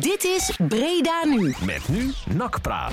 Dit 0.00 0.24
is 0.24 0.58
Breda 0.68 1.24
Nu. 1.24 1.54
Met 1.64 1.88
nu 1.88 2.12
Nakpraat. 2.34 2.92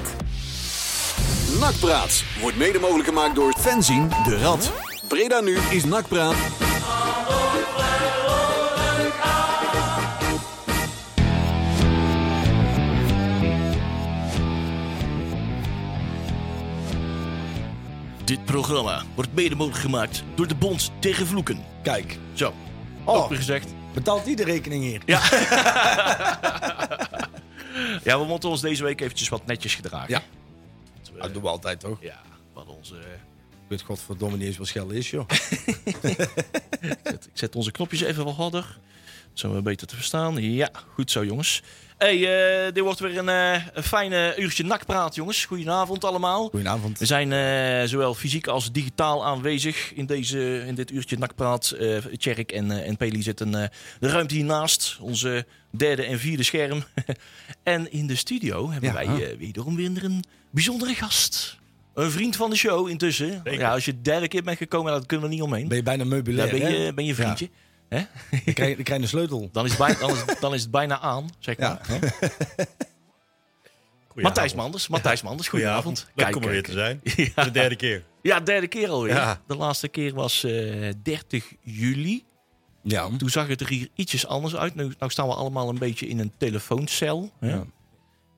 Nakpraat 1.60 2.24
wordt 2.42 2.58
mede 2.58 2.80
mogelijk 2.80 3.08
gemaakt 3.08 3.35
door 3.35 3.54
Fenzien 3.60 4.10
de 4.24 4.38
Rad. 4.38 4.71
Breda 5.07 5.39
nu 5.39 5.57
is 5.71 5.83
Nakpraat. 5.86 6.36
Dit 18.23 18.45
programma 18.45 19.03
wordt 19.15 19.33
mede 19.33 19.55
mogelijk 19.55 19.81
gemaakt 19.83 20.23
door 20.35 20.47
de 20.47 20.55
Bond 20.55 20.91
tegen 20.99 21.27
Vloeken. 21.27 21.63
Kijk, 21.83 22.17
Zo, 22.33 22.53
Oh. 23.03 23.15
ook 23.15 23.29
weer 23.29 23.37
gezegd. 23.37 23.67
Betaalt 23.96 24.25
die 24.25 24.36
de 24.36 24.43
rekening 24.43 24.84
hier? 24.84 25.02
Ja. 25.05 25.21
ja, 28.04 28.20
we 28.20 28.25
moeten 28.27 28.50
ons 28.50 28.62
deze 28.62 28.84
week 28.84 29.02
eventjes 29.02 29.30
wat 29.30 29.45
netjes 29.45 29.76
gedragen. 29.76 30.09
Ja. 30.09 30.22
Want 30.94 31.12
we- 31.13 31.20
Dat 31.22 31.34
doen 31.34 31.41
we 31.41 31.48
altijd 31.49 31.80
toch? 31.80 31.98
ja, 32.02 32.22
hadden 32.53 32.76
onze, 32.76 32.95
Ik 32.95 33.72
weet 33.72 33.81
godverdomme 33.81 34.38
niet 34.38 34.48
eens 34.48 34.58
wat 34.58 34.67
schel 34.67 34.89
is, 34.89 35.09
joh. 35.09 35.26
ik, 35.84 36.98
zet, 37.03 37.26
ik 37.26 37.31
zet 37.34 37.55
onze 37.55 37.72
knopjes 37.72 38.02
even 38.02 38.26
wat 38.26 38.36
harder. 38.36 38.80
Zo 39.34 39.53
we 39.53 39.62
beter 39.62 39.88
te 39.88 39.95
verstaan. 39.95 40.41
Ja, 40.41 40.70
goed 40.94 41.12
zo 41.12 41.25
jongens. 41.25 41.62
Hey, 42.05 42.66
eh, 42.68 42.73
dit 42.73 42.84
wordt 42.84 43.00
weer 43.00 43.18
een, 43.18 43.30
eh, 43.30 43.62
een 43.73 43.84
fijne 43.84 44.34
uurtje 44.38 44.64
nakpraat 44.64 45.16
jongens. 45.16 45.45
Goedenavond 45.45 46.04
allemaal. 46.04 46.50
Goedenavond. 46.50 47.00
We 47.00 47.05
zijn 47.05 47.31
eh, 47.34 47.88
zowel 47.90 48.14
fysiek 48.14 48.48
als 48.48 48.72
digitaal 48.72 49.26
aanwezig 49.26 49.94
in, 49.94 50.05
deze, 50.05 50.64
in 50.68 50.76
dit 50.76 50.91
uurtje 50.91 51.18
nakpraat. 51.18 51.72
Eh 51.72 51.98
Tjerk 52.18 52.52
en, 52.52 52.72
eh, 52.72 52.88
en 52.88 52.98
Peli 52.98 53.22
zitten 53.22 53.55
eh, 53.55 53.68
de 54.00 54.09
ruimte 54.09 54.36
hiernaast. 54.36 54.98
Onze 55.02 55.45
derde 55.70 56.04
en 56.05 56.20
vierde 56.20 56.44
scherm. 56.44 56.84
en 57.64 57.91
in 57.91 58.08
de 58.08 58.16
studio 58.16 58.72
hebben 58.72 58.90
Ja. 58.90 58.95
wij 58.95 59.06
eh, 59.30 59.38
wederom 59.38 59.76
weer 59.76 60.03
een 60.03 60.23
bijzondere 60.50 60.94
gast. 60.94 61.58
Een 61.94 62.12
vriend 62.12 62.36
van 62.36 62.50
de 62.50 62.56
show 62.56 62.90
intussen. 62.90 63.42
Ja, 63.44 63.72
als 63.72 63.86
je 63.86 63.92
de 63.92 64.02
derde 64.02 64.28
keer 64.28 64.44
bent 64.44 64.58
gekomen, 64.58 64.92
dan 64.92 65.06
kunnen 65.06 65.28
we 65.28 65.34
niet 65.34 65.44
omheen. 65.44 65.67
Ben 65.67 65.78
je 65.78 65.84
bijna 65.84 66.03
meubilair, 66.03 66.50
Dan 66.50 66.59
ben 66.59 66.72
je, 66.81 66.94
ben 66.94 67.06
je 67.06 67.16
vriendje. 67.16 67.50
Hè? 67.89 67.97
Dan 68.45 68.53
krijg, 68.53 68.69
je- 68.69 68.75
dan 68.75 68.83
krijg 68.83 68.88
je 68.88 68.94
een 68.94 69.08
sleutel. 69.08 69.50
Dan, 69.52 69.66
is 69.66 69.69
het 69.72 69.80
bijna, 69.80 70.00
dan, 70.00 70.09
is, 70.09 70.39
dan 70.39 70.53
is 70.53 70.61
het 70.61 70.72
bijna 70.72 71.00
aan, 71.00 71.30
zeg 71.39 71.58
maar. 71.58 71.81
Ja. 71.88 72.00
Matthijs 74.16 74.53
Manders. 74.53 74.88
Matthijs 74.88 75.22
Manders, 75.22 75.47
goedenavond. 75.47 76.08
Leuk 76.16 76.36
om 76.36 76.44
er 76.44 76.50
weer 76.50 76.63
te 76.63 76.72
zijn. 76.72 77.00
Voor 77.36 77.44
de 77.44 77.52
derde 77.52 77.75
keer. 77.75 78.03
Ja, 78.22 78.39
derde 78.39 78.67
keer 78.67 78.89
alweer. 78.89 79.13
Ja. 79.13 79.41
De 79.47 79.56
laatste 79.56 79.88
keer 79.88 80.13
was 80.13 80.44
eh 80.44 80.89
30 81.03 81.53
juli. 81.61 82.23
Ja. 82.81 83.09
Toen 83.17 83.30
zag 83.30 83.47
het 83.47 83.61
er 83.61 83.67
hier 83.67 83.89
ietsjes 83.95 84.28
anders 84.28 84.56
uit. 84.56 84.75
Nu, 84.75 84.94
nou 85.00 85.11
staan 85.11 85.28
we 85.28 85.33
allemaal 85.33 85.69
een 85.69 85.78
beetje 85.78 86.08
in 86.08 86.19
een 86.19 86.31
telefooncel. 86.38 87.31
Hè? 87.39 87.50
Ja. 87.50 87.63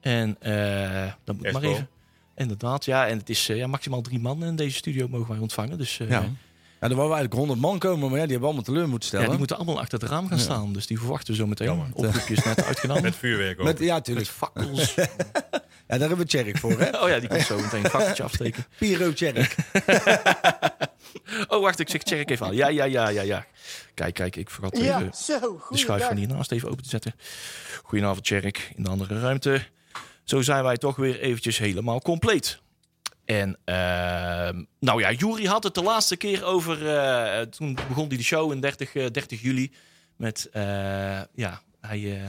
En 0.01 0.35
eh 0.39 1.11
dat 1.23 1.35
moet 1.35 1.51
maar 1.51 1.61
even. 1.63 1.89
Inderdaad, 2.35 2.85
ja. 2.85 3.07
En 3.07 3.17
het 3.17 3.29
is 3.29 3.49
eh, 3.49 3.57
ja, 3.57 3.67
maximaal 3.67 4.01
drie 4.01 4.19
man 4.19 4.43
in 4.43 4.55
deze 4.55 4.75
studio 4.75 5.07
mogen 5.07 5.29
wij 5.29 5.39
ontvangen. 5.39 5.77
Dus 5.77 5.99
eh, 5.99 6.09
Ja. 6.09 6.25
Ja, 6.79 6.89
er 6.89 6.95
wou 6.95 7.07
eigenlijk 7.07 7.33
100 7.33 7.59
man 7.59 7.79
komen, 7.79 8.09
maar 8.09 8.19
ja, 8.19 8.23
die 8.23 8.31
hebben 8.31 8.47
allemaal 8.47 8.63
teleur 8.63 8.87
moeten 8.89 8.99
ja, 9.01 9.07
stellen. 9.07 9.29
die 9.29 9.37
moeten 9.37 9.55
allemaal 9.55 9.79
achter 9.79 9.99
het 9.99 10.09
raam 10.09 10.27
gaan 10.27 10.39
staan. 10.39 10.73
Dus 10.73 10.87
die 10.87 10.99
verwachten 10.99 11.33
we 11.33 11.39
zo 11.39 11.47
meteen. 11.47 11.93
Oproepjes 11.93 12.43
net 12.43 12.63
uitgenomen. 12.69 13.03
Met 13.03 13.15
vuurwerk 13.15 13.59
ook. 13.59 13.65
Met, 13.65 13.79
ja, 13.79 13.95
Met 13.95 14.03
tuurlijk. 14.05 14.27
fakkels. 14.27 14.95
Ja, 15.87 15.97
daar 15.97 16.07
hebben 16.07 16.25
we 16.25 16.31
Tjerk 16.31 16.57
voor, 16.57 16.79
hè? 16.79 16.97
Oh 17.03 17.09
ja, 17.09 17.19
die 17.19 17.29
komt 17.29 17.41
zo 17.41 17.59
meteen 17.59 17.83
een 17.83 17.89
fakkeltje 17.89 18.23
afsteken. 18.23 18.65
Piro 18.77 19.13
Tjerk. 19.13 19.55
Oh, 21.47 21.61
wacht, 21.61 21.79
ik 21.79 21.89
zeg 21.89 22.01
check 22.03 22.29
even 22.29 22.45
aan. 22.45 22.55
Ja, 22.55 22.67
ja, 22.67 22.83
ja, 22.83 23.09
ja, 23.09 23.21
ja. 23.21 23.45
Kijk, 23.93 24.13
kijk, 24.13 24.35
ik 24.35 24.49
vergat 24.49 24.73
even 24.77 25.11
de 25.69 25.77
schuif 25.77 26.05
van 26.05 26.15
hiernaast 26.17 26.51
even 26.51 26.69
open 26.69 26.83
te 26.83 26.89
zetten. 26.89 27.15
Goedenavond, 27.83 28.23
Tjerk, 28.23 28.71
in 28.75 28.83
de 28.83 28.89
andere 28.89 29.19
ruimte. 29.19 29.61
Zo 30.23 30.41
zijn 30.41 30.63
wij 30.63 30.77
toch 30.77 30.95
weer 30.95 31.19
eventjes 31.19 31.57
helemaal 31.57 32.01
compleet. 32.01 32.59
En, 33.27 33.57
ehm, 33.65 34.63
nou 34.79 34.99
ja, 35.01 35.11
Jury 35.11 35.45
had 35.45 35.63
het 35.63 35.73
de 35.73 35.83
laatste 35.83 36.15
keer 36.17 36.43
over... 36.43 36.95
eh, 36.95 37.41
toen 37.41 37.77
begon 37.87 38.07
hij 38.07 38.17
de 38.17 38.23
show 38.23 38.51
in 38.51 38.59
30, 38.61 38.95
eh, 38.95 39.05
30 39.11 39.41
juli 39.41 39.71
met... 40.15 40.49
eh, 40.51 40.61
ja, 41.35 41.61
hij... 41.81 42.21
eh, 42.21 42.27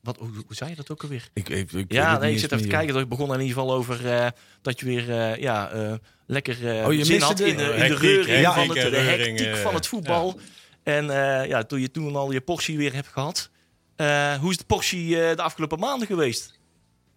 wat, 0.00 0.16
hoe, 0.16 0.30
hoe 0.46 0.54
zei 0.56 0.70
je 0.70 0.76
dat 0.76 0.90
ook 0.90 1.02
alweer? 1.02 1.28
Ik, 1.32 1.48
ik, 1.48 1.92
Ja, 1.92 2.18
nee, 2.18 2.32
ik 2.32 2.38
zit 2.38 2.52
even 2.52 2.64
te 2.64 2.70
kijken. 2.70 2.96
Het 2.96 3.08
begon 3.08 3.26
in 3.34 3.40
ieder 3.40 3.54
geval 3.56 3.72
over 3.74 4.12
eh, 4.12 4.26
dat 4.62 4.80
je 4.80 4.86
weer 4.86 5.10
eh, 5.20 5.36
ja, 5.36 5.70
eh, 5.70 5.92
lekker 6.26 6.78
eh 6.80 6.86
Oh, 6.86 6.92
je 6.92 7.04
zin 7.04 7.20
had 7.20 7.36
de- 7.36 7.44
in 7.46 7.56
de, 7.56 7.62
in 7.64 7.88
de 7.88 7.94
reuring 7.96 8.40
ja. 8.40 8.52
van 8.54 8.68
het, 8.68 8.72
de 8.74 8.80
hectiek 8.80 8.98
en 8.98 9.06
reuring, 9.06 9.38
hectiek 9.38 9.54
eh, 9.54 9.62
van 9.62 9.74
het 9.74 9.86
voetbal. 9.86 10.40
En 10.82 11.10
eh, 11.10 11.48
ja, 11.48 11.62
toen 11.64 11.80
je 11.80 11.90
toen 11.90 12.16
al 12.16 12.30
je 12.32 12.40
portie 12.40 12.76
weer 12.76 12.94
hebt 12.94 13.08
gehad. 13.08 13.50
eh, 13.96 14.34
hoe 14.34 14.50
is 14.50 14.56
de 14.56 14.64
portie 14.64 15.22
eh, 15.22 15.36
de 15.36 15.42
afgelopen 15.42 15.78
maanden 15.78 16.06
geweest? 16.06 16.57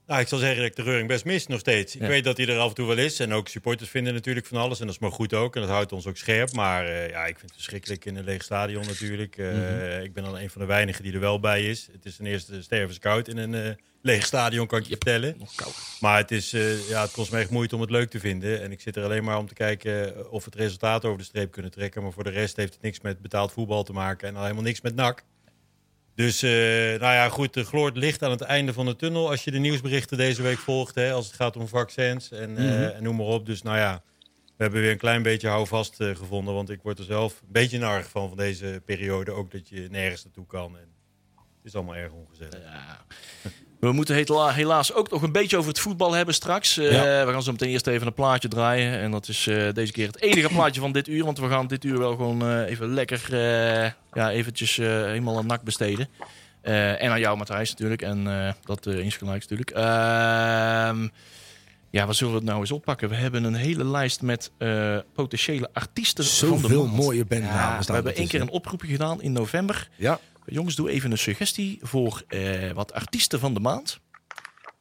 Nou, 0.08 0.22
ik 0.22 0.28
zal 0.28 0.40
zeggen 0.40 0.58
dat 0.58 0.66
ik 0.66 0.76
de 0.76 0.82
reuring 0.84 1.08
best 1.08 1.26
mis 1.26 1.48
nog 1.48 1.60
steeds. 1.60 1.96
Ik 1.96 2.02
Ja. 2.02 2.08
weet 2.08 2.24
dat 2.24 2.38
hij 2.38 2.48
er 2.48 2.58
af 2.58 2.70
en 2.70 2.76
toe 2.76 2.88
wel 2.88 2.98
is. 2.98 3.20
En 3.20 3.34
ook 3.34 3.48
supporters 3.48 3.90
vinden 3.90 4.14
natuurlijk 4.14 4.46
van 4.46 4.58
alles. 4.58 4.80
En 4.80 4.86
dat 4.86 4.96
is 4.96 5.02
maar 5.02 5.12
goed 5.12 5.34
ook. 5.34 5.56
En 5.56 5.62
dat 5.62 5.70
houdt 5.70 5.92
ons 5.92 6.08
ook 6.08 6.18
scherp. 6.18 6.54
Maar 6.54 6.86
eh, 6.88 7.10
ja, 7.10 7.20
ik 7.22 7.34
vind 7.38 7.42
het 7.42 7.54
verschrikkelijk 7.54 8.06
in 8.06 8.16
een 8.16 8.24
leeg 8.24 8.44
stadion 8.44 8.86
natuurlijk. 8.86 9.38
Eh, 9.38 9.48
Mhm. 9.52 10.02
Ik 10.02 10.14
ben 10.14 10.24
dan 10.24 10.38
een 10.38 10.50
van 10.50 10.62
de 10.62 10.68
weinigen 10.68 11.04
die 11.04 11.14
er 11.14 11.20
wel 11.20 11.40
bij 11.40 11.66
is. 11.70 11.88
Het 11.92 12.06
is 12.06 12.16
ten 12.16 12.26
eerste 12.26 12.62
stervenskoud 12.62 13.28
in 13.28 13.38
een 13.38 13.56
eh, 13.56 13.72
leeg 14.02 14.26
stadion, 14.26 14.68
kan 14.68 14.80
ik 14.80 14.86
je 14.86 14.90
vertellen. 14.90 15.38
Maar 16.00 16.18
het, 16.18 16.32
is, 16.32 16.52
ja, 16.90 17.02
het 17.02 17.12
kost 17.12 17.32
me 17.32 17.40
echt 17.40 17.50
moeite 17.50 17.76
om 17.76 17.82
het 17.82 17.90
leuk 17.92 18.10
te 18.10 18.20
vinden. 18.20 18.62
En 18.62 18.72
ik 18.72 18.82
zit 18.82 18.96
er 18.96 19.04
alleen 19.04 19.24
maar 19.24 19.38
om 19.38 19.48
te 19.48 19.54
kijken 19.54 20.32
of 20.32 20.44
we 20.46 20.50
het 20.52 20.60
resultaat 20.60 21.06
over 21.06 21.18
de 21.18 21.24
streep 21.24 21.52
kunnen 21.52 21.72
trekken. 21.72 22.04
Maar 22.04 22.12
voor 22.12 22.24
de 22.24 22.30
rest 22.30 22.56
heeft 22.56 22.74
het 22.74 22.82
niks 22.82 23.02
met 23.02 23.22
betaald 23.22 23.52
voetbal 23.52 23.84
te 23.84 23.94
maken. 23.94 24.28
En 24.28 24.36
al 24.36 24.42
helemaal 24.42 24.64
niks 24.64 24.82
met 24.82 24.96
NAC. 24.96 25.24
Dus, 26.22 26.42
eh, 26.42 26.52
nou 27.00 27.14
ja, 27.14 27.30
goed, 27.30 27.56
er 27.56 27.64
gloort 27.64 27.98
licht 27.98 28.24
aan 28.24 28.32
het 28.32 28.42
einde 28.42 28.74
van 28.74 28.86
de 28.86 28.96
tunnel. 28.96 29.30
Als 29.30 29.44
je 29.44 29.52
de 29.52 29.58
nieuwsberichten 29.60 30.18
deze 30.18 30.42
week 30.42 30.58
volgt, 30.58 30.96
hè, 30.96 31.12
als 31.12 31.26
het 31.26 31.36
gaat 31.36 31.58
om 31.58 31.68
vaccins 31.68 32.32
en, 32.32 32.58
eh, 32.58 32.64
Mhm. 32.64 32.74
en 32.84 33.04
noem 33.04 33.16
maar 33.16 33.26
op. 33.26 33.46
Dus 33.46 33.62
nou 33.62 33.78
ja, 33.78 34.04
we 34.46 34.64
hebben 34.64 34.82
weer 34.82 34.92
een 34.92 34.98
klein 34.98 35.22
beetje 35.24 35.48
houvast 35.48 36.00
eh, 36.02 36.16
gevonden. 36.16 36.54
Want 36.54 36.70
ik 36.70 36.82
word 36.82 37.00
er 37.00 37.06
zelf 37.06 37.42
een 37.42 37.52
beetje 37.52 37.78
narig 37.80 38.10
van, 38.10 38.28
van 38.28 38.38
deze 38.38 38.82
periode. 38.86 39.32
Ook 39.32 39.52
dat 39.52 39.70
je 39.70 39.88
nergens 39.92 40.24
naartoe 40.24 40.46
kan. 40.46 40.78
En 40.78 40.88
het 41.36 41.66
is 41.66 41.76
allemaal 41.76 41.96
erg 41.96 42.12
ongezellig. 42.12 42.62
Ja. 42.64 43.06
We 43.82 43.92
moeten 43.92 44.16
hela- 44.16 44.52
helaas 44.52 44.94
ook 44.94 45.10
nog 45.10 45.22
een 45.22 45.32
beetje 45.32 45.58
over 45.58 45.70
het 45.70 45.80
voetbal 45.80 46.12
hebben 46.14 46.34
straks. 46.34 46.78
Eh. 46.78 46.90
We 47.26 47.32
gaan 47.32 47.44
zo 47.44 47.52
meteen 47.52 47.70
eerst 47.70 47.88
even 47.88 48.08
een 48.08 48.14
plaatje 48.14 48.48
draaien. 48.48 49.00
En 49.00 49.12
dat 49.12 49.28
is 49.28 49.48
eh, 49.48 49.74
deze 49.74 49.92
keer 49.92 50.08
het 50.08 50.22
enige 50.22 50.50
plaatje 50.56 50.82
van 50.82 50.92
dit 50.92 51.08
uur. 51.08 51.24
Want 51.26 51.40
we 51.40 51.48
gaan 51.48 51.68
dit 51.68 51.84
uur 51.84 51.98
wel 51.98 52.12
gewoon 52.12 52.42
eh, 52.42 52.70
even 52.70 52.94
lekker 52.94 53.22
ja, 54.14 54.32
eventjes 54.32 54.76
helemaal 54.76 55.38
aan 55.38 55.46
nak 55.46 55.62
besteden. 55.64 56.08
En 56.62 57.12
aan 57.12 57.20
jou, 57.20 57.38
Matthijs, 57.38 57.70
natuurlijk. 57.70 58.02
En 58.02 58.24
dat 58.64 58.88
eh 58.88 59.00
insgelijks 59.00 59.48
natuurlijk. 59.48 59.70
Ehm, 59.70 61.08
ja, 61.90 62.06
wat 62.06 62.16
zullen 62.16 62.34
we 62.34 62.40
het 62.40 62.48
nou 62.48 62.60
eens 62.60 62.72
oppakken? 62.72 63.10
We 63.10 63.16
hebben 63.16 63.44
een 63.44 63.54
hele 63.56 63.86
lijst 63.86 64.22
met 64.22 64.52
potentiële 65.14 65.70
artiesten 65.74 66.24
van 66.26 66.50
de 66.50 66.58
Zoveel 66.62 66.86
maand. 66.86 66.96
mooie 66.98 67.26
bandnamen 67.26 67.56
Ja, 67.58 67.72
staan 67.82 67.86
we 67.86 67.94
hebben 67.94 68.16
één 68.16 68.28
keer 68.28 68.42
een 68.42 68.50
oproepje 68.50 68.88
gedaan 68.88 69.22
in 69.22 69.32
november. 69.32 69.90
Ja. 69.96 70.20
Jongens, 70.46 70.76
doe 70.76 70.90
even 70.90 71.12
een 71.12 71.18
suggestie 71.18 71.80
voor 71.82 72.24
eh, 72.28 72.72
wat 72.72 72.94
artiesten 72.94 73.40
van 73.40 73.54
de 73.54 73.60
maand. 73.60 74.00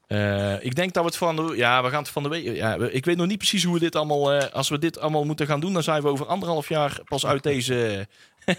Eh, 0.07 0.65
ik 0.65 0.75
denk 0.75 0.93
dat 0.93 1.03
we 1.03 1.09
het 1.09 1.19
van 1.19 1.37
de... 1.37 1.53
Ja, 1.57 1.83
we 1.83 1.89
gaan 1.89 2.03
het 2.03 2.09
van 2.09 2.23
de 2.23 2.29
week... 2.29 2.57
Ja, 2.57 2.75
ik 2.75 3.05
weet 3.05 3.17
nog 3.17 3.27
niet 3.27 3.39
precies 3.39 3.65
hoe 3.65 3.75
we 3.75 3.81
dit 3.81 3.97
allemaal... 3.97 4.33
eh, 4.33 4.53
als 4.53 4.69
we 4.69 4.79
dit 4.79 4.99
allemaal 4.99 5.25
moeten 5.25 5.47
gaan 5.47 5.61
doen, 5.61 5.73
dan 5.73 5.83
zijn 5.83 6.03
we 6.03 6.09
over 6.09 6.27
anderhalf 6.27 6.69
jaar 6.69 7.01
pas 7.05 7.27
uit 7.27 7.43
deze... 7.43 8.07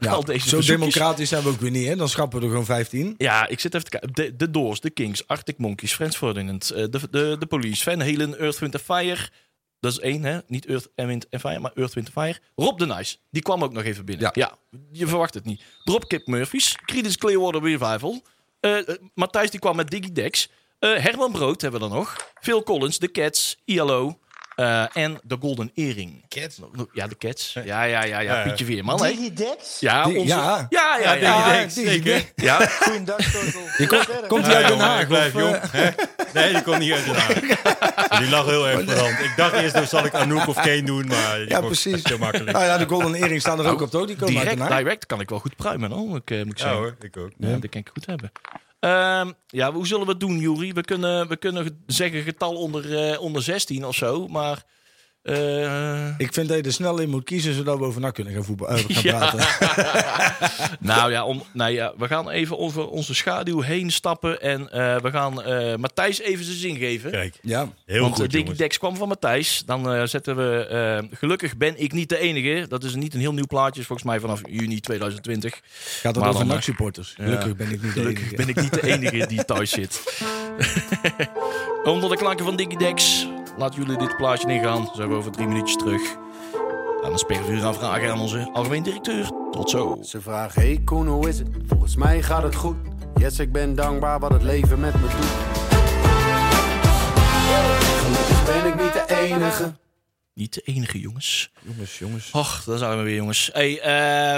Ja, 0.00 0.10
al 0.10 0.24
deze 0.24 0.48
zo 0.48 0.56
verzoekjes. 0.56 0.66
democratisch 0.66 1.28
zijn 1.28 1.42
we 1.42 1.48
ook 1.48 1.60
weer 1.60 1.70
niet, 1.70 1.86
hè? 1.86 1.96
Dan 1.96 2.08
schrappen 2.08 2.38
we 2.38 2.44
er 2.44 2.50
gewoon 2.50 2.66
15. 2.66 3.14
Ja, 3.18 3.48
ik 3.48 3.60
zit 3.60 3.74
even 3.74 3.90
te 3.90 3.98
kijken. 3.98 4.14
De, 4.14 4.36
de 4.36 4.50
Doors, 4.50 4.80
de 4.80 4.90
Kings, 4.90 5.26
Arctic 5.26 5.58
Monkeys, 5.58 5.94
Friends 5.94 6.16
Ferdinand, 6.16 6.68
de, 6.68 6.88
de, 7.10 7.36
de 7.38 7.46
Police, 7.46 7.82
Van 7.82 8.00
Halen, 8.00 8.38
Earth, 8.38 8.58
Wind 8.58 8.80
Fire. 8.80 9.28
Dat 9.80 9.92
is 9.92 9.98
één, 9.98 10.24
hè? 10.24 10.38
Niet 10.46 10.66
Earth 10.66 10.88
en 10.94 11.06
Wind 11.06 11.26
Fire, 11.30 11.58
maar 11.58 11.72
Earth, 11.74 11.94
Wind 11.94 12.10
Fire. 12.10 12.38
Rob 12.54 12.78
de 12.78 12.86
Nice, 12.86 13.16
die 13.30 13.42
kwam 13.42 13.64
ook 13.64 13.72
nog 13.72 13.82
even 13.82 14.04
binnen. 14.04 14.30
Ja. 14.34 14.58
je 14.92 15.06
verwacht 15.06 15.34
het 15.34 15.44
niet. 15.44 15.62
Dropkick 15.84 16.26
Murphys, 16.26 16.76
Creedence 16.84 17.18
Clearwater 17.18 17.62
Revival. 17.62 18.22
Eh, 18.60 18.88
eh, 18.88 18.96
Matthijs 19.14 19.50
die 19.50 19.60
kwam 19.60 19.76
met 19.76 19.90
Diggy 19.90 20.12
Dex. 20.12 20.48
Eh, 20.78 20.96
Herman 20.96 21.32
Brood 21.32 21.60
hebben 21.60 21.80
we 21.80 21.88
dan 21.88 21.96
nog. 21.96 22.16
Phil 22.40 22.62
Collins, 22.62 22.98
The 22.98 23.10
Cats, 23.10 23.56
ILO 23.64 24.18
eh, 24.60 25.02
en 25.02 25.18
de 25.22 25.36
Golden 25.40 25.70
Earring. 25.74 26.24
Cats? 26.28 26.60
Ja, 26.92 27.06
de 27.06 27.16
Cats. 27.18 27.52
Ja, 27.52 27.62
ja, 27.64 27.82
ja, 27.84 28.04
ja. 28.04 28.20
Ja. 28.20 28.42
Pietje 28.42 28.64
Veerman, 28.64 29.02
hè? 29.02 29.08
Ja, 29.80 30.04
Die- 30.04 30.18
onze... 30.18 30.34
ja. 30.34 30.66
ja, 30.70 30.98
ja, 31.02 31.12
ja. 31.12 31.20
Ja, 31.20 31.60
ja. 31.60 31.68
Zeker. 31.68 32.24
Ja, 32.36 32.66
Goeiedag, 32.80 33.16
Tortel. 33.16 34.26
Komt, 34.28 34.46
hij 34.46 34.54
Ja, 34.54 34.60
uit 34.60 34.68
Den 34.68 34.78
Haag? 34.78 35.00
ik 35.00 35.08
blijf 35.08 35.32
jong. 35.32 35.54
eh, 35.54 35.70
hè? 35.70 35.90
Nee, 36.34 36.52
die 36.52 36.62
komt 36.62 36.78
niet 36.78 36.92
uit 36.92 37.04
Den 37.04 37.14
Haag. 37.14 38.18
Die 38.20 38.28
lag 38.30 38.46
heel 38.46 38.68
erg 38.68 38.98
hand. 38.98 39.18
Ik 39.18 39.32
dacht 39.36 39.52
eerst, 39.52 39.74
dan 39.74 39.86
zal 39.86 40.04
ik 40.04 40.14
Anouk 40.14 40.46
of 40.48 40.54
Kane 40.54 40.82
doen, 40.82 41.06
maar 41.06 41.48
Ja, 41.48 41.60
precies. 41.60 42.04
Heel 42.04 42.18
makkelijk. 42.18 42.52
Nou 42.52 42.64
ja, 42.64 42.78
de 42.78 42.86
Golden 42.86 43.14
Earring 43.14 43.40
staan 43.40 43.58
er 43.58 43.66
ook 43.70 43.80
op, 43.80 43.90
toch? 43.90 44.06
Die 44.06 44.16
komen 44.16 44.34
uit 44.36 44.44
Den 44.44 44.54
direct, 44.54 44.70
Haag. 44.72 44.78
direct 44.82 45.06
kan 45.06 45.20
ik 45.20 45.28
wel 45.28 45.38
goed 45.38 45.56
pruimen, 45.56 45.90
hoor. 45.90 46.16
Ik, 46.16 46.30
eh, 46.30 46.38
moet 46.38 46.46
ik 46.52 46.58
Ja 46.58 46.62
zeggen. 46.64 46.78
hoor, 46.82 46.96
ik 47.00 47.16
ook. 47.16 47.30
Ja, 47.38 47.48
dat 47.56 47.70
kan 47.70 47.80
ik 47.80 47.90
goed 47.92 48.06
hebben. 48.06 48.32
Ehm, 48.80 49.32
ja, 49.46 49.72
hoe 49.72 49.86
zullen 49.86 50.06
we 50.06 50.10
het 50.12 50.20
doen, 50.20 50.38
Jury? 50.38 50.72
We 50.72 50.82
kunnen, 50.82 51.28
we 51.28 51.36
kunnen 51.36 51.82
zeggen 51.86 52.22
getal 52.22 52.54
onder, 52.54 53.10
eh, 53.10 53.20
onder 53.20 53.42
16 53.42 53.84
of 53.84 53.94
zo, 53.94 54.28
maar 54.28 54.64
Uh, 55.22 56.18
ik 56.18 56.32
vind 56.32 56.48
dat 56.48 56.56
je 56.56 56.62
er 56.62 56.72
snel 56.72 56.98
in 56.98 57.08
moet 57.08 57.24
kiezen 57.24 57.54
zodat 57.54 57.78
we 57.78 57.84
over 57.84 58.00
NAC 58.00 58.14
kunnen 58.14 58.32
gaan, 58.32 58.44
voetbal, 58.44 58.70
uh, 58.70 58.84
gaan 58.88 59.02
praten. 59.02 59.38
nou 60.90 61.10
ja, 61.10 61.24
om, 61.24 61.42
nou 61.52 61.72
ja, 61.72 61.92
we 61.96 62.06
gaan 62.06 62.30
even 62.30 62.58
over 62.58 62.88
onze 62.88 63.14
schaduw 63.14 63.60
heen 63.60 63.90
stappen 63.90 64.40
en 64.40 64.60
uh, 64.60 64.96
we 65.00 65.10
gaan 65.10 65.34
Matthijs 65.80 66.20
even 66.20 66.44
zijn 66.44 66.56
zin 66.56 66.76
geven. 66.76 67.10
Kijk, 67.10 67.38
ja. 67.42 67.68
heel 67.86 68.00
Want 68.00 68.14
goed 68.14 68.30
Diggy 68.30 68.52
Dex 68.52 68.78
kwam 68.78 68.96
van 68.96 69.08
Matthijs. 69.08 69.62
Dan 69.66 70.08
zetten 70.08 70.36
we, 70.36 71.08
gelukkig 71.12 71.56
ben 71.56 71.80
ik 71.80 71.92
niet 71.92 72.08
de 72.08 72.18
enige. 72.18 72.66
Dat 72.68 72.84
is 72.84 72.94
niet 72.94 73.14
een 73.14 73.20
heel 73.20 73.34
nieuw 73.34 73.46
plaatje, 73.46 73.84
volgens 73.84 74.08
mij 74.08 74.20
vanaf 74.20 74.40
juni 74.48 74.80
2020. 74.80 75.60
Gaat 76.00 76.14
het 76.14 76.24
over 76.24 76.46
NAC 76.46 76.62
supporters? 76.62 77.14
Gelukkig 77.16 77.56
ben 77.56 77.70
ik 77.70 77.82
niet 77.82 77.94
de 77.94 78.00
enige. 78.00 78.36
ben 78.36 78.48
ik 78.48 78.60
niet 78.60 78.74
de 78.74 78.86
enige 78.86 79.26
die 79.26 79.44
thuis 79.44 79.70
zit. 79.70 80.02
Onder 81.84 82.10
de 82.10 82.16
klanken 82.16 82.44
van 82.44 82.56
Diggy 82.56 82.76
Dex 82.76 83.26
Laten 83.56 83.82
jullie 83.82 83.98
dit 83.98 84.16
plaatje 84.16 84.52
ingaan. 84.52 84.84
Dan 84.84 84.94
zijn 84.94 85.08
we 85.08 85.14
over 85.14 85.32
drie 85.32 85.46
minuutjes 85.46 85.76
terug. 85.76 86.02
Aan 87.04 87.12
een 87.12 87.18
spervuur 87.18 87.64
aan 87.64 87.74
vragen 87.74 88.10
aan 88.10 88.20
onze 88.20 88.50
algemeen 88.52 88.82
directeur. 88.82 89.30
Tot 89.50 89.70
zo. 89.70 89.98
Ze 90.02 90.20
vragen, 90.20 90.62
hey 90.62 90.80
Koen, 90.84 91.06
hoe 91.06 91.28
is 91.28 91.38
het? 91.38 91.48
Volgens 91.66 91.96
mij 91.96 92.22
gaat 92.22 92.42
het 92.42 92.54
goed. 92.54 92.76
Yes, 93.14 93.38
ik 93.38 93.52
ben 93.52 93.74
dankbaar 93.74 94.18
wat 94.18 94.32
het 94.32 94.42
leven 94.42 94.80
met 94.80 94.94
me 94.94 95.00
doet. 95.00 95.10
Gelukkig 98.00 98.44
ben 98.44 98.66
ik 98.66 98.82
niet 98.82 98.92
de 98.92 99.14
enige. 99.14 99.72
Niet 100.34 100.54
de 100.54 100.60
enige, 100.60 101.00
jongens. 101.00 101.50
Jongens, 101.60 101.98
jongens. 101.98 102.30
Och, 102.30 102.64
daar 102.64 102.78
zijn 102.78 102.98
we 102.98 103.02
weer, 103.02 103.14
jongens. 103.14 103.50
Hey, 103.52 103.72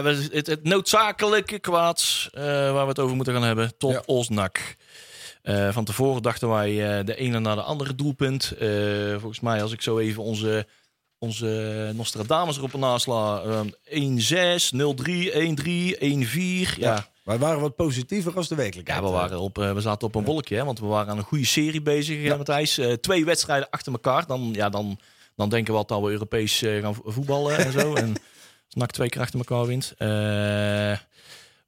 uh, 0.00 0.04
het, 0.32 0.46
het, 0.46 0.64
noodzakelijke 0.64 1.58
kwaad 1.58 2.28
uh, 2.34 2.42
waar 2.44 2.82
we 2.82 2.88
het 2.88 2.98
over 2.98 3.16
moeten 3.16 3.34
gaan 3.34 3.42
hebben. 3.42 3.76
Tot 3.78 3.92
ja. 3.92 4.02
Osnak. 4.06 4.76
Uh, 5.42 5.72
van 5.72 5.84
tevoren 5.84 6.22
dachten 6.22 6.48
wij 6.48 6.98
uh, 6.98 7.04
de 7.04 7.16
ene 7.16 7.38
naar 7.38 7.56
de 7.56 7.62
andere 7.62 7.94
doelpunt. 7.94 8.52
Uh, 8.60 9.10
volgens 9.10 9.40
mij, 9.40 9.62
als 9.62 9.72
ik 9.72 9.82
zo 9.82 9.98
even 9.98 10.22
onze, 10.22 10.66
onze 11.18 11.90
Nostradamus 11.94 12.56
erop 12.56 12.72
nasla. 12.72 13.42
1-6, 13.44 13.44
0-3, 13.46 13.98
1-3, 14.74 15.96
1-4. 15.98 16.78
Ja. 16.78 17.10
Wij 17.24 17.38
waren 17.38 17.60
wat 17.60 17.76
positiever 17.76 18.36
als 18.36 18.48
de 18.48 18.54
werkelijkheid. 18.54 19.00
Ja, 19.00 19.04
we, 19.04 19.12
waren 19.12 19.40
op, 19.40 19.56
we 19.56 19.80
zaten 19.80 20.06
op 20.06 20.14
een 20.14 20.24
wolkje, 20.24 20.56
hè, 20.56 20.64
want 20.64 20.78
we 20.78 20.86
waren 20.86 21.12
aan 21.12 21.18
een 21.18 21.24
goede 21.24 21.46
serie 21.46 21.82
bezig, 21.82 22.22
ja. 22.22 22.36
Matthijs. 22.36 22.80
twee 23.00 23.24
wedstrijden 23.24 23.70
achter 23.70 23.92
elkaar. 23.92 24.26
Dan, 24.26 24.50
ja, 24.52 24.68
dan, 24.68 24.98
dan 25.36 25.48
denken 25.48 25.72
we 25.72 25.78
al 25.78 25.86
dat 25.86 26.00
we 26.00 26.10
Europees 26.10 26.58
gaan 26.58 26.94
voetballen 27.04 27.56
en 27.58 27.72
zo. 27.72 27.94
en 28.02 28.14
NAC 28.70 28.90
twee 28.90 29.08
keer 29.08 29.20
achter 29.20 29.38
elkaar 29.38 29.66
wint. 29.66 29.94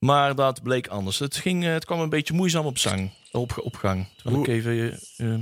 Maar 0.05 0.35
dat 0.35 0.63
bleek 0.63 0.87
anders. 0.87 1.19
Het, 1.19 1.37
ging, 1.37 1.65
het 1.65 1.85
kwam 1.85 2.01
een 2.01 2.09
beetje 2.09 2.35
moeizaam 2.35 2.67
op 2.67 2.79
zang 2.79 3.11
op, 3.31 3.61
opgang. 3.63 4.07
Terwijl 4.17 4.43
ik 4.43 4.49
even, 4.49 4.99
uh, 5.19 5.35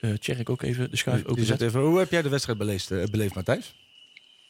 uh, 0.00 0.16
Tjerk 0.16 0.50
ook 0.50 0.62
even 0.62 0.90
de 0.90 0.96
schuif 0.96 1.24
openzet. 1.24 1.60
Even, 1.60 1.80
hoe 1.80 1.98
heb 1.98 2.10
jij 2.10 2.22
de 2.22 2.28
wedstrijd 2.28 2.58
beleefd, 2.58 2.90
uh, 2.90 3.04
beleefd 3.04 3.34
Matthijs? 3.34 3.74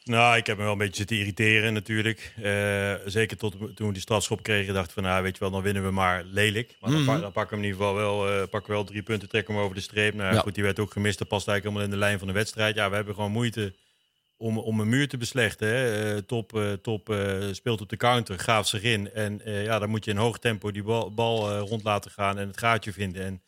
Nou, 0.03 0.37
ik 0.37 0.45
heb 0.45 0.57
me 0.57 0.63
wel 0.63 0.71
een 0.71 0.77
beetje 0.77 0.95
zitten 0.95 1.17
irriteren 1.17 1.73
natuurlijk. 1.73 2.33
Uh, 2.43 2.93
zeker 3.05 3.37
tot 3.37 3.55
toen 3.75 3.87
we 3.87 3.93
die 3.93 4.01
strafschop 4.01 4.43
kregen, 4.43 4.73
dacht 4.73 4.93
van, 4.93 5.03
nou, 5.03 5.23
weet 5.23 5.33
je 5.33 5.39
wel, 5.39 5.51
dan 5.51 5.61
winnen 5.61 5.83
we 5.83 5.91
maar 5.91 6.23
lelijk. 6.23 6.75
Maar 6.79 6.91
dan, 6.91 7.01
mm 7.01 7.07
-hmm. 7.07 7.21
dan 7.21 7.31
pakken 7.31 7.57
we 7.57 7.63
in 7.63 7.69
ieder 7.69 7.85
geval 7.85 7.99
wel, 8.01 8.41
uh, 8.41 8.47
pakken 8.49 8.73
wel 8.73 8.83
drie 8.83 9.01
punten, 9.01 9.29
trekken 9.29 9.55
we 9.55 9.61
over 9.61 9.75
de 9.75 9.81
streep. 9.81 10.13
Nou 10.13 10.33
ja. 10.33 10.39
goed, 10.39 10.55
die 10.55 10.63
werd 10.63 10.79
ook 10.79 10.91
gemist. 10.91 11.17
Dat 11.17 11.27
past 11.27 11.47
eigenlijk 11.47 11.77
helemaal 11.77 11.93
in 11.93 12.01
de 12.01 12.05
lijn 12.05 12.19
van 12.19 12.27
de 12.27 12.39
wedstrijd. 12.39 12.75
Ja, 12.75 12.89
we 12.89 12.95
hebben 12.95 13.15
gewoon 13.15 13.31
moeite 13.31 13.73
om, 14.37 14.57
om 14.57 14.79
een 14.79 14.89
muur 14.89 15.07
te 15.07 15.17
beslechten. 15.17 15.67
Hè. 15.67 16.13
Uh, 16.13 16.17
top 16.17 16.53
uh, 16.53 16.71
top 16.73 17.09
uh, 17.09 17.53
speelt 17.53 17.81
op 17.81 17.89
de 17.89 17.97
counter, 17.97 18.39
gaat 18.39 18.67
zich 18.67 18.83
in. 18.83 19.13
En 19.13 19.41
ja, 19.43 19.79
dan 19.79 19.89
moet 19.89 20.05
je 20.05 20.11
in 20.11 20.17
hoog 20.17 20.39
tempo 20.39 20.71
die 20.71 20.83
bal, 20.83 21.13
bal 21.13 21.57
rond 21.57 21.83
laten 21.83 22.11
gaan 22.11 22.37
en 22.37 22.47
het 22.47 22.57
gaatje 22.57 22.93
vinden. 22.93 23.41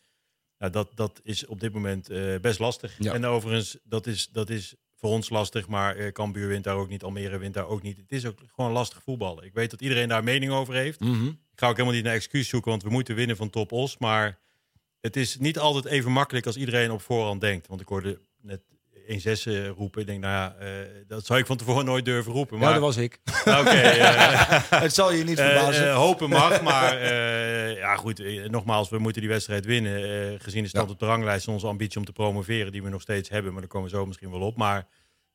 En 0.58 0.72
dat, 0.72 0.90
dat 0.94 1.20
is 1.22 1.46
op 1.46 1.60
dit 1.60 1.72
moment 1.72 2.08
best 2.40 2.58
lastig. 2.58 2.94
Ja. 2.98 3.12
En 3.12 3.24
overigens, 3.24 3.78
dat 3.84 4.06
is, 4.06 4.28
dat 4.32 4.50
is 4.50 4.74
voor 4.94 5.10
ons 5.10 5.30
lastig, 5.30 5.68
maar 5.68 6.12
Cambuur 6.12 6.48
wint 6.48 6.64
daar 6.64 6.76
ook 6.76 6.88
niet, 6.88 7.02
Almere 7.02 7.38
wint 7.38 7.54
daar 7.54 7.66
ook 7.66 7.82
niet. 7.82 7.96
Het 7.96 8.12
is 8.12 8.26
ook 8.26 8.38
gewoon 8.54 8.72
lastig 8.72 9.02
voetballen. 9.02 9.44
Ik 9.44 9.54
weet 9.54 9.70
dat 9.70 9.80
iedereen 9.80 10.08
daar 10.08 10.24
mening 10.24 10.52
over 10.52 10.74
heeft. 10.74 11.00
Mm 11.00 11.14
-hmm. 11.14 11.28
Ik 11.28 11.58
ga 11.58 11.68
ook 11.68 11.76
helemaal 11.76 11.94
niet 11.94 12.04
naar 12.04 12.14
excuus 12.14 12.48
zoeken, 12.48 12.70
want 12.70 12.82
we 12.82 12.90
moeten 12.90 13.14
winnen 13.14 13.36
van 13.36 13.50
Top 13.50 13.72
Os. 13.72 13.98
Maar 13.98 14.38
het 15.00 15.16
is 15.16 15.38
niet 15.38 15.58
altijd 15.58 15.84
even 15.84 16.12
makkelijk 16.12 16.46
als 16.46 16.56
iedereen 16.56 16.90
op 16.90 17.02
voorhand 17.02 17.40
denkt. 17.40 17.66
Want 17.66 17.80
ik 17.80 17.88
hoorde 17.88 18.20
net 18.40 18.62
1-6 19.10 19.76
roepen. 19.76 20.00
Ik 20.00 20.06
denk, 20.06 20.20
nou 20.20 20.32
ja, 20.32 20.56
uh, 20.62 20.68
dat 21.06 21.26
zou 21.26 21.38
ik 21.38 21.46
van 21.46 21.56
tevoren 21.56 21.84
nooit 21.84 22.04
durven 22.04 22.32
roepen. 22.32 22.58
Maar... 22.58 22.68
Ja, 22.68 22.74
dat 22.74 22.82
was 22.82 22.96
ik. 22.96 23.20
Oké. 23.44 23.58
Okay, 23.58 23.98
uh, 23.98 24.70
het 24.86 24.94
zal 24.94 25.12
je 25.12 25.24
niet 25.24 25.40
verbazen. 25.40 25.92
Hopen 25.92 26.28
mag, 26.28 26.62
maar 26.70 27.04
ja 27.76 27.96
goed, 27.96 28.48
nogmaals, 28.50 28.88
we 28.88 28.98
moeten 28.98 29.20
die 29.20 29.30
wedstrijd 29.30 29.64
winnen. 29.64 30.40
gezien 30.40 30.62
de 30.62 30.68
stand 30.68 30.86
ja. 30.86 30.92
op 30.92 30.98
de 30.98 31.06
ranglijst 31.06 31.48
onze 31.48 31.66
ambitie 31.66 31.98
om 31.98 32.04
te 32.04 32.12
promoveren, 32.12 32.72
die 32.72 32.82
we 32.82 32.88
nog 32.88 33.00
steeds 33.00 33.28
hebben. 33.28 33.52
Maar 33.52 33.60
daar 33.60 33.70
komen 33.70 33.90
we 33.90 33.96
zo 33.96 34.06
misschien 34.06 34.30
wel 34.30 34.40
op. 34.40 34.56
Maar 34.56 34.86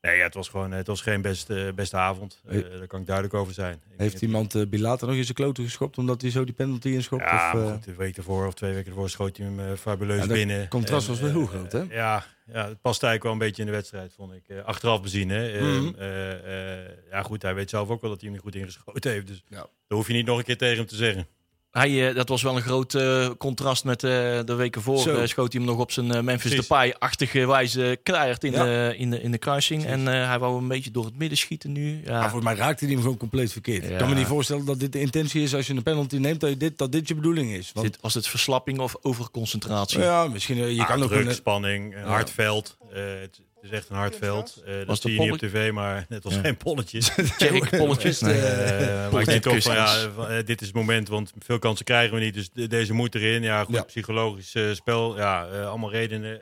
nee, 0.05 0.17
ja, 0.17 0.23
het 0.23 0.33
was 0.33 0.49
gewoon, 0.49 0.71
het 0.71 0.87
was 0.87 1.01
geen 1.01 1.21
beste, 1.21 1.71
beste 1.75 1.97
avond. 1.97 2.41
daar 2.43 2.87
kan 2.87 2.99
ik 2.99 3.05
duidelijk 3.05 3.35
over 3.35 3.53
zijn. 3.53 3.81
Heeft 3.97 4.21
iemand 4.21 4.55
uh, 4.55 4.67
Bilater 4.67 5.07
nog 5.07 5.15
in 5.15 5.23
zijn 5.23 5.35
kloten 5.35 5.63
geschopt 5.63 5.97
omdat 5.97 6.21
hij 6.21 6.31
zo 6.31 6.43
die 6.43 6.53
penalty 6.53 6.89
inschopt? 6.89 7.23
Ja, 7.23 7.53
of, 7.53 7.59
uh... 7.59 7.71
goed, 7.71 7.87
een 7.87 7.95
week 7.95 8.17
ervoor 8.17 8.47
of 8.47 8.53
twee 8.53 8.73
weken 8.73 8.89
ervoor 8.89 9.09
schoot 9.09 9.37
hij 9.37 9.45
hem 9.45 9.77
fabuleus 9.77 10.25
ja, 10.25 10.27
binnen. 10.27 10.59
Het 10.59 10.69
contrast 10.69 11.07
en, 11.07 11.11
was 11.11 11.21
wel 11.21 11.31
heel 11.31 11.45
groot, 11.45 11.71
hè? 11.71 11.83
Ja, 11.89 12.25
ja, 12.53 12.67
het 12.67 12.81
past 12.81 13.03
eigenlijk 13.03 13.23
wel 13.23 13.31
een 13.31 13.37
beetje 13.37 13.61
in 13.61 13.67
de 13.67 13.73
wedstrijd, 13.75 14.13
vond 14.15 14.33
ik. 14.33 14.43
Achteraf 14.65 15.01
bezien, 15.01 15.29
hè. 15.29 15.61
Mm 15.61 15.77
-hmm. 15.77 15.95
uh, 15.99 16.29
uh, 16.29 16.87
ja, 17.11 17.21
goed, 17.21 17.41
hij 17.41 17.55
weet 17.55 17.69
zelf 17.69 17.89
ook 17.89 18.01
wel 18.01 18.09
dat 18.09 18.21
hij 18.21 18.29
hem 18.29 18.37
niet 18.37 18.53
goed 18.53 18.61
ingeschoten 18.61 19.11
heeft. 19.11 19.27
Dus 19.27 19.43
ja. 19.47 19.57
dat 19.57 19.69
hoef 19.97 20.07
je 20.07 20.13
niet 20.13 20.25
nog 20.25 20.37
een 20.37 20.43
keer 20.43 20.57
tegen 20.57 20.77
hem 20.77 20.85
te 20.85 20.95
zeggen. 20.95 21.27
Hij, 21.75 22.13
dat 22.13 22.29
was 22.29 22.41
wel 22.41 22.55
een 22.55 22.61
groot 22.61 22.97
contrast 23.37 23.83
met 23.83 23.99
de 23.99 24.53
weken 24.57 24.81
voor. 24.81 24.99
schoot 24.99 25.53
hij 25.53 25.61
hem 25.61 25.63
nog 25.71 25.79
op 25.79 25.91
zijn 25.91 26.25
Memphis 26.25 26.55
Depay-achtige 26.55 27.47
wijze 27.47 27.99
keihard 28.03 28.43
in, 28.43 28.51
ja. 28.51 28.63
de, 28.63 28.95
in, 28.97 29.09
de, 29.09 29.21
in 29.21 29.31
de 29.31 29.37
kruising. 29.37 29.81
Precies. 29.81 30.05
En 30.05 30.27
hij 30.27 30.39
wou 30.39 30.57
een 30.57 30.67
beetje 30.67 30.91
door 30.91 31.05
het 31.05 31.17
midden 31.17 31.37
schieten 31.37 31.71
nu. 31.71 32.01
Ja. 32.05 32.19
Maar 32.19 32.29
voor 32.29 32.43
mij 32.43 32.55
raakte 32.55 32.85
hij 32.85 32.93
hem 32.93 33.01
gewoon 33.01 33.17
compleet 33.17 33.51
verkeerd. 33.51 33.89
Ik 33.89 33.97
kan 33.97 34.09
me 34.09 34.15
niet 34.15 34.27
voorstellen 34.27 34.65
dat 34.65 34.79
dit 34.79 34.91
de 34.91 34.99
intentie 34.99 35.43
is 35.43 35.55
als 35.55 35.67
je 35.67 35.73
een 35.73 35.83
penalty 35.83 36.17
neemt, 36.17 36.39
dat, 36.39 36.49
je 36.49 36.57
dit, 36.57 36.77
dat 36.77 36.91
dit 36.91 37.07
je 37.07 37.15
bedoeling 37.15 37.51
is. 37.51 37.71
Want... 37.73 37.87
Dit, 37.87 38.01
was 38.01 38.13
het 38.13 38.27
verslapping 38.27 38.79
of 38.79 38.95
overconcentratie? 39.01 39.99
Ja, 39.99 40.27
misschien. 40.27 40.75
Je 40.75 40.85
kan 40.85 41.03
ook 41.03 41.11
een 41.11 41.33
spanning, 41.33 41.95
een 41.95 42.03
hard 42.03 42.29
veld. 42.29 42.77
Uh, 42.93 42.99
het 43.21 43.41
is 43.65 43.71
echt 43.71 43.89
een 43.89 43.95
hard 43.95 44.15
veld. 44.15 44.63
Uh, 44.67 44.87
dat 44.87 45.01
zie 45.01 45.13
je 45.13 45.19
niet 45.19 45.31
op 45.31 45.37
tv, 45.37 45.71
maar 45.71 46.05
was 46.21 46.33
ja. 46.33 46.39
geen 46.39 46.57
polletjes. 46.57 47.09
Check 47.37 47.69
polletjes. 47.69 48.19
Nee. 48.19 48.37
Uh, 48.37 48.41
maar 49.11 49.21
ik 49.21 49.27
denk 49.27 49.43
toch 49.43 49.61
van 49.61 49.73
ja, 49.75 50.09
van, 50.15 50.27
dit 50.45 50.61
is 50.61 50.67
het 50.67 50.75
moment, 50.75 51.07
want 51.07 51.33
veel 51.39 51.59
kansen 51.59 51.85
krijgen 51.85 52.15
we 52.15 52.23
niet. 52.23 52.33
Dus 52.33 52.49
de, 52.53 52.67
deze 52.67 52.93
moet 52.93 53.15
erin. 53.15 53.43
Ja, 53.43 53.63
goed, 53.63 53.75
ja. 53.75 53.83
psychologisch 53.83 54.55
spel. 54.71 55.17
Ja, 55.17 55.43
allemaal 55.43 55.91
redenen. 55.91 56.41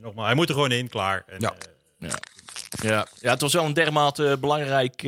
nogmaals, 0.00 0.26
hij 0.26 0.36
moet 0.36 0.48
er 0.48 0.54
gewoon 0.54 0.72
in, 0.72 0.88
klaar. 0.88 1.24
En, 1.26 1.40
ja. 1.40 1.54
ja. 1.98 2.14
Ja. 2.82 3.06
ja, 3.20 3.30
het 3.30 3.40
was 3.40 3.52
wel 3.52 3.64
een 3.64 3.72
dermate 3.72 4.36
belangrijk 4.40 5.02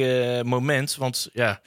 moment. 0.44 0.96
Want 0.96 1.28
ja, 1.32 1.60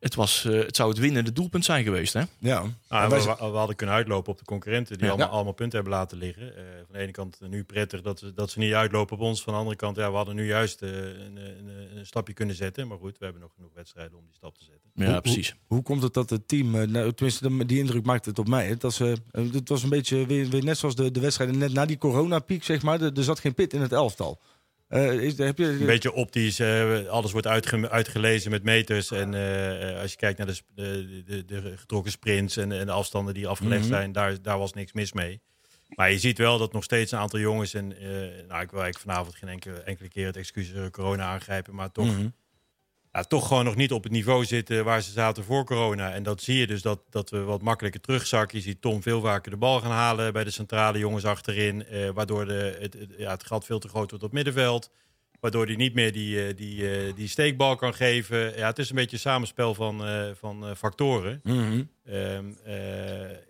het, 0.00 0.14
was, 0.14 0.44
uh, 0.44 0.64
het 0.64 0.76
zou 0.76 0.88
het 0.88 0.98
winnende 0.98 1.32
doelpunt 1.32 1.64
zijn 1.64 1.84
geweest. 1.84 2.12
Hè? 2.12 2.22
Ja. 2.38 2.64
Nou, 2.88 3.10
we, 3.10 3.16
we, 3.16 3.36
we, 3.50 3.56
hadden 3.56 3.76
kunnen 3.76 3.94
uitlopen 3.94 4.32
op 4.32 4.38
de 4.38 4.44
concurrenten 4.44 4.96
die 4.96 5.06
ja. 5.06 5.12
allemaal, 5.12 5.30
allemaal 5.30 5.52
punten 5.52 5.78
hebben 5.78 5.98
laten 5.98 6.18
liggen. 6.18 6.42
Uh, 6.42 6.52
van 6.86 6.94
de 6.94 6.98
ene 6.98 7.10
kant 7.10 7.40
nu 7.40 7.64
prettig 7.64 8.02
dat, 8.02 8.18
ze, 8.18 8.34
dat 8.34 8.50
ze 8.50 8.58
niet 8.58 8.72
uitlopen 8.72 9.16
op 9.16 9.22
ons. 9.22 9.42
Van 9.42 9.52
de 9.52 9.58
andere 9.58 9.76
kant, 9.76 9.96
ja, 9.96 10.10
we 10.10 10.16
hadden 10.16 10.34
nu 10.34 10.46
juist 10.46 10.82
uh, 10.82 10.90
een, 10.90 11.36
een, 11.36 11.96
een, 11.96 12.06
stapje 12.06 12.32
kunnen 12.32 12.54
zetten. 12.54 12.88
Maar 12.88 12.98
goed, 12.98 13.18
we 13.18 13.24
hebben 13.24 13.42
nog 13.42 13.52
genoeg 13.54 13.70
wedstrijden 13.74 14.18
om 14.18 14.24
die 14.24 14.34
stap 14.34 14.58
te 14.58 14.64
zetten. 14.64 14.90
Ja, 14.94 15.12
hoe, 15.12 15.20
precies. 15.20 15.48
Hoe, 15.48 15.58
hoe, 15.66 15.82
komt 15.82 16.02
het 16.02 16.14
dat 16.14 16.30
het 16.30 16.48
team, 16.48 16.70
nou, 16.70 17.12
tenminste 17.12 17.66
die 17.66 17.78
indruk 17.78 18.04
maakte 18.04 18.28
het 18.28 18.38
op 18.38 18.48
mij. 18.48 18.76
Dat 18.76 18.92
ze, 18.92 19.16
het 19.32 19.68
was 19.68 19.82
een 19.82 19.88
beetje 19.88 20.26
weer, 20.26 20.48
weer 20.48 20.64
net 20.64 20.78
zoals 20.78 20.94
de, 20.94 21.10
de 21.10 21.20
wedstrijden 21.20 21.58
net 21.58 21.72
na 21.72 21.86
die 21.86 21.98
coronapiek, 21.98 22.64
zeg 22.64 22.82
maar. 22.82 23.00
Er, 23.00 23.16
er 23.16 23.24
zat 23.24 23.40
geen 23.40 23.54
pit 23.54 23.72
in 23.72 23.80
het 23.80 23.92
elftal. 23.92 24.40
Uh, 24.90 25.22
is, 25.22 25.38
heb 25.38 25.58
je... 25.58 25.64
Een 25.64 25.86
beetje 25.86 26.12
optisch. 26.12 26.60
Uh, 26.60 27.06
alles 27.06 27.32
wordt 27.32 27.46
uitge 27.46 27.90
uitgelezen 27.90 28.50
met 28.50 28.62
meters. 28.62 29.10
En 29.10 29.32
uh, 29.32 30.00
als 30.00 30.10
je 30.10 30.16
kijkt 30.16 30.38
naar 30.38 30.46
de, 30.46 31.22
de, 31.26 31.44
de, 31.44 31.76
getrokken 31.76 32.12
sprints 32.12 32.56
en, 32.56 32.72
en, 32.72 32.86
de 32.86 32.92
afstanden 32.92 33.34
die 33.34 33.48
afgelegd 33.48 33.82
mm 33.82 33.88
-hmm. 33.88 33.96
zijn, 33.96 34.12
daar, 34.12 34.42
daar 34.42 34.58
was 34.58 34.72
niks 34.72 34.92
mis 34.92 35.12
mee. 35.12 35.40
Maar 35.88 36.10
je 36.10 36.18
ziet 36.18 36.38
wel 36.38 36.58
dat 36.58 36.72
nog 36.72 36.84
steeds 36.84 37.12
een 37.12 37.18
aantal 37.18 37.38
jongens. 37.38 37.74
En 37.74 37.88
nou, 38.48 38.62
ik 38.62 38.70
wil 38.70 38.82
eigenlijk 38.82 38.98
vanavond 38.98 39.34
geen 39.34 39.48
enkele, 39.48 39.78
enkele 39.78 40.08
keer 40.08 40.26
het 40.26 40.36
excuus 40.36 40.72
corona 40.90 41.24
aangrijpen. 41.24 41.74
Maar 41.74 41.92
toch, 41.92 42.04
mm 42.04 42.14
-hmm. 42.14 42.34
Ja, 43.12 43.22
toch 43.22 43.46
gewoon 43.46 43.64
nog 43.64 43.76
niet 43.76 43.92
op 43.92 44.02
het 44.02 44.12
niveau 44.12 44.44
zitten 44.44 44.84
waar 44.84 45.02
ze 45.02 45.10
zaten 45.10 45.44
voor 45.44 45.64
corona. 45.64 46.12
En 46.12 46.22
dat 46.22 46.42
zie 46.42 46.58
je 46.58 46.66
dus 46.66 46.82
dat, 46.82 47.00
dat 47.10 47.30
we 47.30 47.38
wat 47.38 47.62
makkelijker 47.62 48.00
terugzakken. 48.00 48.58
Je 48.58 48.64
ziet 48.64 48.80
Tom 48.80 49.02
veel 49.02 49.20
vaker 49.20 49.50
de 49.50 49.56
bal 49.56 49.80
gaan 49.80 49.90
halen 49.90 50.32
bij 50.32 50.44
de 50.44 50.50
centrale 50.50 50.98
jongens 50.98 51.24
achterin. 51.24 51.84
Uh, 51.92 52.10
waardoor 52.10 52.46
de, 52.46 52.76
het, 52.80 52.92
het, 52.92 53.14
ja, 53.18 53.30
het 53.30 53.44
gat 53.44 53.64
veel 53.64 53.78
te 53.78 53.88
groot 53.88 54.10
wordt 54.10 54.24
op 54.24 54.32
middenveld. 54.32 54.90
Waardoor 55.40 55.66
hij 55.66 55.76
niet 55.76 55.94
meer 55.94 56.12
die, 56.12 56.54
die, 56.54 57.06
uh, 57.06 57.14
die 57.14 57.28
steekbal 57.28 57.76
kan 57.76 57.94
geven. 57.94 58.56
Ja, 58.56 58.66
het 58.66 58.78
is 58.78 58.90
een 58.90 58.96
beetje 58.96 59.16
een 59.16 59.22
samenspel 59.22 59.74
van, 59.74 60.08
uh, 60.08 60.30
van 60.34 60.76
factoren. 60.76 61.40
Mm 61.42 61.58
-hmm. 61.58 61.88
um, 62.14 62.56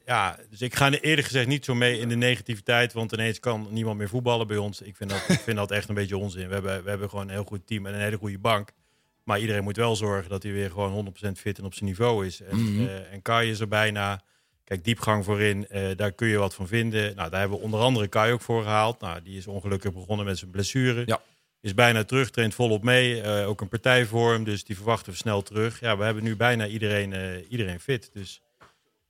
ja, 0.07 0.38
dus 0.50 0.61
ik 0.61 0.75
ga 0.75 0.90
eerlijk 0.90 1.26
gezegd 1.26 1.47
niet 1.47 1.64
zo 1.64 1.75
mee 1.75 1.99
in 1.99 2.09
de 2.09 2.17
negativiteit. 2.17 2.93
Want 2.93 3.12
ineens 3.12 3.40
kan 3.40 3.69
niemand 3.71 3.99
meer 3.99 4.09
voetballen 4.09 4.47
bij 4.47 4.57
ons. 4.57 4.81
Ik 4.81 4.97
vind 4.97 5.11
dat, 5.11 5.25
ik 5.29 5.40
vind 5.40 5.57
dat 5.57 5.71
echt 5.71 5.88
een 5.88 5.95
beetje 5.95 6.19
onzin. 6.19 6.49
We 6.49 6.55
hebben, 6.55 6.83
we 6.83 6.90
hebben 6.90 7.09
gewoon 7.09 7.25
een 7.25 7.35
heel 7.35 7.45
goed 7.45 7.67
team 7.67 7.87
en 7.87 7.95
een 7.95 8.00
hele 8.00 8.19
goede 8.19 8.38
bank. 8.38 8.73
Maar 9.30 9.40
iedereen 9.40 9.62
moet 9.62 9.76
wel 9.76 9.96
zorgen 9.96 10.30
dat 10.30 10.42
hij 10.42 10.52
weer 10.52 10.70
gewoon 10.70 10.92
100% 10.92 11.38
fit 11.40 11.58
en 11.58 11.64
op 11.64 11.75
zijn 11.75 11.84
niveau 11.88 12.26
is. 12.26 12.40
En, 12.40 12.56
Mhm. 12.56 12.66
mm 12.70 12.76
-hmm. 12.76 12.87
uh, 12.87 13.12
en 13.12 13.22
Kai 13.22 13.50
is 13.50 13.60
er 13.60 13.68
bijna. 13.68 14.22
Kijk, 14.64 14.84
diepgang 14.84 15.25
voorin, 15.25 15.66
uh, 15.70 15.88
daar 15.96 16.12
kun 16.12 16.28
je 16.28 16.38
wat 16.38 16.54
van 16.54 16.66
vinden. 16.66 17.14
Nou, 17.16 17.30
daar 17.30 17.40
hebben 17.40 17.58
we 17.58 17.64
onder 17.64 17.80
andere 17.80 18.08
Kai 18.08 18.32
ook 18.32 18.40
voor 18.40 18.62
gehaald. 18.62 19.00
Nou, 19.00 19.22
die 19.22 19.37
is 19.37 19.46
ongelukkig 19.46 19.92
begonnen 19.92 20.26
met 20.26 20.38
zijn 20.38 20.50
blessure. 20.50 21.02
Ja. 21.06 21.20
is 21.60 21.75
bijna 21.75 22.04
terug, 22.04 22.30
traint 22.30 22.54
volop 22.54 22.82
mee. 22.84 23.25
ook 23.46 23.60
een 23.60 23.68
partijvorm, 23.68 24.44
dus 24.44 24.64
die 24.64 24.76
verwachten 24.76 25.12
we 25.12 25.18
snel 25.18 25.42
terug. 25.42 25.80
Ja, 25.80 25.96
we 25.96 26.04
hebben 26.04 26.22
nu 26.22 26.37
bijna 26.37 26.66
iedereen, 26.66 27.44
iedereen 27.49 27.80
fit. 27.80 28.10
Dus 28.12 28.42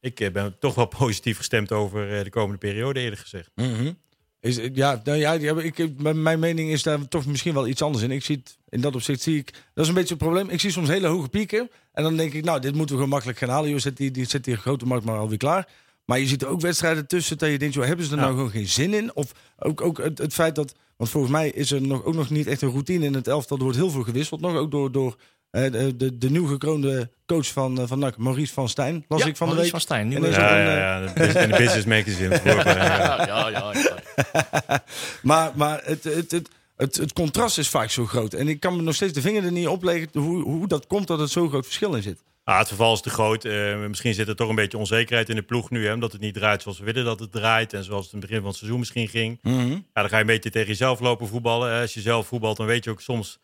ik 0.01 0.33
ben 0.33 0.59
toch 0.59 0.75
wel 0.75 0.87
positief 1.05 1.37
gestemd 1.37 1.73
over 1.73 2.25
de 2.25 2.31
komende 2.31 2.59
periode, 2.59 3.01
eerlijk 3.01 3.21
gezegd. 3.21 3.51
Mm 3.55 3.99
is, 4.41 4.59
ja, 4.73 5.01
nou 5.05 5.19
ja, 5.19 5.33
ik, 5.33 6.01
mijn 6.03 6.39
mening 6.39 6.71
is 6.71 6.83
daar 6.83 7.09
toch 7.09 7.27
misschien 7.27 7.55
wel 7.55 7.67
iets 7.67 7.83
anders 7.83 8.05
in. 8.05 8.11
Ik 8.11 8.25
zie 8.25 8.37
het, 8.37 8.59
in 8.69 8.81
dat 8.81 8.95
opzicht 8.95 9.21
zie 9.21 9.39
ik, 9.39 9.53
dat 9.75 9.85
is 9.85 9.89
een 9.89 9.95
beetje 9.95 10.15
het 10.15 10.23
probleem. 10.23 10.49
Ik 10.49 10.61
zie 10.61 10.71
soms 10.71 10.89
hele 10.89 11.07
hoge 11.07 11.29
pieken. 11.29 11.71
En 11.93 12.03
dan 12.03 12.17
denk 12.17 12.33
ik, 12.33 12.45
nou, 12.45 12.61
dit 12.61 12.75
moeten 12.75 12.89
we 12.89 12.95
gewoon 12.95 13.09
makkelijk 13.09 13.39
gaan 13.39 13.49
halen. 13.49 13.71
Je 13.71 13.79
zet 13.79 13.97
die, 13.97 14.11
die, 14.11 14.25
zet 14.25 14.45
die 14.45 14.57
grote 14.57 14.87
markt 14.87 15.05
maar 15.05 15.19
alweer 15.19 15.39
klaar. 15.39 15.69
Maar 16.05 16.19
je 16.19 16.27
ziet 16.27 16.43
er 16.43 16.49
ook 16.49 16.61
wedstrijden 16.61 17.07
tussen 17.07 17.39
dat 17.39 17.51
je 17.51 17.59
denkt, 17.59 17.75
joh, 17.75 17.85
hebben 17.85 18.05
ze 18.05 18.13
er 18.13 18.19
nou 18.19 18.35
gewoon 18.35 18.51
geen 18.51 18.69
zin 18.69 18.95
in? 18.95 19.15
Of 19.15 19.33
ook, 19.59 19.81
ook 19.81 19.99
het, 19.99 20.19
het, 20.19 20.35
feit 20.35 20.55
dat, 20.55 20.75
want 20.97 21.11
volgens 21.11 21.33
mij 21.33 21.51
is 21.51 21.71
er 21.71 21.83
nog, 21.83 22.05
ook 22.05 22.15
nog 22.15 22.31
niet 22.31 22.47
echt 22.47 22.63
een 22.63 22.71
routine 22.71 23.05
in 23.05 23.15
het 23.15 23.29
elftal. 23.29 23.57
Er 23.57 23.63
wordt 23.63 23.79
heel 23.79 23.91
veel 23.91 24.03
gewisseld 24.03 24.41
nog, 24.41 24.57
ook 24.57 24.71
door, 24.71 24.93
door 24.93 25.17
de, 25.51 25.97
de, 25.97 26.19
de 26.19 26.31
nieuw 26.31 26.47
gekroonde 26.47 27.11
coach 27.27 27.47
van, 27.47 27.81
eh, 27.81 27.87
van 27.87 27.99
NAC, 27.99 28.17
Maurice 28.17 28.53
van 28.53 28.69
Stijn, 28.69 29.05
las 29.09 29.25
ik 29.25 29.37
van 29.37 29.47
Maurice 29.47 29.67
de 29.67 29.73
van 29.73 29.81
Stijn. 29.81 30.09
Nu 30.09 30.21
ja, 30.31 30.61
ja, 30.61 30.75
ja, 30.75 31.13
de 31.47 31.55
business 31.57 31.85
magazine. 31.85 32.41
ja, 32.45 33.27
ja, 33.27 33.49
ja, 33.51 34.85
maar 35.23 35.53
maar 35.55 35.81
het, 35.85 36.05
het, 36.05 36.31
het, 36.31 36.49
het, 36.77 36.97
het 36.97 37.13
contrast 37.13 37.59
is 37.59 37.69
vaak 37.69 37.91
zo 37.91 38.07
groot. 38.07 38.33
En 38.33 38.49
ik 38.49 38.61
kan 38.61 38.77
me 38.77 38.83
nog 38.83 38.95
steeds 38.95 39.13
de 39.13 39.21
vinger 39.21 39.45
er 39.45 39.53
niet 39.53 39.69
opleggen 39.69 40.09
hoe, 40.13 40.43
hoe 40.43 40.69
dat 40.69 40.87
komt 40.87 41.07
dat 41.07 41.19
het 41.19 41.31
zo 41.31 41.49
groot 41.49 41.65
verschil 41.65 41.95
in 41.95 42.03
zit. 42.03 42.23
Ah, 42.45 42.59
het 42.59 42.69
verval 42.69 42.93
is 42.93 43.01
te 43.01 43.11
groot. 43.11 43.45
Uh, 43.45 43.87
misschien 43.87 44.15
zit 44.15 44.29
er 44.29 44.37
toch 44.37 44.49
een 44.49 44.55
beetje 44.55 44.79
onzekerheid 44.79 45.29
in 45.29 45.35
de 45.35 45.43
ploeg 45.43 45.71
nu. 45.71 45.87
Hè, 45.87 45.93
omdat 45.93 46.13
het 46.13 46.21
niet 46.21 46.35
draait 46.35 46.63
zoals 46.63 46.79
we 46.79 46.85
willen 46.85 47.05
dat 47.05 47.21
het 47.21 47.33
draait. 47.33 47.73
En 47.73 47.85
zoals 47.85 48.05
het 48.05 48.13
in 48.13 48.19
het 48.19 48.27
begin 48.27 48.41
van 48.43 48.51
het 48.51 48.59
seizoen 48.59 48.79
misschien 48.79 49.09
ging. 49.09 49.39
Mm 49.43 49.69
ja, 49.71 50.01
dan 50.01 50.09
ga 50.09 50.17
je 50.17 50.21
een 50.21 50.27
beetje 50.27 50.51
tegen 50.51 50.69
jezelf 50.69 51.01
lopen 51.01 51.29
voetballen. 51.29 51.81
Als 51.81 51.95
je 51.95 52.01
zelf 52.01 52.27
voetbalt, 52.27 52.57
dan 52.57 52.67
weet 52.67 52.85
je 52.85 52.91
ook 52.91 53.01
soms 53.01 53.39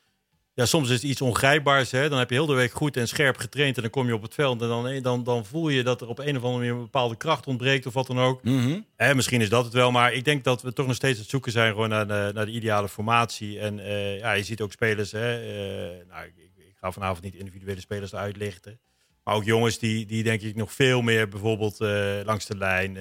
ja, 0.56 0.66
soms 0.66 0.88
is 0.88 0.94
het 0.94 1.02
iets 1.02 1.20
ongrijpbaars. 1.20 1.90
Hè? 1.90 2.08
Dan 2.08 2.18
heb 2.18 2.28
je 2.28 2.34
heel 2.34 2.46
de 2.46 2.54
week 2.54 2.72
goed 2.72 2.96
en 2.96 3.08
scherp 3.08 3.36
getraind. 3.36 3.76
En 3.76 3.82
dan 3.82 3.90
kom 3.90 4.06
je 4.06 4.14
op 4.14 4.22
het 4.22 4.34
veld. 4.34 4.62
En 4.62 4.68
dan, 4.68 5.02
dan, 5.02 5.24
dan 5.24 5.46
voel 5.46 5.68
je 5.68 5.82
dat 5.82 6.00
er 6.00 6.08
op 6.08 6.18
een 6.18 6.36
of 6.36 6.42
andere 6.42 6.52
manier 6.52 6.72
een 6.72 6.78
bepaalde 6.78 7.16
kracht 7.16 7.46
ontbreekt. 7.46 7.86
Of 7.86 7.92
wat 7.92 8.06
dan 8.06 8.18
ook. 8.18 8.42
Mm 8.42 8.84
misschien 9.14 9.40
is 9.40 9.48
dat 9.48 9.64
het 9.64 9.72
wel. 9.72 9.90
Maar 9.90 10.12
ik 10.12 10.24
denk 10.24 10.44
dat 10.44 10.62
we 10.62 10.72
toch 10.72 10.86
nog 10.86 10.96
steeds 10.96 11.18
het 11.18 11.28
zoeken 11.28 11.52
zijn 11.52 11.72
gewoon 11.72 11.88
naar, 11.88 12.06
de, 12.06 12.30
naar 12.34 12.46
de 12.46 12.52
ideale 12.52 12.88
formatie. 12.88 13.58
En 13.58 13.78
uh, 13.78 14.18
ja, 14.18 14.32
je 14.32 14.42
ziet 14.42 14.60
ook 14.60 14.72
spelers. 14.72 15.12
Hè? 15.12 15.42
Uh, 15.42 16.06
nou, 16.08 16.26
ik, 16.26 16.34
ik, 16.56 16.74
ga 16.74 16.92
vanavond 16.92 17.22
niet 17.22 17.34
individuele 17.34 17.80
spelers 17.80 18.12
eruit 18.12 18.36
lichten. 18.36 18.80
Maar 19.24 19.34
ook 19.34 19.44
jongens 19.44 19.78
die, 19.78 20.06
die 20.06 20.22
denk 20.22 20.40
ik 20.40 20.56
nog 20.56 20.72
veel 20.72 21.02
meer 21.02 21.28
bijvoorbeeld 21.28 21.80
uh, 21.80 21.88
langs 22.24 22.46
de 22.46 22.56
lijn 22.56 22.94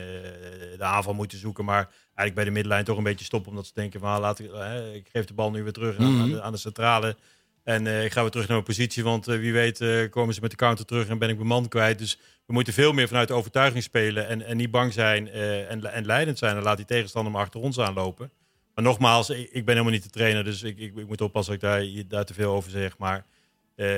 de 0.77 0.83
aanval 0.83 1.13
moeten 1.13 1.37
zoeken. 1.37 1.65
Maar 1.65 1.83
eigenlijk 2.03 2.35
bij 2.35 2.45
de 2.45 2.51
middenlijn 2.51 2.85
toch 2.85 2.97
een 2.97 3.03
beetje 3.03 3.25
stoppen. 3.25 3.49
Omdat 3.49 3.65
ze 3.65 3.71
denken 3.73 3.99
van 3.99 4.13
ah, 4.13 4.19
laat 4.19 4.39
ik, 4.39 4.51
ik 4.93 5.07
geef 5.11 5.25
de 5.25 5.33
bal 5.33 5.51
nu 5.51 5.63
weer 5.63 5.73
terug 5.73 5.97
aan, 5.97 6.15
mhm. 6.15 6.29
de, 6.29 6.41
aan 6.41 6.51
de 6.51 6.57
centrale. 6.57 7.15
En 7.65 7.85
uh, 7.85 8.03
ik 8.03 8.11
ga 8.11 8.21
weer 8.21 8.29
terug 8.29 8.47
naar 8.47 8.55
mijn 8.55 8.69
positie, 8.69 9.03
want 9.03 9.27
uh, 9.27 9.39
wie 9.39 9.53
weet 9.53 9.81
uh, 9.81 10.09
komen 10.09 10.33
ze 10.33 10.41
met 10.41 10.49
de 10.49 10.55
counter 10.55 10.85
terug 10.85 11.07
en 11.07 11.17
ben 11.17 11.29
ik 11.29 11.35
mijn 11.35 11.47
man 11.47 11.67
kwijt. 11.67 11.99
Dus 11.99 12.19
we 12.45 12.53
moeten 12.53 12.73
veel 12.73 12.93
meer 12.93 13.07
vanuit 13.07 13.27
de 13.27 13.33
overtuiging 13.33 13.83
spelen 13.83 14.27
en, 14.27 14.41
en 14.41 14.57
niet 14.57 14.71
bang 14.71 14.93
zijn 14.93 15.29
en, 15.29 15.93
en 15.93 16.05
leidend 16.05 16.37
zijn. 16.37 16.55
En 16.55 16.63
laat 16.63 16.77
die 16.77 16.85
tegenstander 16.85 17.31
maar 17.31 17.41
achter 17.41 17.59
ons 17.59 17.79
aanlopen. 17.79 18.31
Maar 18.75 18.83
nogmaals, 18.83 19.29
ik, 19.29 19.51
ben 19.51 19.73
helemaal 19.73 19.91
niet 19.91 20.03
de 20.03 20.09
trainer, 20.09 20.43
dus 20.43 20.63
ik, 20.63 20.77
ik, 20.77 20.95
ik 20.95 21.07
moet 21.07 21.21
oppassen 21.21 21.59
dat 21.59 21.81
ik 21.81 21.93
daar, 21.93 22.03
daar 22.07 22.25
te 22.25 22.33
veel 22.33 22.53
over 22.53 22.71
zeg. 22.71 22.97
Maar 22.97 23.25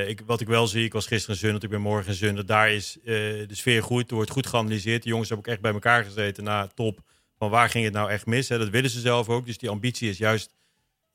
ik, 0.08 0.22
wat 0.26 0.42
ik 0.42 0.48
wel 0.48 0.68
zie, 0.68 0.84
ik 0.84 0.94
was 0.94 1.08
gisteren 1.08 1.36
in 1.36 1.42
Zundert, 1.42 1.64
ik 1.64 1.70
ben 1.70 1.82
morgen 1.82 2.28
in. 2.28 2.46
Daar 2.46 2.72
is 2.72 2.98
de 3.04 3.48
sfeer 3.52 3.84
goed, 3.84 4.10
er 4.10 4.16
wordt 4.16 4.32
goed 4.32 4.48
geanalyseerd. 4.48 5.04
De 5.04 5.10
jongens 5.10 5.30
hebben 5.30 5.48
ook 5.48 5.54
echt 5.54 5.62
bij 5.62 5.74
elkaar 5.74 6.04
gezeten 6.04 6.44
na 6.44 6.68
top. 6.68 7.00
Van 7.38 7.50
waar 7.50 7.70
ging 7.70 7.84
het 7.84 7.94
nou 7.94 8.10
echt 8.10 8.26
mis? 8.26 8.50
Hè? 8.50 8.58
Dat 8.58 8.70
willen 8.70 8.90
ze 8.90 9.00
zelf 9.00 9.30
ook. 9.30 9.46
Dus 9.46 9.58
die 9.58 9.70
ambitie 9.70 10.10
is 10.10 10.18
juist 10.18 10.52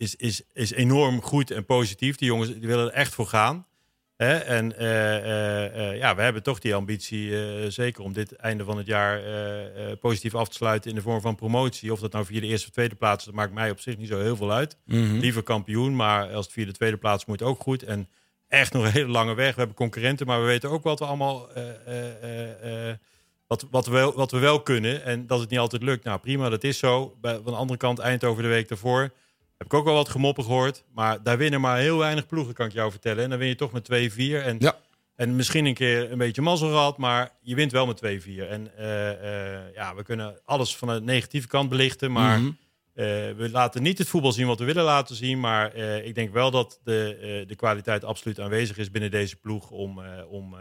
is, 0.03 0.17
is, 0.17 0.43
is 0.53 0.73
enorm 0.73 1.23
goed 1.23 1.51
en 1.51 1.65
positief. 1.65 2.17
Die 2.17 2.29
jongens 2.29 2.51
die 2.59 2.69
willen 2.69 2.87
er 2.87 2.93
echt 2.93 3.15
voor 3.15 3.27
gaan. 3.27 3.67
Hè? 4.17 4.37
En 4.37 4.79
eh, 4.79 5.17
eh, 5.17 5.91
eh, 5.91 5.99
ja, 5.99 6.15
we 6.15 6.23
hebben 6.23 6.43
toch 6.43 6.59
die 6.59 6.75
ambitie, 6.75 7.31
zeker 7.71 8.03
om 8.03 8.13
dit 8.13 8.37
einde 8.37 8.65
van 8.65 8.77
het 8.77 8.87
jaar 8.87 9.21
positief 9.97 10.35
af 10.35 10.49
te 10.49 10.55
sluiten 10.55 10.91
in 10.91 10.97
de 10.97 11.03
vorm 11.03 11.21
van 11.21 11.35
promotie. 11.35 11.93
Of 11.93 12.01
dat 12.01 12.13
nou 12.13 12.25
via 12.25 12.41
de 12.41 12.47
eerste 12.47 12.67
of 12.67 12.73
tweede 12.73 12.95
plaats, 12.95 13.25
dat 13.25 13.35
maakt 13.35 13.53
mij 13.53 13.71
op 13.71 13.81
zich 13.81 13.97
niet 13.97 14.09
zo 14.09 14.21
heel 14.21 14.37
veel 14.37 14.53
uit. 14.53 14.77
Mhm. 14.85 15.19
Liever 15.19 15.43
kampioen, 15.43 15.97
maar 15.97 16.33
als 16.33 16.45
het 16.45 16.55
via 16.55 16.65
de 16.65 16.73
tweede 16.73 16.97
plaats 16.97 17.25
moet 17.25 17.43
ook 17.43 17.61
goed. 17.61 17.83
En 17.83 18.09
echt 18.49 18.73
nog 18.73 18.85
een 18.85 18.91
hele 18.91 19.09
lange 19.09 19.35
weg. 19.35 19.51
We 19.51 19.59
hebben 19.59 19.77
concurrenten, 19.77 20.27
maar 20.27 20.41
we 20.41 20.47
weten 20.47 20.71
ook 20.71 20.83
wat 20.83 20.99
we 20.99 21.05
allemaal. 21.05 21.49
wat, 23.47 23.67
wat, 23.71 23.87
we 23.87 23.93
wel, 23.93 24.13
wat 24.13 24.31
we 24.31 24.39
wel 24.39 24.63
kunnen 24.63 25.05
en 25.05 25.27
dat 25.27 25.41
het 25.41 25.51
niet 25.51 25.59
altijd 25.59 25.83
lukt. 25.83 26.05
Nou 26.05 26.19
prima, 26.19 26.49
dat 26.49 26.65
is 26.65 26.79
zo. 26.79 27.17
Van 27.21 27.43
de 27.45 27.51
andere 27.51 27.79
kant, 27.79 27.99
Eindhoven 27.99 28.43
de 28.43 28.49
week 28.49 28.69
daarvoor 28.69 29.11
heb 29.63 29.73
ik 29.73 29.79
ook 29.79 29.85
wel 29.85 29.95
wat 29.95 30.09
gemoppen 30.09 30.45
gehoord. 30.45 30.85
Maar 30.95 31.23
daar 31.23 31.39
winnen 31.39 31.61
maar 31.61 31.79
heel 31.79 31.99
weinig 31.99 32.27
ploegen, 32.27 32.55
kan 32.55 32.67
ik 32.67 32.73
jou 32.73 32.91
vertellen. 32.91 33.25
En 33.25 33.31
dan 33.31 33.39
win 33.39 33.49
je 33.49 33.55
toch 33.55 33.73
met 33.73 33.89
2-4. 33.91 33.93
En, 34.17 34.57
ja. 34.59 34.77
en 35.17 35.37
misschien 35.37 35.67
een 35.67 35.75
keer 35.75 36.13
een 36.13 36.19
beetje 36.19 36.43
mazzel 36.43 36.69
gehad, 36.69 36.99
maar 36.99 37.31
je 37.41 37.55
wint 37.55 37.73
wel 37.73 37.87
met 37.87 38.03
2-4. 38.05 38.05
En 38.49 38.71
uh, 38.79 39.09
uh, 39.09 39.75
ja, 39.75 39.95
we 39.95 40.03
kunnen 40.03 40.41
alles 40.45 40.77
van 40.77 40.89
de 40.89 41.01
negatieve 41.01 41.49
kant 41.49 41.69
belichten. 41.69 42.13
Maar 42.13 42.39
mm 42.39 42.45
-hmm. 42.45 42.57
uh, 42.95 43.05
we 43.37 43.49
laten 43.53 43.83
niet 43.83 43.99
het 43.99 44.09
voetbal 44.09 44.33
zien 44.33 44.47
wat 44.47 44.59
we 44.59 44.65
willen 44.65 44.85
laten 44.85 45.17
zien. 45.17 45.41
Maar 45.41 45.75
ik 46.05 46.15
denk 46.15 46.33
wel 46.33 46.51
dat 46.51 46.81
de, 46.85 47.45
de 47.47 47.57
kwaliteit 47.57 48.05
absoluut 48.05 48.41
aanwezig 48.41 48.79
is 48.79 48.91
binnen 48.91 49.11
deze 49.11 49.37
ploeg 49.37 49.71
om, 49.71 50.01
om 50.29 50.57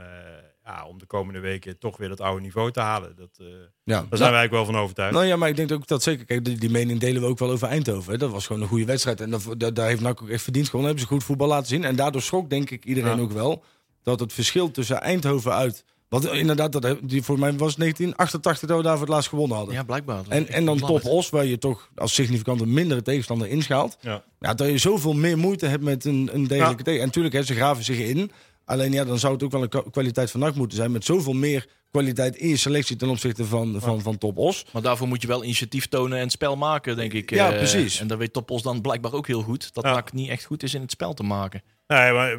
ja, 0.71 0.85
om 0.85 0.97
de 0.97 1.05
komende 1.05 1.39
weken 1.39 1.77
toch 1.79 1.97
weer 1.97 2.09
dat 2.09 2.21
oude 2.21 2.41
niveau 2.41 2.71
te 2.71 2.79
halen. 2.79 3.15
Dat, 3.15 3.37
uh, 3.41 3.47
ja. 3.47 3.55
Daar 3.83 3.95
zijn 3.95 4.31
wij 4.31 4.39
eigenlijk 4.39 4.51
wel 4.51 4.65
van 4.65 4.77
overtuigd. 4.77 5.13
Nou 5.13 5.25
ja, 5.25 5.35
maar 5.35 5.49
ik 5.49 5.55
denk 5.55 5.71
ook 5.71 5.87
dat 5.87 6.03
zeker. 6.03 6.25
Kijk, 6.25 6.45
die, 6.45 6.57
die 6.57 6.69
mening 6.69 6.99
delen 6.99 7.21
we 7.21 7.27
ook 7.27 7.39
wel 7.39 7.51
over 7.51 7.67
Eindhoven. 7.67 8.11
Hè. 8.11 8.17
Dat 8.17 8.31
was 8.31 8.47
gewoon 8.47 8.61
een 8.61 8.67
goede 8.67 8.85
wedstrijd. 8.85 9.21
En 9.21 9.29
dat, 9.29 9.75
daar 9.75 9.87
heeft 9.87 10.01
NAC 10.01 10.21
ook 10.21 10.29
echt 10.29 10.43
verdiend 10.43 10.65
gewonnen. 10.65 10.89
Hebben 10.89 11.09
ze 11.09 11.13
goed 11.15 11.23
voetbal 11.23 11.47
laten 11.47 11.67
zien. 11.67 11.83
En 11.83 11.95
daardoor 11.95 12.21
schrok 12.21 12.49
denk 12.49 12.69
ik 12.69 12.85
iedereen 12.85 13.19
ook 13.19 13.31
wel 13.31 13.63
dat 14.03 14.19
het 14.19 14.33
verschil 14.33 14.71
tussen 14.71 15.01
Eindhoven 15.01 15.53
uit. 15.53 15.83
Want 16.11 16.25
inderdaad, 16.25 16.71
dat, 16.71 16.97
die, 17.03 17.23
voor 17.23 17.39
mij 17.39 17.49
was 17.57 17.75
1988 17.75 18.67
dat 18.67 18.77
we 18.77 18.83
daar 18.83 18.97
voor 18.97 19.05
het 19.05 19.13
laatst 19.13 19.29
gewonnen 19.29 19.57
hadden. 19.57 19.75
Ja, 19.75 19.83
blijkbaar. 19.83 20.23
En, 20.27 20.47
en 20.47 20.65
dan 20.65 20.77
top 20.77 21.05
Os, 21.05 21.29
waar 21.29 21.45
je 21.45 21.57
toch 21.57 21.89
als 21.95 22.13
significant 22.13 22.61
een 22.61 22.73
mindere 22.73 23.01
tegenstander 23.01 23.47
inschaalt. 23.47 23.97
Ja. 24.01 24.23
ja. 24.39 24.53
dat 24.53 24.67
je 24.67 24.77
zoveel 24.77 25.13
meer 25.13 25.37
moeite 25.37 25.65
hebt 25.65 25.83
met 25.83 26.05
een, 26.05 26.29
een 26.33 26.47
degelijke 26.47 26.83
tegen. 26.83 26.99
En 26.99 27.05
natuurlijk, 27.05 27.35
hè, 27.35 27.43
ze 27.43 27.53
graven 27.53 27.83
zich 27.83 27.97
in. 27.99 28.31
Alleen 28.71 28.91
ja, 28.91 29.03
dan 29.03 29.19
zou 29.19 29.33
het 29.33 29.43
ook 29.43 29.51
wel 29.51 29.61
een 29.61 29.91
kwaliteit 29.91 30.31
van 30.31 30.39
nacht 30.39 30.55
moeten 30.55 30.77
zijn. 30.77 30.91
Met 30.91 31.05
zoveel 31.05 31.33
meer 31.33 31.67
kwaliteit 31.91 32.35
in 32.35 32.47
je 32.47 32.57
selectie 32.57 32.95
ten 32.95 33.09
opzichte 33.09 33.45
van, 33.45 33.75
van, 33.79 34.01
van 34.01 34.17
Top 34.17 34.37
Os. 34.37 34.65
Maar 34.71 34.81
daarvoor 34.81 35.07
moet 35.07 35.21
je 35.21 35.27
wel 35.27 35.43
initiatief 35.43 35.87
tonen 35.87 36.19
en 36.19 36.29
spel 36.29 36.55
maken, 36.55 36.95
denk 36.95 37.13
ik. 37.13 37.29
Ja, 37.29 37.51
precies. 37.51 37.99
En 37.99 38.07
dan 38.07 38.17
weet 38.17 38.33
Top 38.33 38.51
Os 38.51 38.61
dan 38.61 38.81
blijkbaar 38.81 39.13
ook 39.13 39.27
heel 39.27 39.41
goed. 39.41 39.73
Dat 39.73 39.83
ja. 39.83 40.03
niet 40.13 40.29
echt 40.29 40.45
goed 40.45 40.63
is 40.63 40.73
in 40.73 40.81
het 40.81 40.91
spel 40.91 41.13
te 41.13 41.23
maken. 41.23 41.61
Nee, 41.91 42.11
maar 42.11 42.37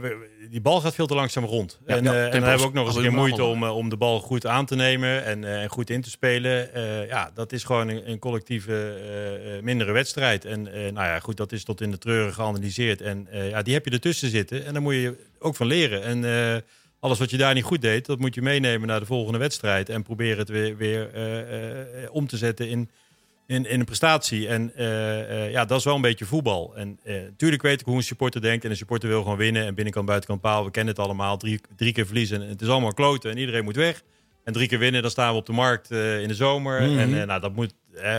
die 0.50 0.60
bal 0.60 0.80
gaat 0.80 0.94
veel 0.94 1.06
te 1.06 1.14
langzaam 1.14 1.44
rond. 1.44 1.80
Ja, 1.86 1.96
en, 1.96 2.04
ja, 2.04 2.12
uh, 2.12 2.24
en 2.24 2.30
dan 2.30 2.42
hebben 2.42 2.60
we 2.60 2.66
ook 2.66 2.72
nog 2.72 2.86
eens 2.86 2.96
een 2.96 3.02
keer 3.02 3.12
moeite 3.12 3.44
om, 3.44 3.62
uh, 3.62 3.76
om 3.76 3.88
de 3.88 3.96
bal 3.96 4.20
goed 4.20 4.46
aan 4.46 4.66
te 4.66 4.74
nemen 4.74 5.24
en 5.24 5.42
uh, 5.42 5.68
goed 5.68 5.90
in 5.90 6.00
te 6.00 6.10
spelen. 6.10 6.70
ja, 7.06 7.30
dat 7.34 7.52
is 7.52 7.64
gewoon 7.64 7.88
een, 7.88 8.10
een 8.10 8.18
collectieve 8.18 8.96
mindere 9.62 9.92
wedstrijd. 9.92 10.44
En 10.44 10.62
nou 10.72 10.94
ja, 10.94 11.20
goed, 11.20 11.36
dat 11.36 11.52
is 11.52 11.64
tot 11.64 11.80
in 11.80 11.90
de 11.90 11.98
treuren 11.98 12.34
geanalyseerd. 12.34 13.00
En 13.00 13.28
ja, 13.30 13.62
die 13.62 13.74
heb 13.74 13.84
je 13.84 13.90
ertussen 13.90 14.30
zitten. 14.30 14.64
En 14.64 14.72
daar 14.72 14.82
moet 14.82 14.94
je 14.94 15.16
ook 15.38 15.56
van 15.56 15.66
leren. 15.66 16.02
En 16.02 16.64
alles 17.00 17.18
wat 17.18 17.30
je 17.30 17.36
daar 17.36 17.54
niet 17.54 17.64
goed 17.64 17.80
deed, 17.80 18.06
dat 18.06 18.18
moet 18.18 18.34
je 18.34 18.42
meenemen 18.42 18.88
naar 18.88 19.00
de 19.00 19.06
volgende 19.06 19.38
wedstrijd. 19.38 19.88
En 19.88 20.02
proberen 20.02 20.38
het 20.38 20.48
weer, 20.48 20.76
weer 20.76 21.10
om 22.10 22.26
te 22.26 22.36
zetten 22.36 22.68
in 22.68 22.90
in, 23.46 23.66
in 23.66 23.78
een 23.80 23.84
prestatie. 23.84 24.48
En 24.48 24.72
uh, 24.76 24.84
uh, 24.84 25.50
ja, 25.50 25.64
dat 25.64 25.78
is 25.78 25.84
wel 25.84 25.94
een 25.94 26.00
beetje 26.00 26.24
voetbal. 26.24 26.76
En 26.76 26.98
natuurlijk 27.04 27.62
uh, 27.62 27.70
weet 27.70 27.80
ik 27.80 27.86
hoe 27.86 27.96
een 27.96 28.02
supporter 28.02 28.40
denkt. 28.40 28.64
En 28.64 28.70
een 28.70 28.76
supporter 28.76 29.08
wil 29.08 29.22
gewoon 29.22 29.38
winnen. 29.38 29.64
En 29.64 29.74
binnenkant, 29.74 30.06
buitenkant 30.06 30.40
paal. 30.40 30.64
We 30.64 30.70
kennen 30.70 30.94
het 30.94 31.04
allemaal. 31.04 31.36
Drie, 31.36 31.60
drie 31.76 31.92
keer 31.92 32.06
verliezen. 32.06 32.42
En 32.42 32.48
het 32.48 32.62
is 32.62 32.68
allemaal 32.68 32.94
kloten. 32.94 33.30
En 33.30 33.38
iedereen 33.38 33.64
moet 33.64 33.76
weg. 33.76 34.02
En 34.44 34.52
drie 34.52 34.68
keer 34.68 34.78
winnen, 34.78 35.02
dan 35.02 35.10
staan 35.10 35.32
we 35.32 35.38
op 35.38 35.46
de 35.46 35.52
markt 35.52 35.90
in 35.90 36.28
de 36.28 36.34
zomer. 36.34 36.82
Mm 36.82 36.88
-hmm. 36.88 37.14
En 37.14 37.26
nou, 37.26 37.40
dat 37.40 37.54
moet 37.54 37.74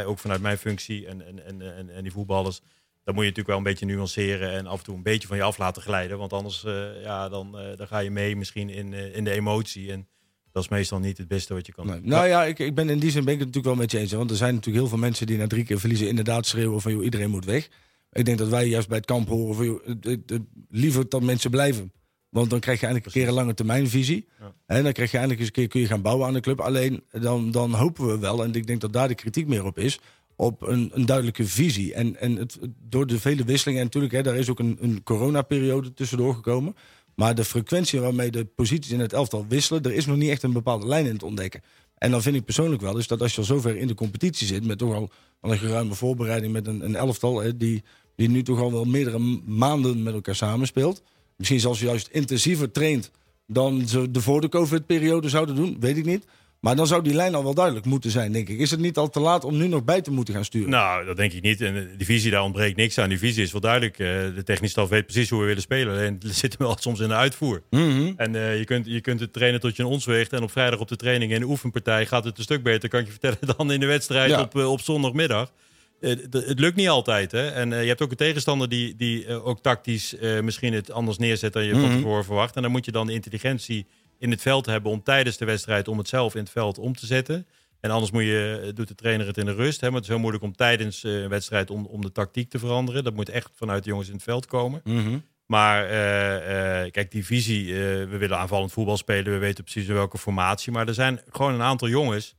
ook 0.06 0.20
vanuit 0.20 0.42
mijn 0.42 0.58
functie 0.58 1.08
en, 1.08 1.26
en, 1.26 1.62
en, 1.62 1.90
en, 1.90 2.04
die 2.04 2.12
voetballers. 2.12 2.62
Dat 3.04 3.16
moet 3.16 3.24
je 3.24 3.30
natuurlijk 3.30 3.48
wel 3.48 3.58
een 3.58 3.64
beetje 3.64 3.86
nuanceren. 3.86 4.52
En 4.52 4.68
af 4.68 4.78
en 4.78 4.84
toe 4.84 4.96
een 4.96 5.04
beetje 5.04 5.28
van 5.28 5.38
je 5.38 5.44
af 5.44 5.58
laten 5.58 5.82
glijden. 5.82 6.18
Want 6.18 6.34
anders 6.34 6.66
ja, 7.04 7.30
dan, 7.30 7.58
dan 7.76 7.88
ga 7.88 8.00
je 8.00 8.12
mee 8.12 8.36
misschien 8.36 8.70
in, 8.70 8.94
in 8.94 9.24
de 9.24 9.32
emotie. 9.32 9.92
En 9.92 10.08
dat 10.54 10.64
is 10.64 10.70
meestal 10.70 11.00
niet 11.00 11.18
het 11.18 11.28
beste 11.28 11.54
wat 11.54 11.66
je 11.66 11.72
kan 11.72 11.88
doen. 11.88 12.02
Nou 12.04 12.28
ja, 12.28 12.46
ik, 12.46 12.60
ik 12.60 12.76
ben 12.76 12.90
in 12.90 13.00
die 13.00 13.12
zin 13.12 13.24
ben 13.24 13.34
ik 13.34 13.40
het 13.40 13.48
natuurlijk 13.48 13.76
wel 13.76 13.84
met 13.84 13.92
je 13.92 14.00
eens. 14.00 14.12
Want 14.12 14.30
er 14.30 14.36
zijn 14.36 14.54
natuurlijk 14.54 14.84
heel 14.84 14.90
veel 14.90 15.04
mensen 15.04 15.28
die 15.28 15.38
na 15.38 15.48
drie 15.48 15.64
keer 15.64 15.80
verliezen 15.80 16.08
inderdaad 16.08 16.46
schreeuwen 16.46 16.82
van 16.82 16.92
joh, 16.92 17.04
iedereen 17.04 17.30
moet 17.30 17.46
weg. 17.46 17.70
Ik 18.12 18.26
denk 18.26 18.38
dat 18.38 18.48
wij 18.48 18.68
juist 18.68 18.88
bij 18.88 18.98
het 18.98 19.06
kamp 19.06 19.28
horen 19.28 19.56
van 19.56 19.66
joh, 19.66 19.86
het, 19.86 20.04
het, 20.04 20.30
het, 20.30 20.42
liever 20.70 21.10
dat 21.10 21.22
mensen 21.22 21.50
blijven. 21.50 21.92
Want 22.30 22.50
dan 22.50 22.60
krijg 22.60 22.80
je 22.80 22.86
eindelijk 22.86 23.16
een 23.16 23.22
keer 23.22 23.30
een 23.30 23.38
lange 23.38 23.54
termijnvisie. 23.54 24.28
Ja. 24.40 24.54
En 24.66 24.84
dan 24.84 24.92
krijg 24.92 25.12
je 25.12 25.18
eindelijk 25.18 25.40
eens 25.40 25.50
een 25.50 25.56
keer 25.56 25.68
kun 25.68 25.82
je 25.82 25.88
gaan 25.88 26.02
bouwen 26.02 26.28
aan 26.28 26.34
de 26.34 26.40
club. 26.40 26.62
Alleen 26.62 27.04
dan, 27.12 27.52
dan 27.52 27.74
hopen 27.74 28.08
we 28.08 28.18
wel, 28.18 28.44
en 28.44 28.54
ik 28.54 28.68
denk 28.68 28.82
dat 28.82 28.94
daar 28.94 29.08
de 29.08 29.16
kritiek 29.16 29.48
meer 29.48 29.66
op 29.66 29.78
is, 29.78 30.00
op 30.36 30.62
een, 30.62 30.92
een 30.94 31.06
duidelijke 31.06 31.46
visie. 31.46 31.94
En, 31.94 32.20
en 32.20 32.36
het, 32.36 32.60
door 32.90 33.08
de 33.08 33.20
vele 33.20 33.44
wisselingen, 33.44 33.80
en 33.80 33.86
natuurlijk, 33.86 34.14
hè, 34.14 34.22
daar 34.22 34.36
is 34.36 34.50
ook 34.50 34.60
een, 34.60 34.78
een 34.82 35.04
coronaperiode 35.04 35.94
tussendoor 35.94 36.36
gekomen. 36.36 36.76
Maar 37.16 37.36
de 37.36 37.46
frequentie 37.46 38.00
waarmee 38.00 38.32
de 38.32 38.46
posities 38.46 38.92
in 38.92 39.00
het 39.00 39.14
elftal 39.14 39.46
wisselen, 39.48 39.84
er 39.84 39.94
is 39.94 40.06
nog 40.06 40.18
niet 40.18 40.30
echt 40.30 40.44
een 40.44 40.54
bepaalde 40.54 40.88
lijn 40.88 41.06
in 41.06 41.18
te 41.18 41.26
ontdekken. 41.26 41.62
En 41.98 42.12
dan 42.12 42.22
vind 42.22 42.36
ik 42.36 42.46
persoonlijk 42.46 42.82
wel 42.82 42.94
dus 42.94 43.08
dat 43.08 43.22
als 43.22 43.32
je 43.32 43.38
al 43.38 43.44
zover 43.44 43.78
in 43.78 43.88
de 43.88 43.94
competitie 43.94 44.48
zit, 44.48 44.66
met 44.66 44.78
toch 44.78 44.94
al, 44.94 45.12
een 45.42 45.58
geruime 45.58 45.94
voorbereiding 45.94 46.54
met 46.54 46.68
een, 46.68 46.86
een 46.86 46.96
elftal 46.96 47.42
hè, 47.42 47.58
die 47.58 47.84
die 48.16 48.30
nu 48.30 48.44
toch 48.44 48.60
al 48.60 48.72
wel 48.72 48.86
meerdere 48.86 49.20
maanden 49.46 50.04
met 50.04 50.14
elkaar 50.14 50.36
samenspeelt. 50.36 51.02
Misschien 51.36 51.60
zelfs 51.60 51.80
juist 51.80 52.08
intensiever 52.12 52.72
traint 52.72 53.12
dan 53.48 53.88
ze 53.88 54.12
de 54.12 54.22
voor 54.22 54.42
de 54.42 54.50
COVID-periode 54.50 55.30
zouden 55.30 55.56
doen, 55.56 55.78
weet 55.80 55.98
ik 55.98 56.06
niet. 56.06 56.26
Maar 56.64 56.76
dan 56.76 56.88
zou 56.88 57.04
die 57.04 57.14
lijn 57.14 57.36
al 57.36 57.44
wel 57.44 57.54
duidelijk 57.54 57.86
moeten 57.86 58.12
zijn, 58.12 58.32
denk 58.32 58.50
ik. 58.50 58.60
Is 58.60 58.72
het 58.72 58.80
niet 58.80 58.98
al 58.98 59.10
te 59.10 59.20
laat 59.20 59.44
om 59.46 59.58
nu 59.58 59.68
nog 59.68 59.84
bij 59.84 60.02
te 60.02 60.12
moeten 60.12 60.34
gaan 60.34 60.46
sturen? 60.46 60.70
Nou, 60.70 61.06
dat 61.06 61.18
denk 61.18 61.34
ik 61.34 61.42
niet. 61.42 61.62
En 61.62 61.90
de 61.98 62.06
visie, 62.06 62.32
daar 62.32 62.44
ontbreekt 62.44 62.78
niks 62.78 62.98
aan. 62.98 63.10
Die 63.10 63.18
visie 63.20 63.44
is 63.44 63.52
wel 63.52 63.62
duidelijk. 63.62 64.00
Eh, 64.00 64.08
de 64.08 64.42
technische 64.44 64.80
staf 64.80 64.90
weet 64.90 65.06
precies 65.06 65.30
hoe 65.30 65.40
we 65.40 65.46
willen 65.46 65.62
spelen. 65.62 66.00
En 66.00 66.20
zitten 66.34 66.60
we 66.60 66.66
al 66.66 66.78
soms 66.80 67.00
in 67.00 67.08
de 67.08 67.14
uitvoer. 67.14 67.62
Mhm. 67.70 68.12
En 68.16 68.34
uh, 68.34 68.58
je, 68.58 68.64
kunt, 68.66 68.86
je 68.86 69.02
kunt 69.02 69.20
het 69.20 69.34
trainen 69.34 69.60
tot 69.60 69.76
je 69.76 69.84
een 69.84 69.90
ons 69.90 70.06
weegt. 70.06 70.34
En 70.34 70.44
op 70.44 70.52
vrijdag 70.52 70.80
op 70.80 70.88
de 70.88 70.96
training 70.96 71.32
in 71.32 71.40
de 71.40 71.46
oefenpartij 71.46 72.06
gaat 72.06 72.24
het 72.24 72.38
een 72.38 72.44
stuk 72.44 72.64
beter, 72.64 72.90
kan 72.90 73.00
ik 73.00 73.06
je 73.06 73.12
vertellen, 73.20 73.58
dan 73.58 73.72
in 73.72 73.80
de 73.80 73.86
wedstrijd 73.86 74.30
Ja. 74.30 74.42
op, 74.42 74.56
uh, 74.56 74.72
op 74.72 74.82
zondagmiddag. 74.82 75.52
Uh, 76.00 76.10
het 76.32 76.60
lukt 76.60 76.76
niet 76.76 76.90
altijd. 76.90 77.32
Hè? 77.32 77.48
En 77.50 77.72
uh, 77.72 77.82
je 77.82 77.88
hebt 77.88 78.02
ook 78.02 78.12
een 78.12 78.18
tegenstander 78.18 78.70
die, 78.70 78.96
die 78.96 79.44
ook 79.44 79.62
tactisch 79.62 80.16
misschien 80.42 80.74
het 80.74 80.92
anders 80.92 81.18
neerzet 81.18 81.54
dan 81.54 81.64
je 81.64 81.74
Mhm. 81.74 81.82
van 81.82 81.92
tevoren 81.96 82.26
verwacht. 82.26 82.56
En 82.56 82.62
dan 82.62 82.72
moet 82.72 82.86
je 82.86 82.92
dan 82.92 83.08
de 83.08 83.14
intelligentie 83.14 83.86
in 84.24 84.32
het 84.32 84.42
veld 84.42 84.66
hebben 84.66 84.92
om 84.92 85.04
tijdens 85.04 85.38
de 85.38 85.46
wedstrijd 85.46 85.88
om 85.88 85.98
het 85.98 86.08
zelf 86.08 86.36
in 86.36 86.42
het 86.42 86.50
veld 86.50 86.78
om 86.78 86.96
te 86.96 87.06
zetten. 87.06 87.48
En 87.80 87.90
anders 87.90 88.12
moet 88.12 88.24
je, 88.24 88.72
doet 88.76 88.88
de 88.88 88.96
trainer 88.96 89.28
het 89.28 89.38
in 89.38 89.46
de 89.46 89.54
rust. 89.54 89.82
Hè? 89.82 89.88
Maar 89.88 89.96
het 89.96 90.04
is 90.04 90.10
heel 90.10 90.20
moeilijk 90.20 90.44
om 90.44 90.56
tijdens 90.56 91.04
een 91.04 91.30
wedstrijd 91.30 91.70
om, 91.70 91.86
om 91.86 92.02
de 92.02 92.12
tactiek 92.12 92.50
te 92.50 92.60
veranderen. 92.60 93.04
Dat 93.04 93.14
moet 93.14 93.30
echt 93.30 93.52
vanuit 93.56 93.84
de 93.84 93.90
jongens 93.90 94.08
in 94.08 94.14
het 94.14 94.24
veld 94.24 94.46
komen. 94.46 94.82
Mhm. 94.84 95.18
Maar 95.46 95.86
uh, 95.86 95.94
uh, 95.96 96.92
kijk, 96.92 97.12
die 97.12 97.26
visie, 97.26 97.66
uh, 97.66 97.76
we 98.10 98.18
willen 98.18 98.38
aanvallend 98.38 98.72
voetbal 98.72 98.98
spelen. 98.98 99.34
We 99.34 99.38
weten 99.38 99.64
precies 99.64 99.88
welke 99.88 100.18
formatie. 100.18 100.72
Maar 100.72 100.88
er 100.88 100.94
zijn 100.94 101.22
gewoon 101.32 101.54
een 101.54 101.62
aantal 101.62 101.88
jongens 101.88 102.36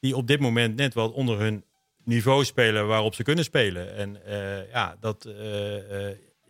die 0.00 0.16
op 0.16 0.26
dit 0.26 0.40
moment 0.40 0.76
net 0.76 0.94
wat 0.94 1.12
onder 1.12 1.38
hun 1.38 1.64
niveau 2.04 2.44
spelen 2.44 2.86
waarop 2.86 3.14
ze 3.14 3.22
kunnen 3.22 3.44
spelen. 3.44 3.96
En 3.96 4.18
ja, 4.72 4.96
dat, 5.00 5.28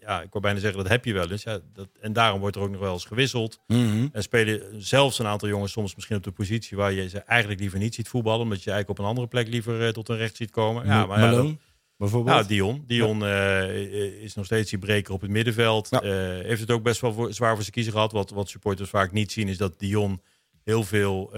ja, 0.01 0.23
ik 0.23 0.29
wou 0.31 0.45
bijna 0.45 0.59
zeggen, 0.61 0.79
dat 0.83 0.89
heb 0.89 1.05
je 1.05 1.13
wel 1.13 1.31
eens. 1.31 1.43
Ja, 1.43 1.59
dat, 1.73 1.89
en 2.01 2.13
daarom 2.13 2.41
wordt 2.41 2.57
er 2.57 2.63
ook 2.63 2.71
nog 2.71 2.81
wel 2.81 2.93
eens 2.93 3.05
gewisseld. 3.05 3.61
Mhm. 3.67 4.07
En 4.13 4.23
spelen 4.23 4.83
zelfs 4.83 5.19
een 5.19 5.27
aantal 5.27 5.49
jongens 5.49 5.73
soms 5.73 5.95
misschien 5.95 6.17
op 6.17 6.23
de 6.23 6.31
positie 6.31 6.77
waar 6.77 6.93
je 6.93 7.09
ze 7.09 7.19
eigenlijk 7.19 7.61
liever 7.61 7.79
niet 7.79 7.95
ziet 7.95 8.09
voetballen. 8.09 8.41
Omdat 8.41 8.63
je 8.63 8.71
eigenlijk 8.71 8.99
op 8.99 9.05
een 9.05 9.11
andere 9.11 9.29
plek 9.29 9.49
liever 9.49 9.93
tot 9.93 10.09
een 10.09 10.17
recht 10.17 10.37
ziet 10.37 10.51
komen. 10.51 10.87
Ja, 10.87 11.07
maar 11.07 11.21
ja, 11.21 11.31
dat, 11.31 11.57
bijvoorbeeld? 11.97 12.37
ja, 12.37 12.43
Dion. 12.43 12.85
Dion 12.87 13.19
ja. 13.19 13.69
Uh, 13.69 14.23
is 14.23 14.35
nog 14.35 14.45
steeds 14.45 14.71
die 14.71 14.79
breker 14.79 15.15
op 15.15 15.21
het 15.21 15.31
middenveld. 15.31 15.89
Ja. 15.91 16.03
Uh, 16.03 16.11
heeft 16.45 16.61
het 16.61 16.71
ook 16.71 16.83
best 16.83 17.01
wel 17.01 17.13
voor, 17.13 17.33
zwaar 17.33 17.53
voor 17.53 17.63
zijn 17.63 17.75
kiezer 17.75 17.93
gehad. 17.93 18.13
Wat, 18.13 18.31
wat 18.31 18.49
supporters 18.49 18.91
vaak 18.91 19.13
niet 19.13 19.33
zien 19.33 19.49
is 19.49 19.57
dat 19.57 19.79
Dion 19.79 20.23
heel 20.65 20.85
veel 20.85 21.31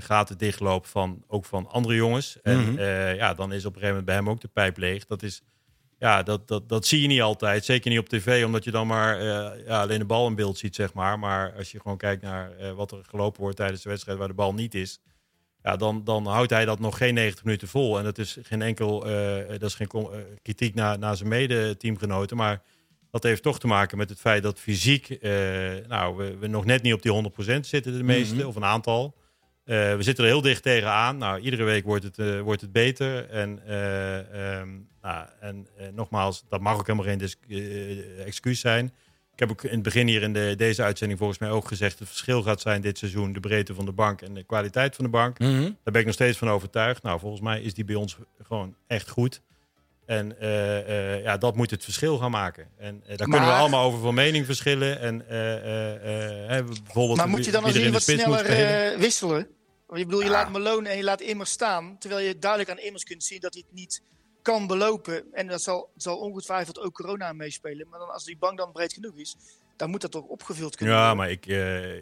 gaten 0.00 0.38
dichtloopt 0.38 0.88
van, 0.88 1.24
ook 1.26 1.44
van 1.44 1.68
andere 1.68 1.94
jongens. 1.94 2.38
En 2.42 2.72
Mhm. 2.72 2.80
ja, 3.14 3.34
dan 3.34 3.52
is 3.52 3.64
op 3.64 3.74
een 3.74 3.80
gegeven 3.80 3.88
moment 3.88 4.04
bij 4.04 4.14
hem 4.14 4.28
ook 4.28 4.40
de 4.40 4.48
pijp 4.48 4.76
leeg. 4.76 5.06
Dat 5.06 5.22
is... 5.22 5.42
Ja, 6.04 6.22
dat, 6.22 6.48
dat, 6.48 6.68
dat 6.68 6.86
zie 6.86 7.00
je 7.00 7.06
niet 7.06 7.20
altijd. 7.20 7.64
Zeker 7.64 7.90
niet 7.90 7.98
op 7.98 8.08
tv, 8.08 8.44
omdat 8.44 8.64
je 8.64 8.70
dan 8.70 8.86
maar 8.86 9.22
ja, 9.64 9.82
alleen 9.82 9.98
de 9.98 10.04
bal 10.04 10.26
in 10.26 10.34
beeld 10.34 10.58
ziet, 10.58 10.74
zeg 10.74 10.92
maar. 10.92 11.18
Maar 11.18 11.52
als 11.56 11.72
je 11.72 11.80
gewoon 11.80 11.96
kijkt 11.96 12.22
naar 12.22 12.74
wat 12.74 12.92
er 12.92 13.04
gelopen 13.08 13.40
wordt 13.40 13.56
tijdens 13.56 13.82
de 13.82 13.88
wedstrijd 13.88 14.18
waar 14.18 14.28
de 14.28 14.34
bal 14.34 14.54
niet 14.54 14.74
is, 14.74 15.00
ja, 15.62 15.76
dan, 15.76 16.04
dan 16.04 16.26
houdt 16.26 16.50
hij 16.50 16.64
dat 16.64 16.78
nog 16.78 16.96
geen 16.96 17.14
90 17.14 17.44
minuten 17.44 17.68
vol. 17.68 17.98
En 17.98 18.04
dat 18.04 18.18
is 18.18 18.38
geen 18.42 18.62
enkel 18.62 19.08
uh, 19.08 19.48
dat 19.48 19.62
is 19.62 19.74
geen 19.74 20.08
kritiek 20.42 20.74
naar, 20.74 20.98
naar 20.98 21.16
zijn 21.16 21.28
mede-teamgenoten. 21.28 22.36
Maar 22.36 22.62
dat 23.10 23.22
heeft 23.22 23.42
toch 23.42 23.58
te 23.58 23.66
maken 23.66 23.98
met 23.98 24.08
het 24.08 24.20
feit 24.20 24.42
dat 24.42 24.60
fysiek, 24.60 25.18
nou, 25.88 26.16
we, 26.16 26.36
we, 26.36 26.46
nog 26.46 26.64
net 26.64 26.82
niet 26.82 26.94
op 26.94 27.02
die 27.02 27.32
100% 27.56 27.60
zitten, 27.60 27.96
de 27.96 28.02
meeste, 28.02 28.34
mm-hmm. 28.34 28.48
of 28.48 28.56
een 28.56 28.64
aantal. 28.64 29.14
we 29.64 29.96
zitten 29.98 30.24
er 30.24 30.30
heel 30.30 30.40
dicht 30.40 30.62
tegenaan. 30.62 31.18
Nou, 31.18 31.40
iedere 31.40 31.64
week 31.64 31.84
wordt 31.84 32.04
het, 32.04 32.40
wordt 32.40 32.60
het 32.60 32.72
beter. 32.72 33.28
En, 33.28 33.74
um, 34.60 34.92
nou, 35.04 35.26
en 35.40 35.66
nogmaals, 35.94 36.44
dat 36.48 36.60
mag 36.60 36.78
ook 36.78 36.86
helemaal 36.86 37.16
geen 37.16 38.04
excuus 38.24 38.60
zijn. 38.60 38.92
Ik 39.32 39.40
heb 39.40 39.50
ook 39.50 39.62
in 39.62 39.70
het 39.70 39.82
begin 39.82 40.06
hier 40.06 40.22
in 40.22 40.32
de, 40.32 40.54
deze 40.56 40.82
uitzending 40.82 41.18
volgens 41.18 41.38
mij 41.38 41.50
ook 41.50 41.68
gezegd... 41.68 41.98
het 41.98 42.08
verschil 42.08 42.42
gaat 42.42 42.60
zijn 42.60 42.80
dit 42.80 42.98
seizoen 42.98 43.32
de 43.32 43.40
breedte 43.40 43.74
van 43.74 43.84
de 43.84 43.92
bank 43.92 44.22
en 44.22 44.34
de 44.34 44.42
kwaliteit 44.42 44.94
van 44.94 45.04
de 45.04 45.10
bank. 45.10 45.38
Mhm. 45.38 45.62
Daar 45.62 45.92
ben 45.92 46.00
ik 46.00 46.04
nog 46.04 46.14
steeds 46.14 46.38
van 46.38 46.48
overtuigd. 46.48 47.02
Nou, 47.02 47.20
volgens 47.20 47.40
mij 47.42 47.62
is 47.62 47.74
die 47.74 47.84
bij 47.84 47.94
ons 47.94 48.16
gewoon 48.42 48.76
echt 48.86 49.08
goed. 49.08 49.40
En 50.06 50.36
uh, 50.42 50.88
uh, 50.88 51.22
ja, 51.22 51.36
dat 51.36 51.56
moet 51.56 51.70
het 51.70 51.84
verschil 51.84 52.18
gaan 52.18 52.30
maken. 52.30 52.68
En 52.78 52.94
uh, 52.94 53.16
daar 53.16 53.28
maar... 53.28 53.38
kunnen 53.38 53.48
we 53.48 53.60
allemaal 53.60 53.84
over 53.84 54.00
van 54.00 54.14
mening 54.14 54.46
verschillen. 54.46 55.00
En, 55.00 55.24
bijvoorbeeld 56.84 57.16
maar 57.16 57.28
moet 57.28 57.44
je 57.44 57.50
dan 57.50 57.64
als 57.64 57.74
je 57.74 57.90
wat 57.90 58.02
sneller 58.02 58.98
wisselen? 58.98 59.48
Want 59.86 60.00
je 60.00 60.04
bedoel, 60.04 60.20
je 60.20 60.26
ja. 60.26 60.32
laat 60.32 60.50
Malone 60.50 60.88
en 60.88 60.96
je 60.96 61.04
laat 61.04 61.20
Immers 61.20 61.50
staan... 61.50 61.98
terwijl 61.98 62.26
je 62.26 62.38
duidelijk 62.38 62.70
aan 62.70 62.78
Immers 62.78 63.04
kunt 63.04 63.24
zien 63.24 63.40
dat 63.40 63.54
hij 63.54 63.62
het 63.66 63.76
niet 63.76 64.02
kan 64.44 64.66
belopen. 64.66 65.24
En 65.32 65.46
dat 65.46 65.62
zal, 65.62 65.90
zal 65.96 66.18
ongetwijfeld 66.18 66.80
ook 66.80 66.92
corona 66.92 67.32
meespelen. 67.32 67.88
Maar 67.88 67.98
dan, 67.98 68.12
als 68.12 68.24
die 68.24 68.36
bank 68.38 68.58
dan 68.58 68.72
breed 68.72 68.92
genoeg 68.92 69.16
is, 69.16 69.36
dan 69.76 69.90
moet 69.90 70.00
dat 70.00 70.10
toch 70.10 70.24
opgevuld 70.24 70.76
kunnen 70.76 70.94
ja, 70.94 71.14
worden. 71.14 71.18
Ja, 71.18 71.22
maar 71.22 71.30
ik, 71.30 71.46
uh, 71.46 71.94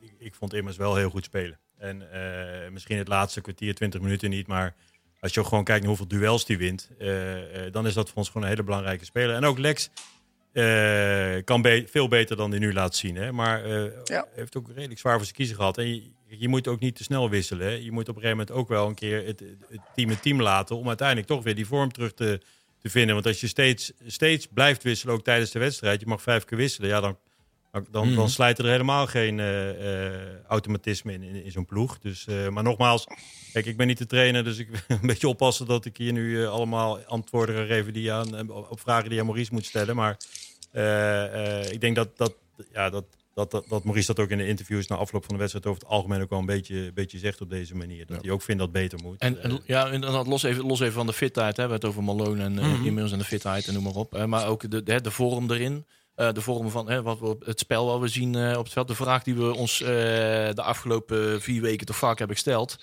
ik, 0.00 0.14
ik, 0.18 0.34
vond 0.34 0.54
immers 0.54 0.76
wel 0.76 0.96
heel 0.96 1.10
goed 1.10 1.24
spelen. 1.24 1.58
En 1.78 2.02
uh, 2.12 2.70
misschien 2.70 2.98
het 2.98 3.08
laatste 3.08 3.40
kwartier, 3.40 3.74
20 3.74 4.00
minuten 4.00 4.30
niet. 4.30 4.46
Maar 4.46 4.74
als 5.20 5.34
je 5.34 5.44
gewoon 5.44 5.64
kijkt 5.64 5.80
naar 5.80 5.96
hoeveel 5.96 6.18
duels 6.18 6.44
die 6.44 6.58
wint, 6.58 6.90
uh, 6.98 7.72
dan 7.72 7.86
is 7.86 7.94
dat 7.94 8.08
voor 8.08 8.18
ons 8.18 8.26
gewoon 8.26 8.42
een 8.42 8.48
hele 8.48 8.62
belangrijke 8.62 9.04
speler. 9.04 9.34
En 9.34 9.44
ook 9.44 9.58
Lex 9.58 9.90
kan 11.44 11.62
be 11.62 11.84
veel 11.90 12.08
beter 12.08 12.36
dan 12.36 12.50
hij 12.50 12.58
nu 12.58 12.72
laat 12.72 12.96
zien. 12.96 13.16
Hè? 13.16 13.32
Maar 13.32 13.68
ja. 14.04 14.26
heeft 14.34 14.56
ook 14.56 14.68
redelijk 14.74 15.00
zwaar 15.00 15.14
voor 15.14 15.24
zijn 15.24 15.36
kiezer 15.36 15.56
gehad. 15.56 15.78
En 15.78 15.94
je, 15.94 16.12
je 16.26 16.48
moet 16.48 16.68
ook 16.68 16.80
niet 16.80 16.96
te 16.96 17.02
snel 17.02 17.30
wisselen. 17.30 17.66
Hè? 17.66 17.72
Je 17.72 17.92
moet 17.92 18.08
op 18.08 18.16
een 18.16 18.22
gegeven 18.22 18.38
moment 18.38 18.56
ook 18.56 18.68
wel 18.68 18.88
een 18.88 18.94
keer 18.94 19.26
het, 19.26 19.40
het 19.68 19.80
team 19.94 20.08
het 20.08 20.22
team 20.22 20.42
laten... 20.42 20.76
om 20.76 20.88
uiteindelijk 20.88 21.28
toch 21.28 21.42
weer 21.42 21.54
die 21.54 21.66
vorm 21.66 21.92
terug 21.92 22.14
te, 22.14 22.40
te 22.78 22.90
vinden. 22.90 23.14
Want 23.14 23.26
als 23.26 23.40
je 23.40 23.46
steeds, 23.46 23.92
steeds 24.06 24.46
blijft 24.46 24.82
wisselen, 24.82 25.14
ook 25.14 25.24
tijdens 25.24 25.50
de 25.50 25.58
wedstrijd... 25.58 26.00
je 26.00 26.06
mag 26.06 26.22
vijf 26.22 26.44
keer 26.44 26.58
wisselen, 26.58 26.88
ja, 26.88 27.00
dan, 27.00 27.18
dan, 27.90 28.06
Mhm. 28.06 28.16
dan 28.16 28.28
slijt 28.28 28.58
er 28.58 28.66
helemaal 28.66 29.06
geen 29.06 29.38
uh, 29.38 29.68
uh, 29.68 30.12
automatisme 30.48 31.12
in, 31.12 31.22
in, 31.22 31.44
in 31.44 31.50
zo'n 31.50 31.66
ploeg. 31.66 31.98
Dus, 31.98 32.26
uh, 32.28 32.48
maar 32.48 32.62
nogmaals, 32.62 33.06
kijk, 33.52 33.66
ik 33.66 33.76
ben 33.76 33.86
niet 33.86 33.98
de 33.98 34.06
trainer... 34.06 34.44
dus 34.44 34.58
ik 34.58 34.68
wil 34.88 34.98
een 35.00 35.06
beetje 35.06 35.28
oppassen 35.28 35.66
dat 35.66 35.84
ik 35.84 35.96
hier 35.96 36.12
nu 36.12 36.46
allemaal 36.46 36.98
antwoorden 36.98 37.54
ga 37.56 37.64
geven... 37.64 37.92
Die 37.92 38.12
aan, 38.12 38.50
op 38.50 38.80
vragen 38.80 39.10
die 39.10 39.20
aan 39.20 39.26
Maurice 39.26 39.52
moet 39.52 39.66
stellen. 39.66 39.96
Maar 39.96 40.16
ik 41.70 41.80
denk 41.80 41.96
dat... 41.96 42.16
dat, 42.16 42.34
ja, 42.72 42.90
dat 42.90 43.04
dat, 43.34 43.50
dat, 43.50 43.64
dat 43.68 43.84
Maurice 43.84 44.14
dat 44.14 44.24
ook 44.24 44.30
in 44.30 44.38
de 44.38 44.46
interviews 44.46 44.86
na 44.86 44.96
afloop 44.96 45.24
van 45.24 45.34
de 45.34 45.40
wedstrijd 45.40 45.66
over 45.66 45.82
het 45.82 45.90
algemeen 45.90 46.22
ook 46.22 46.30
wel 46.30 46.38
een 46.38 46.46
beetje, 46.46 46.92
beetje 46.92 47.18
zegt 47.18 47.40
op 47.40 47.50
deze 47.50 47.74
manier. 47.74 48.06
Dat 48.06 48.16
ja. 48.16 48.22
hij 48.22 48.30
ook 48.30 48.42
vindt 48.42 48.60
dat 48.60 48.72
beter 48.72 48.98
moet. 49.02 49.20
En, 49.20 49.42
en 49.42 49.60
ja, 49.64 49.90
inderdaad, 49.90 50.26
los 50.26 50.42
even, 50.42 50.66
los 50.66 50.80
even 50.80 50.92
van 50.92 51.06
de 51.06 51.12
fitheid. 51.12 51.56
Hè. 51.56 51.64
We 51.64 51.70
hebben 51.70 51.90
het 51.90 51.98
over 51.98 52.14
Malone 52.14 52.42
en 52.42 52.52
mm 52.52 52.58
-hmm. 52.58 52.84
inmiddels 52.84 53.12
en 53.12 53.18
de 53.18 53.24
fitheid 53.24 53.66
en 53.66 53.74
noem 53.74 53.82
maar 53.82 53.94
op. 53.94 54.26
Maar 54.26 54.46
ook 54.46 54.70
de, 54.70 54.82
de, 54.82 55.00
de 55.00 55.10
vorm 55.10 55.50
erin. 55.50 55.84
Uh, 56.16 56.32
de 56.32 56.40
vorm 56.40 56.70
van 56.70 56.88
hè, 56.88 57.02
wat 57.02 57.18
we 57.18 57.36
het 57.44 57.58
spel 57.58 57.86
wat 57.86 58.00
we 58.00 58.08
zien 58.08 58.36
uh, 58.36 58.58
op 58.58 58.64
het 58.64 58.72
veld. 58.72 58.88
De 58.88 58.94
vraag 58.94 59.22
die 59.22 59.34
we 59.34 59.54
ons 59.54 59.78
de 59.78 60.62
afgelopen 60.62 61.42
vier 61.42 61.62
weken 61.62 61.86
toch 61.86 61.96
vaak 61.96 62.18
hebben 62.18 62.36
gesteld. 62.36 62.76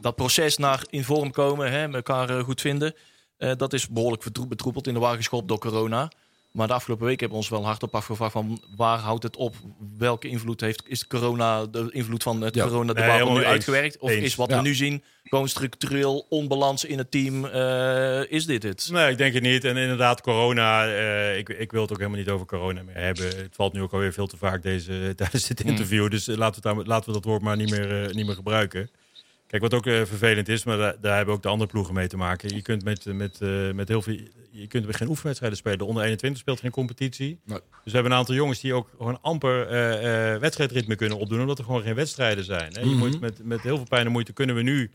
dat 0.00 0.14
proces 0.14 0.56
naar 0.56 0.84
in 0.90 1.04
vorm 1.04 1.30
komen, 1.30 1.72
hè, 1.72 1.92
elkaar 1.92 2.44
goed 2.44 2.60
vinden. 2.60 2.94
dat 3.36 3.72
is 3.72 3.88
behoorlijk 3.88 4.24
betroepeld 4.48 4.86
in 4.86 4.94
de 4.94 5.00
wagen 5.00 5.16
geschopt 5.16 5.48
door 5.48 5.58
corona. 5.58 6.10
Maar 6.54 6.66
de 6.66 6.72
afgelopen 6.72 7.06
week 7.06 7.20
hebben 7.20 7.38
we 7.38 7.44
ons 7.44 7.52
wel 7.52 7.64
hardop 7.64 7.94
afgevraagd 7.94 8.32
van 8.32 8.62
waar 8.76 8.98
houdt 8.98 9.22
het 9.22 9.36
op? 9.36 9.54
Welke 9.98 10.28
invloed 10.28 10.60
heeft 10.60 10.82
is 10.86 11.06
corona, 11.06 11.66
de 11.66 11.88
invloed 11.90 12.22
van 12.22 12.40
het 12.40 12.54
ja. 12.54 12.64
corona 12.64 12.92
debat 12.92 13.18
nee, 13.18 13.30
nu 13.30 13.36
eens. 13.36 13.44
uitgewerkt? 13.44 13.98
Of 13.98 14.10
eens. 14.10 14.24
is 14.24 14.34
wat 14.34 14.50
ja. 14.50 14.56
we 14.56 14.62
nu 14.62 14.74
zien 14.74 15.02
gewoon 15.24 15.48
structureel 15.48 16.26
onbalans 16.28 16.84
in 16.84 16.98
het 16.98 17.10
team? 17.10 17.44
Uh, 17.44 18.30
is 18.30 18.46
dit 18.46 18.62
het? 18.62 18.88
Nee, 18.92 19.10
ik 19.10 19.18
denk 19.18 19.34
het 19.34 19.42
niet. 19.42 19.64
En 19.64 19.76
inderdaad, 19.76 20.20
corona, 20.20 20.86
uh, 20.86 21.36
ik, 21.38 21.48
ik 21.48 21.72
wil 21.72 21.82
het 21.82 21.90
ook 21.90 21.98
helemaal 21.98 22.18
niet 22.18 22.28
over 22.28 22.46
corona 22.46 22.82
meer 22.82 22.96
hebben. 22.96 23.24
Het 23.24 23.54
valt 23.54 23.72
nu 23.72 23.82
ook 23.82 23.92
alweer 23.92 24.12
veel 24.12 24.26
te 24.26 24.36
vaak 24.36 24.62
deze, 24.62 24.92
tijdens 25.16 25.46
dit 25.46 25.60
interview. 25.60 26.02
Mm. 26.02 26.10
Dus 26.10 26.26
laten 26.26 26.62
we, 26.62 26.68
daar, 26.68 26.84
laten 26.86 27.06
we 27.06 27.12
dat 27.12 27.24
woord 27.24 27.42
maar 27.42 27.56
niet 27.56 27.70
meer, 27.70 28.02
uh, 28.02 28.14
niet 28.14 28.26
meer 28.26 28.34
gebruiken. 28.34 28.90
Kijk, 29.54 29.66
wat 29.66 29.74
ook 29.74 29.86
uh, 29.86 30.04
vervelend 30.04 30.48
is, 30.48 30.64
maar 30.64 30.76
daar, 30.76 30.94
daar, 31.00 31.16
hebben 31.16 31.34
ook 31.34 31.42
de 31.42 31.48
andere 31.48 31.70
ploegen 31.70 31.94
mee 31.94 32.08
te 32.08 32.16
maken. 32.16 32.54
Je 32.54 32.62
kunt 32.62 32.84
met, 32.84 33.04
met, 33.04 33.38
uh, 33.42 33.72
met 33.72 33.88
heel 33.88 34.02
veel. 34.02 34.18
Je 34.50 34.66
kunt 34.66 34.96
geen 34.96 35.08
oefenwedstrijden 35.08 35.58
spelen. 35.58 35.78
De 35.78 35.84
onder 35.84 36.02
21 36.02 36.40
speelt 36.40 36.60
geen 36.60 36.70
competitie. 36.70 37.38
Nee. 37.44 37.58
Dus 37.58 37.68
we 37.84 37.90
hebben 37.92 38.12
een 38.12 38.18
aantal 38.18 38.34
jongens 38.34 38.60
die 38.60 38.74
ook 38.74 38.88
gewoon 38.96 39.18
amper 39.20 39.68
wedstrijdritme 40.40 40.96
kunnen 40.96 41.18
opdoen, 41.18 41.40
omdat 41.40 41.58
er 41.58 41.64
gewoon 41.64 41.82
geen 41.82 41.94
wedstrijden 41.94 42.44
zijn. 42.44 42.72
Hè. 42.72 42.80
Je 42.80 42.86
Mhm. 42.86 42.98
moet 42.98 43.20
met, 43.20 43.44
met 43.44 43.60
heel 43.60 43.76
veel 43.76 43.86
pijn 43.88 44.06
en 44.06 44.12
moeite 44.12 44.32
kunnen 44.32 44.56
we 44.56 44.62
nu 44.62 44.90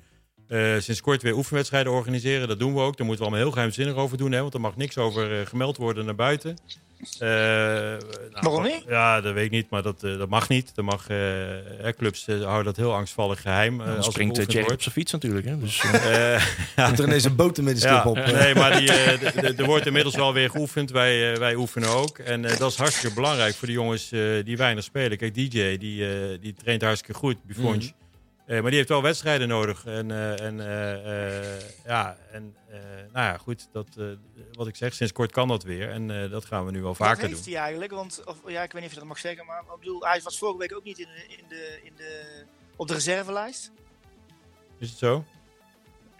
sinds 0.79 1.01
kort 1.01 1.21
weer 1.21 1.35
oefenwedstrijden 1.35 1.91
organiseren. 1.91 2.47
Dat 2.47 2.59
doen 2.59 2.73
we 2.73 2.79
ook. 2.79 2.97
Daar 2.97 3.05
moeten 3.05 3.25
we 3.25 3.31
allemaal 3.31 3.45
heel 3.45 3.51
geheimzinnig 3.55 3.95
over 3.95 4.17
doen, 4.17 4.31
hè, 4.31 4.41
want 4.41 4.53
er 4.53 4.61
mag 4.61 4.75
niks 4.75 4.97
over 4.97 5.47
gemeld 5.47 5.77
worden 5.77 6.05
naar 6.05 6.15
buiten. 6.15 6.57
Uh, 6.99 7.19
nou, 7.19 7.99
Waarom 8.31 8.63
niet? 8.63 8.83
Ja, 8.87 9.21
dat 9.21 9.33
weet 9.33 9.45
ik 9.45 9.51
niet, 9.51 9.69
maar 9.69 9.81
dat, 9.81 10.03
uh, 10.03 10.17
dat 10.17 10.29
mag 10.29 10.49
niet. 10.49 10.75
Dat 10.75 10.85
mag, 10.85 11.09
uh, 11.09 11.17
clubs 11.97 12.25
houden 12.25 12.63
dat 12.63 12.75
heel 12.75 12.93
angstvallig 12.93 13.41
geheim. 13.41 13.81
Ja, 13.81 13.95
als 13.95 14.05
springt 14.05 14.37
het 14.37 14.51
Jerry 14.51 14.73
op 14.73 14.81
zijn 14.81 14.93
fiets 14.93 15.11
natuurlijk. 15.11 15.45
Hè? 15.45 15.59
Dus, 15.59 15.83
er 16.75 17.03
ineens 17.03 17.23
een 17.23 17.35
boot 17.35 17.57
met 17.57 17.73
de 17.73 17.79
stip 17.79 17.91
ja, 17.91 18.03
op. 18.03 18.15
Nee, 18.15 18.55
maar 18.55 18.77
die, 18.77 18.91
er 18.91 19.65
wordt 19.65 19.85
inmiddels 19.85 20.15
wel 20.15 20.33
weer 20.33 20.49
geoefend. 20.49 20.91
Wij, 20.91 21.37
wij 21.37 21.55
oefenen 21.55 21.89
ook. 21.89 22.17
En 22.17 22.41
dat 22.41 22.71
is 22.71 22.75
hartstikke 22.75 23.15
belangrijk 23.15 23.55
voor 23.55 23.67
de 23.67 23.73
jongens 23.73 24.09
die 24.43 24.57
weinig 24.57 24.83
spelen. 24.83 25.17
Kijk, 25.17 25.33
DJ, 25.33 25.77
die, 25.77 26.39
die 26.39 26.53
traint 26.53 26.81
hartstikke 26.81 27.19
goed. 27.19 27.43
Buffon. 27.43 27.75
Mm. 27.75 27.91
Maar 28.49 28.61
die 28.61 28.75
heeft 28.75 28.89
wel 28.89 29.01
wedstrijden 29.01 29.47
nodig. 29.47 29.85
En, 29.85 30.11
en 30.39 30.57
ja, 31.85 32.17
en 32.31 32.55
nou 33.13 33.25
ja, 33.25 33.37
goed, 33.37 33.67
dat, 33.71 33.87
wat 34.53 34.67
ik 34.67 34.75
zeg, 34.75 34.93
sinds 34.93 35.13
kort 35.13 35.31
kan 35.31 35.47
dat 35.47 35.63
weer. 35.63 35.89
En 35.89 36.29
dat 36.29 36.45
gaan 36.45 36.65
we 36.65 36.71
nu 36.71 36.81
wel 36.81 36.95
vaker 36.95 37.15
doen. 37.15 37.23
Wat 37.23 37.31
heeft 37.33 37.45
hij 37.45 37.55
eigenlijk? 37.55 37.91
Want, 37.91 38.21
of, 38.25 38.37
ja, 38.45 38.63
ik 38.63 38.71
weet 38.71 38.81
niet 38.81 38.89
of 38.89 38.93
je 38.93 38.99
dat 38.99 39.07
mag 39.07 39.19
zeggen, 39.19 39.45
maar 39.45 39.61
ik 39.61 39.79
bedoel, 39.79 40.01
hij 40.01 40.21
was 40.23 40.37
vorige 40.37 40.57
week 40.57 40.75
ook 40.75 40.83
niet 40.83 40.99
in 40.99 41.07
de, 41.07 41.35
in 41.37 41.43
de, 41.47 41.79
in 41.83 41.93
de, 41.95 42.43
op 42.75 42.87
de 42.87 42.93
reservelijst. 42.93 43.71
Is 44.79 44.89
het 44.89 44.97
zo? 44.97 45.25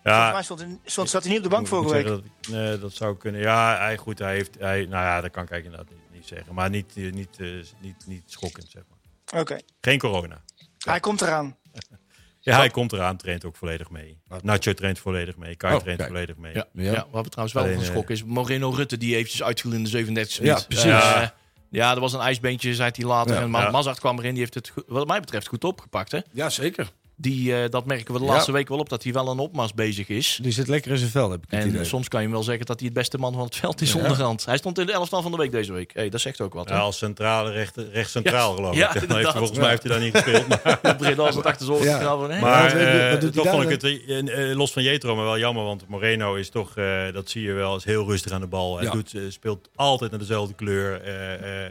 Ja, 0.04 0.42
stond, 0.42 0.66
stond, 0.86 1.10
zat 1.10 1.24
hij 1.24 1.32
niet 1.32 1.40
op 1.40 1.50
de 1.50 1.56
bank 1.56 1.68
vorige 1.68 1.94
week. 1.94 2.06
Dat, 2.06 2.24
nee, 2.50 2.80
dat 2.80 2.94
zou 2.94 3.18
kunnen. 3.18 3.42
Ja, 3.42 3.78
hij, 3.78 3.98
goed, 3.98 4.20
hij 4.20 4.34
heeft, 4.34 4.60
hij, 4.60 4.86
nou 4.86 5.06
ja, 5.06 5.22
dat 5.22 5.32
kan 5.32 5.44
ik 5.44 5.64
inderdaad 5.64 5.90
niet, 5.90 6.12
niet 6.12 6.28
zeggen. 6.28 6.54
Maar 6.54 6.70
niet, 6.70 6.96
niet, 6.96 7.14
niet, 7.14 7.40
niet, 7.80 8.06
niet 8.08 8.24
schokkend, 8.26 8.70
zeg 8.70 8.84
maar. 8.90 9.42
Oké. 9.42 9.60
Geen 9.82 10.00
corona. 10.00 10.44
Hij 10.78 11.00
komt 11.00 11.22
eraan. 11.22 11.58
Ja, 12.50 12.58
hij 12.58 12.70
komt 12.70 12.94
eraan, 12.94 13.18
traint 13.18 13.46
ook 13.46 13.56
volledig 13.56 13.90
mee. 13.90 14.18
Nacho 14.42 14.74
traint 14.74 15.00
volledig 15.00 15.38
mee, 15.38 15.56
Kai 15.56 15.76
oh, 15.76 15.82
traint 15.82 16.04
volledig 16.04 16.38
mee. 16.38 16.54
Ja, 16.54 16.68
ja. 16.74 17.08
wat 17.12 17.24
we 17.24 17.30
trouwens 17.30 17.58
wel 17.58 17.64
Alleen, 17.64 17.76
van 17.76 17.86
schok 17.86 18.10
is, 18.10 18.24
Moreno 18.24 18.70
Rutte 18.70 18.98
die 18.98 19.16
eventjes 19.16 19.44
uitviel 19.44 19.72
in 19.72 19.84
de 19.84 19.90
37 19.90 20.40
e 20.40 20.46
Ja, 20.46 20.60
precies. 20.68 20.86
Uh, 20.86 21.28
ja, 21.70 21.94
er 21.94 22.00
was 22.00 22.14
een 22.14 22.20
ijsbeentje, 22.20 22.76
zei 22.76 22.92
hij 22.94 23.06
later. 23.06 23.36
en 23.36 23.50
Mazart 23.50 24.00
kwam 24.00 24.20
erin, 24.20 24.32
die 24.32 24.40
heeft 24.40 24.54
het 24.54 24.74
wat 24.88 25.08
mij 25.08 25.20
betreft 25.20 25.48
goed 25.48 25.64
opgepakt. 25.64 26.12
Hè? 26.12 26.20
Ja, 26.32 26.50
zeker. 26.50 26.92
Die, 27.22 27.52
uh, 27.52 27.64
dat 27.70 27.86
merken 27.86 28.14
we 28.14 28.20
de 28.20 28.26
laatste 28.26 28.52
week 28.52 28.68
wel 28.68 28.78
op, 28.78 28.90
dat 28.90 29.04
hij 29.04 29.14
wel 29.14 29.28
een 29.28 29.40
opmars 29.40 29.74
bezig 29.74 30.08
is. 30.08 30.40
Die 30.42 30.52
zit 30.52 30.68
lekker 30.68 30.92
in 30.92 30.98
zijn 30.98 31.10
vel, 31.10 31.32
heb 31.32 31.44
ik 31.44 31.52
het 31.52 31.60
En 31.60 31.68
idee. 31.68 31.84
soms 31.84 32.08
kan 32.08 32.22
je 32.22 32.30
wel 32.30 32.44
zeggen 32.44 32.66
dat 32.66 32.80
hij 32.80 32.86
het 32.88 32.98
beste 32.98 33.18
man 33.18 33.34
van 33.34 33.44
het 33.44 33.56
veld 33.56 33.82
is 33.82 33.94
ja. 33.94 34.00
onderhand. 34.00 34.46
Hij 34.46 34.58
stond 34.58 34.80
in 34.80 34.86
de 34.86 34.92
elftal 34.92 35.22
van 35.22 35.32
de 35.32 35.38
week 35.38 35.52
deze 35.52 35.74
week. 35.74 35.94
Hey, 35.94 36.10
dat 36.10 36.22
zegt 36.22 36.42
ook 36.42 36.54
wat. 36.54 36.70
Ja, 36.70 36.80
als 36.80 36.98
centrale, 36.98 37.52
recht, 37.52 37.78
recht 37.92 38.10
centraal 38.10 38.56
geloof 38.56 38.74
ik. 38.74 38.78
Ja, 38.80 38.92
heeft, 38.92 39.32
volgens 39.32 39.60
mij 39.60 39.70
heeft 39.70 39.84
hij 39.84 39.92
daar 39.92 40.02
niet 40.02 40.16
gespeeld. 40.16 40.48
Maar 40.48 40.96
Breda 40.98 41.24
als 41.24 41.36
het 41.36 41.46
achterzorg. 41.46 41.84
Ja. 41.84 42.16
Nee. 42.16 42.42
Maar 42.42 42.76
uh, 42.76 43.30
toch 43.30 43.48
vond 43.48 43.64
ik 43.64 43.70
het, 43.70 43.84
uh, 43.84 44.56
los 44.56 44.72
van 44.72 44.84
Jetro, 44.84 45.16
maar 45.16 45.26
wel 45.26 45.38
jammer. 45.38 45.64
Want 45.64 45.88
Moreno 45.88 46.36
is 46.36 46.50
toch, 46.50 46.74
dat 47.14 47.30
zie 47.30 47.44
je 47.44 47.54
wel, 47.54 47.76
is 47.76 47.84
heel 47.84 48.06
rustig 48.06 48.32
aan 48.32 48.42
de 48.42 48.48
bal. 48.48 48.80
Hij 48.80 48.90
doet, 48.90 49.16
speelt 49.30 49.70
altijd 49.76 50.12
naar 50.12 50.20
dezelfde 50.20 50.54
kleur. 50.54 51.02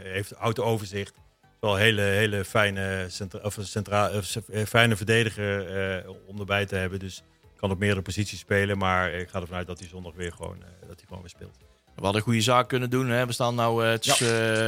heeft 0.02 0.32
auto 0.32 0.62
overzicht 0.62 1.12
wel 1.60 1.74
een 1.74 1.80
hele, 1.80 2.02
hele 2.02 2.44
fijne, 2.44 3.06
centra 3.08 3.38
of 3.42 3.56
centra 3.60 4.10
uh, 4.10 4.64
fijne 4.64 4.96
verdediger 4.96 6.02
uh, 6.04 6.10
om 6.26 6.38
erbij 6.38 6.66
te 6.66 6.74
hebben. 6.74 6.98
Dus 6.98 7.22
kan 7.56 7.70
op 7.70 7.78
meerdere 7.78 8.02
posities 8.02 8.38
spelen. 8.38 8.78
Maar 8.78 9.12
ik 9.12 9.28
ga 9.28 9.40
ervan 9.40 9.56
uit 9.56 9.66
dat 9.66 9.78
hij 9.78 9.88
zondag 9.88 10.12
weer 10.14 10.32
gewoon, 10.32 10.56
uh, 10.56 10.64
dat 10.80 10.96
hij 10.96 11.04
gewoon 11.06 11.22
weer 11.22 11.30
speelt. 11.30 11.56
We 11.94 12.04
hadden 12.04 12.22
een 12.22 12.28
goede 12.28 12.40
zaak 12.40 12.68
kunnen 12.68 12.90
doen. 12.90 13.08
Hè. 13.08 13.26
We 13.26 13.32
staan 13.32 13.54
nou, 13.54 13.84
ja. 14.00 14.16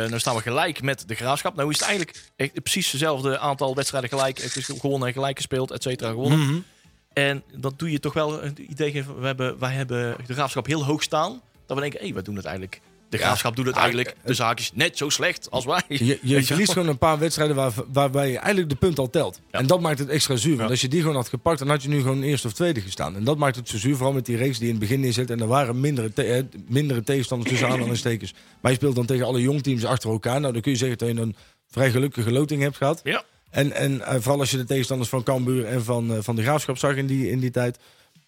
nou 0.06 0.18
staan 0.18 0.34
we 0.34 0.42
gelijk 0.42 0.82
met 0.82 1.08
de 1.08 1.14
graafschap. 1.14 1.54
Nou 1.54 1.70
is 1.70 1.78
het 1.78 1.88
eigenlijk 1.88 2.30
echt 2.36 2.62
precies 2.62 2.90
hetzelfde 2.90 3.38
aantal 3.38 3.74
wedstrijden 3.74 4.10
gelijk. 4.10 4.38
Het 4.38 4.56
is 4.56 4.64
gewonnen 4.64 5.08
en 5.08 5.14
gelijk 5.14 5.36
gespeeld, 5.36 5.70
et 5.70 5.82
cetera, 5.82 6.10
gewonnen. 6.10 6.38
Mm 6.38 6.46
-hmm. 6.46 6.64
En 7.12 7.42
dat 7.54 7.78
doe 7.78 7.90
je 7.90 8.00
toch 8.00 8.12
wel 8.12 8.42
het 8.42 8.58
idee. 8.58 9.04
We 9.04 9.26
hebben, 9.26 9.58
wij 9.58 9.72
hebben 9.72 10.16
de 10.26 10.32
graafschap 10.32 10.66
heel 10.66 10.84
hoog 10.84 11.02
staan. 11.02 11.40
Dat 11.66 11.76
we 11.76 11.82
denken, 11.82 12.00
hé, 12.00 12.06
hey, 12.06 12.14
we 12.14 12.22
doen 12.22 12.36
het 12.36 12.44
eigenlijk 12.44 12.80
de 13.10 13.18
graafschap 13.18 13.56
doet 13.56 13.66
het 13.66 13.76
eigenlijk 13.76 14.14
de 14.24 14.34
zaakjes 14.34 14.70
net 14.74 14.96
zo 14.96 15.08
slecht 15.08 15.50
als 15.50 15.64
wij. 15.64 15.82
Je, 15.88 16.18
je 16.22 16.42
verliest 16.44 16.72
gewoon 16.72 16.88
een 16.88 16.98
paar 16.98 17.18
wedstrijden 17.18 17.56
waar, 17.56 17.72
waarbij 17.92 18.30
je 18.30 18.38
eigenlijk 18.38 18.68
de 18.68 18.76
punt 18.76 18.98
al 18.98 19.10
telt. 19.10 19.40
En 19.50 19.66
dat 19.66 19.80
maakt 19.80 19.98
het 19.98 20.08
extra 20.08 20.36
zuur. 20.36 20.56
Want 20.56 20.70
als 20.70 20.80
je 20.80 20.88
die 20.88 21.00
gewoon 21.00 21.16
had 21.16 21.28
gepakt, 21.28 21.58
dan 21.58 21.68
had 21.68 21.82
je 21.82 21.88
nu 21.88 22.00
gewoon 22.00 22.22
eerste 22.22 22.46
of 22.46 22.52
tweede 22.52 22.80
gestaan. 22.80 23.16
En 23.16 23.24
dat 23.24 23.38
maakt 23.38 23.56
het 23.56 23.68
zo 23.68 23.78
zuur, 23.78 23.96
vooral 23.96 24.14
met 24.14 24.26
die 24.26 24.36
reeks 24.36 24.58
die 24.58 24.66
in 24.66 24.74
het 24.74 24.80
begin 24.80 25.00
neerzet. 25.00 25.30
En 25.30 25.40
er 25.40 25.46
waren 25.46 25.80
mindere, 25.80 26.12
te 26.12 26.46
mindere 26.68 27.02
tegenstanders 27.02 27.50
tussen 27.50 27.68
aanhalingstekens. 27.72 28.34
Maar 28.60 28.70
je 28.70 28.76
speelt 28.76 28.94
dan 28.94 29.06
tegen 29.06 29.26
alle 29.26 29.40
jongteams 29.40 29.84
achter 29.84 30.10
elkaar. 30.10 30.40
Nou, 30.40 30.52
dan 30.52 30.62
kun 30.62 30.72
je 30.72 30.78
zeggen 30.78 30.98
dat 30.98 31.08
je 31.08 31.20
een 31.20 31.36
vrij 31.70 31.90
gelukkige 31.90 32.32
loting 32.32 32.62
hebt 32.62 32.76
gehad. 32.76 33.00
Ja. 33.04 33.22
En, 33.50 33.72
en 33.72 33.92
uh, 33.92 34.14
vooral 34.18 34.40
als 34.40 34.50
je 34.50 34.56
de 34.56 34.64
tegenstanders 34.64 35.08
van 35.08 35.22
Cambuur 35.22 35.66
en 35.66 35.84
van, 35.84 36.22
van 36.22 36.36
de 36.36 36.42
Graafschap 36.42 36.78
zag 36.78 36.96
in 36.96 37.06
die, 37.06 37.30
in 37.30 37.40
die 37.40 37.50
tijd. 37.50 37.78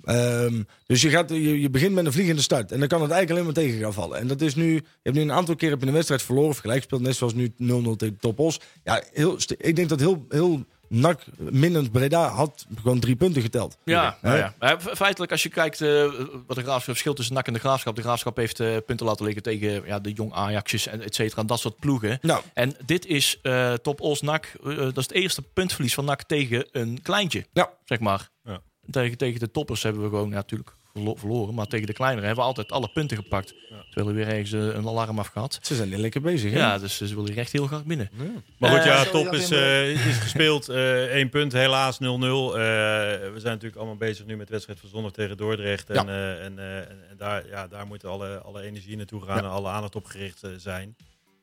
Um, 0.04 0.66
dus 0.86 1.02
je, 1.02 1.10
gaat, 1.10 1.28
je, 1.28 1.60
je, 1.60 1.70
begint 1.70 1.94
met 1.94 2.06
een 2.06 2.12
vliegende 2.12 2.42
start. 2.42 2.72
En 2.72 2.78
dan 2.78 2.88
kan 2.88 3.02
het 3.02 3.10
eigenlijk 3.10 3.30
alleen 3.30 3.54
maar 3.54 3.64
tegen 3.64 3.80
gaan 3.80 3.92
vallen. 3.92 4.18
En 4.18 4.26
dat 4.26 4.40
is 4.40 4.54
nu. 4.54 4.74
Je 4.74 4.82
hebt 5.02 5.16
nu 5.16 5.22
een 5.22 5.32
aantal 5.32 5.56
keer 5.56 5.70
heb 5.70 5.80
je 5.80 5.86
een 5.86 5.92
wedstrijd 5.92 6.22
verloren 6.22 6.50
of 6.50 6.58
gelijk 6.58 6.78
gespeeld. 6.78 7.02
Net 7.02 7.16
zoals 7.16 7.34
nu 7.34 7.48
0-0 7.48 7.52
tegen 7.96 8.16
Topos. 8.20 8.60
Ja, 8.84 9.02
heel, 9.12 9.38
ik 9.56 9.76
denk 9.76 9.88
dat 9.88 10.00
heel, 10.00 10.26
heel 10.28 10.64
nak 10.92 11.22
minnend 11.38 11.92
Breda 11.92 12.28
had 12.28 12.66
gewoon 12.74 13.00
drie 13.00 13.16
punten 13.16 13.42
geteld. 13.42 13.76
Ja, 13.84 14.18
nou 14.22 14.36
ja. 14.36 14.54
ja. 14.60 14.80
feitelijk 14.80 15.32
als 15.32 15.42
je 15.42 15.48
kijkt 15.48 15.80
uh, 15.80 16.12
wat 16.46 16.56
de 16.56 16.62
graafschap 16.62 16.82
verschil 16.82 17.14
tussen 17.14 17.34
nak 17.34 17.46
en 17.46 17.52
de 17.52 17.58
graafschap. 17.58 17.96
De 17.96 18.02
graafschap 18.02 18.36
heeft 18.36 18.60
uh, 18.60 18.76
punten 18.86 19.06
laten 19.06 19.24
liggen 19.24 19.42
tegen 19.42 19.82
ja, 19.86 19.98
de 19.98 20.12
jong 20.12 20.32
Ajaxjes 20.32 20.86
en 20.86 21.02
et 21.02 21.14
cetera. 21.14 21.42
Dat 21.42 21.60
soort 21.60 21.78
ploegen. 21.78 22.18
Nou. 22.22 22.42
En 22.54 22.76
dit 22.86 23.06
is 23.06 23.38
uh, 23.42 23.72
Top 23.72 24.00
Os 24.00 24.20
nak. 24.20 24.52
dat 24.62 24.96
is 24.96 25.04
het 25.04 25.12
eerste 25.12 25.42
puntverlies 25.42 25.94
van 25.94 26.04
nak 26.04 26.22
tegen 26.22 26.66
een 26.72 27.02
kleintje. 27.02 27.46
Ja. 27.52 27.70
Zeg 27.84 28.00
maar. 28.00 28.28
Ja. 28.44 28.60
Tegen, 28.90 29.18
tegen 29.18 29.40
de 29.40 29.50
toppers 29.50 29.82
hebben 29.82 30.02
we 30.02 30.08
gewoon 30.08 30.28
ja, 30.28 30.34
natuurlijk 30.34 30.76
verloren. 30.92 31.54
Maar 31.54 31.66
tegen 31.66 31.86
de 31.86 31.92
kleinere 31.92 32.26
hebben 32.26 32.44
we 32.44 32.48
altijd 32.50 32.72
alle 32.72 32.88
punten 32.92 33.16
gepakt. 33.16 33.54
Ja. 33.68 33.84
Terwijl 33.84 34.08
er 34.08 34.14
weer 34.14 34.28
ergens 34.28 34.52
een 34.52 34.86
alarm 34.86 35.18
afgehad. 35.18 35.58
Ze 35.62 35.74
zijn 35.74 36.00
lekker 36.00 36.20
bezig. 36.20 36.52
Hè? 36.52 36.58
Ja, 36.58 36.78
dus 36.78 36.96
ze 36.96 37.14
willen 37.14 37.36
echt 37.36 37.52
heel 37.52 37.66
graag 37.66 37.84
binnen. 37.84 38.10
Ja. 38.12 38.24
Maar 38.58 38.70
goed, 38.70 38.84
ja, 38.84 39.04
uh, 39.04 39.10
top 39.10 39.32
is, 39.32 39.52
uh, 39.52 40.06
is 40.06 40.16
gespeeld. 40.16 40.68
Eén 40.68 41.24
uh, 41.24 41.30
punt, 41.30 41.52
helaas 41.52 41.96
0-0. 41.96 41.98
we 41.98 43.32
zijn 43.34 43.52
natuurlijk 43.52 43.76
allemaal 43.76 43.96
bezig 43.96 44.26
nu 44.26 44.36
met 44.36 44.46
de 44.46 44.52
wedstrijd 44.52 44.80
van 44.80 44.88
zondag 44.88 45.12
tegen 45.12 45.36
Dordrecht. 45.36 45.90
En, 45.90 46.06
ja. 46.06 46.36
en, 46.36 46.58
en, 46.58 47.16
daar, 47.16 47.46
ja, 47.48 47.68
daar 47.68 47.86
moet 47.86 48.04
alle, 48.04 48.38
alle 48.38 48.62
energie 48.62 48.96
naartoe 48.96 49.22
gaan 49.22 49.38
en 49.38 49.50
alle 49.50 49.68
aandacht 49.68 49.96
op 49.96 50.04
gericht 50.04 50.40
zijn. 50.56 50.96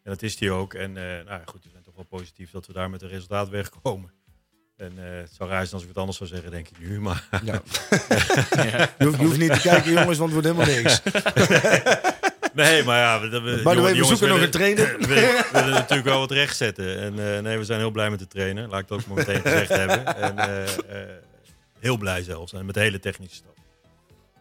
En 0.04 0.12
dat 0.12 0.21
is 0.21 0.38
die 0.38 0.52
ook. 0.52 0.73
En 0.73 0.93
nou 0.93 1.41
goed, 1.45 1.63
we 1.63 1.69
zijn 1.69 1.84
toch 1.84 1.95
wel 1.95 2.06
positief 2.06 2.52
dat 2.52 2.67
we 2.67 2.73
daar 2.73 2.89
met 2.89 3.02
een 3.02 3.10
resultaat 3.10 3.49
wegkomen. 3.49 4.12
En 4.79 4.93
uh, 4.97 5.03
het 5.03 5.31
zou 5.37 5.49
raar 5.49 5.61
zijn 5.61 5.73
als 5.73 5.81
ik 5.81 5.87
het 5.87 5.97
anders 5.97 6.17
zou 6.17 6.29
zeggen, 6.29 6.51
denk 6.51 6.67
ik 6.67 6.79
nu. 6.79 6.99
Maar 6.99 7.27
ja. 7.31 7.39
ja. 7.43 7.61
Je, 8.97 9.05
hoeft, 9.05 9.17
je, 9.19 9.25
hoeft, 9.25 9.37
niet 9.37 9.53
te 9.53 9.59
kijken, 9.59 9.91
jongens, 9.91 10.17
want 10.17 10.33
het 10.33 10.43
wordt 10.43 10.47
helemaal 10.47 10.81
niks. 10.81 11.01
nee, 12.61 12.83
maar 12.83 12.97
ja, 12.97 13.19
we, 13.19 13.29
we, 13.29 13.61
maar 13.63 13.75
jongen, 13.75 13.91
we 13.91 14.03
zoeken 14.03 14.19
willen, 14.19 14.35
nog 14.35 14.45
een 14.45 14.51
trainer. 14.51 14.97
We, 14.99 15.47
willen 15.51 15.69
natuurlijk 15.69 16.07
wel 16.07 16.19
wat 16.19 16.31
recht 16.31 16.57
zetten. 16.57 16.99
En 16.99 17.13
uh, 17.13 17.39
nee, 17.39 17.57
we 17.57 17.63
zijn 17.63 17.79
heel 17.79 17.91
blij 17.91 18.09
met 18.09 18.19
de 18.19 18.27
trainer. 18.27 18.67
Laat 18.67 18.81
ik 18.81 18.89
het 18.89 18.99
ook 18.99 19.05
maar 19.07 19.17
meteen 19.17 19.41
gezegd 19.41 19.69
hebben. 19.69 20.15
En 20.15 20.35
uh, 20.37 20.99
heel 21.79 21.97
blij 21.97 22.23
zelfs. 22.23 22.53
En 22.53 22.65
met 22.65 22.75
de 22.75 22.81
hele 22.81 22.99
technische 22.99 23.35
stap. 23.35 23.57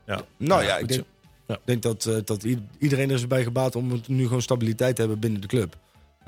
Ja. 0.06 0.20
Nou 0.36 0.64
ja, 0.64 0.76
ik 0.76 0.88
denk, 0.88 1.04
ja. 1.46 1.58
denk 1.64 1.82
dat, 1.82 2.10
dat 2.24 2.46
iedereen 2.78 3.08
er 3.08 3.14
is 3.14 3.26
bij 3.26 3.42
gebaat 3.42 3.76
om 3.76 4.02
nu 4.06 4.24
gewoon 4.24 4.42
stabiliteit 4.42 4.94
te 4.94 5.00
hebben 5.00 5.18
binnen 5.18 5.40
de 5.40 5.46
club. 5.46 5.76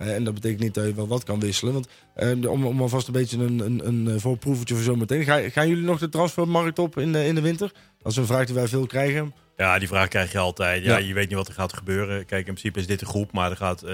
Uh, 0.00 0.14
en 0.14 0.24
dat 0.24 0.34
betekent 0.34 0.60
niet 0.60 0.74
dat 0.74 0.86
je 0.86 0.94
wel 0.94 1.08
wat 1.08 1.24
kan 1.24 1.40
wisselen. 1.40 1.72
Want 1.72 1.88
uh, 2.16 2.50
om, 2.50 2.66
om 2.66 2.80
alvast 2.80 3.06
een 3.06 3.12
beetje 3.12 3.38
een, 3.38 3.58
een, 3.58 3.86
een 3.86 4.20
voorproevertje 4.20 4.74
voor 4.74 4.84
zometeen. 4.84 5.24
Ga, 5.24 5.48
gaan 5.48 5.68
jullie 5.68 5.84
nog 5.84 5.98
de 5.98 6.08
transfermarkt 6.08 6.78
op 6.78 6.98
in 6.98 7.12
de, 7.12 7.26
in 7.26 7.34
de 7.34 7.40
winter? 7.40 7.72
Dat 8.02 8.12
is 8.12 8.18
een 8.18 8.26
vraag 8.26 8.46
die 8.46 8.54
wij 8.54 8.68
veel 8.68 8.86
krijgen. 8.86 9.34
Ja, 9.56 9.78
die 9.78 9.88
vraag 9.88 10.08
krijg 10.08 10.32
je 10.32 10.38
altijd. 10.38 10.84
Ja, 10.84 10.98
ja. 10.98 11.06
Je 11.06 11.14
weet 11.14 11.28
niet 11.28 11.36
wat 11.36 11.48
er 11.48 11.54
gaat 11.54 11.72
gebeuren. 11.72 12.26
Kijk, 12.26 12.46
in 12.46 12.52
principe 12.52 12.78
is 12.78 12.86
dit 12.86 13.00
een 13.00 13.06
groep, 13.06 13.32
maar 13.32 13.50
er 13.50 13.56
gaat 13.56 13.84
uh, 13.84 13.90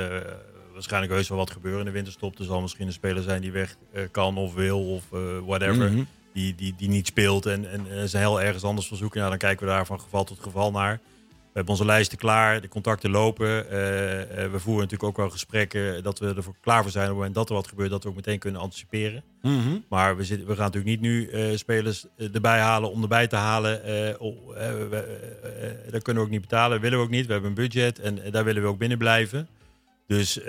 waarschijnlijk 0.73 1.13
heus 1.13 1.29
wel 1.29 1.39
wat 1.39 1.51
gebeuren 1.51 1.81
in 1.81 1.87
de 1.87 1.91
winterstop. 1.91 2.39
Er 2.39 2.45
zal 2.45 2.61
misschien 2.61 2.87
een 2.87 2.93
speler 2.93 3.23
zijn 3.23 3.41
die 3.41 3.53
weg 3.53 3.77
kan 4.11 4.37
of 4.37 4.55
wil 4.55 4.91
of 4.95 5.05
whatever. 5.47 5.91
Mm 5.91 5.95
-hmm. 5.95 6.07
die, 6.33 6.55
die, 6.55 6.75
die 6.77 6.89
niet 6.89 7.07
speelt 7.07 7.47
en, 7.47 7.71
en, 7.71 7.87
en 7.91 8.09
ze 8.09 8.19
heel 8.19 8.41
ergens 8.41 8.65
anders 8.65 8.89
van 8.89 8.97
zoeken. 8.97 9.21
Ja, 9.21 9.29
dan 9.29 9.39
kijken 9.39 9.67
we 9.67 9.73
daar 9.73 9.87
van 9.87 10.01
geval 10.01 10.25
tot 10.25 10.39
geval 10.41 10.71
naar. 10.71 11.01
We 11.57 11.63
hebben 11.63 11.81
onze 11.81 11.93
lijsten 11.93 12.19
klaar, 12.19 12.61
de 12.61 12.69
contacten 12.69 13.11
lopen. 13.11 13.47
Uh, 13.47 13.73
uh, 13.73 14.27
we 14.29 14.59
voeren 14.59 14.83
natuurlijk 14.83 15.03
ook 15.03 15.17
wel 15.17 15.31
gesprekken 15.31 16.03
dat 16.03 16.19
we 16.19 16.27
er 16.27 16.45
klaar 16.61 16.83
voor 16.83 16.91
zijn 16.91 17.05
op 17.05 17.09
het 17.09 17.17
moment 17.17 17.35
dat 17.35 17.49
er 17.49 17.55
wat 17.55 17.69
gebeurt, 17.69 17.91
dat 17.91 18.03
we 18.03 18.09
ook 18.09 18.15
meteen 18.15 18.39
kunnen 18.39 18.61
anticiperen. 18.61 19.23
Mm 19.43 19.61
-hmm. 19.61 19.85
Maar 19.89 20.17
we, 20.17 20.25
zitten, 20.25 20.47
we 20.47 20.55
gaan 20.55 20.65
natuurlijk 20.65 21.01
niet 21.01 21.01
nu 21.01 21.31
uh, 21.31 21.57
spelers 21.57 22.07
erbij 22.33 22.59
halen 22.59 22.91
om 22.91 23.03
erbij 23.03 23.27
te 23.27 23.37
halen. 23.37 23.81
Oh, 24.21 24.57
dat 25.91 26.03
kunnen 26.03 26.23
we 26.23 26.29
ook 26.29 26.35
niet 26.35 26.41
betalen, 26.41 26.81
willen 26.81 26.99
we 26.99 27.05
ook 27.05 27.11
niet. 27.11 27.27
We 27.27 27.33
hebben 27.33 27.51
een 27.51 27.57
budget 27.57 27.99
en 27.99 28.19
daar 28.31 28.45
willen 28.45 28.63
we 28.63 28.69
ook 28.69 28.79
binnen 28.79 28.99
blijven. 28.99 29.49
Dus 30.07 30.41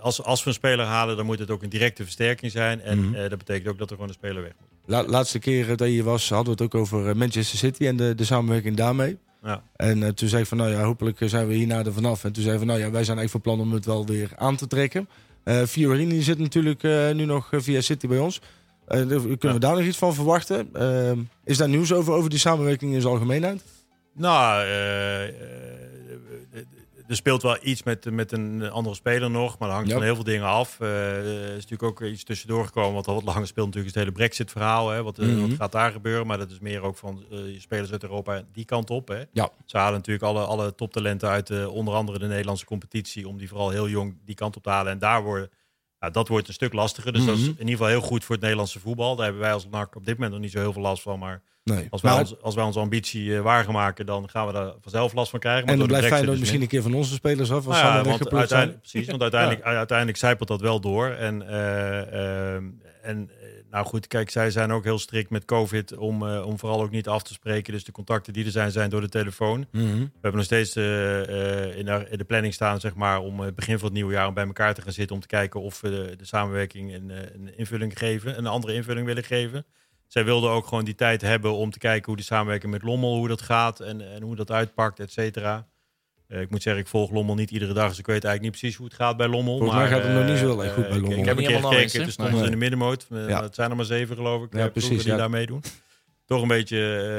als, 0.00 0.22
als 0.22 0.42
we 0.42 0.48
een 0.48 0.54
speler 0.54 0.86
halen, 0.86 1.16
dan 1.16 1.26
moet 1.26 1.38
het 1.38 1.50
ook 1.50 1.62
een 1.62 1.68
directe 1.68 2.02
versterking 2.02 2.52
zijn. 2.52 2.80
En 2.80 2.98
mm 2.98 3.14
-hmm. 3.14 3.28
dat 3.28 3.38
betekent 3.38 3.68
ook 3.68 3.78
dat 3.78 3.88
er 3.88 3.94
gewoon 3.94 4.10
een 4.10 4.14
speler 4.14 4.42
weg 4.42 4.52
moet. 4.60 4.68
La 4.86 5.04
laatste 5.04 5.38
keer 5.38 5.66
dat 5.66 5.78
je 5.78 5.84
hier 5.84 6.04
was, 6.04 6.28
hadden 6.28 6.56
we 6.56 6.62
het 6.62 6.74
ook 6.74 6.80
over 6.80 7.16
Manchester 7.16 7.58
City 7.58 7.86
en 7.86 7.96
de, 7.96 8.14
de 8.14 8.24
samenwerking 8.24 8.76
daarmee. 8.76 9.18
Ja. 9.42 9.62
En 9.76 9.98
uh, 9.98 10.08
toen 10.08 10.28
zei 10.28 10.42
ik 10.42 10.48
van, 10.48 10.58
nou 10.58 10.70
ja, 10.70 10.82
hopelijk 10.82 11.18
zijn 11.20 11.46
we 11.46 11.54
hierna 11.54 11.84
er 11.84 11.92
vanaf. 11.92 12.24
En 12.24 12.32
toen 12.32 12.42
zei 12.42 12.58
van, 12.58 12.66
nou 12.66 12.78
ja, 12.78 12.90
wij 12.90 13.04
zijn 13.04 13.18
eigenlijk 13.18 13.30
van 13.30 13.40
plan 13.56 13.66
om 13.66 13.72
het 13.74 13.84
wel 13.84 14.06
weer 14.06 14.30
aan 14.36 14.56
te 14.56 14.66
trekken. 14.66 15.08
Uh, 15.44 15.62
Fiorini 15.62 16.22
zit 16.22 16.38
natuurlijk 16.38 16.82
nu 17.14 17.24
nog 17.24 17.48
via 17.52 17.80
City 17.80 18.06
bij 18.06 18.18
ons. 18.18 18.40
kunnen 18.86 19.38
ja. 19.38 19.52
we 19.52 19.58
daar 19.58 19.76
nog 19.76 19.84
iets 19.84 19.98
van 19.98 20.14
verwachten? 20.14 20.68
is 21.44 21.56
daar 21.56 21.68
nieuws 21.68 21.92
over, 21.92 22.12
over 22.12 22.30
die 22.30 22.38
samenwerking 22.38 22.94
in 22.94 23.00
zijn 23.00 23.12
algemeenheid? 23.12 23.62
Nou, 24.12 24.64
er 27.12 27.18
speelt 27.18 27.42
wel 27.42 27.56
iets 27.62 27.82
met, 27.82 28.10
met 28.10 28.32
een 28.32 28.70
andere 28.70 28.94
speler 28.94 29.30
nog, 29.30 29.58
maar 29.58 29.68
dat 29.68 29.76
hangt 29.76 29.92
van 29.92 30.02
heel 30.02 30.14
veel 30.14 30.24
dingen 30.24 30.46
af. 30.46 30.78
Uh, 30.80 31.16
er 31.16 31.56
is 31.56 31.66
natuurlijk 31.66 31.82
ook 31.82 32.02
iets 32.02 32.24
tussendoor 32.24 32.64
gekomen, 32.64 32.94
wat 32.94 33.06
al 33.06 33.14
wat 33.14 33.24
langer 33.24 33.46
speelt 33.46 33.66
natuurlijk 33.66 33.94
het 33.94 34.04
hele 34.04 34.16
Brexit-verhaal. 34.16 34.90
Hè, 34.90 35.02
wat, 35.02 35.18
mm 35.18 35.24
-hmm. 35.24 35.48
wat, 35.48 35.56
gaat 35.56 35.72
daar 35.72 35.92
gebeuren? 35.92 36.26
Maar 36.26 36.38
dat 36.38 36.50
is 36.50 36.58
meer 36.58 36.82
ook 36.82 36.96
van 36.96 37.24
uh, 37.32 37.60
spelers 37.60 37.92
uit 37.92 38.02
Europa 38.02 38.42
die 38.52 38.64
kant 38.64 38.90
op. 38.90 39.08
Hè. 39.08 39.22
Ja. 39.32 39.50
Ze 39.64 39.76
halen 39.76 39.94
natuurlijk 39.94 40.24
alle, 40.24 40.44
alle 40.44 40.74
toptalenten 40.74 41.28
uit 41.28 41.50
uh, 41.50 41.74
onder 41.74 41.94
andere 41.94 42.18
de 42.18 42.26
Nederlandse 42.26 42.64
competitie, 42.64 43.28
om 43.28 43.38
die 43.38 43.48
vooral 43.48 43.70
heel 43.70 43.88
jong 43.88 44.16
die 44.24 44.34
kant 44.34 44.56
op 44.56 44.62
te 44.62 44.70
halen. 44.70 44.92
En 44.92 44.98
daar 44.98 45.22
worden 45.22 45.50
dat 46.10 46.28
wordt 46.28 46.48
een 46.48 46.54
stuk 46.54 46.72
lastiger. 46.72 47.12
Dus 47.12 47.24
dat 47.24 47.36
is 47.36 47.40
Mhm. 47.40 47.50
in 47.50 47.58
ieder 47.58 47.76
geval 47.76 47.86
heel 47.86 48.00
goed 48.00 48.24
voor 48.24 48.34
het 48.34 48.40
Nederlandse 48.40 48.80
voetbal. 48.80 49.16
Daar 49.16 49.24
hebben 49.24 49.42
wij 49.42 49.52
als 49.52 49.66
NAC 49.70 49.96
op 49.96 50.04
dit 50.04 50.14
moment 50.14 50.32
nog 50.32 50.40
niet 50.40 50.50
zo 50.50 50.58
heel 50.58 50.72
veel 50.72 50.82
last 50.82 51.02
van. 51.02 51.18
Maar 51.18 51.42
Nee. 51.64 51.86
als 51.90 52.02
wij, 52.02 52.18
ons, 52.18 52.40
als 52.40 52.54
wij 52.54 52.64
onze 52.64 52.78
ambitie 52.78 53.36
eh, 53.36 53.42
waar 53.42 53.64
gaan 53.64 53.72
maken, 53.72 54.06
dan 54.06 54.28
gaan 54.28 54.46
we 54.46 54.52
daar 54.52 54.72
vanzelf 54.80 55.12
last 55.12 55.30
van 55.30 55.40
krijgen. 55.40 55.64
Maar 55.64 55.72
en 55.72 55.78
dan 55.78 55.88
blijft 55.88 56.06
Feyenoord 56.06 56.30
dus 56.30 56.40
misschien 56.40 56.62
een 56.62 56.68
keer 56.68 56.82
van 56.82 56.94
onze 56.94 57.14
spelers 57.14 57.50
af. 57.50 57.66
Als 57.66 57.80
nou 57.80 57.96
ja, 57.96 58.04
want 58.04 58.32
uiteindelijk, 58.32 58.80
precies, 58.80 59.06
want 59.06 59.22
uiteindelijk, 59.22 59.62
uiteindelijk 59.62 60.18
zijpelt 60.18 60.48
dat 60.48 60.60
wel 60.60 60.80
door. 60.80 61.08
En, 61.10 61.48
eh, 61.48 62.54
ehm, 62.54 62.64
en 63.02 63.30
eh, 63.40 63.48
nou 63.72 63.86
goed, 63.86 64.06
kijk, 64.06 64.30
zij 64.30 64.50
zijn 64.50 64.72
ook 64.72 64.84
heel 64.84 64.98
strikt 64.98 65.30
met 65.30 65.44
COVID 65.44 65.96
om, 65.96 66.28
eh, 66.28 66.46
om 66.46 66.58
vooral 66.58 66.82
ook 66.82 66.90
niet 66.90 67.08
af 67.08 67.22
te 67.22 67.32
spreken. 67.32 67.72
Dus 67.72 67.84
de 67.84 67.92
contacten 67.92 68.32
die 68.32 68.44
er 68.44 68.50
zijn, 68.50 68.70
zijn 68.70 68.90
door 68.90 69.00
de 69.00 69.08
telefoon. 69.08 69.66
Mhm. 69.70 69.84
We 69.84 70.08
hebben 70.12 70.34
nog 70.34 70.44
steeds 70.44 70.76
eh, 70.76 71.68
eh, 71.68 71.76
in, 71.78 71.84
de, 71.84 72.06
in 72.10 72.18
de 72.18 72.24
planning 72.24 72.54
staan, 72.54 72.80
zeg 72.80 72.94
maar, 72.94 73.20
om 73.20 73.38
eh, 73.38 73.44
het 73.44 73.54
begin 73.54 73.76
van 73.76 73.84
het 73.84 73.94
nieuwe 73.94 74.12
jaar 74.12 74.26
om 74.26 74.34
bij 74.34 74.46
elkaar 74.46 74.74
te 74.74 74.82
gaan 74.82 74.92
zitten. 74.92 75.16
Om 75.16 75.22
te 75.22 75.28
kijken 75.28 75.60
of 75.60 75.80
we 75.80 75.90
de, 75.90 76.16
de 76.16 76.24
samenwerking 76.24 76.94
een, 76.94 77.10
eh, 77.10 77.18
een 77.34 77.56
invulling 77.56 77.98
geven, 77.98 78.38
een 78.38 78.46
andere 78.46 78.74
invulling 78.74 79.06
willen 79.06 79.24
geven. 79.24 79.64
Zij 80.12 80.24
wilden 80.24 80.50
ook 80.50 80.66
gewoon 80.66 80.84
die 80.84 80.94
tijd 80.94 81.20
hebben 81.20 81.52
om 81.54 81.70
te 81.70 81.78
kijken 81.78 82.06
hoe 82.06 82.16
de 82.16 82.22
samenwerking 82.22 82.72
met 82.72 82.82
Lommel, 82.82 83.16
hoe 83.16 83.28
dat 83.28 83.42
gaat 83.42 83.80
en, 83.80 84.12
en 84.14 84.22
hoe 84.22 84.36
dat 84.36 84.50
uitpakt, 84.50 85.00
et 85.00 85.12
cetera. 85.12 85.66
Eh, 86.28 86.40
ik 86.40 86.50
moet 86.50 86.62
zeggen, 86.62 86.82
ik 86.82 86.88
volg 86.88 87.10
Lommel 87.10 87.34
niet 87.34 87.50
iedere 87.50 87.72
dag, 87.72 87.88
dus 87.88 87.98
ik 87.98 88.06
weet 88.06 88.24
eigenlijk 88.24 88.42
niet 88.42 88.60
precies 88.60 88.76
hoe 88.78 88.86
het 88.86 88.94
gaat 88.96 89.16
bij 89.16 89.28
Lommel. 89.28 89.58
Volgens 89.58 89.78
mij 89.78 89.88
maar, 89.90 89.98
gaat 89.98 90.08
het 90.08 90.16
nog 90.18 90.26
niet 90.28 90.38
zo 90.38 90.44
heel 90.46 90.60
eh, 90.62 90.66
erg 90.66 90.74
goed 90.74 90.88
bij 90.88 90.96
ik- 90.96 91.00
Lommel. 91.00 91.18
Ik, 91.18 91.24
heb 91.24 91.36
een 91.36 91.42
keer 91.42 91.50
helemaal 91.50 91.72
gekeken, 91.72 92.00
eens, 92.02 92.16
nee. 92.16 92.44
in 92.44 92.50
de 92.50 92.56
middenmoot. 92.56 93.06
Eh, 93.10 93.28
Ja. 93.28 93.42
Het 93.42 93.54
zijn 93.54 93.70
er 93.70 93.76
maar 93.76 93.84
zeven, 93.84 94.16
geloof 94.16 94.42
ik. 94.44 94.52
Ja, 94.52 94.64
eh, 94.64 94.70
precies, 94.72 95.02
die 95.02 95.12
ja. 95.12 95.16
daar 95.16 95.30
meedoen. 95.30 95.62
Toch 96.26 96.42
een 96.42 96.48
beetje, 96.48 96.78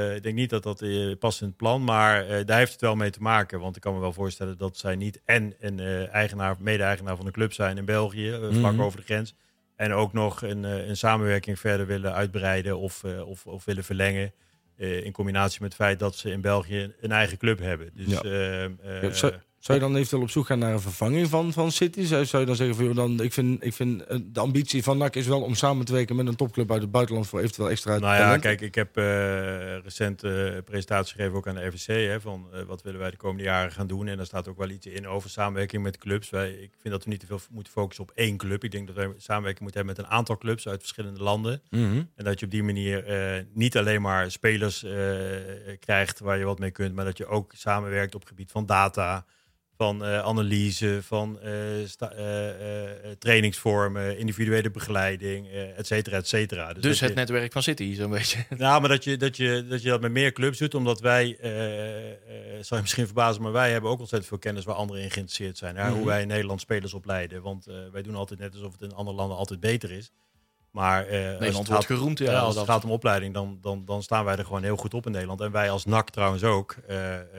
eh, 0.09 0.15
ik 0.15 0.23
denk 0.23 0.35
niet 0.35 0.49
dat 0.49 0.63
dat 0.63 0.81
eh, 0.81 1.11
past 1.19 1.41
in 1.41 1.47
het 1.47 1.57
plan, 1.57 1.83
maar 1.83 2.27
eh, 2.27 2.45
daar 2.45 2.57
heeft 2.57 2.71
het 2.71 2.81
wel 2.81 2.95
mee 2.95 3.09
te 3.09 3.21
maken. 3.21 3.59
Want 3.59 3.75
ik 3.75 3.81
kan 3.81 3.93
me 3.93 3.99
wel 3.99 4.13
voorstellen 4.13 4.57
dat 4.57 4.77
zij 4.77 4.95
niet 4.95 5.21
en 5.25 5.53
een 5.59 5.79
eh, 5.79 6.13
eigenaar, 6.13 6.55
mede-eigenaar 6.59 7.15
van 7.15 7.25
de 7.25 7.31
club 7.31 7.53
zijn 7.53 7.77
in 7.77 7.85
België, 7.85 8.29
eh, 8.31 8.39
vlak 8.51 8.73
Mhm. 8.73 8.81
over 8.81 8.99
de 8.99 9.05
grens. 9.05 9.33
En 9.83 9.93
ook 9.93 10.13
nog 10.13 10.41
een, 10.41 10.65
eh, 10.65 10.87
een 10.87 10.97
samenwerking 10.97 11.59
verder 11.59 11.85
willen 11.85 12.13
uitbreiden 12.13 12.77
of, 12.77 13.03
eh, 13.03 13.27
of, 13.27 13.45
of 13.45 13.65
willen 13.65 13.83
verlengen. 13.83 14.33
eh, 14.77 15.05
in 15.05 15.11
combinatie 15.11 15.61
met 15.61 15.73
het 15.73 15.81
feit 15.81 15.99
dat 15.99 16.15
ze 16.15 16.31
in 16.31 16.41
België 16.41 16.93
een 17.01 17.11
eigen 17.11 17.37
club 17.37 17.59
hebben. 17.59 17.89
Dus, 17.93 18.07
Ja. 18.09 18.21
eh, 18.21 18.63
eh, 18.63 18.71
Ja, 19.29 19.43
zou, 19.63 19.77
je 19.77 19.83
dan 19.83 19.95
eventueel 19.95 20.21
op 20.21 20.29
zoek 20.29 20.45
gaan 20.45 20.59
naar 20.59 20.73
een 20.73 20.81
vervanging 20.81 21.29
van, 21.29 21.53
van 21.53 21.71
City? 21.71 22.03
Zou, 22.03 22.25
zou 22.25 22.41
je 22.41 22.47
dan 22.47 22.55
zeggen 22.55 22.75
van, 22.75 22.85
joh, 22.85 22.95
dan, 22.95 23.21
ik 23.21 23.33
vind, 23.33 23.63
ik 23.63 23.73
vind 23.73 24.03
eh, 24.03 24.17
de 24.23 24.39
ambitie 24.39 24.83
van 24.83 24.97
NAC 24.97 25.15
is 25.15 25.27
wel 25.27 25.41
om 25.41 25.55
samen 25.55 25.85
te 25.85 25.93
werken 25.93 26.15
met 26.15 26.27
een 26.27 26.35
topclub 26.35 26.71
uit 26.71 26.81
het 26.81 26.91
buitenland 26.91 27.27
voor 27.27 27.39
eventueel 27.39 27.69
extra 27.69 27.97
Nou 27.97 28.15
ja, 28.15 28.37
kijk, 28.37 28.61
ik 28.61 28.75
heb 28.75 28.97
eh, 28.97 29.03
recent 29.77 30.23
een 30.23 30.63
presentatie 30.63 31.15
gegeven 31.15 31.37
ook 31.37 31.47
aan 31.47 31.55
de 31.55 31.65
RVC. 31.65 31.85
Hè, 31.85 32.21
van 32.21 32.47
wat 32.67 32.81
willen 32.81 32.99
wij 32.99 33.11
de 33.11 33.17
komende 33.17 33.43
jaren 33.43 33.71
gaan 33.71 33.87
doen. 33.87 34.07
En 34.07 34.17
daar 34.17 34.25
staat 34.25 34.47
ook 34.47 34.57
wel 34.57 34.69
iets 34.69 34.85
in 34.85 35.07
over 35.07 35.29
samenwerking 35.29 35.83
met 35.83 35.97
clubs. 35.97 36.29
Wij, 36.29 36.51
ik 36.51 36.71
vind 36.79 36.93
dat 36.93 37.03
we 37.03 37.09
niet 37.09 37.19
te 37.19 37.25
veel 37.25 37.39
moeten 37.51 37.73
focussen 37.73 38.03
op 38.03 38.11
één 38.15 38.37
club. 38.37 38.63
Ik 38.63 38.71
denk 38.71 38.87
dat 38.87 38.95
wij 38.95 39.11
samenwerking 39.17 39.61
moeten 39.61 39.79
hebben 39.79 39.95
met 39.95 40.05
een 40.05 40.17
aantal 40.17 40.37
clubs 40.37 40.67
uit 40.67 40.79
verschillende 40.79 41.23
landen. 41.23 41.61
Mhm. 41.69 42.03
En 42.15 42.23
dat 42.23 42.39
je 42.39 42.45
op 42.45 42.51
die 42.51 42.63
manier 42.63 43.03
niet 43.53 43.77
alleen 43.77 44.01
maar 44.01 44.31
spelers 44.31 44.85
krijgt 45.79 46.19
waar 46.19 46.37
je 46.37 46.45
wat 46.45 46.59
mee 46.59 46.71
kunt. 46.71 46.95
Maar 46.95 47.05
dat 47.05 47.17
je 47.17 47.25
ook 47.25 47.53
samenwerkt 47.55 48.15
op 48.15 48.21
het 48.21 48.29
gebied 48.29 48.51
van 48.51 48.65
data. 48.65 49.25
Van 49.83 50.03
eh, 50.05 50.19
analyse, 50.19 50.99
van 51.03 51.39
eh, 51.41 51.81
eh, 51.83 52.89
trainingsvormen, 53.19 54.17
individuele 54.17 54.71
begeleiding, 54.71 55.47
et 55.77 55.87
cetera, 55.87 56.17
et 56.17 56.27
cetera. 56.27 56.73
Dus 56.73 56.81
dat 56.83 56.99
het 56.99 57.09
je- 57.09 57.15
netwerk 57.15 57.51
van 57.51 57.63
City, 57.63 57.93
zo'n 57.95 58.09
beetje. 58.09 58.45
nou, 58.57 58.79
maar 58.81 58.89
dat 58.89 59.03
je, 59.03 59.17
dat, 59.17 59.37
je, 59.37 59.65
dat 59.69 59.81
je 59.81 59.89
dat 59.89 60.01
met 60.01 60.11
meer 60.11 60.31
clubs 60.31 60.57
doet, 60.57 60.75
omdat 60.75 60.99
wij, 60.99 61.37
zal 62.61 62.77
je 62.77 62.81
misschien 62.83 63.05
verbazen, 63.05 63.41
maar 63.41 63.51
wij 63.51 63.71
hebben 63.71 63.89
ook 63.89 63.99
ontzettend 63.99 64.29
veel 64.29 64.39
kennis 64.39 64.65
waar 64.65 64.75
anderen 64.75 65.03
in 65.03 65.11
geïnteresseerd 65.11 65.57
zijn. 65.57 65.75
Mhm. 65.75 65.91
Hoe 65.91 66.05
wij 66.05 66.21
in 66.21 66.27
Nederland 66.27 66.61
spelers 66.61 66.93
opleiden. 66.93 67.41
Want 67.41 67.65
wij 67.91 68.01
doen 68.01 68.15
altijd 68.15 68.39
net 68.39 68.53
alsof 68.53 68.71
het 68.71 68.81
in 68.81 68.93
andere 68.93 69.17
landen 69.17 69.37
altijd 69.37 69.59
beter 69.59 69.91
is. 69.91 70.11
Maar 70.71 70.99
het 70.99 71.09
Nederland 71.39 71.55
gaat- 71.57 71.67
wordt 71.67 71.85
geroemd. 71.85 72.19
Ja, 72.19 72.39
als 72.39 72.55
het 72.55 72.65
gaat 72.65 72.83
om 72.83 72.91
opleiding, 72.91 73.33
dan, 73.33 73.57
dan, 73.61 73.85
dan 73.85 74.03
staan 74.03 74.25
wij 74.25 74.35
er 74.35 74.45
gewoon 74.45 74.63
heel 74.63 74.77
goed 74.77 74.93
op 74.93 75.05
in 75.05 75.11
Nederland. 75.11 75.41
En 75.41 75.51
wij 75.51 75.69
als 75.69 75.85
NAC 75.85 76.09
trouwens 76.09 76.43
ook. 76.43 76.75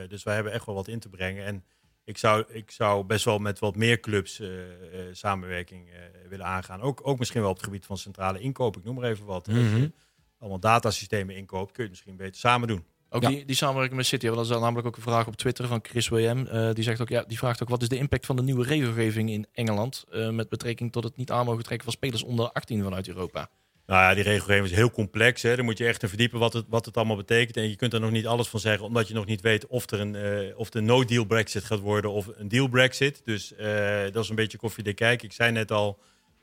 Dus 0.09 0.23
wij 0.23 0.33
hebben 0.35 0.53
echt 0.53 0.65
wel 0.65 0.75
wat 0.75 0.87
in 0.87 0.99
te 0.99 1.09
brengen. 1.09 1.45
En 1.45 1.63
ik 2.05 2.17
zou, 2.17 2.43
ik 2.47 2.71
zou 2.71 3.03
best 3.03 3.25
wel 3.25 3.37
met 3.39 3.59
wat 3.59 3.75
meer 3.75 3.99
clubs 3.99 4.39
eh, 4.39 4.47
eh, 4.61 4.69
samenwerking 5.11 5.89
eh, 5.89 5.95
willen 6.29 6.45
aangaan. 6.45 6.81
Ook, 6.81 6.99
ook 7.03 7.19
misschien 7.19 7.41
wel 7.41 7.49
op 7.49 7.55
het 7.55 7.65
gebied 7.65 7.85
van 7.85 7.97
centrale 7.97 8.39
inkoop. 8.39 8.77
Ik 8.77 8.83
noem 8.83 8.95
maar 8.95 9.09
even 9.09 9.25
wat. 9.25 9.47
Als 9.47 9.57
Mhm. 9.57 9.75
je 9.77 9.91
allemaal 10.39 10.59
datasystemen 10.59 11.35
inkoopt, 11.35 11.71
kun 11.71 11.83
je 11.83 11.89
het 11.89 11.89
misschien 11.89 12.15
beter 12.15 12.39
samen 12.39 12.67
doen. 12.67 12.85
Ook 13.09 13.21
Ja. 13.21 13.29
die, 13.29 13.45
die 13.45 13.55
samenwerking 13.55 13.97
met 13.97 14.05
City, 14.05 14.25
want 14.25 14.37
dat 14.37 14.45
is 14.55 14.61
namelijk 14.61 14.87
ook 14.87 14.95
een 14.95 15.01
vraag 15.01 15.27
op 15.27 15.35
Twitter 15.35 15.67
van 15.67 15.79
Chris 15.83 16.07
WM. 16.07 16.45
Eh, 16.49 16.73
die, 16.73 16.83
zegt 16.83 17.01
ook, 17.01 17.09
ja, 17.09 17.23
die 17.27 17.37
vraagt 17.37 17.61
ook 17.63 17.69
wat 17.69 17.81
is 17.81 17.89
de 17.89 17.97
impact 17.97 18.25
van 18.25 18.35
de 18.35 18.41
nieuwe 18.41 18.63
regelgeving 18.63 19.29
in 19.29 19.47
Engeland 19.53 20.05
eh, 20.11 20.29
met 20.29 20.49
betrekking 20.49 20.91
tot 20.91 21.03
het 21.03 21.17
niet 21.17 21.31
aan 21.31 21.45
mogen 21.45 21.63
trekken 21.63 21.83
van 21.85 21.93
spelers 21.93 22.23
onder 22.23 22.51
18 22.51 22.83
vanuit 22.83 23.07
Europa. 23.07 23.49
Nou 23.85 24.01
ja, 24.01 24.13
die 24.13 24.23
regelgeving 24.23 24.65
is 24.65 24.71
heel 24.71 24.91
complex. 24.91 25.41
Hè. 25.41 25.55
Daar 25.55 25.65
moet 25.65 25.77
je 25.77 25.85
echt 25.85 26.03
in 26.03 26.09
verdiepen 26.09 26.39
wat 26.39 26.53
het, 26.53 26.65
wat 26.69 26.85
het 26.85 26.97
allemaal 26.97 27.15
betekent. 27.15 27.57
En 27.57 27.69
je 27.69 27.75
kunt 27.75 27.93
er 27.93 27.99
nog 27.99 28.11
niet 28.11 28.27
alles 28.27 28.47
van 28.47 28.59
zeggen, 28.59 28.85
omdat 28.85 29.07
je 29.07 29.13
nog 29.13 29.25
niet 29.25 29.41
weet 29.41 29.67
of 29.67 29.91
er 29.91 29.99
een 29.99 30.15
eh, 30.15 30.57
of 30.57 30.69
de 30.69 30.81
no-deal 30.81 31.25
Brexit 31.25 31.63
gaat 31.63 31.79
worden 31.79 32.11
of 32.11 32.29
een 32.35 32.47
deal 32.47 32.67
Brexit. 32.67 33.21
Dus 33.25 33.55
eh, 33.55 34.03
dat 34.11 34.23
is 34.23 34.29
een 34.29 34.35
beetje 34.35 34.57
koffiedik 34.57 34.95
kijken. 34.95 35.27
Ik 35.27 35.33
zei 35.33 35.51
net 35.51 35.71
al 35.71 35.99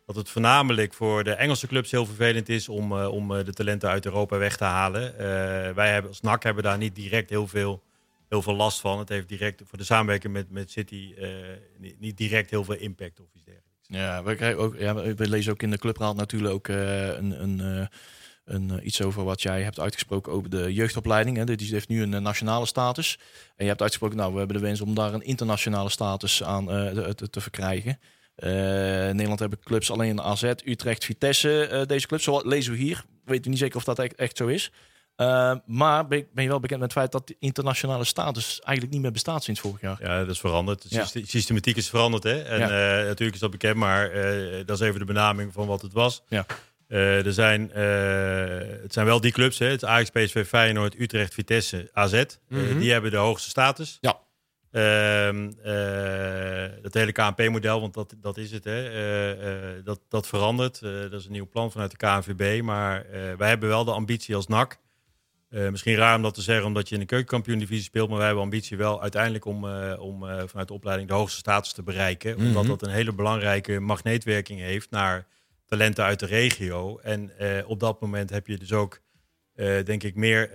dat 0.07 0.17
het 0.17 0.31
voornamelijk 0.31 0.95
voor 0.95 1.25
de 1.25 1.33
Engelse 1.33 1.67
clubs 1.67 1.91
heel 1.91 2.07
vervelend 2.07 2.49
is 2.49 2.69
om, 2.69 2.99
eh, 2.99 3.09
om 3.09 3.29
de 3.29 3.53
talenten 3.53 3.89
uit 3.89 4.05
Europa 4.05 4.39
weg 4.39 4.57
te 4.57 4.65
halen. 4.65 5.17
Wij 5.75 5.93
hebben 5.93 6.11
als 6.11 6.21
NAC 6.21 6.43
hebben 6.43 6.63
daar 6.63 6.79
niet 6.79 6.95
direct 6.95 7.31
heel 7.31 7.47
veel, 7.49 7.83
heel 8.29 8.43
veel 8.43 8.57
last 8.57 8.81
van. 8.81 8.99
Het 8.99 9.09
heeft 9.09 9.29
direct 9.29 9.63
voor 9.65 9.79
de 9.79 9.85
samenwerking 9.85 10.33
met, 10.33 10.51
met 10.51 10.71
City 10.71 11.15
niet, 11.99 12.17
direct 12.17 12.51
heel 12.51 12.65
veel 12.65 12.77
impact 12.77 13.21
of 13.21 13.27
iets. 13.35 13.52
Ja, 13.93 14.23
we, 14.23 14.35
krijgen 14.35 14.61
ook, 14.61 14.77
ja, 14.79 14.95
we 14.95 15.29
lezen 15.29 15.53
ook 15.53 15.63
in 15.63 15.71
de 15.71 15.79
clubraad 15.79 16.17
natuurlijk 16.17 16.55
ook 16.55 16.69
eh, 16.69 17.07
een, 17.07 17.43
een, 17.43 17.61
eh, 17.61 17.87
een, 18.45 18.71
eh, 18.71 18.87
iets 18.87 19.03
over 19.03 19.25
wat 19.25 19.43
jij 19.43 19.63
hebt 19.63 19.81
uitgesproken 19.81 20.33
over 20.33 20.51
de 20.51 20.73
jeugdopleiding. 20.73 21.37
Hè. 21.37 21.45
Die 21.45 21.69
heeft 21.71 21.89
nu 21.89 22.03
een 22.03 22.23
nationale 22.23 22.67
status. 22.67 23.19
En 23.57 23.65
je 23.65 23.69
hebt 23.69 23.81
uitgesproken, 23.81 24.17
nou, 24.17 24.33
we 24.33 24.39
hebben 24.39 24.57
de 24.57 24.63
wens 24.63 24.81
om 24.81 24.95
daar 24.95 25.15
een 25.15 25.25
internationale 25.25 25.89
status 25.89 26.43
aan 26.43 26.67
te, 26.67 27.31
te- 27.31 27.41
verkrijgen. 27.41 27.99
In 28.37 28.49
Nederland 29.17 29.39
hebben 29.39 29.59
clubs 29.65 29.91
alleen 29.91 30.21
AZ, 30.21 30.43
Utrecht, 30.65 31.05
Vitesse. 31.05 31.85
deze 31.87 32.07
clubs, 32.07 32.25
zo 32.25 32.41
lezen 32.45 32.73
we 32.73 32.79
hier. 32.79 33.05
Weet 33.25 33.45
niet 33.47 33.59
zeker 33.59 33.77
of 33.77 33.85
dat 33.85 33.99
echt 33.99 34.37
zo 34.37 34.47
is. 34.47 34.73
Eh, 35.23 35.55
maar 35.67 36.07
ben, 36.07 36.27
ben 36.35 36.43
je 36.45 36.51
wel 36.51 36.61
bekend 36.61 36.81
met 36.81 36.89
het 36.91 36.99
feit 36.99 37.13
dat 37.13 37.27
die 37.27 37.37
internationale 37.39 38.05
status 38.05 38.61
eigenlijk 38.61 38.93
niet 38.93 39.03
meer 39.03 39.13
bestaat 39.13 39.43
sinds 39.45 39.61
vorig 39.61 39.81
jaar? 39.81 39.97
Ja, 40.01 40.19
dat 40.19 40.29
is 40.31 40.41
veranderd. 40.41 40.83
De 40.91 40.95
Ja. 40.97 41.05
systematiek 41.27 41.77
is 41.77 41.89
veranderd. 41.89 42.23
Hè? 42.23 42.43
En 42.43 42.59
Ja. 42.59 42.69
eh, 42.99 43.05
natuurlijk 43.07 43.35
is 43.35 43.41
dat 43.41 43.51
bekend, 43.51 43.77
maar 43.77 44.11
eh, 44.11 44.67
dat 44.67 44.81
is 44.81 44.87
even 44.87 44.99
de 44.99 45.05
benaming 45.07 45.53
van 45.53 45.67
wat 45.67 45.83
het 45.83 45.93
was. 45.93 46.23
Ja. 46.29 46.47
Eh, 46.89 47.27
er 47.27 47.33
zijn, 47.33 47.71
het 48.83 48.93
zijn 48.93 49.07
wel 49.07 49.21
die 49.21 49.33
clubs, 49.33 49.59
hè? 49.59 49.67
het 49.67 49.85
Ajax, 49.85 50.11
PSV, 50.11 50.47
Feyenoord, 50.47 51.01
Utrecht, 51.01 51.35
Vitesse, 51.35 51.89
AZ. 51.93 52.23
Mhm. 52.49 52.79
die 52.79 52.93
hebben 52.93 53.11
de 53.11 53.17
hoogste 53.17 53.49
status. 53.49 53.99
Ja. 54.01 54.21
Ehm, 54.71 55.51
dat 56.83 56.95
hele 56.95 57.13
KNP-model, 57.13 57.81
want 57.81 57.95
dat, 57.95 58.15
dat 58.21 58.37
is 58.37 58.51
het, 58.51 58.65
hè? 58.65 59.83
dat, 59.83 60.01
dat 60.09 60.27
verandert. 60.27 60.81
Dat 60.81 61.13
is 61.21 61.25
een 61.27 61.33
nieuw 61.33 61.49
plan 61.49 61.73
vanuit 61.73 61.91
de 61.91 61.97
KNVB. 61.97 62.63
Maar 62.63 63.07
wij 63.39 63.49
hebben 63.49 63.69
wel 63.69 63.85
de 63.85 63.93
ambitie 63.93 64.35
als 64.37 64.47
NAC. 64.47 64.79
Eh, 65.53 65.69
misschien 65.69 65.95
raar 65.95 66.17
om 66.17 66.23
dat 66.23 66.35
te 66.35 66.43
zeggen, 66.43 66.67
omdat 66.67 66.89
je 66.89 66.95
in 66.95 67.01
de 67.01 67.07
keukenkampioen-divisie 67.07 67.85
speelt. 67.85 68.09
Maar 68.09 68.17
wij 68.17 68.27
hebben 68.27 68.45
ambitie 68.45 68.77
wel 68.77 69.03
uiteindelijk 69.03 69.45
om, 69.45 69.69
eh, 69.69 70.01
om 70.01 70.29
eh, 70.29 70.43
vanuit 70.47 70.69
de 70.69 70.75
opleiding 70.75 71.09
de 71.09 71.15
hoogste 71.15 71.39
status 71.39 71.73
te 71.73 71.83
bereiken. 71.83 72.37
Omdat 72.37 72.63
Mhm. 72.63 72.67
dat 72.67 72.83
een 72.83 72.91
hele 72.91 73.13
belangrijke 73.13 73.81
magneetwerking 73.81 74.61
heeft 74.61 74.91
naar 74.91 75.27
talenten 75.67 76.05
uit 76.05 76.19
de 76.19 76.27
regio. 76.27 76.99
En 76.99 77.33
op 77.67 77.81
dat 77.81 78.01
moment 78.01 78.31
heb 78.31 78.47
je 78.47 78.59
dus 78.59 78.73
ook, 78.73 79.01
denk 79.85 80.03
ik, 80.03 80.15
meer 80.15 80.49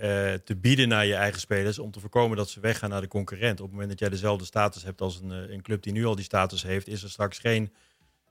te 0.44 0.56
bieden 0.56 0.88
naar 0.88 1.06
je 1.06 1.14
eigen 1.14 1.40
spelers. 1.40 1.78
Om 1.78 1.90
te 1.90 2.00
voorkomen 2.00 2.36
dat 2.36 2.50
ze 2.50 2.60
weggaan 2.60 2.90
naar 2.90 3.00
de 3.00 3.08
concurrent. 3.08 3.58
Op 3.60 3.64
het 3.64 3.70
moment 3.70 3.90
dat 3.90 3.98
jij 3.98 4.08
dezelfde 4.08 4.44
status 4.44 4.82
hebt 4.82 5.00
als 5.00 5.20
een, 5.20 5.30
een 5.30 5.62
club 5.62 5.82
die 5.82 5.92
nu 5.92 6.04
al 6.04 6.14
die 6.14 6.24
status 6.24 6.62
heeft, 6.62 6.88
is 6.88 7.02
er 7.02 7.10
straks 7.10 7.38
geen 7.38 7.72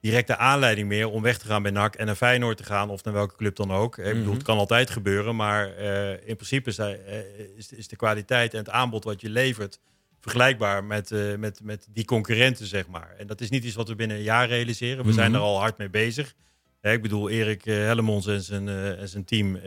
directe 0.09 0.37
aanleiding 0.37 0.87
meer 0.87 1.09
om 1.09 1.21
weg 1.21 1.37
te 1.37 1.45
gaan 1.45 1.61
bij 1.61 1.71
NAC 1.71 1.95
en 1.95 2.05
naar 2.05 2.15
Feyenoord 2.15 2.57
te 2.57 2.63
gaan 2.63 2.89
of 2.89 3.03
naar 3.03 3.13
welke 3.13 3.35
club 3.35 3.55
dan 3.55 3.71
ook. 3.71 3.97
Ik 3.97 4.03
bedoel, 4.03 4.23
Mhm. 4.23 4.33
het 4.33 4.43
kan 4.43 4.57
altijd 4.57 4.89
gebeuren, 4.89 5.35
maar 5.35 5.75
eh, 5.75 6.11
in 6.11 6.35
principe 6.35 6.69
is, 6.69 6.77
hij- 6.77 6.99
eh, 7.05 7.17
is, 7.57 7.71
is 7.73 7.87
de 7.87 7.95
kwaliteit 7.95 8.53
en 8.53 8.59
het 8.59 8.69
aanbod 8.69 9.03
wat 9.03 9.21
je 9.21 9.29
levert 9.29 9.79
vergelijkbaar 10.21 10.83
met, 10.83 11.11
eh, 11.11 11.35
met, 11.35 11.59
met 11.63 11.87
die 11.93 12.05
concurrenten, 12.05 12.65
zeg 12.65 12.87
maar. 12.87 13.15
En 13.17 13.27
dat 13.27 13.41
is 13.41 13.49
niet 13.49 13.63
iets 13.63 13.75
wat 13.75 13.87
we 13.87 13.95
binnen 13.95 14.17
een 14.17 14.23
jaar 14.23 14.47
realiseren. 14.47 15.05
We 15.05 15.13
zijn 15.13 15.31
Mhm. 15.31 15.39
er 15.39 15.45
al 15.45 15.59
hard 15.59 15.77
mee 15.77 15.89
bezig. 15.89 16.33
Hè, 16.81 16.91
ik 16.91 17.01
bedoel, 17.01 17.29
Erik 17.29 17.63
Hellemons 17.65 18.27
en 18.27 18.41
zijn, 18.41 18.67
en 18.69 19.07
zijn 19.09 19.25
team 19.25 19.59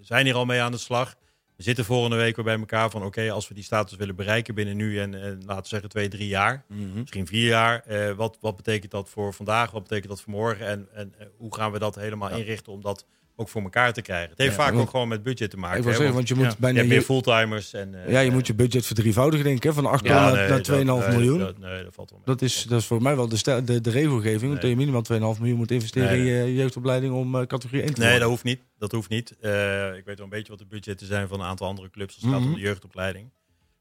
zijn 0.00 0.24
hier 0.26 0.34
al 0.34 0.44
mee 0.44 0.60
aan 0.60 0.72
de 0.72 0.78
slag. 0.78 1.14
We 1.56 1.62
zitten 1.62 1.84
volgende 1.84 2.16
week 2.16 2.36
weer 2.36 2.44
bij 2.44 2.58
elkaar 2.58 2.90
van... 2.90 3.04
oké, 3.04 3.30
als 3.30 3.48
we 3.48 3.54
die 3.54 3.64
status 3.64 3.96
willen 3.96 4.16
bereiken 4.16 4.54
binnen 4.54 4.76
nu 4.76 5.00
en, 5.00 5.14
en 5.14 5.42
laten 5.46 5.62
we 5.62 5.68
zeggen 5.68 5.88
twee, 5.88 6.08
drie 6.08 6.28
jaar... 6.28 6.64
Mhm. 6.68 7.00
misschien 7.00 7.26
vier 7.26 7.46
jaar, 7.48 7.82
eh, 7.86 8.12
wat, 8.12 8.38
wat 8.40 8.56
betekent 8.56 8.90
dat 8.90 9.08
voor 9.08 9.34
vandaag? 9.34 9.70
Wat 9.70 9.82
betekent 9.82 10.08
dat 10.08 10.20
voor 10.20 10.32
morgen? 10.32 10.66
En, 10.66 10.88
en 10.92 11.14
eh, 11.18 11.26
hoe 11.36 11.54
gaan 11.54 11.72
we 11.72 11.78
dat 11.78 11.94
helemaal 11.94 12.30
Ja. 12.30 12.36
inrichten 12.36 12.72
om 12.72 12.82
dat 12.82 13.06
ook 13.36 13.48
voor 13.48 13.62
elkaar 13.62 13.92
te 13.92 14.02
krijgen. 14.02 14.30
Het 14.30 14.38
heeft 14.38 14.54
vaak 14.54 14.74
ook 14.74 14.90
gewoon 14.90 15.08
met 15.08 15.22
budget 15.22 15.50
te 15.50 15.56
maken. 15.56 15.78
Ik 15.78 15.84
wil 15.84 15.94
zeggen, 15.94 16.14
want 16.14 16.28
je 16.28 16.34
moet 16.34 16.58
bijna... 16.58 16.74
Je 16.74 16.84
hebt 16.84 16.88
meer 16.88 17.02
fulltimers. 17.02 17.72
En, 17.72 17.94
ja, 18.08 18.20
je 18.20 18.30
moet 18.30 18.46
je 18.46 18.54
budget 18.54 18.86
verdrievoudigen, 18.86 19.44
denk 19.44 19.64
ik. 19.64 19.72
Van 19.72 19.86
8 19.86 20.04
ton 20.04 20.14
naar, 20.14 20.60
2,5 21.08 21.14
miljoen. 21.14 21.38
Dat, 21.38 21.58
nee, 21.58 21.84
dat 21.84 21.94
valt 21.94 22.10
wel 22.10 22.20
Dat 22.24 22.42
is, 22.42 22.62
dat 22.62 22.80
is 22.80 22.86
voor 22.86 23.02
mij 23.02 23.16
wel 23.16 23.28
de, 23.28 23.62
de, 23.64 23.80
de 23.80 23.90
regelgeving. 23.90 24.52
Dat 24.52 24.62
je 24.70 24.76
minimaal 24.76 25.04
2,5 25.12 25.18
miljoen 25.18 25.56
moet 25.56 25.70
investeren 25.70 26.18
in 26.18 26.24
je 26.24 26.54
jeugdopleiding 26.54 27.14
om 27.14 27.46
categorie 27.46 27.82
1 27.82 27.94
te 27.94 28.00
worden. 28.00 28.10
Nee, 28.10 28.18
dat 28.18 28.28
hoeft 28.28 28.44
niet. 28.44 28.60
Dat 28.78 28.92
hoeft 28.92 29.08
niet. 29.08 29.30
ik 29.30 30.04
weet 30.04 30.16
wel 30.16 30.16
een 30.18 30.28
beetje 30.28 30.50
wat 30.50 30.58
de 30.58 30.66
budgetten 30.66 31.06
zijn 31.06 31.28
van 31.28 31.40
een 31.40 31.46
aantal 31.46 31.66
andere 31.66 31.90
clubs 31.90 32.14
als 32.14 32.24
het 32.24 32.32
gaat 32.32 32.42
om 32.42 32.54
de 32.54 32.60
jeugdopleiding. 32.60 33.30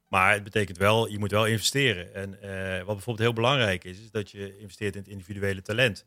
Maar 0.09 0.33
het 0.33 0.43
betekent 0.43 0.77
wel, 0.77 1.09
je 1.09 1.19
moet 1.19 1.31
wel 1.31 1.45
investeren. 1.45 2.15
En 2.15 2.29
wat 2.77 2.95
bijvoorbeeld 2.95 3.19
heel 3.19 3.33
belangrijk 3.33 3.83
is, 3.83 3.99
is 3.99 4.11
dat 4.11 4.31
je 4.31 4.57
investeert 4.59 4.95
in 4.95 5.01
het 5.01 5.09
individuele 5.09 5.61
talent 5.61 6.05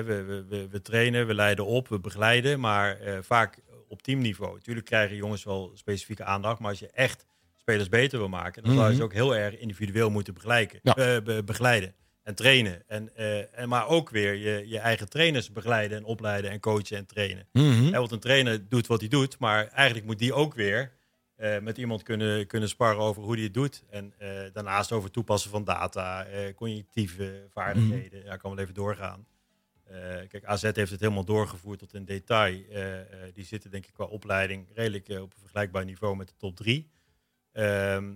we, 0.00 0.44
we, 0.48 0.68
we, 0.70 0.82
trainen, 0.82 1.26
we 1.26 1.34
leiden 1.34 1.66
op, 1.66 1.88
we 1.88 2.00
begeleiden, 2.00 2.60
maar 2.60 3.06
uh, 3.06 3.18
vaak 3.20 3.60
op 3.88 4.02
teamniveau. 4.02 4.54
Natuurlijk 4.54 4.86
krijgen 4.86 5.16
jongens 5.16 5.44
wel 5.44 5.70
specifieke 5.74 6.24
aandacht, 6.24 6.60
maar 6.60 6.70
als 6.70 6.78
je 6.78 6.90
echt 6.92 7.26
spelers 7.56 7.88
beter 7.88 8.18
wil 8.18 8.28
maken, 8.28 8.62
dan 8.62 8.72
mm 8.72 8.78
zou 8.78 8.90
je 8.90 8.96
ze 8.96 9.02
ook 9.02 9.12
heel 9.12 9.36
erg 9.36 9.58
individueel 9.58 10.10
moeten 10.10 10.34
begeleiden, 10.34 10.80
ja. 10.82 11.20
uh, 11.24 11.38
begeleiden 11.44 11.94
en 12.22 12.34
trainen. 12.34 12.82
En, 12.86 13.10
uh, 13.18 13.58
en, 13.58 13.68
maar 13.68 13.88
ook 13.88 14.10
weer 14.10 14.34
je, 14.34 14.68
je 14.68 14.78
eigen 14.78 15.08
trainers 15.08 15.52
begeleiden 15.52 15.98
en 15.98 16.04
opleiden 16.04 16.50
en 16.50 16.60
coachen 16.60 16.96
en 16.96 17.06
trainen. 17.06 17.46
Mm 17.52 17.70
-hmm. 17.70 17.90
want 17.90 18.10
een 18.10 18.20
trainer 18.20 18.68
doet 18.68 18.86
wat 18.86 19.00
hij 19.00 19.08
doet, 19.08 19.38
maar 19.38 19.66
eigenlijk 19.66 20.06
moet 20.06 20.18
die 20.18 20.32
ook 20.32 20.54
weer 20.54 20.92
met 21.60 21.78
iemand 21.78 22.02
kunnen, 22.02 22.46
kunnen 22.46 22.68
sparren 22.68 23.02
over 23.02 23.22
hoe 23.22 23.34
hij 23.34 23.42
het 23.42 23.54
doet. 23.54 23.84
En 23.90 24.14
daarnaast 24.52 24.92
over 24.92 25.10
toepassen 25.10 25.50
van 25.50 25.64
data, 25.64 26.26
cognitieve 26.54 27.46
vaardigheden. 27.52 28.18
Mm 28.18 28.24
Ja, 28.24 28.32
ik 28.32 28.38
kan 28.38 28.50
wel 28.50 28.62
even 28.62 28.74
doorgaan. 28.74 29.26
Uh, 29.92 30.28
kijk, 30.28 30.44
AZ 30.44 30.62
heeft 30.62 30.90
het 30.90 31.00
helemaal 31.00 31.24
doorgevoerd 31.24 31.78
tot 31.78 31.94
in 31.94 32.04
detail. 32.04 32.54
Uh, 32.54 32.98
uh, 32.98 33.04
die 33.32 33.44
zitten 33.44 33.70
denk 33.70 33.86
ik 33.86 33.92
qua 33.92 34.04
opleiding 34.04 34.66
redelijk 34.74 35.08
op 35.08 35.32
een 35.32 35.38
vergelijkbaar 35.40 35.84
niveau 35.84 36.16
met 36.16 36.28
de 36.28 36.34
top 36.36 36.56
drie. 36.56 36.90
Ehm, 37.52 38.14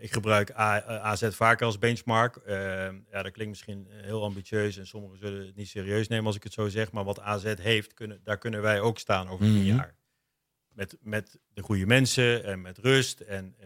ik 0.00 0.12
gebruik 0.12 0.50
A 0.50 0.82
AZ 0.84 1.28
vaker 1.30 1.66
als 1.66 1.78
benchmark. 1.78 2.36
Ehm, 2.36 2.98
ja, 3.10 3.22
dat 3.22 3.32
klinkt 3.32 3.48
misschien 3.48 3.86
heel 3.90 4.22
ambitieus 4.24 4.76
en 4.76 4.86
sommigen 4.86 5.18
zullen 5.18 5.46
het 5.46 5.56
niet 5.56 5.68
serieus 5.68 6.08
nemen 6.08 6.26
als 6.26 6.36
ik 6.36 6.42
het 6.42 6.52
zo 6.52 6.68
zeg. 6.68 6.92
Maar 6.92 7.04
wat 7.04 7.20
AZ 7.20 7.54
heeft, 7.54 7.94
kunnen, 7.94 8.20
daar 8.24 8.38
kunnen 8.38 8.62
wij 8.62 8.80
ook 8.80 8.98
staan 8.98 9.28
over 9.28 9.44
tien 9.44 9.54
mm 9.54 9.62
jaar. 9.62 9.96
Met, 10.68 10.96
met 11.00 11.38
de 11.54 11.62
goede 11.62 11.86
mensen 11.86 12.44
en 12.44 12.60
met 12.60 12.78
rust 12.78 13.20
en 13.20 13.56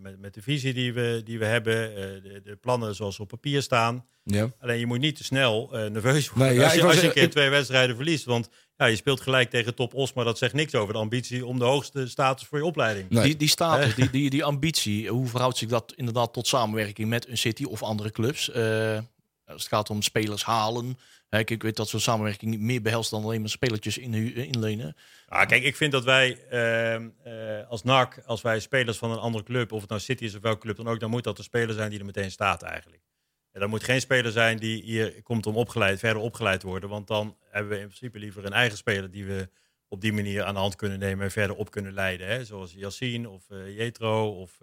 met, 0.00 0.20
met 0.20 0.34
de 0.34 0.42
visie 0.42 0.74
die 0.74 0.92
we, 0.92 1.20
die 1.24 1.38
we 1.38 1.44
hebben, 1.44 1.94
de, 2.22 2.40
de 2.44 2.56
plannen 2.56 2.94
zoals 2.94 3.14
ze 3.14 3.22
op 3.22 3.28
papier 3.28 3.62
staan. 3.62 4.04
Ja. 4.22 4.52
Alleen 4.60 4.78
je 4.78 4.86
moet 4.86 4.98
niet 4.98 5.16
te 5.16 5.24
snel 5.24 5.70
uh, 5.72 5.90
nerveus 5.90 6.28
worden 6.30 6.56
nee, 6.56 6.64
als, 6.64 6.74
je, 6.74 6.84
als 6.84 7.00
je 7.00 7.06
een 7.06 7.12
keer 7.12 7.30
twee 7.30 7.48
wedstrijden 7.48 7.96
verliest. 7.96 8.24
Want 8.24 8.48
ja, 8.76 8.86
je 8.86 8.96
speelt 8.96 9.20
gelijk 9.20 9.50
tegen 9.50 9.74
top 9.74 9.94
Os, 9.94 10.12
maar 10.12 10.24
dat 10.24 10.38
zegt 10.38 10.54
niks 10.54 10.74
over 10.74 10.92
de 10.92 10.98
ambitie 10.98 11.46
om 11.46 11.58
de 11.58 11.64
hoogste 11.64 12.08
status 12.08 12.46
voor 12.46 12.58
je 12.58 12.64
opleiding. 12.64 13.22
Die, 13.22 13.36
die 13.36 13.48
status, 13.48 13.94
die, 13.94 14.10
die, 14.10 14.30
die 14.30 14.44
ambitie, 14.44 15.08
hoe 15.08 15.26
verhoudt 15.26 15.56
zich 15.56 15.68
dat 15.68 15.92
inderdaad 15.96 16.32
tot 16.32 16.46
samenwerking 16.46 17.08
met 17.08 17.28
een 17.28 17.38
City 17.38 17.64
of 17.64 17.82
andere 17.82 18.10
clubs? 18.10 18.48
Uh, 18.48 18.98
als 19.46 19.62
het 19.62 19.72
gaat 19.72 19.90
om 19.90 20.02
spelers 20.02 20.44
halen. 20.44 20.98
Kijk, 21.28 21.50
ik 21.50 21.62
weet 21.62 21.76
dat 21.76 21.88
zo'n 21.88 22.00
samenwerking 22.00 22.58
meer 22.58 22.82
behelst 22.82 23.10
dan 23.10 23.22
alleen 23.22 23.40
maar 23.40 23.50
spelertjes 23.50 23.98
in, 23.98 24.14
inlenen. 24.34 24.96
Ah, 25.26 25.46
kijk, 25.46 25.62
ik 25.62 25.76
vind 25.76 25.92
dat 25.92 26.04
wij 26.04 26.38
uh, 27.26 27.68
als 27.68 27.82
NAC, 27.82 28.22
als 28.26 28.42
wij 28.42 28.60
spelers 28.60 28.98
van 28.98 29.10
een 29.10 29.18
andere 29.18 29.44
club, 29.44 29.72
of 29.72 29.80
het 29.80 29.90
nou 29.90 30.00
City 30.00 30.24
is 30.24 30.34
of 30.34 30.42
welke 30.42 30.60
club 30.60 30.76
dan 30.76 30.88
ook, 30.88 31.00
dan 31.00 31.10
moet 31.10 31.24
dat 31.24 31.38
een 31.38 31.44
speler 31.44 31.74
zijn 31.74 31.90
die 31.90 31.98
er 31.98 32.04
meteen 32.04 32.30
staat 32.30 32.62
eigenlijk. 32.62 33.02
En 33.52 33.60
dat 33.60 33.68
moet 33.68 33.84
geen 33.84 34.00
speler 34.00 34.32
zijn 34.32 34.58
die 34.58 34.82
hier 34.82 35.22
komt 35.22 35.46
om 35.46 35.56
opgeleid, 35.56 35.98
verder 35.98 36.22
opgeleid 36.22 36.60
te 36.60 36.66
worden. 36.66 36.88
Want 36.88 37.06
dan 37.06 37.36
hebben 37.50 37.72
we 37.72 37.78
in 37.78 37.86
principe 37.86 38.18
liever 38.18 38.44
een 38.44 38.52
eigen 38.52 38.78
speler 38.78 39.10
die 39.10 39.24
we 39.24 39.48
op 39.88 40.00
die 40.00 40.12
manier 40.12 40.44
aan 40.44 40.54
de 40.54 40.60
hand 40.60 40.76
kunnen 40.76 40.98
nemen 40.98 41.24
en 41.24 41.30
verder 41.30 41.56
op 41.56 41.70
kunnen 41.70 41.92
leiden. 41.92 42.26
Hè? 42.26 42.44
Zoals 42.44 42.72
Yassine 42.72 43.28
of 43.28 43.44
uh, 43.50 43.76
Jetro 43.76 44.40
of 44.40 44.58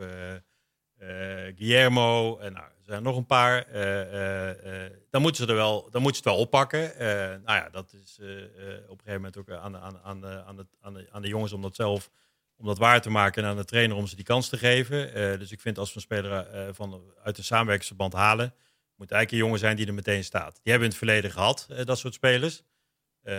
Guillermo. 1.56 2.38
En 2.38 2.54
nou, 2.54 2.66
er 2.66 2.84
zijn 2.84 3.04
nog 3.04 3.18
een 3.18 3.26
paar. 3.26 3.68
dan 5.10 5.22
moeten 5.22 5.44
ze 5.44 5.50
er 5.50 5.56
wel, 5.56 5.90
dan 5.92 6.02
moeten 6.02 6.24
ze 6.24 6.30
het 6.30 6.38
wel 6.38 6.46
oppakken. 6.46 6.92
nou 7.44 7.58
ja, 7.58 7.70
dat 7.70 7.94
is 8.04 8.18
op 8.88 9.00
een 9.00 9.06
gegeven 9.06 9.14
moment 9.14 9.38
ook 9.38 9.52
aan, 9.52 9.78
aan, 9.78 10.00
aan, 10.04 10.04
aan, 10.04 10.22
de, 10.22 10.44
aan, 10.82 10.94
de, 10.94 11.08
aan 11.12 11.22
de 11.22 11.28
jongens 11.28 11.54
om 11.54 11.62
dat 11.62 11.76
zelf 11.76 12.10
om 12.58 12.66
dat 12.66 12.78
waar 12.78 13.02
te 13.02 13.10
maken 13.10 13.44
en 13.44 13.50
aan 13.50 13.56
de 13.56 13.66
trainer 13.66 13.98
om 13.98 14.08
ze 14.08 14.16
die 14.16 14.26
kans 14.26 14.50
te 14.50 14.58
geven. 14.58 15.14
dus 15.40 15.52
ik 15.52 15.62
vind 15.62 15.78
als 15.78 15.90
we 15.90 15.96
een 15.96 16.02
speler 16.02 16.74
van, 16.74 17.02
uit 17.24 17.36
de 17.36 17.44
samenwerkingsverband 17.44 18.14
halen, 18.14 18.54
moet 18.98 19.12
eigenlijk 19.12 19.32
een 19.32 19.48
jongen 19.48 19.60
zijn 19.60 19.76
die 19.76 19.88
er 19.88 19.94
meteen 19.94 20.24
staat. 20.24 20.54
Die 20.64 20.72
hebben 20.72 20.84
in 20.84 20.90
het 20.90 20.98
verleden 20.98 21.32
gehad, 21.32 21.68
eh, 21.70 21.86
dat 21.86 22.00
soort 22.00 22.14
spelers. 22.14 22.64
Uh, 23.24 23.34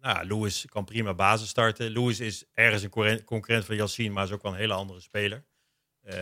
nou, 0.00 0.26
Lewis 0.26 0.66
kan 0.68 0.84
prima 0.84 1.14
basis 1.14 1.48
starten. 1.48 1.90
Lewis 1.90 2.20
is 2.20 2.44
ergens 2.52 2.82
een 2.82 3.24
concurrent 3.24 3.64
van 3.64 3.76
Yassine, 3.76 4.12
maar 4.12 4.24
is 4.24 4.30
ook 4.30 4.42
wel 4.42 4.52
een 4.52 4.58
hele 4.58 4.72
andere 4.72 5.00
speler. 5.00 5.44
Uh, 6.04 6.14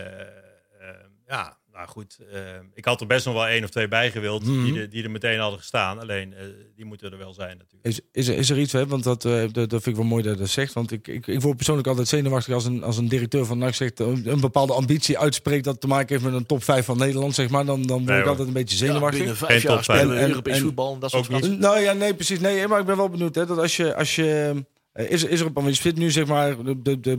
ja, 1.27 1.57
nou 1.71 1.87
goed, 1.87 2.17
uh, 2.33 2.39
ik 2.73 2.85
had 2.85 3.01
er 3.01 3.07
best 3.07 3.25
nog 3.25 3.33
wel 3.33 3.47
één 3.47 3.63
of 3.63 3.69
twee 3.69 3.87
bij 3.87 4.11
gewild 4.11 4.43
mm 4.43 4.63
-hmm. 4.63 4.73
die, 4.73 4.87
die, 4.87 5.03
er 5.03 5.11
meteen 5.11 5.39
hadden 5.39 5.59
gestaan. 5.59 5.99
Alleen, 5.99 6.31
uh, 6.31 6.39
die 6.75 6.85
moeten 6.85 7.11
er 7.11 7.17
wel 7.17 7.33
zijn 7.33 7.57
natuurlijk. 7.57 7.85
Is, 7.85 7.99
is, 8.11 8.27
er, 8.27 8.37
is 8.37 8.49
er 8.49 8.59
iets, 8.59 8.71
hè? 8.71 8.87
want 8.87 9.03
dat, 9.03 9.25
uh, 9.25 9.41
dat, 9.41 9.53
dat, 9.53 9.69
vind 9.69 9.85
ik 9.85 9.95
wel 9.95 10.05
mooi 10.05 10.23
dat 10.23 10.33
je 10.33 10.39
dat 10.39 10.49
zegt. 10.49 10.73
Want 10.73 10.91
ik, 10.91 11.07
ik, 11.07 11.27
ik 11.27 11.41
word 11.41 11.55
persoonlijk 11.55 11.87
altijd 11.87 12.07
zenuwachtig 12.07 12.53
als 12.53 12.65
een, 12.65 12.83
als 12.83 12.97
een 12.97 13.07
directeur 13.07 13.45
van 13.45 13.57
NAC 13.57 13.73
zegt... 13.73 13.99
Een, 13.99 14.31
een, 14.31 14.39
bepaalde 14.39 14.73
ambitie 14.73 15.19
uitspreekt 15.19 15.63
dat 15.63 15.81
te 15.81 15.87
maken 15.87 16.07
heeft 16.07 16.23
met 16.23 16.33
een 16.33 16.45
top 16.45 16.63
5 16.63 16.85
van 16.85 16.97
Nederland, 16.97 17.35
zeg 17.35 17.49
maar. 17.49 17.65
Dan, 17.65 17.81
dan 17.81 17.97
word 17.97 18.09
nee, 18.09 18.19
ik 18.19 18.25
altijd 18.25 18.47
een 18.47 18.53
beetje 18.53 18.77
zenuwachtig. 18.77 19.11
Ja, 19.11 19.17
binnen 19.17 19.37
vijf 19.37 19.63
jaar 19.63 19.83
spelen 19.83 20.17
en, 20.17 20.27
Europees 20.27 20.59
voetbal 20.59 20.93
en 20.93 20.99
dat 20.99 21.11
soort 21.11 21.27
dingen. 21.27 21.59
Nou 21.59 21.79
ja, 21.79 21.93
nee, 21.93 22.13
precies. 22.13 22.39
Nee, 22.39 22.67
maar 22.67 22.79
ik 22.79 22.85
ben 22.85 22.97
wel 22.97 23.09
benieuwd 23.09 23.35
hè, 23.35 23.45
dat 23.45 23.57
als 23.57 23.75
je... 23.75 23.95
Als 23.95 24.15
je 24.15 24.63
is, 24.93 25.23
is 25.23 25.39
er 25.39 25.45
op 25.45 25.57
een 25.57 25.75
zit 25.75 25.97
nu 25.97 26.11
zeg 26.11 26.25
maar 26.25 26.63
de, 26.63 26.81
de, 26.81 26.99
de 26.99 27.17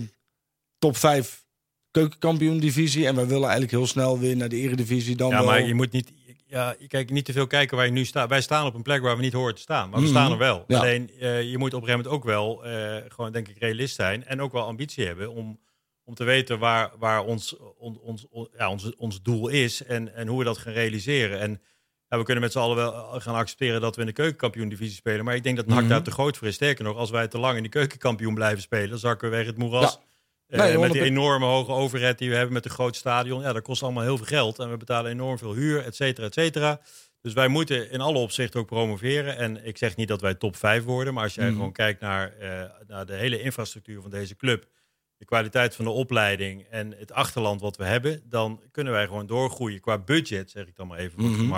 top 0.79 0.96
5 0.96 1.44
keukenkampioen 1.92 2.59
divisie. 2.59 3.07
En 3.07 3.14
we 3.14 3.26
willen 3.26 3.42
eigenlijk 3.42 3.70
heel 3.72 3.87
snel 3.87 4.18
weer 4.18 4.37
naar 4.37 4.48
de 4.48 4.57
eredivisie. 4.57 5.16
Dan 5.16 5.31
ja, 5.31 5.42
maar 5.42 5.66
je 5.66 5.74
moet 5.74 5.92
niet... 5.92 6.12
Ja, 6.46 6.76
kijk, 6.88 7.11
niet 7.11 7.24
te 7.24 7.33
veel 7.33 7.46
kijken 7.46 7.76
waar 7.76 7.87
je 7.87 7.92
nu 7.92 8.05
staat. 8.05 8.28
Wij 8.28 8.40
staan 8.40 8.66
op 8.66 8.74
een 8.74 8.83
plek 8.83 9.02
waar 9.02 9.16
we 9.16 9.22
niet 9.22 9.33
horen 9.33 9.55
te 9.55 9.61
staan. 9.61 9.90
Maar 9.90 9.98
we 10.00 10.05
mhm. 10.07 10.14
staan 10.14 10.33
er 10.33 10.38
wel. 10.38 10.64
Alleen, 10.68 11.11
uh, 11.20 11.42
je 11.42 11.59
moet 11.59 11.74
op 11.74 11.83
een 11.83 11.88
gegeven 11.88 12.05
moment 12.05 12.09
ook 12.09 12.24
wel, 12.24 12.66
uh, 12.66 12.96
gewoon 13.09 13.33
denk 13.33 13.48
ik, 13.48 13.59
realist 13.59 13.94
zijn. 13.94 14.24
En 14.24 14.40
ook 14.40 14.52
wel 14.52 14.62
ambitie 14.62 15.07
hebben 15.07 15.33
om, 15.33 15.61
om 16.05 16.14
te 16.14 16.24
weten 16.24 16.59
waar, 16.59 16.90
waar 16.98 17.24
ons, 17.24 17.57
on, 17.78 17.98
ons, 18.00 18.26
on, 18.31 18.48
ja, 18.57 18.70
ons, 18.70 18.96
ons 18.96 19.22
doel 19.22 19.48
is. 19.48 19.85
En, 19.85 20.14
en 20.14 20.28
hoe 20.28 20.38
we 20.38 20.44
dat 20.44 20.59
gaan 20.59 20.72
realiseren. 20.72 21.40
En 21.40 21.61
ja, 22.09 22.18
we 22.18 22.24
kunnen 22.24 22.42
met 22.42 22.52
z'n 22.52 22.59
allen 22.59 22.76
wel 22.76 23.20
gaan 23.20 23.35
accepteren 23.35 23.81
dat 23.81 23.94
we 23.94 24.00
in 24.00 24.07
de 24.07 24.12
keukenkampioen 24.12 24.68
divisie 24.68 24.96
spelen. 24.96 25.24
Maar 25.24 25.35
ik 25.35 25.42
denk 25.42 25.57
dat 25.57 25.66
NAC 25.66 25.83
mm 25.83 25.88
daar 25.88 26.02
te 26.02 26.11
groot 26.11 26.37
voor 26.37 26.48
is. 26.48 26.55
Sterker 26.55 26.85
nog, 26.85 26.96
als 26.96 27.11
wij 27.11 27.28
te 27.28 27.38
lang 27.38 27.57
in 27.57 27.62
de 27.62 27.68
keukenkampioen 27.68 28.35
blijven 28.35 28.62
spelen, 28.62 28.90
dan 28.90 28.98
zakken 28.98 29.31
we 29.31 29.37
weg 29.37 29.46
het 29.46 29.59
moeras. 29.59 29.92
Ja. 29.92 30.11
Nee, 30.57 30.79
met 30.79 30.93
die 30.93 31.03
enorme 31.03 31.47
hoge 31.47 31.73
overheid 31.73 32.19
die 32.19 32.29
we 32.29 32.35
hebben 32.35 32.53
met 32.53 32.65
een 32.65 32.71
groot 32.71 32.97
stadion. 32.97 33.43
Ja, 33.43 33.53
dat 33.53 33.62
kost 33.62 33.83
allemaal 33.83 34.03
heel 34.03 34.17
veel 34.17 34.27
geld. 34.27 34.59
En 34.59 34.71
we 34.71 34.77
betalen 34.77 35.11
enorm 35.11 35.38
veel 35.38 35.55
huur, 35.55 35.85
et 35.85 35.97
cetera, 35.97 36.27
et 36.27 36.35
cetera. 36.35 36.81
Dus 37.21 37.33
wij 37.33 37.49
moeten 37.49 37.91
in 37.91 38.01
alle 38.01 38.19
opzichten 38.19 38.61
ook 38.61 38.67
promoveren. 38.67 39.37
En 39.37 39.67
ik 39.67 39.79
zeg 39.79 39.97
niet 39.97 40.09
dat 40.09 40.21
wij 40.21 40.35
top 40.35 40.57
5 40.57 40.85
worden. 40.85 41.15
Maar 41.15 41.25
als 41.25 41.35
jij 41.35 41.47
mhm. 41.47 41.55
gewoon 41.55 41.73
kijkt 41.73 42.01
naar, 42.01 42.35
uh, 42.41 42.65
naar 42.87 43.07
de 43.07 43.15
hele 43.15 43.43
infrastructuur 43.43 44.03
van 44.03 44.11
deze 44.11 44.37
club. 44.37 44.67
De 45.17 45.25
kwaliteit 45.25 45.75
van 45.75 45.85
de 45.85 45.91
opleiding 45.91 46.67
en 46.71 46.95
het 46.99 47.12
achterland 47.12 47.61
wat 47.61 47.77
we 47.77 47.85
hebben. 47.85 48.23
Dan 48.25 48.62
kunnen 48.71 48.93
wij 48.93 49.07
gewoon 49.07 49.27
doorgroeien 49.27 49.81
qua 49.81 49.99
budget, 49.99 50.51
zeg 50.51 50.67
ik 50.67 50.77
dan 50.77 50.87
maar 50.87 50.99
even 50.99 51.21
voor 51.21 51.29
het 51.29 51.38
mhm. 51.38 51.49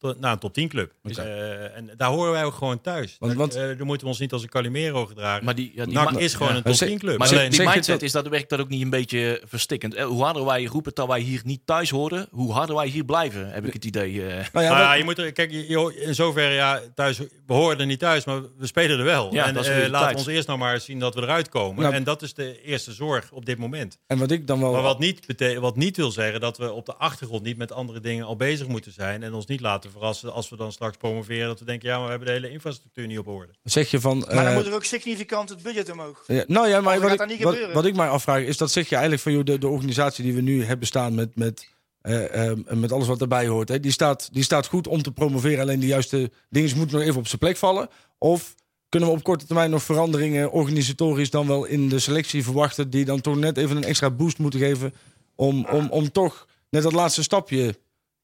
Gemak 0.00 0.18
naar 0.18 0.32
een 0.32 0.38
top 0.38 0.52
10 0.52 0.68
club. 0.68 0.92
Uh, 1.02 1.76
en 1.76 1.90
daar 1.96 2.08
horen 2.08 2.32
wij 2.32 2.44
ook 2.44 2.54
gewoon 2.54 2.80
thuis. 2.80 3.16
Want, 3.18 3.34
want 3.34 3.56
uh, 3.56 3.62
daar 3.62 3.86
moeten 3.86 4.06
we 4.06 4.12
ons 4.12 4.18
niet 4.18 4.32
als 4.32 4.42
een 4.42 4.48
Calimero 4.48 5.06
gedragen. 5.06 5.44
Maar 5.44 5.54
die, 5.54 5.72
ja, 5.74 5.84
die 5.84 5.94
NAC 5.94 6.12
is 6.12 6.34
gewoon 6.34 6.56
een 6.56 6.62
top 6.62 6.74
10 6.74 6.98
club. 6.98 7.18
Maar 7.18 7.28
Alleen, 7.28 7.50
die 7.50 7.62
mindset 7.62 8.02
is 8.02 8.12
dat 8.12 8.28
werkt 8.28 8.50
dat 8.50 8.60
ook 8.60 8.68
niet 8.68 8.82
een 8.82 8.90
beetje 8.90 9.42
verstikkend. 9.44 9.94
Eh, 9.94 10.04
hoe 10.04 10.22
harder 10.22 10.44
wij 10.44 10.64
roepen 10.64 10.94
dat 10.94 11.06
wij 11.06 11.20
hier 11.20 11.40
niet 11.44 11.60
thuis 11.64 11.90
horen, 11.90 12.28
hoe 12.30 12.52
harder 12.52 12.76
wij 12.76 12.86
hier 12.86 13.04
blijven, 13.04 13.50
heb 13.50 13.66
ik 13.66 13.72
het 13.72 13.84
idee. 13.84 14.12
Uh. 14.12 14.26
Nou 14.52 14.64
ja, 14.64 14.78
nou, 14.78 14.98
je 14.98 15.04
moet 15.04 15.18
er, 15.18 15.32
kijk, 15.32 15.50
je, 15.50 15.94
in 16.06 16.14
zoverre 16.14 16.54
ja, 16.54 16.80
thuis, 16.94 17.18
we 17.18 17.52
horen 17.52 17.78
er 17.78 17.86
niet 17.86 17.98
thuis, 17.98 18.24
maar 18.24 18.40
we 18.58 18.66
spelen 18.66 18.98
er 18.98 19.04
wel. 19.04 19.32
Ja, 19.34 19.46
en 19.46 19.56
uh, 19.56 19.88
laten 19.88 20.10
we 20.10 20.16
ons 20.16 20.26
eerst 20.26 20.46
nou 20.46 20.58
maar 20.58 20.80
zien 20.80 20.98
dat 20.98 21.14
we 21.14 21.20
eruit 21.20 21.48
komen. 21.48 21.82
Nou, 21.82 21.94
en 21.94 22.04
dat 22.04 22.22
is 22.22 22.34
de 22.34 22.62
eerste 22.62 22.92
zorg 22.92 23.32
op 23.32 23.46
dit 23.46 23.58
moment. 23.58 23.98
En 24.06 24.18
wat 24.18 24.30
ik 24.30 24.46
dan 24.46 24.60
wel. 24.60 24.72
Maar 24.72 24.82
wat 24.82 24.98
niet, 24.98 25.20
wat 25.58 25.76
niet 25.76 25.96
wil 25.96 26.10
zeggen 26.10 26.40
dat 26.40 26.58
we 26.58 26.72
op 26.72 26.86
de 26.86 26.94
achtergrond 26.94 27.42
niet 27.42 27.56
met 27.56 27.72
andere 27.72 28.00
dingen 28.00 28.26
al 28.26 28.36
bezig 28.36 28.66
moeten 28.66 28.92
zijn 28.92 29.22
en 29.22 29.34
ons 29.34 29.46
niet 29.46 29.60
laten 29.60 29.90
verrassen 29.96 30.32
als 30.32 30.48
we 30.48 30.56
dan 30.56 30.72
straks 30.72 30.96
promoveren. 30.96 31.46
Dat 31.46 31.58
we 31.58 31.64
denken, 31.64 31.88
ja, 31.88 31.94
maar 31.94 32.04
we 32.04 32.10
hebben 32.10 32.28
de 32.28 32.34
hele 32.34 32.50
infrastructuur 32.50 33.06
niet 33.06 33.18
op 33.18 33.26
orde. 33.26 33.52
Zeg 33.62 33.90
je 33.90 34.00
van. 34.00 34.18
Maar 34.18 34.34
dan 34.34 34.46
uh, 34.46 34.54
moet 34.54 34.66
er 34.66 34.74
ook 34.74 34.84
significant 34.84 35.48
het 35.48 35.62
budget 35.62 35.90
omhoog. 35.90 36.24
Ja, 36.26 36.44
nou 36.46 36.68
ja, 36.68 36.80
maar 36.80 37.00
wat 37.00 37.30
ik, 37.30 37.42
wat, 37.42 37.72
wat, 37.72 37.84
ik 37.84 37.96
mij 37.96 38.08
afvraag 38.08 38.42
is 38.42 38.56
dat 38.56 38.70
zeg 38.70 38.84
je 38.88 38.94
eigenlijk 38.94 39.22
van 39.22 39.32
joh, 39.32 39.44
de, 39.44 39.58
de 39.58 39.68
organisatie 39.68 40.24
die 40.24 40.34
we 40.34 40.40
nu 40.40 40.64
hebben 40.64 40.86
staan 40.86 41.14
met. 41.14 41.36
met 41.36 41.74
uh, 42.02 42.46
uh, 42.46 42.52
met 42.70 42.92
alles 42.92 43.06
wat 43.06 43.20
erbij 43.20 43.46
hoort. 43.46 43.68
Hè, 43.68 43.80
die, 43.80 43.92
staat, 43.92 44.28
die 44.32 44.42
staat 44.42 44.66
goed 44.66 44.86
om 44.86 45.02
te 45.02 45.12
promoveren. 45.12 45.60
Alleen 45.60 45.80
de 45.80 45.86
juiste 45.86 46.30
dingen 46.48 46.76
moeten 46.76 46.96
nog 46.96 47.06
even 47.06 47.18
op 47.18 47.26
zijn 47.26 47.38
plek 47.38 47.56
vallen. 47.56 47.88
Of 48.18 48.54
kunnen 48.88 49.08
we 49.08 49.14
op 49.14 49.22
korte 49.22 49.46
termijn 49.46 49.70
nog 49.70 49.82
veranderingen 49.82 50.52
organisatorisch 50.52 51.30
dan 51.30 51.46
wel 51.46 51.64
in 51.64 51.88
de 51.88 51.98
selectie 51.98 52.44
verwachten. 52.44 52.90
Die 52.90 53.04
dan 53.04 53.20
toch 53.20 53.36
net 53.36 53.56
even 53.56 53.76
een 53.76 53.84
extra 53.84 54.10
boost 54.10 54.38
moeten 54.38 54.60
geven. 54.60 54.94
Om, 55.34 55.66
om, 55.70 55.88
om 55.90 56.12
toch 56.12 56.46
net 56.70 56.82
dat 56.82 56.92
laatste 56.92 57.22
stapje 57.22 57.74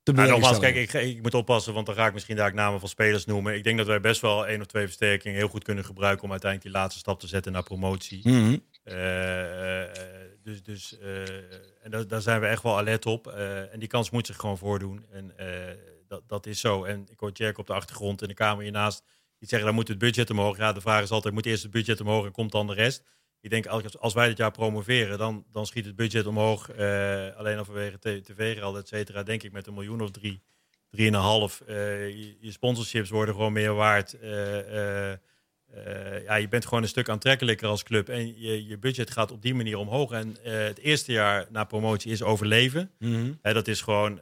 te 0.02 0.12
ja, 0.14 0.24
nogmaals, 0.26 0.58
kijk, 0.58 0.76
ik, 0.76 0.92
ik, 0.92 1.22
moet 1.22 1.34
oppassen, 1.34 1.74
want 1.74 1.86
dan 1.86 1.94
ga 1.94 2.06
ik 2.06 2.12
misschien 2.12 2.36
daar 2.36 2.54
namen 2.54 2.80
van 2.80 2.88
spelers 2.88 3.24
noemen. 3.24 3.54
Ik 3.54 3.64
denk 3.64 3.78
dat 3.78 3.86
wij 3.86 4.00
best 4.00 4.20
wel 4.20 4.46
één 4.46 4.60
of 4.60 4.66
twee 4.66 4.84
versterkingen 4.84 5.38
heel 5.38 5.48
goed 5.48 5.64
kunnen 5.64 5.84
gebruiken 5.84 6.24
om 6.24 6.30
uiteindelijk 6.30 6.72
die 6.72 6.80
laatste 6.80 7.00
stap 7.00 7.20
te 7.20 7.26
zetten 7.26 7.52
naar 7.52 7.62
promotie. 7.62 8.28
Mhm. 8.28 8.56
Uh, 8.84 8.94
dus 10.42 10.62
dus 10.62 10.98
en 11.82 11.90
daar, 11.90 12.06
daar, 12.06 12.20
zijn 12.20 12.40
we 12.40 12.46
echt 12.46 12.62
wel 12.62 12.78
alert 12.78 13.06
op. 13.06 13.26
en 13.26 13.78
die 13.78 13.88
kans 13.88 14.10
moet 14.10 14.26
zich 14.26 14.36
gewoon 14.36 14.58
voordoen. 14.58 15.06
En 15.10 15.34
dat, 16.08 16.22
dat 16.26 16.46
is 16.46 16.60
zo. 16.60 16.84
En 16.84 17.06
ik 17.10 17.20
hoor 17.20 17.30
Jack 17.32 17.58
op 17.58 17.66
de 17.66 17.72
achtergrond 17.72 18.22
in 18.22 18.28
de 18.28 18.34
kamer 18.34 18.62
hiernaast. 18.62 19.04
Die 19.38 19.48
zeggen, 19.48 19.66
dan 19.66 19.76
moet 19.76 19.88
het 19.88 19.98
budget 19.98 20.30
omhoog. 20.30 20.56
Ja, 20.56 20.72
de 20.72 20.80
vraag 20.80 21.02
is 21.02 21.10
altijd, 21.10 21.34
moet 21.34 21.46
eerst 21.46 21.62
het 21.62 21.72
budget 21.72 22.00
omhoog 22.00 22.24
en 22.24 22.32
komt 22.32 22.52
dan 22.52 22.66
de 22.66 22.74
rest? 22.74 23.02
Ik 23.42 23.50
denk, 23.50 23.66
als, 23.66 23.98
als 23.98 24.14
wij 24.14 24.28
dit 24.28 24.36
jaar 24.36 24.50
promoveren, 24.50 25.18
dan, 25.18 25.44
dan 25.52 25.66
schiet 25.66 25.84
het 25.84 25.96
budget 25.96 26.26
omhoog. 26.26 26.70
Uh, 26.70 27.36
alleen 27.36 27.58
al 27.58 27.64
vanwege 27.64 27.98
tv-geld, 27.98 28.76
et 28.76 28.88
cetera, 28.88 29.22
denk 29.22 29.42
ik 29.42 29.52
met 29.52 29.66
een 29.66 29.74
miljoen 29.74 30.00
of 30.00 30.10
drie, 30.10 30.42
drieënhalf. 30.90 31.62
Uh, 31.68 32.08
je, 32.08 32.36
je 32.40 32.50
sponsorships 32.50 33.10
worden 33.10 33.34
gewoon 33.34 33.52
meer 33.52 33.74
waard. 33.74 34.16
Uh, 34.22 35.12
ja, 36.24 36.34
je 36.34 36.48
bent 36.48 36.64
gewoon 36.66 36.82
een 36.82 36.88
stuk 36.88 37.08
aantrekkelijker 37.08 37.68
als 37.68 37.82
club. 37.82 38.08
En 38.08 38.40
je, 38.40 38.66
je 38.66 38.78
budget 38.78 39.10
gaat 39.10 39.30
op 39.30 39.42
die 39.42 39.54
manier 39.54 39.78
omhoog. 39.78 40.12
En 40.12 40.36
het 40.42 40.78
eerste 40.78 41.12
jaar 41.12 41.46
na 41.50 41.64
promotie 41.64 42.12
is 42.12 42.22
overleven. 42.22 42.90
Mm 42.98 43.38
dat 43.42 43.68
is 43.68 43.80
gewoon 43.80 44.20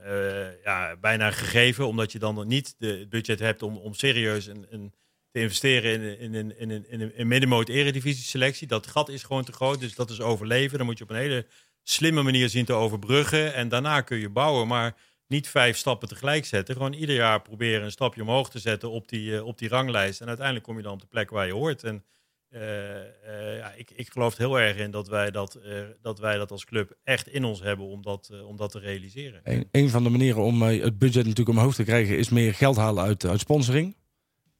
ja, 0.64 0.96
bijna 0.96 1.30
gegeven, 1.30 1.86
omdat 1.86 2.12
je 2.12 2.18
dan 2.18 2.46
niet 2.46 2.74
de, 2.78 2.86
het 2.86 3.08
budget 3.08 3.38
hebt 3.38 3.62
om, 3.62 3.76
om 3.76 3.94
serieus 3.94 4.46
een, 4.46 4.66
een 4.70 4.92
te 5.30 5.40
investeren 5.40 5.92
in, 5.92 6.18
in, 6.18 6.34
in, 6.34 6.58
in, 6.58 6.70
in, 6.70 6.90
in 6.90 7.12
een 7.16 7.28
middenmoot 7.28 7.68
eredivisie 7.68 8.24
selectie. 8.24 8.66
Dat 8.66 8.86
gat 8.86 9.08
is 9.08 9.22
gewoon 9.22 9.44
te 9.44 9.52
groot, 9.52 9.80
dus 9.80 9.94
dat 9.94 10.10
is 10.10 10.20
overleven. 10.20 10.78
Dan 10.78 10.86
moet 10.86 10.98
je 10.98 11.04
op 11.04 11.10
een 11.10 11.16
hele 11.16 11.46
slimme 11.82 12.22
manier 12.22 12.48
zien 12.48 12.64
te 12.64 12.72
overbruggen. 12.72 13.54
En 13.54 13.68
daarna 13.68 14.00
kun 14.00 14.18
je 14.18 14.28
bouwen, 14.28 14.66
maar 14.66 14.96
niet 15.26 15.48
vijf 15.48 15.76
stappen 15.76 16.08
tegelijk 16.08 16.44
zetten. 16.44 16.74
Gewoon 16.74 16.92
ieder 16.92 17.14
jaar 17.14 17.42
proberen 17.42 17.84
een 17.84 17.90
stapje 17.90 18.22
omhoog 18.22 18.50
te 18.50 18.58
zetten 18.58 18.90
op 18.90 19.08
die, 19.08 19.30
uh, 19.30 19.46
op 19.46 19.58
die 19.58 19.68
ranglijst. 19.68 20.20
En 20.20 20.26
uiteindelijk 20.26 20.66
kom 20.66 20.76
je 20.76 20.82
dan 20.82 20.92
op 20.92 21.00
de 21.00 21.06
plek 21.06 21.30
waar 21.30 21.46
je 21.46 21.52
hoort. 21.52 21.84
En 21.84 22.04
uh, 22.50 22.60
uh, 22.60 23.56
ja, 23.58 23.72
ik, 23.76 23.90
ik 23.90 24.10
geloof 24.10 24.36
heel 24.36 24.60
erg 24.60 24.76
in 24.76 24.90
dat 24.90 25.08
wij 25.08 25.30
dat, 25.30 25.60
dat 26.02 26.18
wij 26.18 26.36
dat 26.36 26.50
als 26.50 26.64
club 26.64 26.96
echt 27.04 27.28
in 27.28 27.44
ons 27.44 27.60
hebben 27.60 27.86
om 27.86 28.02
dat, 28.02 28.30
om 28.46 28.56
dat 28.56 28.70
te 28.70 28.78
realiseren. 28.78 29.40
Een, 29.44 29.68
een 29.70 29.88
van 29.88 30.02
de 30.02 30.10
manieren 30.10 30.42
om 30.42 30.62
het 30.62 30.98
budget 30.98 31.26
natuurlijk 31.26 31.58
omhoog 31.58 31.74
te 31.74 31.84
krijgen 31.84 32.18
is 32.18 32.28
meer 32.28 32.54
geld 32.54 32.76
halen 32.76 33.04
uit, 33.04 33.24
uit 33.24 33.40
sponsoring. 33.40 33.96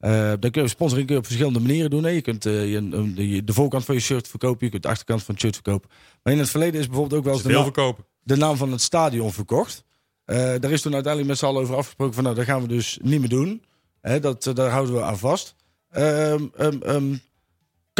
Uh, 0.01 0.33
dan 0.39 0.51
kun 0.51 0.61
je 0.61 0.67
sponsoring 0.67 1.05
kun 1.05 1.15
je 1.15 1.21
op 1.21 1.27
verschillende 1.27 1.59
manieren 1.59 1.89
doen. 1.89 2.03
Hè. 2.03 2.09
Je 2.09 2.21
kunt 2.21 2.45
uh, 2.45 2.71
je, 2.71 2.89
de, 3.15 3.43
de, 3.43 3.53
voorkant 3.53 3.85
van 3.85 3.95
je 3.95 4.01
shirt 4.01 4.27
verkopen, 4.27 4.65
je 4.65 4.71
kunt 4.71 4.83
de 4.83 4.89
achterkant 4.89 5.23
van 5.23 5.33
het 5.33 5.43
shirt 5.43 5.53
verkopen. 5.53 5.89
Maar 6.23 6.33
in 6.33 6.39
het 6.39 6.49
verleden 6.49 6.79
is 6.79 6.87
bijvoorbeeld 6.87 7.19
ook 7.19 7.25
wel 7.25 7.33
eens 7.33 7.43
de, 7.43 7.49
naam, 7.49 7.63
verkopen. 7.63 8.05
de 8.23 8.35
naam 8.35 8.57
van 8.57 8.71
het 8.71 8.81
stadion 8.81 9.33
verkocht. 9.33 9.83
Uh, 10.25 10.37
daar 10.37 10.71
is 10.71 10.81
toen 10.81 10.93
uiteindelijk 10.93 11.31
met 11.31 11.37
z'n 11.37 11.45
allen 11.45 11.61
over 11.61 11.75
afgesproken 11.75 12.13
van 12.13 12.23
nou, 12.23 12.35
dat 12.35 12.45
gaan 12.45 12.61
we 12.61 12.67
dus 12.67 12.99
niet 13.01 13.19
meer 13.19 13.29
doen. 13.29 13.63
Hè, 14.01 14.19
dat, 14.19 14.51
daar 14.53 14.69
houden 14.69 14.95
we 14.95 15.01
aan 15.01 15.17
vast. 15.17 15.55
Um, 15.97 16.51
um, 16.59 17.21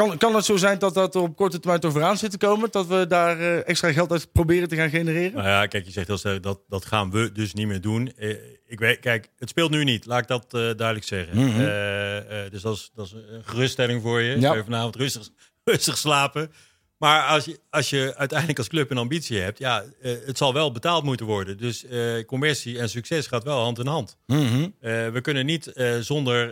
kan, 0.08 0.18
kan 0.18 0.36
het 0.36 0.46
zo 0.46 0.58
zijn 0.58 0.80
dat 0.80 0.94
dat 0.94 1.16
er 1.16 1.22
op 1.22 1.36
korte 1.36 1.60
termijn 1.60 1.84
over 1.84 2.04
aan 2.04 2.18
zit 2.18 2.32
te 2.32 2.38
komen? 2.38 2.72
Dat 2.72 2.88
we 2.88 3.08
daar 3.08 3.40
uh, 3.40 3.68
extra 3.68 3.92
geld 3.92 4.12
uit 4.12 4.32
proberen 4.32 4.68
te 4.68 4.76
gaan 4.76 4.90
genereren? 4.90 5.34
Nou 5.34 5.48
ja, 5.48 5.66
kijk, 5.66 5.86
je 5.86 5.92
zegt 5.92 6.20
sterk 6.20 6.44
dat 6.44 6.60
dat 6.68 6.86
gaan 6.86 7.12
we 7.12 7.32
dus 7.32 7.54
niet 7.54 7.68
meer 7.68 7.82
doen. 7.82 8.12
Uh, 8.18 8.36
ik 8.66 8.80
weet, 8.80 9.00
kijk, 9.00 9.30
het 9.38 9.50
speelt 9.50 9.72
nu 9.72 9.84
niet, 9.84 10.06
laat 10.06 10.22
ik 10.22 10.28
dat 10.28 10.44
uh, 10.44 10.52
duidelijk 10.52 11.04
zeggen. 11.04 11.38
Mm 11.38 11.52
-hmm. 11.52 12.50
dus 12.50 12.62
dat 12.62 12.76
is, 12.76 12.92
dat 12.96 13.06
is 13.06 13.12
een 13.12 13.44
geruststelling 13.44 14.02
voor 14.02 14.22
je. 14.22 14.40
Ja. 14.40 14.64
vanavond 14.64 14.96
rustig, 14.96 15.30
rustig 15.64 15.98
slapen. 15.98 16.52
Maar 17.02 17.28
als 17.28 17.46
je, 17.46 17.60
als 17.70 17.90
je 17.90 18.14
uiteindelijk 18.16 18.58
als 18.58 18.68
club 18.68 18.92
een 18.92 18.98
ambitie 18.98 19.40
hebt, 19.40 19.58
ja, 19.58 19.84
uh, 20.02 20.16
het 20.26 20.38
zal 20.38 20.54
wel 20.54 20.72
betaald 20.72 21.04
moeten 21.04 21.26
worden. 21.26 21.58
Dus 21.58 21.84
uh, 21.84 22.26
commercie 22.26 22.80
en 22.80 22.90
succes 22.90 23.28
gaat 23.28 23.44
wel 23.44 23.60
hand 23.60 23.80
in 23.80 23.88
hand. 23.88 24.18
Mm 24.26 24.48
-hmm. 24.48 24.62
uh, 24.62 25.10
we 25.10 25.20
kunnen 25.22 25.46
niet 25.46 25.72
zonder 26.02 26.50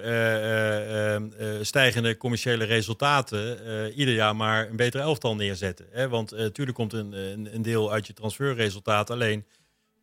stijgende 1.62 2.18
commerciële 2.18 2.64
resultaten 2.64 3.58
ieder 3.96 4.14
jaar 4.14 4.36
maar 4.36 4.70
een 4.70 4.76
betere 4.76 5.04
elftal 5.04 5.36
neerzetten. 5.36 5.86
Hè? 5.92 6.10
Want 6.10 6.32
natuurlijk 6.32 6.78
komt 6.78 6.94
een, 6.94 7.14
een, 7.14 7.54
een, 7.54 7.62
deel 7.62 7.92
uit 7.92 8.08
je 8.08 8.14
transferresultaat. 8.14 9.10
Alleen 9.10 9.46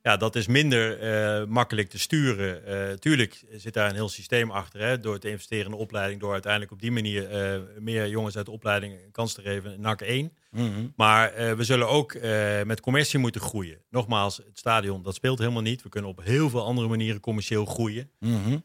ja, 0.07 0.17
dat 0.17 0.37
is 0.37 0.47
minder 0.47 1.03
uh, 1.03 1.47
makkelijk 1.47 1.89
te 1.89 1.99
sturen. 1.99 2.63
Uh, 2.69 2.93
tuurlijk 2.93 3.45
zit 3.51 3.75
daar 3.75 3.89
een 3.89 3.95
heel 3.95 4.09
systeem 4.09 4.51
achter. 4.51 4.81
Hè, 4.81 5.01
door 5.01 5.19
te 5.19 5.31
investeren 5.31 5.65
in 5.65 5.71
de 5.71 5.77
opleiding. 5.77 6.21
Door 6.21 6.33
uiteindelijk 6.33 6.73
op 6.73 6.81
die 6.81 6.93
manier 6.93 7.55
uh, 7.55 7.61
meer 7.79 8.09
jongens 8.09 8.37
uit 8.37 8.47
de 8.47 8.53
opleiding 8.53 8.93
een 8.93 9.11
kans 9.11 9.35
te 9.35 9.43
geven. 9.43 9.81
NAC 9.81 10.01
1. 10.01 10.33
Mm 10.51 10.73
-hmm. 10.75 10.93
Maar 10.97 11.57
we 11.57 11.65
zullen 11.65 11.89
ook 11.89 12.17
met 12.65 12.81
commercie 12.81 13.19
moeten 13.19 13.41
groeien. 13.41 13.79
Nogmaals, 13.91 14.37
het 14.37 14.59
stadion 14.59 15.03
dat 15.03 15.15
speelt 15.15 15.39
helemaal 15.39 15.63
niet. 15.63 15.83
We 15.83 15.89
kunnen 15.89 16.11
op 16.11 16.25
heel 16.25 16.51
veel 16.51 16.65
andere 16.65 16.89
manieren 16.89 17.21
commercieel 17.21 17.65
groeien. 17.65 18.11
Mm 18.19 18.43
-hmm. 18.45 18.63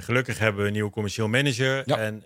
gelukkig 0.00 0.38
hebben 0.38 0.60
we 0.60 0.66
een 0.66 0.72
nieuwe 0.72 0.90
commercieel 0.90 1.28
manager. 1.28 1.82
Ja. 1.86 1.98
En 1.98 2.16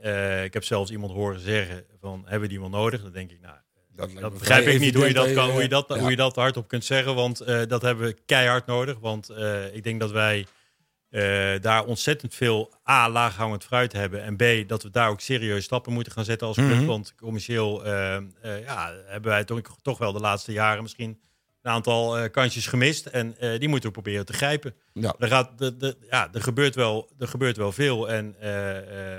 ik 0.44 0.52
heb 0.52 0.64
zelfs 0.64 0.90
iemand 0.90 1.12
horen 1.12 1.40
zeggen 1.40 1.84
van 2.00 2.20
hebben 2.20 2.40
we 2.40 2.46
die 2.46 2.56
iemand 2.56 2.72
nodig? 2.72 3.02
Dan 3.02 3.12
denk 3.12 3.30
ik, 3.30 3.40
nou 3.40 3.56
dat, 3.96 4.10
dat 4.20 4.38
begrijp 4.38 4.66
ik 4.66 4.80
niet 4.80 4.94
hoe 4.94 5.06
je 5.06 5.12
dat, 5.12 5.32
kan, 5.32 5.50
hoe, 5.50 5.62
je 5.62 5.68
dat, 5.68 5.84
ja. 5.88 5.98
hoe 5.98 6.10
je 6.10 6.16
dat 6.16 6.36
hardop 6.36 6.68
kunt 6.68 6.84
zeggen. 6.84 7.14
Want 7.14 7.42
uh, 7.42 7.60
dat 7.68 7.82
hebben 7.82 8.06
we 8.06 8.16
keihard 8.26 8.66
nodig. 8.66 8.98
Want 8.98 9.30
uh, 9.30 9.74
ik 9.74 9.82
denk 9.82 10.00
dat 10.00 10.10
wij 10.10 10.46
uh, 11.10 11.60
daar 11.60 11.84
ontzettend 11.84 12.34
veel 12.34 12.72
A, 12.88 13.08
laaghangend 13.08 13.64
fruit 13.64 13.92
hebben. 13.92 14.22
En 14.22 14.36
B, 14.36 14.68
dat 14.68 14.82
we 14.82 14.90
daar 14.90 15.08
ook 15.08 15.20
serieus 15.20 15.64
stappen 15.64 15.92
moeten 15.92 16.12
gaan 16.12 16.24
zetten 16.24 16.46
als 16.46 16.56
club. 16.56 16.68
Mm 16.68 16.76
-hmm. 16.78 16.86
Want 16.86 17.14
commercieel 17.14 17.86
ja, 18.42 18.92
hebben 19.06 19.30
wij 19.30 19.44
toch, 19.44 19.60
toch 19.82 19.98
wel 19.98 20.12
de 20.12 20.20
laatste 20.20 20.52
jaren 20.52 20.82
misschien 20.82 21.20
een 21.62 21.70
aantal 21.70 22.18
uh, 22.18 22.30
kansjes 22.30 22.66
gemist. 22.66 23.06
En 23.06 23.36
uh, 23.40 23.58
die 23.58 23.68
moeten 23.68 23.88
we 23.88 23.94
proberen 23.94 24.26
te 24.26 24.32
grijpen. 24.32 24.74
Ja. 24.92 25.14
Er, 25.18 25.28
gaat, 25.28 25.58
de, 25.58 25.76
de, 25.76 25.96
ja, 26.10 26.28
er, 26.32 26.42
gebeurt 26.42 26.74
wel, 26.74 27.10
er 27.18 27.28
gebeurt 27.28 27.56
wel 27.56 27.72
veel. 27.72 28.10
En, 28.10 28.36
uh, 28.42 29.16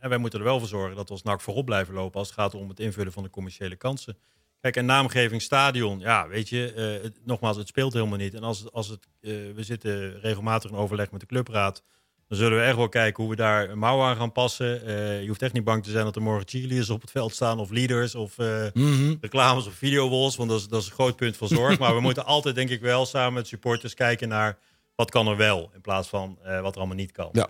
en 0.00 0.08
wij 0.08 0.18
moeten 0.18 0.38
er 0.38 0.44
wel 0.44 0.58
voor 0.58 0.68
zorgen 0.68 0.96
dat 0.96 1.08
we 1.08 1.12
als 1.12 1.22
NAC 1.22 1.40
voorop 1.40 1.64
blijven 1.64 1.94
lopen... 1.94 2.18
als 2.18 2.28
het 2.28 2.38
gaat 2.38 2.54
om 2.54 2.68
het 2.68 2.80
invullen 2.80 3.12
van 3.12 3.22
de 3.22 3.30
commerciële 3.30 3.76
kansen. 3.76 4.18
Kijk, 4.60 4.76
en 4.76 4.86
naamgeving 4.86 5.42
stadion, 5.42 5.98
ja, 5.98 6.28
weet 6.28 6.48
je, 6.48 6.72
het, 7.02 7.18
nogmaals, 7.24 7.56
het 7.56 7.68
speelt 7.68 7.92
helemaal 7.92 8.18
niet. 8.18 8.34
En 8.34 8.42
als, 8.42 8.72
als 8.72 8.88
het, 8.88 9.06
we 9.20 9.62
zitten 9.62 10.20
regelmatig 10.20 10.70
in 10.70 10.76
overleg 10.76 11.10
met 11.10 11.20
de 11.20 11.26
clubraad... 11.26 11.82
Dan 12.28 12.38
zullen 12.38 12.58
we 12.58 12.64
echt 12.64 12.76
wel 12.76 12.88
kijken 12.88 13.22
hoe 13.22 13.32
we 13.32 13.38
daar 13.38 13.78
mouw 13.78 14.02
aan 14.02 14.16
gaan 14.16 14.32
passen. 14.32 14.88
Uh, 14.88 15.20
je 15.20 15.28
hoeft 15.28 15.42
echt 15.42 15.52
niet 15.52 15.64
bang 15.64 15.84
te 15.84 15.90
zijn 15.90 16.04
dat 16.04 16.16
er 16.16 16.22
morgen 16.22 16.48
cheerleaders 16.48 16.90
op 16.90 17.00
het 17.00 17.10
veld 17.10 17.34
staan... 17.34 17.58
of 17.58 17.70
leaders 17.70 18.14
of 18.14 18.38
uh, 18.38 18.64
mm 18.74 18.96
-hmm. 18.96 19.18
reclames 19.20 19.66
of 19.66 19.74
videowalls. 19.74 20.36
Want 20.36 20.50
dat 20.50 20.58
is, 20.58 20.66
dat 20.66 20.80
is 20.80 20.86
een 20.86 20.92
groot 20.92 21.16
punt 21.16 21.36
van 21.36 21.48
zorg. 21.48 21.78
maar 21.82 21.94
we 21.94 22.00
moeten 22.00 22.24
altijd, 22.24 22.54
denk 22.54 22.70
ik 22.70 22.80
wel, 22.80 23.06
samen 23.06 23.32
met 23.32 23.46
supporters 23.46 23.94
kijken 23.94 24.28
naar... 24.28 24.58
wat 24.94 25.10
kan 25.10 25.26
er 25.26 25.36
wel, 25.36 25.70
in 25.74 25.80
plaats 25.80 26.08
van 26.08 26.38
uh, 26.46 26.60
wat 26.60 26.72
er 26.72 26.78
allemaal 26.78 26.96
niet 26.96 27.12
kan. 27.12 27.28
Ja. 27.32 27.48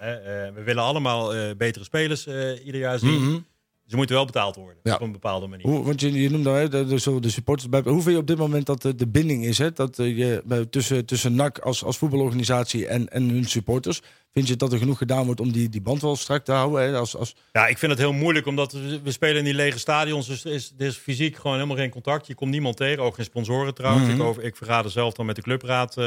we 0.55 0.63
willen 0.65 0.83
allemaal 0.83 1.55
betere 1.57 1.85
spelers 1.85 2.27
ieder 2.65 2.81
jaar 2.81 2.99
zien. 2.99 3.21
Mm 3.23 3.27
-hmm. 3.27 3.47
Ze 3.89 3.97
moeten 3.97 4.15
wel 4.15 4.25
betaald 4.25 4.57
worden 4.57 4.77
ja. 4.83 4.95
op 4.95 5.01
een 5.01 5.13
bepaalde 5.13 5.47
manier. 5.47 5.67
Hoe, 5.67 5.85
want 5.85 6.01
je, 6.01 6.13
je 6.13 6.31
noemde 6.31 6.69
de, 6.69 6.85
de, 6.85 7.21
de 7.21 7.31
supporters 7.31 7.69
bij. 7.69 7.81
Hoe 7.81 8.03
vind 8.03 8.15
je 8.15 8.21
op 8.21 8.27
dit 8.27 8.39
moment 8.39 8.67
dat 8.67 8.83
de, 8.83 8.95
de 8.95 9.09
binding 9.09 9.45
is? 9.45 9.59
Hè? 9.59 9.73
Dat 9.73 9.97
je 9.97 10.43
bij, 10.45 10.67
tussen, 10.67 11.05
tussen 11.05 11.35
NAC 11.35 11.59
als, 11.59 11.85
als 11.85 11.99
voetbalorganisatie 11.99 12.87
en, 12.87 13.09
en 13.09 13.29
hun 13.29 13.45
supporters. 13.45 14.01
Vind 14.33 14.49
je 14.49 14.57
dat 14.57 14.73
er 14.73 14.79
genoeg 14.79 14.99
gedaan 14.99 15.25
wordt 15.27 15.41
om 15.41 15.53
die, 15.53 15.69
die 15.69 15.81
band 15.81 16.03
wel 16.03 16.17
strak 16.17 16.45
te 16.45 16.53
houden? 16.53 16.83
Hè? 16.83 16.97
Als, 16.97 17.17
als... 17.17 17.35
Ja, 17.53 17.67
ik 17.67 17.79
vind 17.79 17.91
het 17.91 18.01
heel 18.01 18.13
moeilijk 18.13 18.47
omdat 18.47 18.73
we, 18.73 19.01
we 19.03 19.11
spelen 19.11 19.37
in 19.37 19.45
die 19.45 19.55
lege 19.55 19.79
stadions. 19.79 20.27
Dus 20.27 20.45
er 20.45 20.53
is, 20.53 20.75
is 20.79 20.97
fysiek 20.97 21.37
gewoon 21.37 21.57
helemaal 21.57 21.77
geen 21.77 21.91
contact. 21.91 22.27
Je 22.27 22.35
komt 22.35 22.51
niemand 22.51 22.77
tegen, 22.77 23.03
ook 23.03 23.15
geen 23.15 23.25
sponsoren 23.25 23.75
trouwens. 23.75 24.05
Mhm. 24.05 24.13
Mm 24.13 24.21
-hmm. 24.21 24.29
ik, 24.29 24.37
over, 24.37 24.45
ik 24.45 24.57
vergader 24.57 24.91
zelf 24.91 25.15
dan 25.15 25.27
met 25.27 25.37
de 25.37 25.43
clubraad 25.43 25.97
uh, 25.97 26.05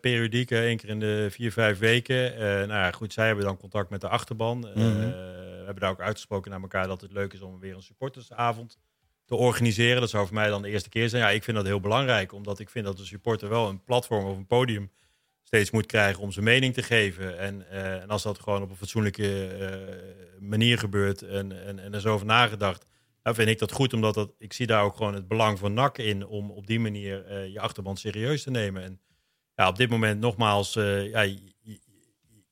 periodiek, 0.00 0.50
één 0.50 0.76
keer 0.76 0.88
in 0.88 1.00
de 1.00 1.26
vier, 1.30 1.52
vijf 1.52 1.78
weken. 1.78 2.32
Uh, 2.34 2.40
nou 2.40 2.68
ja, 2.68 2.90
goed, 2.90 3.12
zij 3.12 3.26
hebben 3.26 3.44
dan 3.44 3.56
contact 3.56 3.90
met 3.90 4.00
de 4.00 4.08
achterban. 4.08 4.58
Mm 4.58 4.82
-hmm. 4.82 5.14
Hebben 5.64 5.82
daar 5.82 5.90
ook 5.90 6.00
uitgesproken 6.00 6.50
naar 6.50 6.60
elkaar 6.60 6.86
dat 6.86 7.00
het 7.00 7.12
leuk 7.12 7.32
is 7.32 7.40
om 7.40 7.60
weer 7.60 7.74
een 7.74 7.82
supportersavond 7.82 8.78
te 9.24 9.34
organiseren. 9.34 10.00
Dat 10.00 10.10
zou 10.10 10.26
voor 10.26 10.34
mij 10.34 10.48
dan 10.48 10.62
de 10.62 10.68
eerste 10.68 10.88
keer 10.88 11.08
zijn. 11.08 11.22
Ja, 11.22 11.30
ik 11.30 11.44
vind 11.44 11.56
dat 11.56 11.66
heel 11.66 11.80
belangrijk, 11.80 12.32
omdat 12.32 12.58
ik 12.58 12.70
vind 12.70 12.84
dat 12.84 12.96
de 12.96 13.04
supporter 13.04 13.48
wel 13.48 13.68
een 13.68 13.84
platform 13.84 14.24
of 14.24 14.36
een 14.36 14.46
podium 14.46 14.90
steeds 15.42 15.70
moet 15.70 15.86
krijgen 15.86 16.22
om 16.22 16.32
zijn 16.32 16.44
mening 16.44 16.74
te 16.74 16.82
geven. 16.82 17.38
En, 17.38 17.66
uh, 17.72 18.02
en 18.02 18.08
als 18.08 18.22
dat 18.22 18.38
gewoon 18.38 18.62
op 18.62 18.70
een 18.70 18.76
fatsoenlijke 18.76 19.58
uh, 19.58 20.48
manier 20.48 20.78
gebeurt 20.78 21.22
en, 21.22 21.64
en, 21.66 21.78
en 21.78 21.92
er 21.92 21.98
is 21.98 22.06
over 22.06 22.26
nagedacht, 22.26 22.86
dan 23.22 23.34
vind 23.34 23.48
ik 23.48 23.58
dat 23.58 23.72
goed, 23.72 23.92
omdat 23.92 24.14
dat, 24.14 24.34
ik 24.38 24.52
zie 24.52 24.66
daar 24.66 24.82
ook 24.82 24.96
gewoon 24.96 25.14
het 25.14 25.28
belang 25.28 25.58
van 25.58 25.74
NAC 25.74 25.98
in 25.98 26.26
om 26.26 26.50
op 26.50 26.66
die 26.66 26.80
manier 26.80 27.42
je 27.44 27.60
achterban 27.60 27.96
serieus 27.96 28.42
te 28.42 28.50
nemen. 28.50 28.82
En 28.82 29.00
ja, 29.54 29.68
op 29.68 29.76
dit 29.76 29.90
moment 29.90 30.20
nogmaals, 30.20 30.72
ja, 30.72 31.26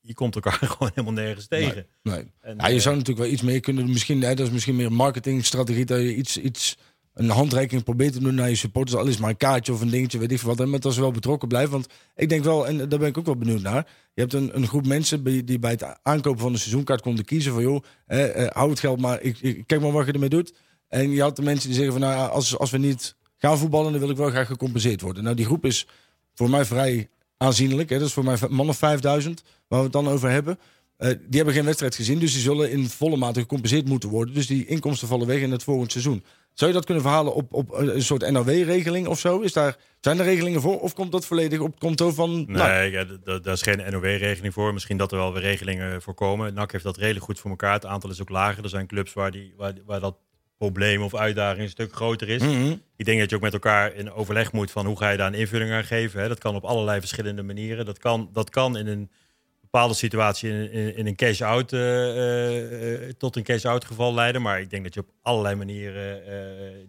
je, 0.03 0.13
komt 0.13 0.35
elkaar 0.35 0.53
gewoon 0.71 0.91
helemaal 0.93 1.23
nergens 1.23 1.47
tegen. 1.47 1.85
Nee, 2.01 2.15
nee. 2.15 2.25
En, 2.41 2.57
ja, 2.57 2.67
je 2.67 2.79
zou 2.79 2.95
natuurlijk 2.95 3.25
wel 3.25 3.33
iets 3.33 3.41
meer 3.41 3.59
kunnen, 3.59 3.89
misschien, 3.89 4.21
hè, 4.21 4.35
dat 4.35 4.47
is 4.47 4.53
misschien 4.53 4.75
meer 4.75 4.85
een 4.85 4.93
marketingstrategie, 4.93 5.85
dat 5.85 5.99
je 5.99 6.15
iets... 6.15 6.37
iets 6.37 6.77
een 7.13 7.29
handreiking 7.29 7.83
probeert 7.83 8.13
te 8.13 8.19
doen 8.19 8.35
naar 8.35 8.49
je 8.49 8.55
supporters. 8.55 8.97
Al 8.97 9.07
is 9.07 9.17
maar 9.17 9.29
een 9.29 9.37
kaartje 9.37 9.73
of 9.73 9.81
een 9.81 9.89
dingetje, 9.89 10.17
weet 10.19 10.31
ik 10.31 10.39
veel 10.39 10.55
wat. 10.55 10.67
Maar 10.67 10.79
dat 10.79 10.93
ze 10.93 10.99
wel 10.99 11.11
betrokken 11.11 11.47
blijven. 11.47 11.71
Want 11.71 11.87
ik 12.15 12.29
denk 12.29 12.43
wel, 12.43 12.67
en 12.67 12.77
daar 12.77 12.99
ben 12.99 13.07
ik 13.07 13.17
ook 13.17 13.25
wel 13.25 13.35
benieuwd 13.35 13.61
naar. 13.61 13.87
Je 14.13 14.21
hebt 14.21 14.33
een, 14.33 14.55
een 14.55 14.67
groep 14.67 14.85
mensen 14.85 15.45
die 15.45 15.59
bij 15.59 15.71
het 15.71 15.99
aankopen 16.01 16.41
van 16.41 16.51
een 16.51 16.59
seizoenkaart 16.59 17.01
konden 17.01 17.25
kiezen 17.25 17.53
van... 17.53 17.61
joh, 17.61 17.83
eh, 18.05 18.45
eh, 18.45 18.51
hou 18.51 18.69
het 18.69 18.79
geld 18.79 18.99
maar, 18.99 19.21
ik, 19.21 19.39
ik, 19.39 19.67
kijk 19.67 19.81
maar 19.81 19.91
wat 19.91 20.05
je 20.05 20.11
ermee 20.11 20.29
doet. 20.29 20.53
En 20.87 21.11
je 21.11 21.21
had 21.21 21.35
de 21.35 21.41
mensen 21.41 21.69
die 21.69 21.77
zeggen 21.77 21.99
van... 21.99 22.09
nou, 22.09 22.31
als, 22.31 22.57
als 22.57 22.71
we 22.71 22.77
niet 22.77 23.15
gaan 23.37 23.57
voetballen, 23.57 23.91
dan 23.91 24.01
wil 24.01 24.09
ik 24.09 24.17
wel 24.17 24.29
graag 24.29 24.47
gecompenseerd 24.47 25.01
worden. 25.01 25.23
Nou, 25.23 25.35
die 25.35 25.45
groep 25.45 25.65
is 25.65 25.87
voor 26.33 26.49
mij 26.49 26.65
vrij 26.65 27.09
aanzienlijk. 27.37 27.89
Hè? 27.89 27.97
Dat 27.97 28.07
is 28.07 28.13
voor 28.13 28.23
mij 28.23 28.37
man 28.49 28.69
of 28.69 28.77
5000 28.77 29.43
waar 29.67 29.79
we 29.79 29.85
het 29.85 29.93
dan 29.93 30.07
over 30.07 30.29
hebben. 30.29 30.59
Uh, 30.99 31.09
die 31.09 31.35
hebben 31.35 31.53
geen 31.53 31.65
wedstrijd 31.65 31.95
gezien, 31.95 32.19
dus 32.19 32.33
die 32.33 32.41
zullen 32.41 32.71
in 32.71 32.89
volle 32.89 33.17
mate 33.17 33.39
gecompenseerd 33.39 33.87
moeten 33.87 34.09
worden. 34.09 34.33
Dus 34.33 34.47
die 34.47 34.65
inkomsten 34.65 35.07
vallen 35.07 35.27
weg 35.27 35.41
in 35.41 35.51
het 35.51 35.63
volgende 35.63 35.91
seizoen. 35.91 36.23
Zou 36.53 36.69
je 36.69 36.75
dat 36.75 36.85
kunnen 36.85 37.03
verhalen 37.03 37.33
op, 37.33 37.53
op 37.53 37.73
een 37.73 38.03
soort 38.03 38.31
NOW-regeling 38.31 39.07
of 39.07 39.19
zo? 39.19 39.39
Is 39.39 39.53
daar, 39.53 39.77
zijn 39.99 40.19
er 40.19 40.25
regelingen 40.25 40.61
voor 40.61 40.79
of 40.79 40.93
komt 40.93 41.11
dat 41.11 41.25
volledig 41.25 41.59
op 41.59 41.79
konto 41.79 42.11
van 42.11 42.45
Nee, 42.47 42.91
daar 43.23 43.53
is 43.53 43.61
geen 43.61 43.91
NOW-regeling 43.91 44.53
voor. 44.53 44.73
Misschien 44.73 44.97
dat 44.97 45.11
er 45.11 45.17
wel 45.17 45.33
weer 45.33 45.41
regelingen 45.41 46.01
voor 46.01 46.13
komen. 46.13 46.53
NAC 46.53 46.71
heeft 46.71 46.83
dat 46.83 46.97
redelijk 46.97 47.25
goed 47.25 47.39
voor 47.39 47.49
elkaar. 47.49 47.73
Het 47.73 47.85
aantal 47.85 48.09
is 48.09 48.21
ook 48.21 48.29
lager. 48.29 48.63
Er 48.63 48.69
zijn 48.69 48.87
clubs 48.87 49.13
waar, 49.13 49.31
die, 49.31 49.53
waar, 49.57 49.73
waar 49.85 49.99
dat 49.99 50.15
probleem 50.63 51.01
of 51.01 51.15
uitdaging 51.15 51.63
een 51.63 51.69
stuk 51.69 51.93
groter 51.93 52.29
is. 52.29 52.41
Mhm. 52.41 52.75
Ik 52.95 53.05
denk 53.05 53.19
dat 53.19 53.29
je 53.29 53.35
ook 53.35 53.41
met 53.41 53.53
elkaar 53.53 53.93
in 53.95 54.11
overleg 54.11 54.51
moet 54.51 54.71
van 54.71 54.85
hoe 54.85 54.97
ga 54.97 55.09
je 55.09 55.17
daar 55.17 55.27
een 55.27 55.39
invulling 55.39 55.71
aan 55.71 55.83
geven. 55.83 56.21
Hè? 56.21 56.27
Dat 56.27 56.39
kan 56.39 56.55
op 56.55 56.63
allerlei 56.63 56.99
verschillende 56.99 57.43
manieren. 57.43 57.85
Dat 57.85 57.99
kan, 57.99 58.29
dat 58.33 58.49
kan 58.49 58.77
in 58.77 58.87
een 58.87 59.09
bepaalde 59.61 59.93
situatie 59.93 60.49
in, 60.49 60.95
in, 60.95 61.07
een 61.07 61.15
cash-out 61.15 61.71
uh, 61.71 62.91
uh, 62.91 63.09
tot 63.17 63.35
een 63.35 63.43
cash-out 63.43 63.85
geval 63.85 64.13
leiden. 64.13 64.41
Maar 64.41 64.61
ik 64.61 64.69
denk 64.69 64.83
dat 64.83 64.93
je 64.93 64.99
op 64.99 65.09
allerlei 65.21 65.55
manieren 65.55 66.21
uh, 66.27 66.33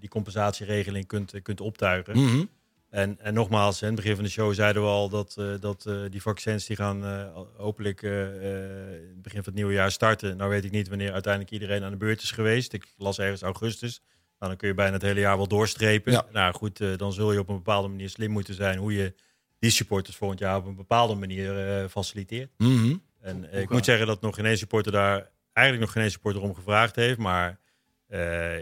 die 0.01 0.09
compensatieregeling 0.09 1.07
kunt, 1.07 1.43
kunt 1.43 1.61
optuigen. 1.61 2.19
Mm 2.19 2.49
en, 2.95 3.19
en 3.21 3.35
nogmaals, 3.35 3.81
in 3.81 3.87
het 3.87 3.97
begin 3.97 4.15
van 4.15 4.25
de 4.25 4.31
show 4.31 4.55
zeiden 4.55 4.83
we 4.83 4.89
al 4.89 5.09
dat, 5.09 5.37
uh, 5.39 5.55
dat 5.61 5.85
uh, 5.89 6.01
die 6.11 6.23
vaccins 6.23 6.67
die 6.67 6.77
gaan 6.77 7.05
uh, 7.05 7.27
hopelijk 7.57 8.03
in 8.03 8.11
het 8.11 9.23
begin 9.23 9.43
van 9.43 9.53
het 9.53 9.55
nieuwe 9.55 9.73
jaar 9.73 9.91
starten. 9.91 10.37
Nou 10.37 10.51
weet 10.51 10.65
ik 10.65 10.71
niet 10.71 10.89
wanneer 10.89 11.13
uiteindelijk 11.13 11.53
iedereen 11.53 11.83
aan 11.85 11.91
de 11.91 11.97
beurt 11.97 12.23
is 12.23 12.31
geweest. 12.31 12.73
Ik 12.73 12.87
las 12.97 13.19
ergens 13.19 13.43
augustus. 13.43 14.01
Nou, 14.39 14.51
dan 14.51 14.57
kun 14.57 14.69
je 14.69 14.75
bijna 14.75 14.93
het 14.93 15.03
hele 15.03 15.21
jaar 15.21 15.37
wel 15.37 15.49
doorstrepen. 15.49 16.13
Ja. 16.13 16.27
Nou 16.33 16.55
goed, 16.55 16.99
dan 16.99 17.13
zul 17.13 17.33
je 17.33 17.39
op 17.39 17.49
een 17.49 17.57
bepaalde 17.57 17.89
manier 17.89 18.09
slim 18.09 18.31
moeten 18.31 18.55
zijn 18.55 18.79
hoe 18.79 18.95
je 18.95 19.15
die 19.59 19.71
supporters 19.71 20.17
volgend 20.17 20.41
jaar 20.41 20.57
op 20.57 20.67
een 20.67 20.77
bepaalde 20.77 21.15
manier 21.15 21.89
faciliteert. 21.89 22.51
Mm 22.57 22.77
-hmm. 22.77 23.03
En 23.21 23.61
ik 23.61 23.71
moet 23.71 23.85
zeggen 23.85 24.07
dat 24.07 24.21
nog 24.21 24.35
geen 24.35 24.47
één 24.47 24.59
supporter 24.59 24.93
daar 24.93 25.31
eigenlijk 25.53 25.87
nog 25.87 25.95
geen 25.95 26.03
één 26.03 26.13
supporter 26.13 26.43
om 26.43 26.55
gevraagd 26.55 26.97
heeft. 26.97 27.19
Maar 27.19 27.61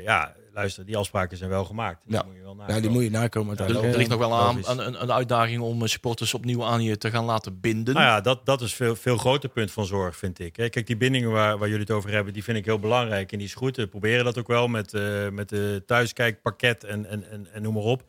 ja, 0.03 0.37
luister, 0.55 0.85
die 0.85 0.97
afspraken 0.97 1.37
zijn 1.37 1.51
wel 1.51 1.65
gemaakt. 1.65 2.03
Die 2.05 2.15
ja. 2.15 2.23
moet 2.23 2.35
je 2.35 2.43
wel 2.43 2.55
nakomen. 2.55 2.75
Ja, 2.75 2.81
die 2.81 2.91
moet 2.91 3.03
je 3.03 3.11
nakomen. 3.11 3.57
Ja, 3.59 3.65
er, 3.65 3.97
ligt 3.97 4.11
nog 4.11 4.19
wel 4.19 4.35
aan, 4.35 4.59
een, 4.67 5.03
een, 5.03 5.13
uitdaging 5.13 5.61
om 5.61 5.83
eh, 5.83 5.89
supporters 5.89 6.35
opnieuw 6.35 6.65
aan 6.65 6.83
je 6.83 6.99
te 6.99 7.11
gaan 7.11 7.25
laten 7.25 7.61
binden. 7.61 7.95
Nou 7.95 8.07
ja, 8.07 8.21
dat, 8.21 8.47
dat 8.47 8.61
is 8.61 8.75
veel, 8.75 8.97
veel 8.97 9.17
groter 9.17 9.49
punt 9.49 9.71
van 9.71 9.87
zorg, 9.87 10.17
vind 10.17 10.39
ik. 10.39 10.53
Kijk, 10.53 10.87
die 10.87 10.97
bindingen 10.97 11.31
waar, 11.31 11.59
waar 11.59 11.69
jullie 11.69 11.85
het 11.85 11.95
over 11.95 12.11
hebben, 12.11 12.33
die 12.33 12.45
vind 12.45 12.59
ik 12.59 12.65
heel 12.65 12.79
belangrijk. 12.79 13.33
En 13.33 13.39
die 13.39 13.47
is 13.47 13.55
goed. 13.55 13.77
We 13.77 13.87
proberen 13.87 14.25
dat 14.25 14.39
ook 14.39 14.47
wel 14.47 14.69
met, 14.69 14.93
uh, 14.93 15.29
met 15.29 15.49
de 15.49 15.83
thuiskijkpakket 15.87 16.85
en, 16.85 17.07
en, 17.07 17.31
en, 17.31 17.53
en 17.53 17.63
noem 17.63 17.75
maar 17.75 17.83
op. 17.83 18.05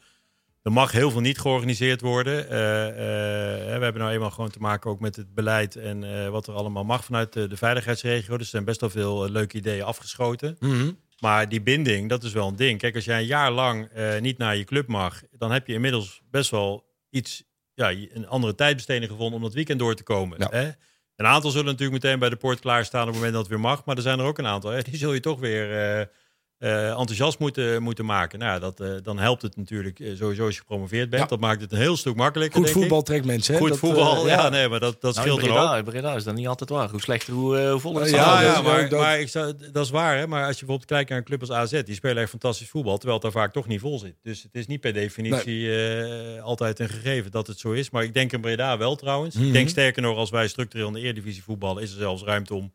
Er 0.61 0.71
mag 0.71 0.91
heel 0.91 1.11
veel 1.11 1.21
niet 1.21 1.39
georganiseerd 1.39 2.01
worden. 2.01 2.43
Uh, 2.43 2.49
we 2.49 3.79
hebben 3.81 4.01
nou 4.01 4.13
eenmaal 4.13 4.31
gewoon 4.31 4.49
te 4.49 4.59
maken 4.59 4.89
ook 4.89 4.99
met 4.99 5.15
het 5.15 5.33
beleid 5.33 5.75
en 5.75 6.03
uh, 6.03 6.29
wat 6.29 6.47
er 6.47 6.53
allemaal 6.53 6.83
mag 6.83 7.05
vanuit 7.05 7.33
de, 7.33 7.47
de 7.47 7.57
veiligheidsregio. 7.57 8.37
Dus 8.37 8.45
er 8.45 8.51
zijn 8.51 8.65
best 8.65 8.81
wel 8.81 8.89
veel 8.89 9.29
leuke 9.29 9.57
ideeën 9.57 9.83
afgeschoten. 9.83 10.55
Mm 10.59 11.01
maar 11.23 11.49
die 11.49 11.61
binding, 11.61 12.09
dat 12.09 12.23
is 12.23 12.33
wel 12.33 12.47
een 12.47 12.55
ding. 12.55 12.79
Kijk, 12.79 12.95
als 12.95 13.05
jij 13.05 13.19
een 13.19 13.25
jaar 13.25 13.51
lang 13.51 13.89
uh, 13.97 14.19
niet 14.19 14.37
naar 14.37 14.57
je 14.57 14.63
club 14.63 14.87
mag, 14.87 15.21
dan 15.31 15.51
heb 15.51 15.67
je 15.67 15.73
inmiddels 15.73 16.21
best 16.31 16.49
wel 16.49 16.85
iets, 17.09 17.43
ja, 17.73 17.91
een 17.91 18.27
andere 18.27 18.55
tijdbesteding 18.55 19.11
gevonden 19.11 19.35
om 19.35 19.41
dat 19.41 19.53
weekend 19.53 19.79
door 19.79 19.95
te 19.95 20.03
komen. 20.03 20.37
Ja. 20.39 20.47
Hè? 20.49 20.69
Een 21.15 21.25
aantal 21.25 21.51
zullen 21.51 21.65
natuurlijk 21.65 22.03
meteen 22.03 22.19
bij 22.19 22.29
de 22.29 22.35
poort 22.35 22.59
klaarstaan 22.59 23.01
op 23.01 23.07
het 23.07 23.15
moment 23.15 23.33
dat 23.33 23.41
het 23.41 23.51
weer 23.51 23.59
mag. 23.59 23.85
Maar 23.85 23.95
er 23.95 24.01
zijn 24.01 24.19
er 24.19 24.25
ook 24.25 24.37
een 24.37 24.45
aantal. 24.45 24.71
Hè? 24.71 24.81
Die 24.81 24.97
zul 24.97 25.13
je 25.13 25.19
toch 25.19 25.39
weer 25.39 26.09
uh, 26.63 26.69
uh, 26.69 26.89
enthousiast 26.89 27.39
moeten, 27.39 27.83
moeten 27.83 28.05
maken. 28.05 28.39
Nou, 28.39 28.59
dat, 28.59 28.81
uh, 28.81 28.89
dan 29.03 29.19
helpt 29.19 29.41
het 29.41 29.57
natuurlijk 29.57 29.99
uh, 29.99 30.17
sowieso 30.17 30.45
als 30.45 30.53
je 30.53 30.59
gepromoveerd 30.59 31.09
bent. 31.09 31.21
Ja. 31.21 31.27
Dat 31.27 31.39
maakt 31.39 31.61
het 31.61 31.71
een 31.71 31.77
heel 31.77 31.97
stuk 31.97 32.15
makkelijker. 32.15 32.59
Goed 32.59 32.69
voetbal 32.69 33.01
trekt 33.01 33.25
mensen. 33.25 33.53
Hè? 33.53 33.59
Goed 33.59 33.69
dat, 33.69 33.77
voetbal, 33.77 34.27
ja. 34.27 34.33
ja. 34.33 34.49
nee, 34.49 34.69
maar 34.69 34.79
dat, 34.79 35.01
dat 35.01 35.15
nou, 35.15 35.27
scheelt 35.27 35.51
er 35.51 35.77
ook. 35.77 35.83
Breda 35.83 36.15
is 36.15 36.23
dat 36.23 36.35
niet 36.35 36.47
altijd 36.47 36.69
waar. 36.69 36.89
Hoe 36.89 37.01
slecht, 37.01 37.27
hoe, 37.27 37.57
hoe 37.69 37.79
vol 37.79 37.95
het 37.95 38.09
Ja, 38.09 38.41
ja, 38.41 38.61
maar, 38.61 38.89
dat, 38.89 38.99
maar 38.99 39.19
ik 39.19 39.29
zou, 39.29 39.53
dat 39.71 39.85
is 39.85 39.91
waar. 39.91 40.17
Hè? 40.17 40.27
Maar 40.27 40.45
als 40.45 40.59
je 40.59 40.65
bijvoorbeeld 40.65 40.89
kijkt 40.89 41.09
naar 41.09 41.17
een 41.17 41.23
club 41.23 41.39
als 41.39 41.51
AZ, 41.51 41.81
die 41.83 41.95
spelen 41.95 42.17
echt 42.17 42.29
fantastisch 42.29 42.69
voetbal, 42.69 42.97
terwijl 42.97 43.13
het 43.13 43.33
daar 43.33 43.41
vaak 43.41 43.53
toch 43.53 43.67
niet 43.67 43.79
vol 43.79 43.99
zit. 43.99 44.15
Dus 44.21 44.43
het 44.43 44.55
is 44.55 44.67
niet 44.67 44.81
per 44.81 44.93
definitie 44.93 45.67
nee. 45.67 46.41
altijd 46.41 46.79
een 46.79 46.89
gegeven 46.89 47.31
dat 47.31 47.47
het 47.47 47.59
zo 47.59 47.71
is. 47.71 47.89
Maar 47.89 48.03
ik 48.03 48.13
denk 48.13 48.31
in 48.31 48.41
Breda 48.41 48.77
wel 48.77 48.95
trouwens. 48.95 49.35
Mm 49.35 49.39
-hmm. 49.39 49.49
Ik 49.49 49.55
denk 49.55 49.69
sterker 49.69 50.01
nog, 50.01 50.17
als 50.17 50.29
wij 50.29 50.47
structureel 50.47 50.87
in 50.87 50.93
de 50.93 50.99
Eredivisie 50.99 51.43
voetballen, 51.43 51.83
is 51.83 51.91
er 51.91 51.97
zelfs 51.97 52.23
ruimte 52.23 52.53
om 52.53 52.73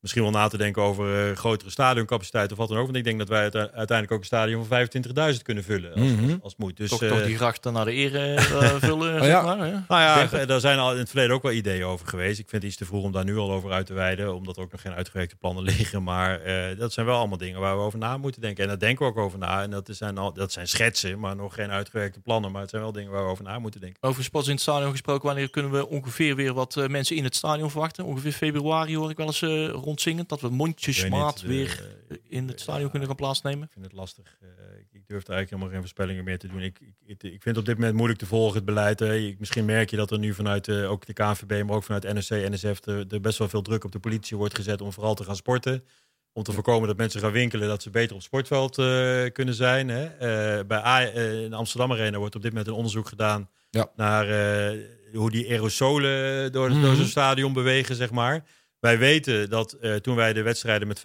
misschien 0.00 0.22
wel 0.22 0.32
na 0.32 0.48
te 0.48 0.56
denken 0.56 0.82
over 0.82 1.28
uh, 1.28 1.36
grotere 1.36 1.70
stadioncapaciteit 1.70 2.52
of 2.52 2.58
wat 2.58 2.68
dan 2.68 2.76
ook. 2.76 2.84
Want 2.84 2.96
ik 2.96 3.04
denk 3.04 3.18
dat 3.18 3.28
wij 3.28 3.42
uiteindelijk 3.52 4.12
ook 4.12 4.18
een 4.18 4.24
stadion 4.24 4.64
van 4.64 4.88
25.000 5.34 5.42
kunnen 5.42 5.64
vullen 5.64 5.92
als, 5.92 6.00
mm 6.00 6.18
-hmm. 6.18 6.30
als, 6.30 6.42
als, 6.42 6.52
het 6.52 6.60
moet. 6.60 6.76
Dus, 6.76 6.90
toch, 6.90 7.02
uh, 7.02 7.08
toch 7.08 7.24
die 7.24 7.36
grachten 7.36 7.72
naar 7.72 7.84
de 7.84 7.92
ere 7.92 8.34
uh, 8.34 8.74
vullen, 8.88 9.20
oh, 9.20 9.26
ja. 9.26 9.42
maar. 9.42 9.66
Ja. 9.66 9.84
Nou 9.88 10.02
ja, 10.36 10.44
daar 10.44 10.60
zijn 10.60 10.78
al 10.78 10.92
in 10.92 10.98
het 10.98 11.08
verleden 11.08 11.34
ook 11.34 11.42
wel 11.42 11.52
ideeën 11.52 11.84
over 11.84 12.06
geweest. 12.06 12.38
Ik 12.38 12.48
vind 12.48 12.62
het 12.62 12.70
iets 12.70 12.80
te 12.80 12.84
vroeg 12.84 13.04
om 13.04 13.12
daar 13.12 13.24
nu 13.24 13.36
al 13.36 13.52
over 13.52 13.72
uit 13.72 13.86
te 13.86 13.92
wijden, 13.92 14.34
omdat 14.34 14.56
er 14.56 14.62
ook 14.62 14.72
nog 14.72 14.80
geen 14.80 14.92
uitgewerkte 14.92 15.36
plannen 15.36 15.64
liggen. 15.76 16.02
Maar 16.02 16.40
dat 16.76 16.92
zijn 16.92 17.06
wel 17.06 17.18
allemaal 17.18 17.38
dingen 17.38 17.60
waar 17.60 17.76
we 17.76 17.82
over 17.82 17.98
na 17.98 18.16
moeten 18.16 18.40
denken. 18.40 18.62
En 18.62 18.68
daar 18.68 18.78
denken 18.78 19.06
we 19.06 19.12
ook 19.12 19.18
over 19.18 19.38
na. 19.38 19.62
En 19.62 19.70
dat 19.70 19.88
zijn, 19.90 20.18
al, 20.18 20.32
dat 20.32 20.52
zijn 20.52 20.68
schetsen, 20.68 21.18
maar 21.18 21.36
nog 21.36 21.54
geen 21.54 21.70
uitgewerkte 21.70 22.20
plannen. 22.20 22.52
Maar 22.52 22.60
het 22.60 22.70
zijn 22.70 22.82
wel 22.82 22.92
dingen 22.92 23.10
waar 23.10 23.24
we 23.24 23.30
over 23.30 23.44
na 23.44 23.58
moeten 23.58 23.80
denken. 23.80 24.02
Over 24.02 24.24
spots 24.24 24.46
in 24.46 24.52
het 24.52 24.62
stadion 24.62 24.90
gesproken, 24.90 25.26
wanneer 25.26 25.50
kunnen 25.50 25.70
we 25.70 25.88
ongeveer 25.88 26.36
weer 26.36 26.52
wat 26.52 26.88
mensen 26.88 27.16
in 27.16 27.24
het 27.24 27.36
stadion 27.36 27.70
verwachten? 27.70 28.04
Ongeveer 28.04 28.32
februari 28.32 28.96
hoor 28.96 29.10
ik 29.10 29.16
wel 29.16 29.26
eens 29.26 29.42
rondzingen, 29.90 30.24
dat 30.26 30.40
we 30.40 30.48
mondjesmaat 30.48 31.40
weer 31.40 31.84
uh, 32.08 32.16
in 32.28 32.48
het 32.48 32.60
stadion 32.60 32.90
kunnen 32.90 33.08
gaan 33.08 33.16
plaatsnemen? 33.16 33.64
Ik 33.64 33.72
vind 33.72 33.84
het 33.84 33.94
lastig. 33.94 34.38
Uh, 34.42 34.48
ik, 34.78 34.86
ik, 34.92 35.06
durf 35.06 35.22
er 35.22 35.34
eigenlijk 35.34 35.48
helemaal 35.50 35.68
geen 35.68 35.80
voorspellingen 35.80 36.24
meer 36.24 36.38
te 36.38 36.48
doen. 36.48 36.60
Ik, 36.60 36.80
ik, 36.80 37.22
ik, 37.22 37.42
vind 37.42 37.44
het 37.44 37.58
op 37.58 37.64
dit 37.64 37.74
moment 37.74 37.94
moeilijk 37.94 38.18
te 38.18 38.26
volgen, 38.26 38.56
het 38.56 38.64
beleid. 38.64 39.00
Ik, 39.00 39.38
misschien 39.38 39.64
merk 39.64 39.90
je 39.90 39.96
dat 39.96 40.10
er 40.10 40.18
nu 40.18 40.34
vanuit 40.34 40.70
ook 40.70 41.06
de 41.06 41.12
KNVB, 41.12 41.62
maar 41.66 41.76
ook 41.76 41.84
vanuit 41.84 42.14
NSC, 42.14 42.30
NSF, 42.30 42.86
er, 42.86 43.04
er, 43.08 43.20
best 43.20 43.38
wel 43.38 43.48
veel 43.48 43.62
druk 43.62 43.84
op 43.84 43.92
de 43.92 43.98
politie 43.98 44.36
wordt 44.36 44.54
gezet 44.54 44.80
om 44.80 44.92
vooral 44.92 45.14
te 45.14 45.24
gaan 45.24 45.36
sporten. 45.36 45.84
Om 46.32 46.42
te 46.42 46.52
voorkomen 46.52 46.88
dat 46.88 46.96
mensen 46.96 47.20
gaan 47.20 47.32
winkelen, 47.32 47.68
dat 47.68 47.82
ze 47.82 47.90
beter 47.90 48.10
op 48.10 48.16
het 48.16 48.24
sportveld 48.24 48.74
kunnen 49.32 49.54
zijn. 49.54 49.88
Hè. 49.88 50.06
bij 50.64 50.84
A, 50.84 51.00
in 51.14 51.52
Amsterdam 51.52 51.92
Arena 51.92 52.18
wordt 52.18 52.34
op 52.34 52.42
dit 52.42 52.50
moment 52.50 52.68
een 52.68 52.76
onderzoek 52.76 53.08
gedaan 53.08 53.48
ja. 53.70 53.90
naar 53.96 54.26
hoe 55.12 55.30
die 55.30 55.48
aerosolen 55.50 56.52
door, 56.52 56.68
mm 56.68 56.74
-hmm. 56.74 56.82
door 56.82 56.94
zo'n 56.94 57.06
stadion 57.06 57.52
bewegen, 57.52 57.94
zeg 57.94 58.10
maar. 58.10 58.44
Wij 58.80 58.98
weten 58.98 59.50
dat 59.50 59.76
uh, 59.80 59.94
toen 59.94 60.16
wij 60.16 60.32
de 60.32 60.42
wedstrijden 60.42 60.88
met 60.88 60.98
25% 60.98 61.02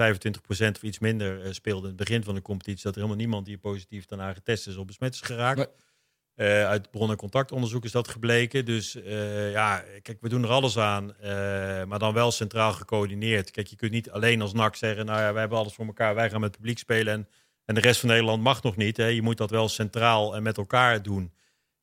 of 0.47 0.81
iets 0.81 0.99
minder 0.99 1.45
uh, 1.45 1.51
speelden 1.51 1.91
in 1.91 1.97
het 1.97 2.07
begin 2.07 2.23
van 2.23 2.35
de 2.35 2.41
competitie, 2.41 2.83
dat 2.83 2.91
er 2.91 2.97
helemaal 2.97 3.21
niemand 3.21 3.45
die 3.45 3.57
positief 3.57 4.05
daarna 4.05 4.33
getest 4.33 4.67
is 4.67 4.75
of 4.75 4.85
besmet 4.85 5.13
is 5.13 5.21
geraakt. 5.21 5.57
Nee. 5.57 5.67
Uh, 6.35 6.67
uit 6.67 6.91
bron- 6.91 7.09
en 7.09 7.15
contactonderzoek 7.15 7.83
is 7.83 7.91
dat 7.91 8.07
gebleken. 8.07 8.65
Dus 8.65 8.97
ja, 9.51 9.83
kijk, 10.01 10.17
we 10.21 10.29
doen 10.29 10.43
er 10.43 10.49
alles 10.49 10.77
aan, 10.77 11.15
maar 11.87 11.99
dan 11.99 12.13
wel 12.13 12.31
centraal 12.31 12.71
gecoördineerd. 12.73 13.51
Kijk, 13.51 13.67
je 13.67 13.75
kunt 13.75 13.91
niet 13.91 14.09
alleen 14.09 14.41
als 14.41 14.53
NAC 14.53 14.75
zeggen, 14.75 15.05
nou 15.05 15.19
ja, 15.19 15.31
wij 15.31 15.39
hebben 15.39 15.57
alles 15.57 15.73
voor 15.73 15.85
elkaar, 15.85 16.15
wij 16.15 16.29
gaan 16.29 16.39
met 16.39 16.49
het 16.49 16.57
publiek 16.57 16.79
spelen 16.79 17.13
en, 17.13 17.27
en 17.65 17.75
de 17.75 17.81
rest 17.81 17.99
van 17.99 18.09
Nederland 18.09 18.43
mag 18.43 18.63
nog 18.63 18.75
niet. 18.75 18.97
Hè. 18.97 19.05
Je 19.05 19.21
moet 19.21 19.37
dat 19.37 19.49
wel 19.49 19.69
centraal 19.69 20.35
en 20.35 20.43
met 20.43 20.57
elkaar 20.57 21.01
doen. 21.01 21.33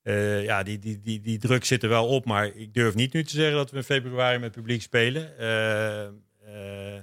Uh, 0.03 0.45
ja, 0.45 0.63
die, 0.63 0.79
die, 0.79 1.01
die, 1.01 1.21
die 1.21 1.39
druk 1.39 1.65
zit 1.65 1.83
er 1.83 1.89
wel 1.89 2.07
op. 2.07 2.25
Maar 2.25 2.47
ik 2.47 2.75
durf 2.75 2.95
niet 2.95 3.13
nu 3.13 3.25
te 3.25 3.35
zeggen 3.35 3.57
dat 3.57 3.71
we 3.71 3.77
in 3.77 3.83
februari 3.83 4.39
met 4.39 4.53
publiek 4.53 4.83
spelen. 4.83 5.33
Uh, 5.41 6.55
uh, 6.55 7.01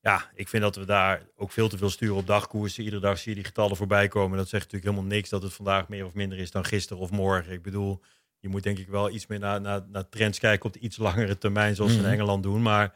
ja, 0.00 0.30
ik 0.34 0.48
vind 0.48 0.62
dat 0.62 0.76
we 0.76 0.84
daar 0.84 1.26
ook 1.36 1.52
veel 1.52 1.68
te 1.68 1.78
veel 1.78 1.90
sturen 1.90 2.16
op 2.16 2.26
dagkoersen. 2.26 2.84
Iedere 2.84 3.02
dag 3.02 3.18
zie 3.18 3.28
je 3.28 3.36
die 3.36 3.46
getallen 3.46 3.76
voorbij 3.76 4.08
komen. 4.08 4.38
Dat 4.38 4.48
zegt 4.48 4.62
natuurlijk 4.62 4.92
helemaal 4.92 5.16
niks 5.16 5.28
dat 5.28 5.42
het 5.42 5.52
vandaag 5.52 5.88
meer 5.88 6.04
of 6.04 6.14
minder 6.14 6.38
is 6.38 6.50
dan 6.50 6.64
gisteren 6.64 7.02
of 7.02 7.10
morgen. 7.10 7.52
Ik 7.52 7.62
bedoel, 7.62 8.02
je 8.38 8.48
moet 8.48 8.62
denk 8.62 8.78
ik 8.78 8.88
wel 8.88 9.10
iets 9.10 9.26
meer 9.26 9.38
naar, 9.38 9.60
naar, 9.60 9.82
naar 9.88 10.08
trends 10.08 10.38
kijken 10.38 10.66
op 10.66 10.72
de 10.72 10.78
iets 10.78 10.96
langere 10.96 11.38
termijn, 11.38 11.74
zoals 11.74 11.90
mm 11.90 11.96
ze 11.96 12.02
in 12.02 12.08
mhm. 12.08 12.18
Engeland 12.18 12.42
doen. 12.42 12.62
Maar 12.62 12.94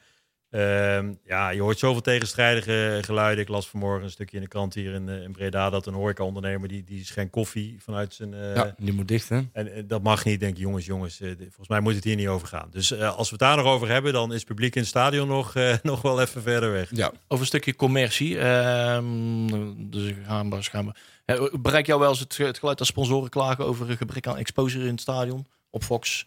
Uh, 0.50 0.98
ja, 1.24 1.48
je 1.50 1.60
hoort 1.60 1.78
zoveel 1.78 2.00
tegenstrijdige 2.00 2.98
geluiden. 3.04 3.44
Ik 3.44 3.50
las 3.50 3.68
vanmorgen 3.68 4.04
een 4.04 4.10
stukje 4.10 4.36
in 4.36 4.42
de 4.42 4.48
krant 4.48 4.74
hier 4.74 4.94
in, 4.94 5.08
uh, 5.08 5.22
in 5.22 5.32
Breda 5.32 5.70
dat 5.70 5.86
een 5.86 5.94
horeca-ondernemer 5.94 6.68
die, 6.68 6.84
die 6.84 7.04
schenkt 7.04 7.32
koffie 7.32 7.76
vanuit 7.78 8.14
zijn. 8.14 8.32
Uh, 8.32 8.54
ja, 8.54 8.74
die 8.78 8.92
moet 8.92 9.08
dicht, 9.08 9.28
hè? 9.28 9.40
En 9.52 9.84
dat 9.86 10.02
mag 10.02 10.24
niet, 10.24 10.40
denk 10.40 10.52
ik, 10.52 10.58
jongens, 10.58 10.86
jongens. 10.86 11.20
Eh, 11.20 11.30
volgens 11.38 11.68
mij 11.68 11.80
moet 11.80 11.94
het 11.94 12.04
hier 12.04 12.16
niet 12.16 12.28
over 12.28 12.48
gaan. 12.48 12.68
Dus 12.70 13.00
als 13.00 13.30
we 13.30 13.36
het 13.36 13.38
daar 13.38 13.56
nog 13.56 13.66
over 13.66 13.88
hebben, 13.88 14.12
dan 14.12 14.30
is 14.32 14.38
het 14.38 14.46
publiek 14.46 14.74
in 14.74 14.80
het 14.80 14.90
stadion 14.90 15.28
nog, 15.28 15.54
nog 15.82 16.02
wel 16.02 16.20
even 16.20 16.42
verder 16.42 16.72
weg. 16.72 16.90
Ja, 16.92 17.12
over 17.28 17.40
een 17.40 17.46
stukje 17.46 17.76
commercie. 17.76 18.38
Ehm, 18.38 19.74
dus 19.76 20.12
gaan 20.26 20.50
we, 20.50 20.62
gaan 20.62 20.86
we. 21.24 21.58
Bereik 21.60 21.86
jou 21.86 22.00
wel 22.00 22.08
eens 22.08 22.20
het, 22.20 22.36
het 22.36 22.58
geluid 22.58 22.78
als 22.78 22.88
sponsoren 22.88 23.30
klagen 23.30 23.64
over 23.64 23.90
een 23.90 23.96
gebrek 23.96 24.26
aan 24.26 24.36
exposure 24.36 24.84
in 24.84 24.90
het 24.90 25.00
stadion 25.00 25.46
op 25.70 25.84
Fox? 25.84 26.26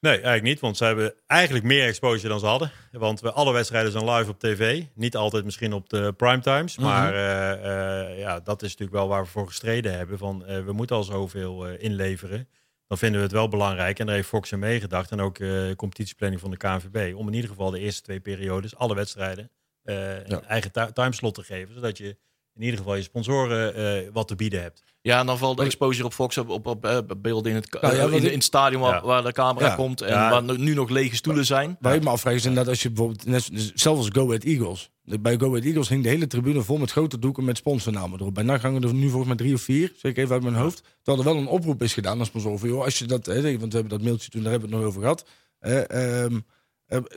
Nee, 0.00 0.12
eigenlijk 0.12 0.42
niet. 0.42 0.60
Want 0.60 0.76
ze 0.76 0.84
hebben 0.84 1.14
eigenlijk 1.26 1.64
meer 1.64 1.86
exposure 1.86 2.28
dan 2.28 2.40
ze 2.40 2.46
hadden. 2.46 2.70
Want 2.92 3.20
we, 3.20 3.32
alle 3.32 3.52
wedstrijden 3.52 3.92
zijn 3.92 4.10
live 4.10 4.30
op 4.30 4.38
tv. 4.38 4.84
Niet 4.94 5.16
altijd 5.16 5.44
misschien 5.44 5.72
op 5.72 5.88
de 5.88 6.12
primetimes. 6.12 6.76
Mm 6.76 6.84
-hmm. 6.84 6.92
Maar 6.92 7.14
uh, 7.14 8.10
uh, 8.10 8.18
ja, 8.18 8.40
dat 8.40 8.62
is 8.62 8.68
natuurlijk 8.68 8.98
wel 8.98 9.08
waar 9.08 9.22
we 9.22 9.28
voor 9.28 9.46
gestreden 9.46 9.96
hebben. 9.96 10.18
Van, 10.18 10.44
uh, 10.48 10.64
we 10.64 10.72
moeten 10.72 10.96
al 10.96 11.02
zoveel 11.02 11.66
inleveren. 11.66 12.48
Dan 12.86 12.98
vinden 12.98 13.16
we 13.16 13.26
het 13.26 13.34
wel 13.34 13.48
belangrijk. 13.48 13.98
En 13.98 14.06
daar 14.06 14.14
heeft 14.14 14.28
Fox 14.28 14.52
in 14.52 14.58
meegedacht. 14.58 15.10
En 15.10 15.20
ook 15.20 15.38
de 15.38 15.74
competitieplanning 15.76 16.40
van 16.40 16.50
de 16.50 16.56
KNVB. 16.56 17.14
Om 17.14 17.26
in 17.26 17.34
ieder 17.34 17.50
geval 17.50 17.70
de 17.70 17.78
eerste 17.78 18.02
twee 18.02 18.20
periodes, 18.20 18.76
alle 18.76 18.94
wedstrijden, 18.94 19.50
ja. 19.84 20.22
een 20.26 20.44
eigen 20.44 20.92
timeslot 20.92 21.34
te 21.34 21.42
geven. 21.42 21.74
Zodat 21.74 21.98
je 21.98 22.16
in 22.60 22.66
ieder 22.66 22.78
geval 22.78 22.96
je 22.96 23.02
sponsoren 23.02 24.12
wat 24.12 24.28
te 24.28 24.34
bieden 24.34 24.62
hebt. 24.62 24.82
Ja, 25.02 25.20
en 25.20 25.26
dan 25.26 25.38
valt 25.38 25.56
de 25.56 25.64
exposure 25.64 26.04
op 26.04 26.12
Fox 26.12 26.38
op, 26.38 26.48
op, 26.48 26.66
op, 26.66 27.16
beelden 27.18 27.50
in 27.50 27.56
het, 27.56 27.78
nou 27.80 27.96
ja, 27.96 28.02
in, 28.04 28.24
in, 28.24 28.32
het 28.32 28.44
stadion 28.44 28.82
waar, 28.82 29.06
waar 29.06 29.22
de 29.22 29.32
camera 29.32 29.74
komt 29.74 30.00
en 30.00 30.14
waar 30.14 30.58
nu 30.58 30.74
nog 30.74 30.88
lege 30.88 31.16
stoelen 31.16 31.44
zijn. 31.44 31.76
Waar 31.80 31.94
ik 31.94 32.02
me 32.02 32.10
afvraag 32.10 32.34
is 32.34 32.44
inderdaad 32.44 32.68
als 32.68 32.82
je 32.82 32.88
bijvoorbeeld, 32.88 33.26
net, 33.26 33.50
zelfs 33.74 33.98
als 33.98 34.08
Go 34.12 34.26
Ahead 34.26 34.44
Eagles. 34.44 34.90
Bij 35.20 35.38
Go 35.38 35.48
Ahead 35.48 35.64
Eagles 35.64 35.88
hing 35.88 36.02
de 36.02 36.08
hele 36.08 36.26
tribune 36.26 36.62
vol 36.62 36.78
met 36.78 36.90
grote 36.90 37.18
doeken 37.18 37.44
met 37.44 37.56
sponsornamen 37.56 38.20
erop. 38.20 38.34
Bij 38.34 38.44
NAC 38.44 38.62
hangen 38.62 38.82
er 38.82 38.94
nu 38.94 39.08
volgens 39.08 39.26
mij 39.26 39.36
drie 39.36 39.54
of 39.54 39.62
vier, 39.62 39.92
zeg 39.96 40.10
ik 40.10 40.18
even 40.18 40.32
uit 40.32 40.42
mijn 40.42 40.54
hoofd. 40.54 40.82
Terwijl 41.02 41.26
er 41.26 41.32
wel 41.32 41.42
een 41.42 41.48
oproep 41.48 41.82
is 41.82 41.92
gedaan 41.92 42.18
als 42.18 42.28
sponsor 42.28 42.58
voor, 42.58 42.68
joh, 42.68 42.84
als 42.84 42.98
je 42.98 43.06
dat, 43.06 43.26
hè, 43.26 43.42
want 43.42 43.72
we 43.72 43.78
hebben 43.78 43.88
dat 43.88 44.02
mailtje 44.02 44.30
toen, 44.30 44.42
daar 44.42 44.50
hebben 44.50 44.70
we 44.70 44.74
het 44.76 44.84
nog 44.84 44.94
over 44.94 45.02
gehad. 45.02 45.24
Uh, 45.60 46.38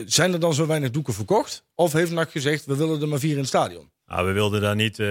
zijn 0.05 0.33
er 0.33 0.39
dan 0.39 0.53
zo 0.53 0.67
weinig 0.67 0.89
doeken 0.89 1.13
verkocht? 1.13 1.63
Of 1.75 1.93
heeft 1.93 2.11
NAC 2.11 2.31
gezegd, 2.31 2.65
we 2.65 2.75
willen 2.75 3.01
er 3.01 3.07
maar 3.07 3.19
vier 3.19 3.31
in 3.31 3.37
het 3.37 3.47
stadion? 3.47 3.91
Nou, 4.05 4.27
we 4.27 4.31
wilden 4.31 4.61
daar 4.61 4.75
niet 4.75 4.99
uh, 4.99 5.07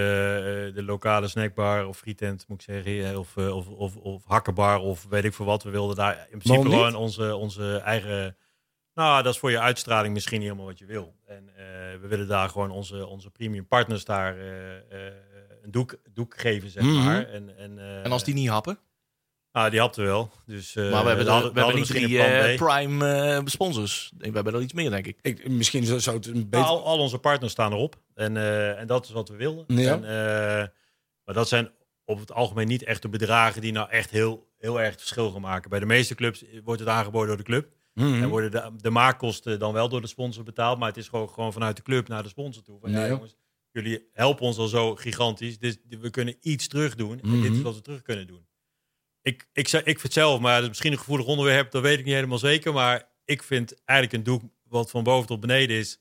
de 0.75 0.83
lokale 0.87 1.29
snackbar 1.29 1.87
of 1.87 1.99
frietent, 1.99 2.45
moet 2.49 2.67
ik 2.67 2.85
zeggen, 2.85 3.19
of, 3.19 3.37
of, 3.37 3.69
of, 3.69 3.97
of 3.97 4.25
hakkenbar 4.27 4.81
of 4.81 5.07
weet 5.09 5.25
ik 5.25 5.35
veel 5.35 5.47
wat. 5.47 5.63
We 5.63 5.71
wilden 5.71 5.97
daar 5.97 6.27
in 6.31 6.39
principe 6.39 6.71
gewoon 6.71 6.95
onze, 6.95 7.37
onze 7.37 7.77
eigen... 7.77 8.37
Nou, 8.95 9.23
dat 9.23 9.33
is 9.33 9.39
voor 9.39 9.51
je 9.51 9.61
uitstraling 9.61 10.15
misschien 10.15 10.39
niet 10.39 10.49
helemaal 10.49 10.69
wat 10.69 10.79
je 10.79 10.87
wil. 10.87 11.15
En 11.27 11.49
uh, 11.49 11.55
we 12.01 12.07
willen 12.09 12.29
daar 12.29 12.49
gewoon 12.49 12.71
onze, 12.71 13.07
onze 13.07 13.31
premium 13.31 13.67
partners 13.67 14.05
daar 14.05 14.37
uh, 14.37 14.45
een 15.63 15.71
doek, 15.71 15.97
doek 16.13 16.41
geven, 16.41 16.71
zeg 16.71 16.83
mm 16.83 16.91
-hmm. 16.91 17.05
maar. 17.05 17.25
En, 17.29 17.57
en, 17.57 18.03
en 18.05 18.13
als 18.13 18.25
die 18.25 18.35
niet 18.35 18.49
happen? 18.49 18.79
Ah, 19.53 19.71
die 19.71 19.81
hapte 19.81 20.03
wel. 20.03 20.31
Dus, 20.47 20.77
uh, 20.77 20.91
maar 20.91 21.03
we 21.03 21.09
hebben, 21.09 21.27
dan, 21.27 21.43
we, 21.43 21.53
we 21.53 21.59
hebben 21.59 21.77
niet 21.77 21.87
drie 21.87 22.09
uh, 22.09 22.57
prime 22.57 23.37
uh, 23.37 23.41
sponsors. 23.45 24.13
We 24.19 24.31
hebben 24.31 24.55
er 24.55 24.61
iets 24.61 24.73
meer, 24.73 24.91
denk 24.91 25.07
ik. 25.07 25.19
ik 25.23 25.49
misschien 25.49 25.85
zou, 25.85 26.01
zou 26.01 26.17
het 26.17 26.27
een 26.27 26.49
beetje... 26.49 26.67
Nou, 26.67 26.79
al, 26.79 26.85
al, 26.85 26.99
onze 26.99 27.19
partners 27.19 27.53
staan 27.53 27.73
erop. 27.73 27.97
En, 28.25 28.37
en 28.77 28.87
dat 28.87 29.05
is 29.05 29.11
wat 29.11 29.29
we 29.29 29.37
wilden. 29.37 29.65
Ja. 29.77 29.93
En, 29.93 30.73
maar 31.25 31.35
dat 31.35 31.49
zijn 31.49 31.71
op 32.05 32.19
het 32.19 32.33
algemeen 32.33 32.69
niet 32.69 32.83
echt 32.83 33.03
de 33.03 33.09
bedragen 33.09 33.61
die 33.61 33.73
nou 33.73 33.91
echt 33.91 34.11
heel, 34.11 34.49
heel 34.59 34.81
erg 34.81 34.99
verschil 34.99 35.31
gaan 35.31 35.41
maken. 35.41 35.71
Bij 35.71 35.81
de 35.81 35.87
meeste 35.87 36.15
clubs 36.15 36.45
wordt 36.65 36.81
het 36.81 36.89
aangeboden 36.89 37.29
door 37.29 37.37
de 37.37 37.43
club. 37.43 37.69
Mm 37.95 38.13
-hmm. 38.13 38.23
En 38.23 38.29
worden 38.29 38.51
de, 38.51 38.71
de 38.77 38.91
maakkosten 38.91 39.59
dan 39.59 39.73
wel 39.73 39.89
door 39.89 40.01
de 40.01 40.07
sponsor 40.07 40.45
betaald. 40.45 40.79
Maar 40.79 40.89
het 40.89 40.97
is 40.97 41.09
gewoon, 41.09 41.29
gewoon 41.29 41.53
vanuit 41.53 41.77
de 41.77 41.83
club 41.83 42.09
naar 42.09 42.23
de 42.23 42.29
sponsor 42.29 42.63
toe. 42.63 42.81
Van, 42.81 42.91
ja, 42.91 43.09
jongens, 43.09 43.37
jullie 43.71 44.09
helpen 44.13 44.47
ons 44.47 44.59
al 44.59 44.67
zo 44.67 44.95
gigantisch. 44.95 45.59
Dus 45.59 45.77
we 46.01 46.11
kunnen 46.11 46.37
iets 46.41 46.69
terug 46.69 46.95
doen. 46.95 47.21
En 47.21 47.29
mm 47.29 47.33
-hmm. 47.33 47.43
dit 47.43 47.53
is 47.53 47.63
wat 47.63 47.75
we 47.75 47.81
terug 47.81 48.03
kunnen 48.03 48.27
doen 48.27 48.47
ik, 49.23 49.49
ik, 49.53 49.73
ik, 49.73 49.87
ik 49.87 50.01
vind 50.01 50.13
zelf, 50.13 50.41
maar 50.41 50.55
het 50.55 50.63
is 50.63 50.69
misschien 50.69 50.93
een 50.93 50.99
gevoelig 50.99 51.27
onderwerp, 51.27 51.71
dat 51.71 51.83
weet 51.83 51.99
ik 51.99 52.05
niet 52.05 52.15
helemaal 52.15 52.39
zeker. 52.39 52.73
Maar 52.73 53.09
ik 53.25 53.43
vind 53.43 53.85
eigenlijk 53.85 54.19
een 54.19 54.33
doek 54.33 54.43
wat 54.69 54.91
van 54.91 55.03
boven 55.03 55.27
tot 55.27 55.41
beneden 55.41 55.77
is, 55.77 56.01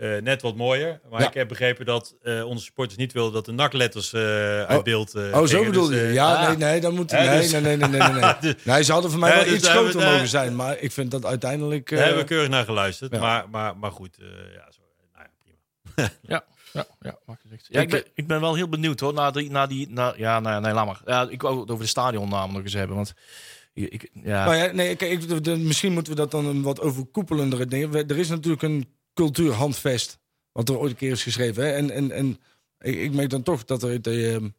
uh, 0.00 0.20
net 0.20 0.42
wat 0.42 0.56
mooier. 0.56 1.00
Maar 1.10 1.22
ik 1.22 1.34
heb 1.34 1.48
begrepen 1.48 1.86
dat 1.86 2.16
uh, 2.22 2.46
onze 2.46 2.64
supporters 2.64 2.98
niet 2.98 3.12
wilden 3.12 3.32
dat 3.32 3.44
de 3.44 3.52
nakletters 3.52 4.12
uh, 4.12 4.20
uit 4.62 4.78
oh. 4.78 4.82
beeld. 4.82 5.14
oh, 5.14 5.46
zo 5.46 5.64
bedoel 5.64 5.88
dus, 5.88 6.00
je? 6.00 6.12
ja, 6.12 6.34
ah. 6.34 6.48
nee, 6.48 6.56
nee, 6.56 6.80
dan 6.80 6.94
moet. 6.94 7.10
Nee, 7.10 7.38
dus, 7.38 7.52
nee, 7.52 7.60
nee, 7.60 7.76
nee, 7.76 7.88
nee, 7.88 8.00
nee. 8.00 8.32
nee. 8.40 8.54
nee 8.64 8.82
ze 8.82 8.92
hadden 8.92 9.10
voor 9.10 9.20
mij 9.20 9.34
wel 9.34 9.44
dus 9.44 9.52
iets 9.52 9.68
groter 9.68 10.00
mogen 10.00 10.28
zijn, 10.28 10.56
maar 10.56 10.78
ik 10.78 10.92
vind 10.92 11.10
dat 11.10 11.24
uiteindelijk. 11.24 11.90
Daar 11.90 11.98
hebben 11.98 12.18
we 12.18 12.24
keurig 12.24 12.48
naar 12.48 12.64
geluisterd. 12.64 13.12
Ja. 13.12 13.20
Maar, 13.20 13.50
maar, 13.50 13.76
maar 13.76 13.92
goed, 13.92 14.16
ja, 14.54 14.70
zo, 14.70 14.80
nou 15.12 15.26
ja, 15.26 15.30
prima. 15.94 16.10
ja. 16.34 16.44
Ja, 16.72 16.86
ja, 17.00 17.18
gezegd. 17.42 17.66
Ja, 17.68 17.80
ik, 17.80 17.90
ben, 17.90 18.04
ik 18.14 18.26
ben 18.26 18.40
wel 18.40 18.54
heel 18.54 18.68
benieuwd 18.68 19.00
hoor. 19.00 19.14
Naar 19.14 19.32
die, 19.32 19.50
naar 19.50 19.68
die, 19.68 19.88
naar, 19.90 20.18
ja, 20.18 20.40
nou, 20.40 20.60
nee, 20.60 20.72
laat 20.72 20.86
maar. 20.86 21.00
Ja, 21.04 21.28
ik 21.28 21.42
wou 21.42 21.60
het 21.60 21.70
over 21.70 21.84
de 21.84 21.90
stadionnamen 21.90 22.54
nog 22.54 22.62
eens 22.62 22.72
hebben. 22.72 22.96
Want 22.96 23.14
ik, 23.72 24.10
ja. 24.12 24.44
Maar 24.44 24.56
ja, 24.56 24.72
nee, 24.72 24.96
kijk, 24.96 25.22
ik, 25.22 25.44
de, 25.44 25.56
misschien 25.56 25.92
moeten 25.92 26.12
we 26.12 26.18
dat 26.18 26.30
dan 26.30 26.46
een 26.46 26.62
wat 26.62 26.80
overkoepelendere 26.80 27.66
dingen. 27.66 28.08
Er 28.08 28.18
is 28.18 28.28
natuurlijk 28.28 28.62
een 28.62 28.88
cultuurhandvest. 29.20 30.18
Wat 30.52 30.68
er 30.68 30.78
ooit 30.78 30.90
een 30.90 30.96
keer 30.96 31.10
is 31.10 31.22
geschreven. 31.22 31.64
Hè? 31.64 31.70
En, 31.70 31.90
en, 31.90 32.10
en 32.10 32.38
ik, 32.80 32.96
ik 32.96 33.12
merk 33.12 33.30
dan 33.30 33.42
toch 33.42 33.64
dat 33.64 33.82
er. 33.82 34.02
De, 34.02 34.52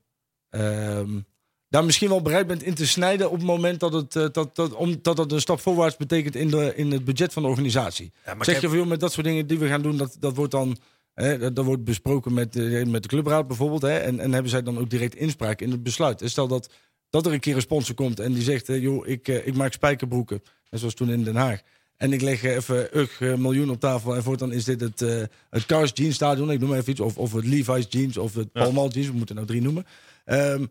uh, 0.52 1.22
daar 1.70 1.86
misschien 1.86 2.10
wel 2.10 2.22
bereid 2.22 2.48
bent 2.48 2.64
in 2.64 2.74
te 2.74 2.88
snijden 2.88 3.30
op 3.30 3.38
het 3.38 3.46
moment 3.46 3.80
dat 3.80 3.94
het, 3.94 4.16
uh, 4.16 4.28
dat, 4.32 4.56
dat, 4.56 4.74
omdat 4.74 5.16
dat 5.16 5.32
een 5.32 5.42
stap 5.42 5.60
voorwaarts 5.60 5.98
betekent 5.98 6.36
in, 6.36 6.50
de, 6.50 6.74
in 6.76 6.92
het 6.92 7.04
budget 7.04 7.34
van 7.34 7.44
de 7.44 7.50
organisatie. 7.50 8.12
Ja, 8.26 8.36
zeg 8.44 8.56
je 8.56 8.62
heb... 8.62 8.70
veel 8.70 8.86
met 8.86 9.00
dat 9.00 9.12
soort 9.12 9.26
dingen 9.26 9.48
die 9.48 9.60
we 9.60 9.68
gaan 9.68 9.82
doen, 9.82 9.98
dat, 9.98 10.18
dat 10.20 10.36
wordt 10.36 10.52
dan 10.52 10.78
Hè, 11.14 11.54
dat, 11.54 11.66
wordt 11.66 11.84
besproken 11.84 12.34
met, 12.34 12.54
de, 12.54 12.84
met 12.88 13.04
de 13.04 13.10
clubraad 13.10 13.48
bijvoorbeeld. 13.48 13.82
Hè, 13.82 13.98
en, 13.98 14.20
en 14.20 14.34
hebben 14.34 14.52
zij 14.52 14.64
dan 14.64 14.78
ook 14.80 14.90
direct 14.90 15.16
inspraak 15.16 15.62
in 15.62 15.72
het 15.72 15.84
besluit. 15.84 16.22
Stel 16.26 16.48
dat, 16.48 16.70
dat 17.10 17.26
er 17.26 17.34
een 17.34 17.40
keer 17.40 17.56
een 17.56 17.62
sponsor 17.62 17.96
komt 17.96 18.20
en 18.20 18.34
die 18.34 18.44
zegt... 18.44 18.68
joh, 18.68 19.08
ik, 19.08 19.28
eh, 19.28 19.48
ik 19.48 19.56
maak 19.56 19.74
spijkerbroeken. 19.74 20.42
Net 20.70 20.80
zoals 20.80 20.96
toen 20.96 21.10
in 21.10 21.24
Den 21.24 21.36
Haag. 21.36 21.62
En 22.02 22.14
ik 22.14 22.22
leg 22.22 22.44
even 22.44 22.90
uh, 23.20 23.36
miljoen 23.36 23.70
op 23.70 23.80
tafel. 23.80 24.16
En 24.16 24.24
voortaan 24.24 24.52
is 24.52 24.64
dit 24.64 24.82
het, 24.82 25.02
uh, 25.02 25.24
het 25.50 25.66
Cars 25.66 25.92
Jeans 25.94 26.16
Stadion. 26.16 26.52
Ik 26.52 26.60
noem 26.60 26.70
maar 26.70 26.78
even 26.78 26.92
iets. 26.92 27.00
Of, 27.00 27.18
of 27.18 27.34
het 27.34 27.46
Levi's 27.46 27.86
Jeans. 27.90 28.18
Of 28.18 28.34
het 28.34 28.50
ja. 28.54 28.64
Palmal 28.64 28.90
Jeans. 28.90 29.08
We 29.08 29.14
moeten 29.14 29.36
nou 29.36 29.48
drie 29.48 29.62
noemen. 29.62 29.86
Um, 30.26 30.70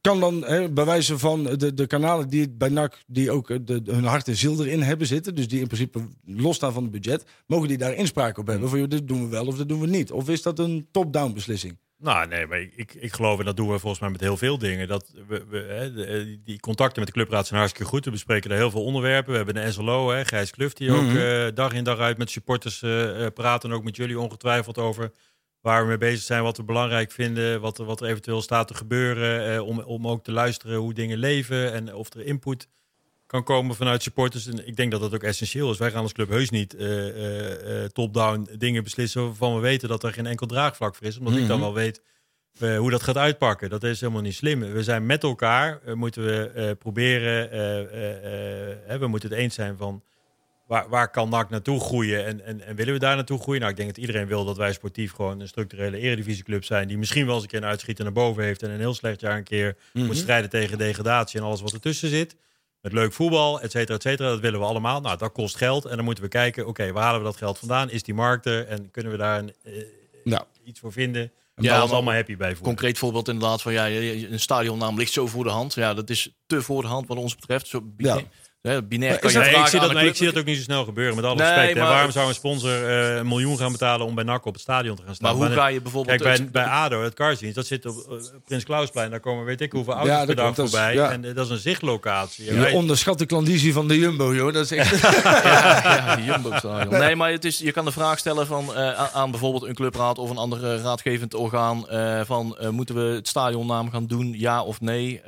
kan 0.00 0.20
dan 0.20 0.44
hè, 0.44 0.70
bij 0.70 0.84
wijze 0.84 1.18
van 1.18 1.44
de, 1.44 1.74
de 1.74 1.86
kanalen 1.86 2.28
die 2.28 2.50
bij 2.50 2.68
NAC, 2.68 3.02
die 3.06 3.30
ook 3.30 3.66
de, 3.66 3.82
de, 3.82 3.92
hun 3.92 4.04
hart 4.04 4.28
en 4.28 4.36
ziel 4.36 4.64
erin 4.64 4.82
hebben 4.82 5.06
zitten, 5.06 5.34
dus 5.34 5.48
die 5.48 5.60
in 5.60 5.66
principe 5.66 6.00
losstaan 6.24 6.72
van 6.72 6.82
het 6.82 6.92
budget, 6.92 7.24
mogen 7.46 7.68
die 7.68 7.78
daar 7.78 7.94
inspraak 7.94 8.38
op 8.38 8.46
hebben? 8.46 8.68
Van, 8.68 8.78
joh, 8.78 8.88
dit 8.88 9.08
doen 9.08 9.22
we 9.22 9.28
wel 9.28 9.46
of 9.46 9.56
dit 9.56 9.68
doen 9.68 9.80
we 9.80 9.86
niet? 9.86 10.12
Of 10.12 10.28
is 10.28 10.42
dat 10.42 10.58
een 10.58 10.88
top-down 10.90 11.32
beslissing? 11.32 11.78
Nou, 12.00 12.26
nee, 12.28 12.46
maar 12.46 12.60
ik, 12.60 12.94
ik 12.94 13.12
geloof, 13.12 13.38
en 13.38 13.44
dat 13.44 13.56
doen 13.56 13.70
we 13.70 13.78
volgens 13.78 14.00
mij 14.00 14.10
met 14.10 14.20
heel 14.20 14.36
veel 14.36 14.58
dingen, 14.58 14.88
dat 14.88 15.12
we, 15.26 15.44
we 15.48 15.58
hè, 15.58 15.92
de, 15.92 16.04
eh, 16.04 16.38
die 16.44 16.60
contacten 16.60 16.98
met 16.98 17.08
de 17.08 17.14
clubraad 17.14 17.46
zijn 17.46 17.58
hartstikke 17.58 17.90
goed. 17.90 18.04
We 18.04 18.10
bespreken 18.10 18.50
daar 18.50 18.58
heel 18.58 18.70
veel 18.70 18.84
onderwerpen. 18.84 19.30
We 19.30 19.36
hebben 19.36 19.54
de 19.54 19.72
SLO, 19.72 20.10
hè, 20.10 20.24
Gijs 20.24 20.50
Kluft, 20.50 20.76
die 20.76 20.92
ook 20.92 21.02
mm 21.02 21.08
-hmm. 21.08 21.16
uh, 21.16 21.46
dag 21.54 21.72
in 21.72 21.84
dag 21.84 21.98
uit 21.98 22.18
met 22.18 22.30
supporters 22.30 22.82
uh, 22.82 23.26
praten. 23.34 23.70
En 23.70 23.76
ook 23.76 23.84
met 23.84 23.96
jullie 23.96 24.18
ongetwijfeld 24.18 24.78
over 24.78 25.12
waar 25.60 25.82
we 25.82 25.88
mee 25.88 25.98
bezig 25.98 26.22
zijn, 26.22 26.42
wat 26.42 26.56
we 26.56 26.62
belangrijk 26.62 27.10
vinden, 27.10 27.60
wat 27.60 27.78
er, 27.78 27.84
wat 27.84 28.00
er 28.00 28.08
eventueel 28.08 28.42
staat 28.42 28.68
te 28.68 28.74
gebeuren. 28.74 29.54
Eh, 29.54 29.66
om, 29.66 29.80
om 29.80 30.08
ook 30.08 30.24
te 30.24 30.32
luisteren 30.32 30.76
hoe 30.76 30.94
dingen 30.94 31.18
leven 31.18 31.72
en 31.72 31.94
of 31.94 32.14
er 32.14 32.24
input 32.24 32.68
kan 33.28 33.44
komen 33.44 33.76
vanuit 33.76 34.02
supporters. 34.02 34.46
En 34.46 34.66
ik 34.66 34.76
denk 34.76 34.90
dat 34.90 35.00
dat 35.00 35.14
ook 35.14 35.22
essentieel 35.22 35.70
is. 35.70 35.78
Wij 35.78 35.90
gaan 35.90 36.02
als 36.02 36.12
club 36.12 36.28
heus 36.28 36.50
niet 36.50 36.74
uh, 36.74 37.80
uh, 37.80 37.84
top-down 37.84 38.48
dingen 38.58 38.82
beslissen 38.82 39.24
waarvan 39.24 39.54
we 39.54 39.60
weten 39.60 39.88
dat 39.88 40.02
er 40.02 40.12
geen 40.12 40.26
enkel 40.26 40.46
draagvlak 40.46 40.94
voor 40.94 41.06
is. 41.06 41.18
Omdat 41.18 41.34
ik 41.34 41.46
dan 41.46 41.58
mhm. 41.58 41.64
wel 41.64 41.74
weet 41.74 42.02
hoe 42.58 42.90
dat 42.90 43.02
gaat 43.02 43.16
uitpakken. 43.16 43.70
Dat 43.70 43.82
is 43.82 44.00
helemaal 44.00 44.22
niet 44.22 44.34
slim. 44.34 44.60
We 44.60 44.82
zijn 44.82 45.06
met 45.06 45.22
elkaar, 45.22 45.80
moeten 45.94 46.24
we 46.24 46.76
proberen, 46.78 47.50
we 48.98 49.06
moeten 49.06 49.28
het 49.28 49.38
eens 49.38 49.54
zijn 49.54 49.76
van 49.76 50.02
waar, 50.68 50.88
waar 50.88 51.10
kan 51.10 51.28
NAC 51.28 51.50
naartoe 51.50 51.80
groeien 51.80 52.24
en, 52.24 52.44
en, 52.44 52.60
en, 52.60 52.76
willen 52.76 52.92
we 52.92 52.98
daar 52.98 53.16
naartoe 53.16 53.38
groeien? 53.38 53.60
Nou, 53.60 53.72
ik 53.72 53.78
denk 53.78 53.88
dat 53.88 53.98
iedereen 53.98 54.26
wil 54.26 54.44
dat 54.44 54.56
wij 54.56 54.72
sportief 54.72 55.12
gewoon 55.12 55.40
een 55.40 55.48
structurele 55.48 55.98
eredivisieclub 55.98 56.64
zijn. 56.64 56.88
Die 56.88 56.98
misschien 56.98 57.26
wel 57.26 57.34
eens 57.34 57.42
een 57.42 57.48
keer 57.48 57.62
een 57.62 57.68
uitschieter 57.68 58.04
naar 58.04 58.12
boven 58.12 58.44
heeft 58.44 58.62
en 58.62 58.70
een 58.70 58.78
heel 58.78 58.94
slecht 58.94 59.20
jaar 59.20 59.36
een 59.36 59.44
keer 59.44 59.76
moet 59.92 60.06
mhm. 60.06 60.14
strijden 60.14 60.50
tegen 60.50 60.78
degradatie 60.78 61.40
en 61.40 61.46
alles 61.46 61.60
wat 61.60 61.72
ertussen 61.72 62.08
zit. 62.08 62.36
Met 62.80 62.92
leuk 62.92 63.12
voetbal, 63.12 63.60
et 63.60 63.70
cetera, 63.70 63.94
et 63.96 64.02
cetera. 64.02 64.28
Dat 64.28 64.40
willen 64.40 64.60
we 64.60 64.66
allemaal. 64.66 65.00
Nou, 65.00 65.18
dat 65.18 65.32
kost 65.32 65.56
geld. 65.56 65.84
En 65.84 65.96
dan 65.96 66.04
moeten 66.04 66.24
we 66.24 66.30
kijken, 66.30 66.66
oké, 66.66 66.92
waar 66.92 67.02
halen 67.02 67.20
we 67.20 67.26
dat 67.26 67.36
geld 67.36 67.58
vandaan? 67.58 67.90
Is 67.90 68.02
die 68.02 68.14
markt 68.14 68.46
er? 68.46 68.66
En 68.66 68.90
kunnen 68.90 69.12
we 69.12 69.18
daar 69.18 69.38
een, 69.38 69.54
uh, 69.64 69.82
nou. 70.24 70.44
iets 70.64 70.80
voor 70.80 70.92
vinden? 70.92 71.32
En 71.54 71.64
ja, 71.64 71.82
is 71.84 71.90
allemaal 71.90 72.14
happy 72.14 72.36
bij 72.36 72.48
voelen. 72.48 72.64
Concreet 72.64 72.98
voorbeeld 72.98 73.28
inderdaad 73.28 73.62
van 73.62 73.72
ja, 73.72 73.88
een 73.88 74.40
stadionnaam 74.40 74.96
ligt 74.96 75.12
zo 75.12 75.26
voor 75.26 75.44
de 75.44 75.50
hand. 75.50 75.74
Ja, 75.74 75.94
dat 75.94 76.10
is 76.10 76.34
te 76.46 76.62
voor 76.62 76.82
de 76.82 76.88
hand 76.88 77.06
wat 77.08 77.16
ons 77.16 77.34
betreft. 77.34 77.66
Zo, 77.66 77.82
ja. 77.96 78.20
Hè, 78.68 78.82
binair 78.82 79.18
kan 79.18 79.32
je 79.32 79.38
nee, 79.38 79.54
ik, 79.54 79.66
zie 79.66 79.80
dat, 79.80 79.92
nee, 79.92 80.06
ik 80.06 80.16
zie 80.16 80.26
dat 80.26 80.38
ook 80.38 80.44
niet 80.44 80.56
zo 80.56 80.62
snel 80.62 80.84
gebeuren, 80.84 81.16
met 81.16 81.24
alle 81.24 81.34
nee, 81.34 81.46
respect. 81.46 81.74
Maar, 81.74 81.84
en 81.84 81.90
waarom 81.92 82.10
zou 82.10 82.28
een 82.28 82.34
sponsor 82.34 82.70
uh, 82.70 83.16
een 83.16 83.28
miljoen 83.28 83.58
gaan 83.58 83.72
betalen 83.72 84.06
om 84.06 84.14
bij 84.14 84.24
NAC 84.24 84.44
op 84.44 84.52
het 84.52 84.62
stadion 84.62 84.96
te 84.96 85.02
gaan 85.02 85.14
staan? 85.14 85.38
Maar 85.38 85.46
hoe 85.46 85.56
ga 85.56 85.66
je 85.66 85.80
bijvoorbeeld... 85.80 86.22
Kijk, 86.22 86.38
bij, 86.38 86.50
bij 86.50 86.72
ADO, 86.72 87.02
het 87.02 87.14
Carsdienst, 87.14 87.54
dat 87.54 87.66
zit 87.66 87.86
op 87.86 88.06
uh, 88.10 88.18
Prins 88.44 88.64
Klausplein. 88.64 89.10
Daar 89.10 89.20
komen 89.20 89.44
weet 89.44 89.60
ik 89.60 89.72
hoeveel 89.72 89.92
auto's 89.92 90.16
ja, 90.16 90.24
per 90.24 90.36
dag 90.36 90.54
voorbij. 90.54 90.94
Ja. 90.94 91.10
En 91.10 91.24
uh, 91.24 91.34
dat 91.34 91.44
is 91.44 91.50
een 91.50 91.58
zichtlocatie. 91.58 92.54
Je 92.54 92.72
onderschat 92.72 93.18
de 93.18 93.26
klandizie 93.26 93.72
van 93.72 93.88
de 93.88 93.98
Jumbo, 93.98 94.34
joh. 94.34 94.52
Dat 94.52 94.64
is 94.64 94.72
echt... 94.72 95.00
ja. 96.26 96.84
Nee, 96.90 97.16
maar 97.16 97.30
het 97.30 97.44
is, 97.44 97.58
je 97.58 97.72
kan 97.72 97.84
de 97.84 97.92
vraag 97.92 98.18
stellen 98.18 98.46
van, 98.46 98.74
aan 99.12 99.30
bijvoorbeeld 99.30 99.64
een 99.64 99.74
clubraad 99.74 100.18
of 100.18 100.30
een 100.30 100.38
ander 100.38 100.80
raadgevend 100.80 101.34
orgaan 101.34 101.86
van 102.26 102.56
moeten 102.70 102.94
we 102.94 103.14
het 103.14 103.28
stadionnaam 103.28 103.90
gaan 103.90 104.06
doen, 104.06 104.34
ja 104.38 104.62
of 104.62 104.80
nee? 104.80 105.20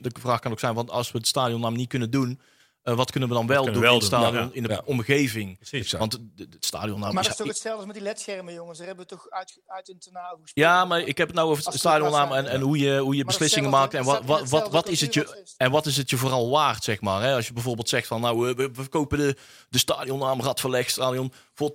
De 0.00 0.10
vraag 0.20 0.40
kan 0.40 0.52
ook 0.52 0.58
zijn, 0.58 0.74
want 0.74 0.90
als 0.90 1.12
we 1.12 1.18
het 1.18 1.26
stadion 1.26 1.60
nou 1.60 1.74
niet 1.74 1.88
kunnen 1.88 2.10
doen, 2.10 2.40
uh, 2.88 2.94
wat 2.94 3.10
kunnen 3.10 3.28
we 3.28 3.34
dan 3.34 3.46
wel 3.46 3.64
doen 3.64 3.84
in 3.84 3.94
het 3.94 4.04
stadion, 4.04 4.42
ja. 4.42 4.50
in 4.52 4.62
de 4.62 4.68
ja. 4.68 4.82
omgeving? 4.84 5.56
Precies. 5.56 5.92
Want 5.92 6.20
het 6.36 6.56
stadion 6.60 7.00
nou... 7.00 7.12
Maar 7.12 7.22
dat 7.22 7.32
is 7.32 7.38
toch 7.38 7.46
hetzelfde 7.46 7.78
als 7.78 7.86
met 7.86 7.94
die 7.94 8.04
ledschermen, 8.04 8.54
jongens? 8.54 8.78
Daar 8.78 8.86
hebben 8.86 9.06
we 9.08 9.14
toch 9.14 9.30
uit, 9.30 9.60
uit 9.66 9.88
een 9.88 9.98
tenaal 9.98 10.38
Ja, 10.44 10.84
maar 10.84 11.00
ik 11.00 11.18
heb 11.18 11.26
het 11.26 11.36
nou 11.36 11.50
over 11.50 11.64
het 11.64 11.74
stadionnaam 11.74 12.32
en, 12.32 12.46
en 12.46 12.60
hoe 12.60 12.78
je, 12.78 12.98
hoe 12.98 13.16
je 13.16 13.24
beslissingen 13.24 13.70
maakt. 13.70 13.94
En 13.94 14.04
wat, 14.04 14.24
wat, 14.24 14.48
wat, 14.48 14.70
wat 14.70 14.88
is 14.88 15.00
het 15.00 15.14
je, 15.14 15.44
en 15.56 15.70
wat 15.70 15.86
is 15.86 15.96
het 15.96 16.10
je 16.10 16.16
vooral 16.16 16.50
waard, 16.50 16.84
zeg 16.84 17.00
maar? 17.00 17.22
Hè? 17.22 17.34
Als 17.34 17.46
je 17.46 17.52
bijvoorbeeld 17.52 17.88
zegt 17.88 18.06
van, 18.06 18.20
nou, 18.20 18.46
we, 18.46 18.54
we 18.54 18.70
verkopen 18.72 19.18
de, 19.18 19.36
de 19.68 19.78
stadionnaam 19.78 20.40
Radverleg 20.40 20.90
stadion 20.90 21.32
voor 21.54 21.70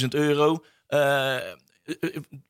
200.000 0.00 0.08
euro. 0.08 0.64
Uh, 0.88 1.36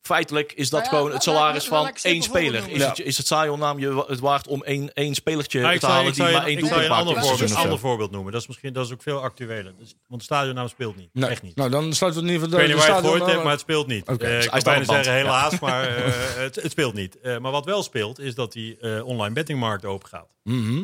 feitelijk 0.02 0.52
is 0.52 0.70
dat 0.70 0.80
Nou 0.80 0.92
ja, 0.92 0.98
gewoon 0.98 1.12
het 1.12 1.22
salaris 1.22 1.66
van 1.66 1.86
ik 1.86 1.98
één 2.02 2.22
speler. 2.22 2.68
Is 2.68 2.84
het, 2.84 2.98
is 2.98 3.16
het 3.16 3.26
saai 3.26 3.50
om 3.50 3.58
naam 3.58 3.78
je 3.78 4.04
het 4.06 4.20
waard 4.20 4.46
om 4.46 4.62
één, 4.62 4.92
één 4.92 5.14
spelertje 5.14 5.60
Nou, 5.60 5.74
ik 5.74 5.80
te 5.80 5.86
halen 5.86 6.06
ik 6.06 6.14
die 6.14 6.24
je, 6.24 6.32
maar 6.32 6.44
één 6.44 6.52
ik 6.52 6.58
doelpunt 6.58 6.82
een 6.82 6.88
maakt 6.88 7.04
voorbeeld, 7.04 7.26
seizoen 7.26 7.56
een 7.56 7.62
ander 7.62 7.78
voorbeeld 7.78 8.10
noemen. 8.10 8.32
Dat 8.32 8.40
is 8.40 8.46
misschien 8.46 8.72
dat 8.72 8.86
is 8.86 8.92
ook 8.92 9.02
veel 9.02 9.22
actueler. 9.22 9.74
Dus, 9.78 9.94
want 10.06 10.20
de 10.20 10.26
stadionnaam 10.26 10.68
speelt 10.68 10.96
niet. 10.96 11.08
Nee. 11.12 11.30
Echt 11.30 11.42
niet. 11.42 11.56
Nou, 11.56 11.70
dan 11.70 11.92
sluiten 11.92 12.22
we 12.22 12.28
in 12.28 12.34
ieder 12.34 12.48
Ik 12.48 12.54
geval 12.54 12.66
weet 12.66 12.68
de, 12.68 12.74
niet 12.74 12.86
waar 12.86 12.88
je 12.88 12.94
het 12.94 13.04
stadion... 13.04 13.12
gehoord 13.12 13.32
hebt, 13.32 13.42
maar 13.42 13.52
het 13.52 13.60
speelt 13.60 13.86
niet. 13.86 14.08
Eh, 14.08 14.42
ik 14.42 14.50
kan 14.50 14.62
bijna 14.62 14.84
zeggen 14.84 15.14
helaas, 15.14 15.58
maar 15.58 15.96
eh, 15.96 16.12
het, 16.44 16.54
het 16.54 16.70
speelt 16.70 16.94
niet. 16.94 17.20
Eh, 17.20 17.38
maar 17.38 17.52
wat 17.52 17.64
wel 17.64 17.82
speelt, 17.82 18.18
is 18.18 18.34
dat 18.34 18.52
die 18.52 18.78
eh, 18.78 19.06
online 19.06 19.34
bettingmarkt 19.34 19.84
open 19.84 20.08
gaat. 20.08 20.28
Mhm. 20.42 20.82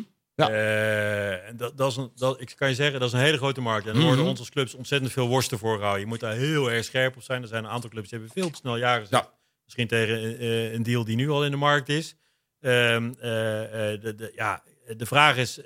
Ja. 0.48 1.38
En 1.46 1.56
dat, 1.56 1.76
dat 1.76 1.90
is 1.90 1.96
een, 1.96 2.10
dat, 2.14 2.40
ik 2.40 2.52
kan 2.56 2.68
je 2.68 2.74
zeggen, 2.74 3.00
dat 3.00 3.08
is 3.08 3.14
een 3.14 3.24
hele 3.24 3.36
grote 3.36 3.60
markt. 3.60 3.86
En 3.86 3.94
er 3.94 4.00
worden 4.00 4.18
Mhm. 4.18 4.28
ons 4.28 4.38
als 4.38 4.50
clubs 4.50 4.74
ontzettend 4.74 5.12
veel 5.12 5.28
worsten 5.28 5.58
voor 5.58 5.74
gehouden. 5.74 6.00
Je 6.00 6.06
moet 6.06 6.20
daar 6.20 6.34
heel 6.34 6.70
erg 6.70 6.84
scherp 6.84 7.16
op 7.16 7.22
zijn. 7.22 7.42
Er 7.42 7.48
zijn 7.48 7.64
een 7.64 7.70
aantal 7.70 7.90
clubs 7.90 8.08
die 8.08 8.18
hebben 8.18 8.36
veel 8.42 8.50
te 8.50 8.58
snel 8.58 8.76
jaren 8.76 9.02
gezegd. 9.06 9.24
Ja. 9.24 9.32
Misschien 9.64 9.86
tegen 9.86 10.38
eh, 10.38 10.72
een 10.72 10.82
deal 10.82 11.04
die 11.04 11.16
nu 11.16 11.30
al 11.30 11.44
in 11.44 11.50
de 11.50 11.56
markt 11.56 11.88
is. 11.88 12.14
Ehm, 12.60 13.08
eh, 13.08 13.20
de, 13.20 14.14
de, 14.16 14.32
ja, 14.34 14.62
de 14.96 15.06
vraag 15.06 15.36
is, 15.36 15.60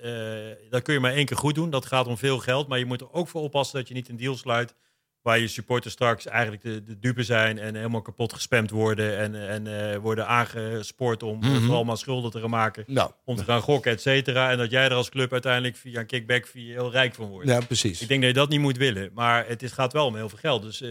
dat 0.71 0.83
kun 0.83 0.95
je 0.95 1.01
maar 1.01 1.13
één 1.13 1.27
keer 1.27 1.37
goed 1.37 1.55
doen. 1.55 1.71
Dat 1.71 1.87
gaat 1.87 2.07
om 2.07 2.17
veel 2.19 2.39
geld. 2.39 2.69
Maar 2.69 2.79
je 2.79 2.85
moet 2.85 3.01
er 3.01 3.13
ook 3.13 3.29
voor 3.29 3.43
oppassen 3.43 3.79
dat 3.79 3.89
je 3.89 3.95
niet 3.95 4.09
een 4.09 4.17
deal 4.17 4.37
sluit... 4.37 4.75
waar 5.25 5.39
je 5.39 5.49
supporters 5.49 5.95
straks 5.95 6.27
eigenlijk 6.27 6.63
de, 6.63 6.83
de 6.85 6.99
dupe 6.99 7.23
zijn... 7.23 7.59
en 7.59 7.75
helemaal 7.75 8.03
kapot 8.03 8.33
gespamd 8.33 8.71
worden... 8.71 9.19
en, 9.19 9.49
en 9.49 9.91
eh, 9.93 9.97
worden 9.99 10.27
aangespoord 10.27 11.23
om 11.23 11.39
Mhm. 11.39 11.61
vooral 11.61 11.85
maar 11.85 11.97
schulden 11.97 12.31
te 12.31 12.41
gaan 12.41 12.51
maken 12.51 12.85
Nou, 12.87 13.11
om 13.25 13.37
te 13.37 13.45
gaan 13.45 13.61
gokken, 13.61 13.93
et 13.93 14.01
cetera. 14.01 14.51
En 14.51 14.59
dat 14.59 14.71
jij 14.71 14.85
er 14.85 14.95
als 14.95 15.09
club 15.11 15.33
uiteindelijk 15.33 15.77
via 15.77 16.01
een 16.01 16.07
kickback 16.07 16.47
via 16.47 16.73
heel 16.73 16.91
rijk 16.91 17.15
van 17.15 17.29
wordt. 17.29 17.49
ja, 17.49 17.61
precies. 17.61 18.01
Ik 18.01 18.09
denk 18.09 18.21
dat 18.21 18.31
je 18.31 18.37
dat 18.37 18.49
niet 18.49 18.61
moet 18.61 18.77
willen. 18.77 19.11
Maar 19.15 19.47
het 19.49 19.63
is, 19.63 19.73
gaat 19.73 19.93
wel 19.93 20.07
om 20.07 20.17
heel 20.17 20.29
veel 20.29 20.39
geld. 20.39 20.63
Dus 20.63 20.81
eh, 20.81 20.91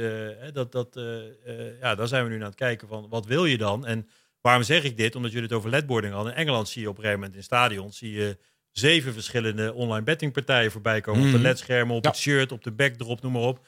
dat, 0.53 0.71
dat, 0.71 0.95
eh, 0.97 1.79
ja, 1.81 1.95
daar 1.95 2.07
zijn 2.07 2.23
we 2.23 2.29
nu 2.29 2.37
naar 2.37 2.47
het 2.47 2.55
kijken 2.55 2.87
van 2.87 3.05
wat 3.09 3.25
wil 3.25 3.45
je 3.45 3.57
dan? 3.57 3.85
En 3.85 4.07
waarom 4.41 4.63
zeg 4.63 4.83
ik 4.83 4.97
dit? 4.97 5.15
Omdat 5.15 5.31
jullie 5.31 5.47
het 5.47 5.57
over 5.57 5.69
ledboarding 5.69 6.13
hadden. 6.13 6.31
In 6.33 6.37
Engeland 6.39 6.69
zie 6.69 6.81
je 6.81 6.89
op 6.89 6.95
een 6.97 7.01
gegeven 7.01 7.19
moment 7.21 7.37
in 7.39 7.43
stadions 7.45 7.97
zie 7.97 8.11
je 8.11 8.37
zeven 8.71 9.13
verschillende 9.13 9.73
online 9.73 10.03
bettingpartijen 10.03 10.71
voorbij 10.71 11.01
komen. 11.01 11.21
Op 11.21 11.27
Mhm. 11.27 11.35
de 11.35 11.41
ledschermen, 11.41 11.95
op 11.95 12.03
Ja. 12.03 12.09
het 12.09 12.19
shirt, 12.19 12.51
op 12.51 12.63
de 12.63 12.71
backdrop, 12.71 13.21
noem 13.21 13.31
maar 13.31 13.41
op. 13.41 13.65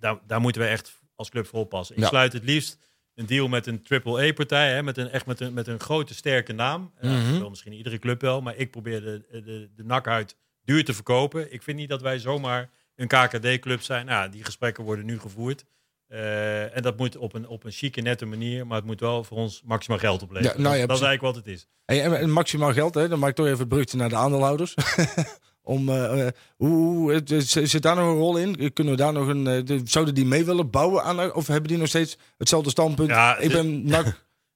Daar, 0.00 0.18
daar 0.26 0.40
moeten 0.40 0.62
we 0.62 0.68
echt 0.68 1.00
als 1.14 1.30
club 1.30 1.46
voor 1.46 1.60
oppassen. 1.60 1.96
Ik 1.96 2.02
Ja. 2.02 2.08
sluit 2.08 2.32
het 2.32 2.44
liefst 2.44 2.78
een 3.14 3.26
deal 3.26 3.48
met 3.48 3.66
een 3.66 3.82
AAA-partij, 3.88 4.72
hè, 4.72 4.82
met 4.82 4.96
een, 4.98 5.08
echt 5.10 5.26
met 5.26 5.40
een, 5.40 5.52
met 5.52 5.66
een 5.66 5.80
grote, 5.80 6.14
sterke 6.14 6.52
naam. 6.52 6.92
Dat 7.00 7.10
wil 7.38 7.48
misschien 7.48 7.72
iedere 7.72 7.98
club 7.98 8.20
wel, 8.20 8.40
maar 8.40 8.56
ik 8.56 8.70
probeer 8.70 9.00
de, 9.00 9.24
de, 9.30 9.70
de 9.76 9.84
nakhuid 9.84 10.36
duur 10.64 10.84
te 10.84 10.94
verkopen. 10.94 11.52
Ik 11.52 11.62
vind 11.62 11.76
niet 11.78 11.88
dat 11.88 12.02
wij 12.02 12.18
zomaar 12.18 12.70
een 12.94 13.06
KKD-club 13.06 13.82
zijn. 13.82 14.06
Nou, 14.06 14.30
die 14.30 14.44
gesprekken 14.44 14.84
worden 14.84 15.04
nu 15.04 15.18
gevoerd. 15.20 15.64
Eh, 16.06 16.76
en 16.76 16.82
dat 16.82 16.96
moet 16.96 17.16
op 17.16 17.34
een, 17.34 17.48
op 17.48 17.64
een 17.64 17.70
chique, 17.72 18.00
nette 18.02 18.26
manier, 18.26 18.66
maar 18.66 18.76
het 18.76 18.86
moet 18.86 19.00
wel 19.00 19.24
voor 19.24 19.36
ons 19.36 19.62
maximaal 19.64 19.98
geld 19.98 20.22
opleveren. 20.22 20.56
Ja, 20.56 20.62
nou 20.62 20.76
ja, 20.76 20.86
dat, 20.86 20.96
is 20.96 21.02
eigenlijk 21.02 21.34
wat 21.34 21.44
het 21.44 21.54
is. 21.54 21.68
Hey, 21.84 22.02
en, 22.02 22.18
en 22.18 22.30
maximaal 22.30 22.72
geld, 22.72 22.94
hè? 22.94 23.08
dan 23.08 23.18
maak 23.18 23.30
ik 23.30 23.36
toch 23.36 23.46
even 23.46 23.58
het 23.58 23.68
brugje 23.68 23.96
naar 23.96 24.08
de 24.08 24.16
aandeelhouders. 24.16 24.74
Om, 25.68 25.88
eh, 25.88 26.26
eh, 26.26 26.32
hoe, 26.56 27.12
het- 27.12 27.28
het- 27.28 27.48
zit 27.48 27.82
daar 27.82 27.96
nog 27.96 28.06
een 28.08 28.16
rol 28.18 28.36
in? 28.36 28.72
Kunnen 28.72 28.92
we 28.94 28.98
daar 28.98 29.12
nog 29.12 29.26
een. 29.28 29.46
eh, 29.46 29.64
de- 29.64 29.80
zouden 29.84 30.14
die 30.14 30.24
mee 30.24 30.44
willen 30.44 30.70
bouwen 30.70 31.02
aan. 31.02 31.34
Of 31.34 31.46
hebben 31.46 31.68
die 31.68 31.78
nog 31.78 31.88
steeds 31.88 32.16
hetzelfde 32.36 32.70
standpunt? 32.70 33.08
Ja, 33.08 33.36
ik 33.38 33.50
ben. 33.52 33.82
Nou, 33.88 34.04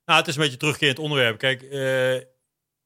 Nou, 0.04 0.18
het 0.18 0.28
is 0.28 0.34
een 0.36 0.42
beetje 0.42 0.56
terugkerend 0.56 0.98
onderwerp. 0.98 1.38
Kijk, 1.38 1.62
eh, 1.62 2.26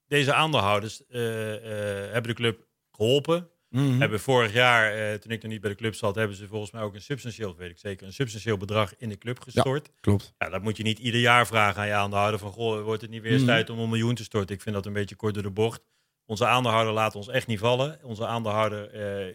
deze 0.07 0.33
aandeelhouders 0.35 1.07
eh, 1.09 1.55
eh, 1.55 2.13
hebben 2.13 2.31
de 2.31 2.37
club 2.37 2.67
geholpen. 2.91 3.49
mhm. 3.71 4.01
Hebben 4.01 4.21
vorig 4.21 4.53
jaar, 4.53 4.93
eh, 4.93 5.15
toen 5.19 5.31
ik 5.33 5.43
nog 5.43 5.53
niet 5.53 5.61
bij 5.61 5.71
de 5.71 5.77
club 5.77 5.95
zat, 5.95 6.15
hebben 6.15 6.37
ze 6.37 6.47
volgens 6.47 6.71
mij 6.71 6.83
ook 6.83 6.95
een 6.95 7.01
substantieel, 7.03 7.57
weet 7.57 7.71
ik 7.71 7.79
zeker, 7.79 8.07
een 8.07 8.13
substantieel 8.13 8.57
bedrag 8.57 8.97
in 8.99 9.09
de 9.09 9.19
club 9.19 9.41
gestort. 9.41 9.91
Klopt. 10.01 10.35
Ja, 10.39 10.49
dat 10.49 10.63
moet 10.63 10.77
je 10.77 10.83
niet 10.83 10.99
ieder 10.99 11.21
jaar 11.21 11.47
vragen 11.47 11.81
aan 11.81 11.87
je 11.87 11.93
aandeelhouder 11.95 12.41
van, 12.41 12.53
goh, 12.53 12.83
wordt 12.83 13.03
het 13.03 13.11
niet 13.11 13.23
weer 13.23 13.37
Mhm. 13.37 13.47
tijd 13.47 13.71
om 13.71 13.79
een 13.79 13.89
miljoen 13.89 14.15
te 14.15 14.25
storten? 14.25 14.55
Ik 14.55 14.63
vind 14.63 14.75
dat 14.75 14.87
een 14.87 14.93
beetje 14.93 15.17
kort 15.17 15.35
door 15.35 15.43
de 15.43 15.51
bocht. 15.51 15.83
Onze 16.27 16.47
aandeelhouder 16.47 16.93
laat 16.93 17.15
ons 17.15 17.29
echt 17.29 17.47
niet 17.47 17.59
vallen. 17.59 17.99
Onze 18.03 18.27
aandeelhouder 18.27 18.91
eh, 18.91 19.35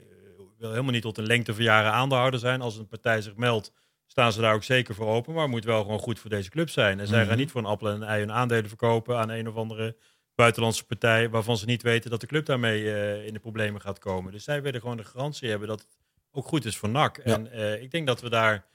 wil 0.58 0.70
helemaal 0.70 0.92
niet 0.92 1.02
tot 1.02 1.18
een 1.18 1.26
lengte 1.26 1.54
van 1.54 1.64
jaren 1.64 1.92
aandeelhouder 1.92 2.40
zijn. 2.40 2.62
Als 2.62 2.78
een 2.78 2.88
partij 2.88 3.22
zich 3.22 3.36
meldt, 3.36 3.74
staan 4.08 4.32
ze 4.34 4.42
daar 4.42 4.54
ook 4.54 4.64
zeker 4.64 4.96
voor 4.96 5.08
open. 5.08 5.34
Maar 5.34 5.42
het 5.44 5.52
moet 5.52 5.64
wel 5.64 5.82
gewoon 5.82 6.00
goed 6.00 6.20
voor 6.20 6.30
deze 6.30 6.50
club 6.50 6.70
zijn. 6.70 7.00
En 7.00 7.08
zij 7.08 7.20
Mhm. 7.20 7.28
gaan 7.28 7.38
niet 7.38 7.52
voor 7.52 7.62
een 7.62 7.68
appel 7.68 7.88
en 7.88 7.96
een 7.96 8.04
ei 8.08 8.20
hun 8.20 8.32
aandelen 8.32 8.68
verkopen 8.68 9.18
aan 9.18 9.30
een 9.30 9.48
of 9.48 9.56
andere 9.56 9.96
buitenlandse 10.36 10.86
partij... 10.86 11.30
waarvan 11.30 11.58
ze 11.58 11.66
niet 11.66 11.82
weten 11.82 12.10
dat 12.10 12.22
de 12.22 12.28
club 12.28 12.46
daarmee 12.46 12.94
eh, 12.94 13.26
in 13.26 13.34
de 13.34 13.40
problemen 13.40 13.82
gaat 13.82 14.00
komen. 14.00 14.32
Dus 14.32 14.44
zij 14.44 14.62
willen 14.62 14.82
gewoon 14.82 14.98
de 14.98 15.04
garantie 15.04 15.50
hebben 15.50 15.68
dat 15.68 15.80
het 15.80 15.98
ook 16.32 16.46
goed 16.48 16.66
is 16.66 16.78
voor 16.78 16.90
NAC. 16.90 17.22
Ja. 17.24 17.34
En 17.34 17.52
eh, 17.52 17.82
ik 17.82 17.92
denk 17.92 18.08
dat 18.08 18.22
we 18.22 18.30
daar 18.30 18.66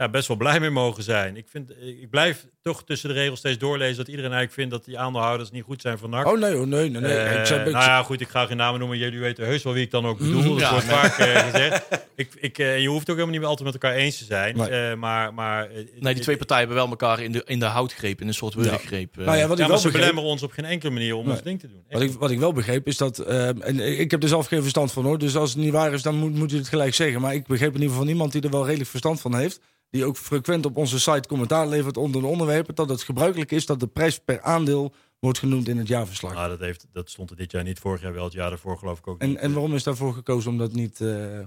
ja, 0.00 0.08
best 0.08 0.28
wel 0.28 0.36
blij 0.36 0.60
mee 0.60 0.70
mogen 0.70 1.02
zijn. 1.02 1.36
Ik, 1.36 1.46
vind, 1.48 1.70
ik 2.00 2.10
blijf 2.10 2.46
toch 2.62 2.84
tussen 2.84 3.08
de 3.08 3.14
regels 3.14 3.38
steeds 3.38 3.58
doorlezen 3.58 3.96
dat 3.96 4.08
iedereen 4.08 4.32
eigenlijk 4.32 4.60
vindt 4.60 4.70
dat 4.70 4.84
die 4.84 4.98
aandeelhouders 4.98 5.50
niet 5.50 5.62
goed 5.62 5.80
zijn 5.80 5.98
voor 5.98 6.08
NAC. 6.08 6.26
Oh 6.26 6.38
nee, 6.38 6.54
hoor, 6.54 6.68
nee, 6.68 6.90
nee. 6.90 7.00
nee. 7.00 7.16
Eh, 7.16 7.38
ik 7.40 7.46
zeg, 7.46 7.58
ik- 7.66 7.72
nou 7.72 7.84
ja, 7.84 8.02
goed, 8.02 8.20
ik 8.20 8.28
ga 8.28 8.46
geen 8.46 8.56
namen 8.56 8.78
noemen. 8.80 8.98
Jullie 8.98 9.18
weten 9.20 9.44
heus 9.44 9.62
wel 9.62 9.72
wie 9.72 9.82
ik 9.84 9.90
dan 9.90 10.06
ook 10.06 10.18
bedoel. 10.18 10.40
Mhm. 10.40 10.48
Dat 10.48 10.58
Ja, 10.60 10.70
wordt 10.70 10.86
nee. 10.86 10.94
vaak 10.96 11.18
eh, 11.18 11.38
gezegd. 11.50 11.86
Ik, 12.16 12.32
ik, 12.40 12.58
eh, 12.58 12.80
je 12.80 12.88
hoeft 12.88 13.10
ook 13.10 13.16
helemaal 13.16 13.38
niet 13.38 13.46
altijd 13.48 13.72
met 13.72 13.82
elkaar 13.82 13.96
eens 13.98 14.18
te 14.18 14.24
zijn. 14.24 14.56
Nee. 14.56 14.68
Eh, 14.68 14.96
maar, 14.96 15.34
maar, 15.34 15.68
Nee, 15.98 16.14
die 16.14 16.22
twee 16.22 16.36
partijen 16.36 16.66
hebben 16.66 16.82
wel 16.84 16.90
elkaar 16.90 17.20
in 17.22 17.32
de, 17.32 17.42
in 17.46 17.58
de 17.58 17.64
houtgreep, 17.64 18.20
in 18.20 18.26
een 18.28 18.34
soort 18.34 18.54
wurggreep. 18.54 19.18
eh. 19.18 19.24
nou 19.24 19.38
ja, 19.38 19.46
wat 19.46 19.48
Ja, 19.48 19.52
ik 19.52 19.58
maar 19.58 19.68
wel 19.68 19.78
ze 19.78 19.82
begreep, 19.84 20.00
belemmeren 20.00 20.30
ons 20.30 20.42
op 20.42 20.52
geen 20.52 20.64
enkele 20.64 20.90
manier 20.92 21.14
om 21.16 21.24
Nee. 21.24 21.32
ons 21.34 21.42
ding 21.42 21.60
te 21.60 21.68
doen. 21.68 21.82
wat, 21.90 22.02
ik, 22.02 22.12
wat 22.12 22.30
ik 22.30 22.38
wel 22.38 22.52
begreep 22.52 22.86
is 22.86 22.96
dat. 22.96 23.18
eh, 23.18 23.48
en 23.48 23.80
ik 24.00 24.10
heb 24.10 24.22
er 24.22 24.28
zelf 24.28 24.46
geen 24.46 24.62
verstand 24.62 24.92
van 24.92 25.04
hoor. 25.04 25.18
Dus 25.18 25.36
als 25.36 25.50
het 25.50 25.58
niet 25.58 25.72
waar 25.72 25.92
is, 25.92 26.02
dan 26.02 26.14
moet, 26.14 26.34
moet 26.34 26.50
je 26.50 26.56
het 26.56 26.68
gelijk 26.68 26.94
zeggen. 26.94 27.20
Maar 27.20 27.34
ik 27.34 27.46
begreep 27.46 27.68
in 27.68 27.74
ieder 27.74 27.88
geval 27.88 28.02
van 28.04 28.12
iemand 28.12 28.32
die 28.32 28.42
er 28.42 28.50
wel 28.50 28.64
redelijk 28.66 28.90
verstand 28.90 29.20
van 29.20 29.34
heeft. 29.36 29.60
Die 29.90 30.04
ook 30.04 30.16
frequent 30.16 30.66
op 30.66 30.76
onze 30.76 31.00
site 31.00 31.28
commentaar 31.28 31.66
levert 31.68 31.96
onder 31.96 32.20
de 32.20 32.26
onderwerpen. 32.26 32.74
Dat 32.74 32.88
het 32.88 33.02
gebruikelijk 33.02 33.50
is 33.50 33.66
dat 33.66 33.80
de 33.80 33.86
prijs 33.86 34.18
per 34.18 34.40
aandeel 34.40 34.92
wordt 35.18 35.38
genoemd 35.38 35.68
in 35.68 35.78
het 35.78 35.88
jaarverslag. 35.88 36.34
Nou, 36.34 36.48
dat, 36.48 36.58
heeft, 36.60 36.86
dat 36.92 37.10
stond 37.10 37.30
er 37.30 37.36
dit 37.36 37.50
jaar 37.50 37.62
niet. 37.62 37.78
Vorig 37.78 38.00
jaar 38.02 38.12
wel. 38.12 38.24
Het 38.24 38.32
jaar 38.32 38.48
daarvoor 38.48 38.78
geloof 38.78 38.98
ik 38.98 39.06
ook 39.06 39.20
En, 39.20 39.28
niet. 39.28 39.38
en 39.38 39.52
waarom 39.52 39.74
is 39.74 39.82
daarvoor 39.82 40.12
gekozen 40.14 40.50
om 40.50 40.58
dat 40.58 40.72
niet... 40.72 41.00
eh, 41.00 41.38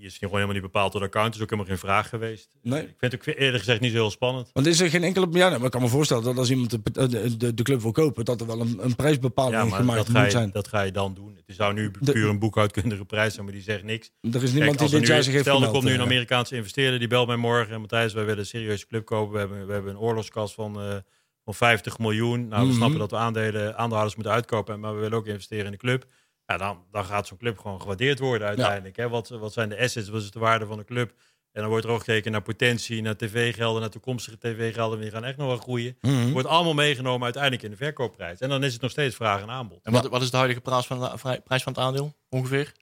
Die 0.00 0.08
is 0.08 0.18
gewoon 0.18 0.34
helemaal 0.34 0.54
niet 0.54 0.62
bepaald 0.62 0.92
door 0.92 1.00
de 1.00 1.06
account. 1.06 1.34
is 1.34 1.40
ook 1.40 1.50
helemaal 1.50 1.70
geen 1.70 1.80
vraag 1.80 2.08
geweest. 2.08 2.48
Nee. 2.62 2.82
Ik 2.82 2.94
vind 2.98 3.12
het 3.12 3.28
ook 3.28 3.34
eerder 3.36 3.58
gezegd 3.58 3.80
niet 3.80 3.90
zo 3.92 3.96
heel 3.96 4.10
spannend. 4.10 4.50
Want 4.52 4.66
is 4.66 4.80
er 4.80 4.90
geen 4.90 5.04
enkele... 5.04 5.26
Ja, 5.30 5.48
nee, 5.48 5.56
maar 5.56 5.66
ik 5.66 5.72
kan 5.72 5.82
me 5.82 5.88
voorstellen 5.88 6.22
dat 6.24 6.36
als 6.38 6.50
iemand 6.50 6.70
de, 6.70 6.80
de, 7.08 7.36
de, 7.36 7.54
de 7.54 7.62
club 7.62 7.80
wil 7.80 7.92
kopen... 7.92 8.24
dat 8.24 8.40
er 8.40 8.46
wel 8.46 8.60
een, 8.60 8.84
een 8.84 8.96
prijsbepaling 8.96 9.54
Ja, 9.54 9.64
maar 9.64 9.78
gemaakt 9.78 9.98
dat 9.98 10.08
moet 10.08 10.16
ga, 10.16 10.24
je, 10.24 10.30
zijn. 10.30 10.50
dat 10.52 10.68
ga 10.68 10.80
je 10.80 10.92
dan 10.92 11.14
doen. 11.14 11.38
Het 11.46 11.56
zou 11.56 11.72
nu 11.74 11.90
puur 11.90 12.28
een 12.28 12.38
boekhoudkundige 12.38 13.04
prijs 13.04 13.32
zijn, 13.32 13.44
maar 13.44 13.54
die 13.54 13.62
zegt 13.62 13.82
niks. 13.84 14.10
Er 14.20 14.28
is 14.34 14.40
Kijk, 14.40 14.52
niemand 14.52 14.78
die 14.78 14.88
dit 14.88 15.06
jaar 15.06 15.22
zich 15.22 15.32
heeft 15.32 15.44
Stel, 15.44 15.62
er 15.62 15.68
komt 15.68 15.84
nu 15.84 15.90
een 15.92 15.96
eh. 15.98 16.04
Amerikaanse 16.04 16.56
investeerder, 16.56 16.98
die 16.98 17.08
belt 17.08 17.26
mij 17.26 17.36
morgen. 17.36 17.74
En 17.74 17.80
Matthijs, 17.80 18.12
wij 18.12 18.24
willen 18.24 18.38
een 18.40 18.46
serieuze 18.46 18.86
club 18.86 19.04
kopen. 19.04 19.32
We 19.32 19.38
hebben, 19.38 19.66
we 19.66 19.72
hebben 19.72 19.90
een 19.90 19.98
oorlogskas 19.98 20.54
van, 20.54 20.80
eh, 20.80 20.96
van 21.44 21.54
50 21.54 21.98
miljoen. 21.98 22.48
Nou, 22.48 22.60
we 22.60 22.66
Mhm. 22.68 22.76
snappen 22.76 22.98
dat 22.98 23.10
we 23.10 23.16
aandelen, 23.16 23.76
aandeelhouders 23.76 24.14
moeten 24.14 24.32
uitkopen. 24.34 24.80
Maar 24.80 24.94
we 24.94 25.00
willen 25.00 25.18
ook 25.18 25.26
investeren 25.26 25.64
in 25.64 25.70
de 25.72 25.76
club. 25.78 26.06
Ja, 26.50 26.56
dan, 26.56 26.84
dan 26.90 27.04
gaat 27.04 27.26
zo'n 27.26 27.36
club 27.38 27.58
gewoon 27.58 27.80
gewaardeerd 27.80 28.18
worden 28.18 28.46
uiteindelijk. 28.48 28.96
Hè? 28.96 29.08
Wat, 29.08 29.28
wat 29.28 29.52
zijn 29.52 29.68
de 29.68 29.78
assets? 29.78 30.08
Wat 30.08 30.22
is 30.22 30.30
de 30.30 30.38
waarde 30.38 30.66
van 30.66 30.78
de 30.78 30.84
club? 30.84 31.12
En 31.52 31.60
dan 31.60 31.70
wordt 31.70 31.84
er 31.84 31.90
ook 31.90 31.98
gekeken 31.98 32.32
naar 32.32 32.42
potentie, 32.42 33.02
naar 33.02 33.16
tv-gelden, 33.16 33.80
naar 33.80 33.90
toekomstige 33.90 34.38
tv-gelden. 34.38 35.00
Die 35.00 35.10
gaan 35.10 35.24
echt 35.24 35.36
nog 35.36 35.46
wel 35.46 35.56
groeien. 35.56 35.96
Mhm. 36.00 36.30
Wordt 36.30 36.48
allemaal 36.48 36.74
meegenomen 36.74 37.22
uiteindelijk 37.24 37.62
in 37.62 37.70
de 37.70 37.76
verkoopprijs. 37.76 38.38
En 38.40 38.48
dan 38.48 38.64
is 38.64 38.72
het 38.72 38.82
nog 38.82 38.90
steeds 38.90 39.16
vraag 39.16 39.40
en 39.42 39.50
aanbod. 39.50 39.82
En 39.82 39.92
wat, 39.92 40.06
wat 40.08 40.22
is 40.22 40.30
de 40.30 40.36
huidige 40.36 40.60
prijs 40.60 40.86
van, 40.86 41.00
de- 41.00 41.40
prijs 41.44 41.62
van 41.62 41.72
het 41.72 41.82
aandeel, 41.82 42.14
ongeveer? 42.28 42.72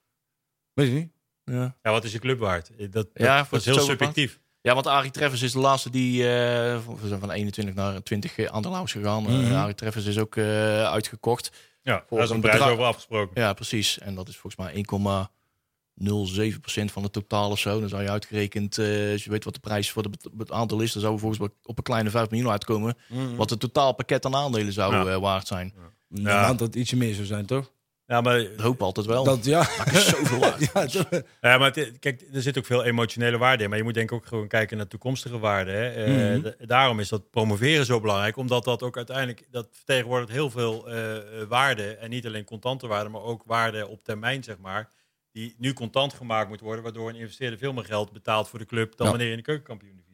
Weet 0.74 0.86
je 0.88 0.92
niet? 0.94 1.12
Ja. 1.44 1.76
Ja, 1.82 1.90
wat 1.90 2.04
is 2.04 2.12
je 2.12 2.18
club 2.18 2.38
waard? 2.38 2.70
Dat, 2.78 2.92
dat, 2.92 3.08
Ja, 3.14 3.36
dat 3.50 3.60
is 3.60 3.64
heel 3.64 3.74
subjectief. 3.84 4.40
Ja, 4.60 4.74
want 4.74 4.86
Arie 4.86 5.10
Treffers 5.10 5.42
is 5.42 5.52
de 5.52 5.58
laatste 5.58 5.90
die 5.90 6.28
eh, 6.30 6.78
van- 6.84 6.98
we 7.00 7.08
zijn 7.08 7.20
van 7.20 7.30
21 7.30 7.74
naar 7.74 8.02
20 8.02 8.46
aandeelhouders 8.46 8.92
gegaan. 8.92 9.22
Mhm. 9.22 9.32
Eh, 9.44 9.62
Arie 9.62 9.74
Treffers 9.74 10.04
is 10.04 10.18
ook 10.18 10.36
eh, 10.36 10.44
uitgekocht. 10.84 11.50
Ja, 11.88 12.04
daar 12.10 12.22
is 12.22 12.28
een 12.28 12.34
een 12.34 12.40
prijs 12.40 12.56
bedrag- 12.56 12.72
over 12.72 12.84
afgesproken. 12.84 13.40
Ja, 13.42 13.52
precies. 13.52 13.98
En 13.98 14.14
dat 14.14 14.28
is 14.28 14.36
volgens 14.36 14.62
mij 14.64 14.74
1,07% 14.74 16.92
van 16.92 17.02
het 17.02 17.12
totaal 17.12 17.50
of 17.50 17.58
zo. 17.58 17.80
Dan 17.80 17.88
zou 17.88 18.02
je 18.02 18.10
uitgerekend, 18.10 18.78
eh, 18.78 19.12
als 19.12 19.24
je 19.24 19.30
weet 19.30 19.44
wat 19.44 19.54
de 19.54 19.60
prijs 19.60 19.90
voor 19.90 20.02
de 20.02 20.10
het 20.38 20.52
aantal 20.52 20.80
is, 20.80 20.92
dan 20.92 21.02
zou 21.02 21.14
we 21.14 21.20
volgens 21.20 21.40
mij 21.40 21.48
op 21.62 21.76
een 21.78 21.82
kleine 21.84 22.10
5 22.10 22.30
miljoen 22.30 22.50
uitkomen. 22.50 22.96
Wat 23.36 23.50
het 23.50 23.60
totaalpakket 23.60 24.24
aan 24.24 24.34
aandelen 24.34 24.72
zou 24.72 24.94
Ja. 24.94 25.06
eh, 25.12 25.18
waard 25.20 25.46
zijn. 25.46 25.74
Ja. 26.08 26.46
dat 26.48 26.60
het 26.60 26.74
ietsje 26.74 26.96
meer 26.96 27.14
zou 27.14 27.26
zijn, 27.26 27.46
toch? 27.46 27.72
Ja, 28.08 28.20
maar, 28.20 28.40
Ik 28.40 28.60
hoop 28.60 28.82
altijd 28.82 29.06
wel. 29.06 29.24
Dat, 29.24 29.44
ja. 29.44 29.60
Is 29.92 30.08
zoveel 30.08 30.38
waard. 30.72 30.92
ja, 30.92 31.04
ja, 31.40 31.58
maar 31.58 31.74
het- 31.74 31.98
kijk, 31.98 32.24
er 32.32 32.42
zit 32.42 32.58
ook 32.58 32.66
veel 32.66 32.84
emotionele 32.84 33.38
waarde 33.38 33.62
in. 33.62 33.68
Maar 33.68 33.78
je 33.78 33.84
moet 33.84 33.94
denk 33.94 34.10
ik 34.10 34.16
ook 34.16 34.26
gewoon 34.26 34.48
kijken 34.48 34.76
naar 34.76 34.86
toekomstige 34.86 35.38
waarden. 35.38 35.74
Hè. 35.74 35.88
Eh, 35.90 36.38
Mhm. 36.38 36.50
daarom 36.66 37.00
is 37.00 37.08
dat 37.08 37.30
promoveren 37.30 37.86
zo 37.86 38.00
belangrijk. 38.00 38.36
Omdat 38.36 38.64
dat 38.64 38.82
ook 38.82 38.96
uiteindelijk, 38.96 39.46
dat 39.50 39.68
vertegenwoordigt 39.72 40.30
heel 40.32 40.50
veel 40.50 40.88
eh, 40.88 41.16
eh, 41.16 41.48
waarde. 41.48 41.96
En 41.96 42.10
niet 42.10 42.26
alleen 42.26 42.44
contante 42.44 42.86
waarde, 42.86 43.08
maar 43.10 43.22
ook 43.22 43.42
waarde 43.46 43.88
op 43.88 44.04
termijn, 44.04 44.42
zeg 44.44 44.58
maar. 44.58 44.88
Die 45.32 45.54
nu 45.58 45.72
contant 45.72 46.14
gemaakt 46.14 46.48
moet 46.48 46.60
worden. 46.60 46.82
Waardoor 46.82 47.08
een 47.08 47.14
investeerder 47.16 47.58
veel 47.58 47.72
meer 47.72 47.84
geld 47.84 48.12
betaalt 48.12 48.48
voor 48.48 48.58
de 48.58 48.66
club 48.66 48.96
dan 48.96 49.06
Ja. 49.06 49.12
wanneer 49.12 49.26
je 49.26 49.36
in 49.36 49.38
de 49.38 49.44
keukenkampioen-divisie 49.50 50.04
speelt. 50.04 50.07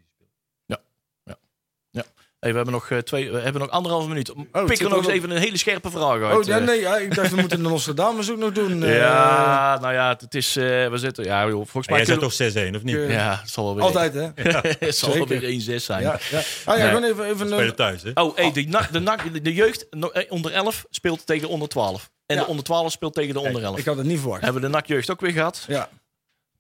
Hey, 2.45 2.53
we 2.53 2.59
hebben 2.59 2.75
nog, 2.75 2.91
uh, 2.91 2.99
twee, 2.99 3.31
we 3.31 3.39
hebben 3.39 3.61
nog 3.61 3.71
anderhalve 3.71 4.09
minuut. 4.09 4.33
Oh, 4.33 4.65
Pik 4.65 4.81
er 4.81 4.89
nog 4.89 4.99
eens 4.99 5.07
even 5.07 5.31
een 5.31 5.37
hele 5.37 5.57
scherpe 5.57 5.91
vraag 5.91 6.23
uit. 6.23 6.37
Oh, 6.37 6.45
ja, 6.45 6.59
nee, 6.59 6.81
ja, 6.81 6.97
ik 6.97 7.15
dacht 7.15 7.31
we 7.31 7.37
moeten 7.37 7.63
de 7.63 7.69
Nostradamus 7.69 8.31
ook 8.31 8.39
nog 8.39 8.53
doen. 8.53 8.83
Uh, 8.83 8.97
ja, 9.05 9.79
nou 9.81 9.95
ja, 9.95 10.17
het 10.19 10.35
is, 10.35 10.57
uh, 10.57 10.65
we 10.89 10.99
zitten, 10.99 11.25
ja, 11.25 11.47
joh, 11.47 11.53
volgens 11.55 11.89
mij... 11.89 11.97
Jij 11.97 12.07
zet 12.07 12.21
toch 12.21 12.73
6-1, 12.73 12.77
of 12.77 12.83
niet? 12.83 12.97
Ja, 12.97 13.39
het 13.41 13.51
zal 13.51 13.65
wel 13.65 13.75
weer... 13.75 13.85
Altijd, 13.85 14.15
hè? 14.15 14.21
Ja. 14.51 14.61
het 14.79 14.97
zal 14.97 15.15
wel 15.15 15.27
weer 15.27 15.81
1-6 15.81 15.83
zijn. 15.85 16.03
Ja, 16.03 16.19
ja. 16.31 16.43
Ah 16.65 16.79
ja, 16.79 16.89
gewoon 16.89 17.05
even... 17.05 17.25
even 17.25 17.49
Spelen 17.49 17.75
thuis, 17.75 18.03
hè? 18.03 18.11
Oh, 18.15 18.37
hey, 18.37 18.53
de, 18.53 18.65
de, 18.65 19.31
de, 19.33 19.41
de 19.43 19.53
jeugd 19.53 19.87
onder 20.29 20.53
11 20.53 20.85
speelt 20.91 21.27
tegen 21.27 21.49
onder 21.49 21.69
12. 21.69 22.11
En 22.27 22.37
de 22.37 22.47
onder 22.47 22.65
12 22.65 22.93
speelt 22.93 23.15
tegen 23.15 23.35
de 23.35 23.41
onder 23.41 23.63
11. 23.63 23.79
Ik 23.79 23.85
had 23.85 23.97
het 23.97 24.07
niet 24.07 24.21
verwacht. 24.21 24.43
Hebben 24.43 24.63
we 24.63 24.69
de 24.69 24.75
NAC-jeugd 24.75 25.11
ook 25.11 25.21
weer 25.21 25.33
gehad? 25.33 25.65
Ja. 25.69 25.89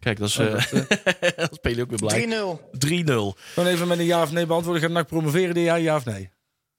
Kijk, 0.04 0.18
dat 0.18 0.28
is. 0.28 0.38
Oh, 0.38 0.52
dat, 0.52 0.72
uh, 0.72 0.80
dat 1.36 1.54
speel 1.54 1.74
je 1.74 1.82
ook 1.82 1.90
weer 1.90 1.98
blij. 1.98 2.26
3-0. 2.26 2.28
3-0. 2.28 3.42
Gewoon 3.54 3.68
even 3.68 3.88
met 3.88 3.98
een 3.98 4.04
ja 4.04 4.22
of 4.22 4.32
nee 4.32 4.46
beantwoorden. 4.46 4.82
Gaat 4.82 4.90
NAC 4.90 5.06
promoveren 5.06 5.54
dit 5.54 5.64
jaar, 5.64 5.80
ja 5.80 5.96
of 5.96 6.04
nee? 6.04 6.30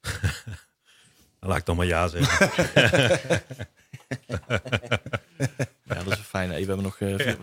dan 1.39 1.49
laat 1.49 1.57
ik 1.57 1.65
dan 1.65 1.75
maar 1.75 1.85
ja 1.85 2.07
zeggen. 2.07 2.49
ja, 5.83 6.03
dat 6.03 6.13
is 6.13 6.19
fijn. 6.27 6.49
Hey, 6.49 6.59
we 6.59 6.65
hebben 6.65 6.83
nog. 6.83 6.99
Uh, 6.99 7.17
ja. 7.17 7.35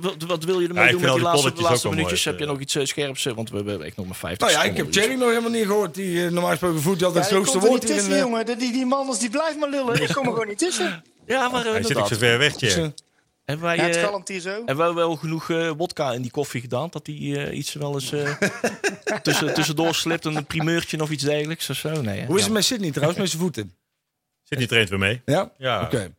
wat, 0.00 0.22
wat, 0.26 0.44
wil 0.44 0.60
je 0.60 0.68
ermee 0.68 0.84
ja, 0.84 0.90
doen 0.90 1.00
met 1.00 1.12
die 1.12 1.22
laatste, 1.22 1.52
de 1.52 1.60
laatste 1.60 1.88
minuutjes? 1.88 2.24
Mooi, 2.24 2.36
heb 2.36 2.46
je 2.46 2.52
nog 2.52 2.60
iets 2.60 2.76
uh, 2.76 2.84
scherps? 2.84 3.24
Want 3.24 3.50
we 3.50 3.56
hebben 3.56 3.82
echt 3.82 3.96
nog 3.96 4.06
maar 4.06 4.16
50 4.16 4.48
Nou 4.48 4.58
ja, 4.60 4.70
ik 4.70 4.76
heb 4.76 4.92
Jerry 4.92 5.14
nog 5.14 5.28
helemaal 5.28 5.50
niet 5.50 5.66
gehoord. 5.66 5.94
Die 5.94 6.14
uh, 6.14 6.30
normaal 6.30 6.50
gesproken 6.50 6.80
voert 6.80 7.02
altijd 7.02 7.28
ja, 7.28 7.36
het 7.36 7.40
grootste 7.42 7.68
woord 7.68 7.84
in. 7.84 7.96
Tussen, 7.96 8.18
jongen. 8.18 8.46
Die, 8.46 8.72
die 8.72 8.86
man 8.86 9.16
die 9.18 9.30
blijft 9.30 9.58
maar 9.58 9.70
lullen. 9.70 10.02
Ik 10.02 10.08
kom 10.08 10.24
er 10.24 10.32
gewoon 10.32 10.48
niet 10.48 10.58
tussen. 10.58 11.04
Ja, 11.26 11.48
maar 11.48 11.64
Hij 11.64 11.82
zit 11.82 11.96
ook 11.96 12.08
zo 12.08 12.16
ver 12.16 12.38
weg, 12.38 12.60
Jerry. 12.60 12.92
Hebben 13.48 13.66
wij, 13.66 13.76
ja, 13.76 13.82
het 13.82 14.42
zo. 14.42 14.50
Hebben 14.50 14.76
wij 14.76 14.94
wel 14.94 15.16
genoeg 15.16 15.48
uh, 15.48 15.70
wodka 15.76 16.12
in 16.12 16.22
die 16.22 16.30
koffie 16.30 16.60
gedaan? 16.60 16.88
Dat 16.90 17.04
die 17.04 17.20
uh, 17.20 17.56
iets 17.56 17.72
wel 17.72 17.94
eens 17.94 18.12
uh, 18.12 18.36
tussen, 19.22 19.54
tussendoor 19.54 19.94
slipt, 19.94 20.24
een 20.24 20.46
primeurtje 20.46 21.02
of 21.02 21.10
iets 21.10 21.24
dergelijks 21.24 21.70
of 21.70 21.76
zo? 21.76 22.02
Nee? 22.02 22.26
Hoe 22.26 22.36
is 22.36 22.44
het 22.44 22.52
met 22.52 22.64
Sydney 22.64 22.90
trouwens, 22.90 23.18
met 23.18 23.28
zijn 23.28 23.42
voeten? 23.42 23.74
Sydney 24.42 24.66
traint 24.66 24.88
weer 24.88 24.98
mee. 24.98 25.22
Ja? 25.24 25.52
Ja. 25.58 25.82
Oké. 25.82 25.96
Okay. 25.96 26.14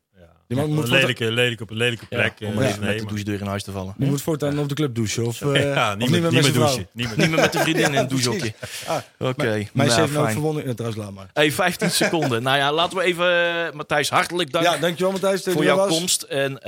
Die 0.49 0.57
man 0.57 0.73
moet 0.73 0.87
lelijke, 0.87 1.31
lelijke, 1.31 1.63
op 1.63 1.69
een 1.69 1.77
lelijke 1.77 2.05
plek. 2.05 2.33
Ja, 2.37 2.47
om 2.47 2.61
even 2.61 2.79
met 2.79 2.99
de 2.99 3.05
douchedeur 3.05 3.39
in 3.39 3.47
huis 3.47 3.63
te 3.63 3.71
vallen. 3.71 3.95
Je 3.97 4.05
moet 4.05 4.21
voortaan 4.21 4.59
op 4.59 4.69
de 4.69 4.75
club 4.75 4.95
douchen. 4.95 5.25
Of, 5.25 5.41
uh, 5.41 5.63
ja, 5.75 5.95
niet, 5.95 6.03
of 6.03 6.09
met, 6.09 6.21
niet, 6.21 6.31
niet 6.31 6.43
met, 6.43 6.53
douchen. 6.53 6.87
Niet 6.91 7.07
met, 7.07 7.17
niet 7.17 7.29
meer 7.29 7.39
met 7.39 7.53
de 7.53 7.59
vriendin 7.59 7.85
in 7.85 7.95
een 7.95 8.07
douchehokje. 8.13 8.53
Ah, 8.87 8.97
Oké. 9.17 9.29
Okay. 9.29 9.69
Mij 9.73 9.87
nou, 9.87 10.01
heeft 10.01 10.13
nou 10.13 10.31
verwonderd. 10.31 10.65
Ja, 10.65 10.73
trouwens, 10.73 11.01
laat 11.03 11.13
maar. 11.13 11.29
Hey, 11.33 11.51
15 11.51 11.91
seconden. 12.01 12.43
nou 12.43 12.57
ja, 12.57 12.73
laten 12.73 12.97
we 12.97 13.03
even... 13.03 13.25
Uh, 13.25 13.71
Matthijs, 13.73 14.09
hartelijk 14.09 14.51
dank. 14.51 14.65
Ja, 14.65 14.77
dankjewel 14.77 15.11
Matthijs. 15.11 15.43
Voor 15.43 15.63
jouw 15.63 15.77
was. 15.77 15.97
komst. 15.97 16.21
En 16.21 16.51
uh, 16.51 16.67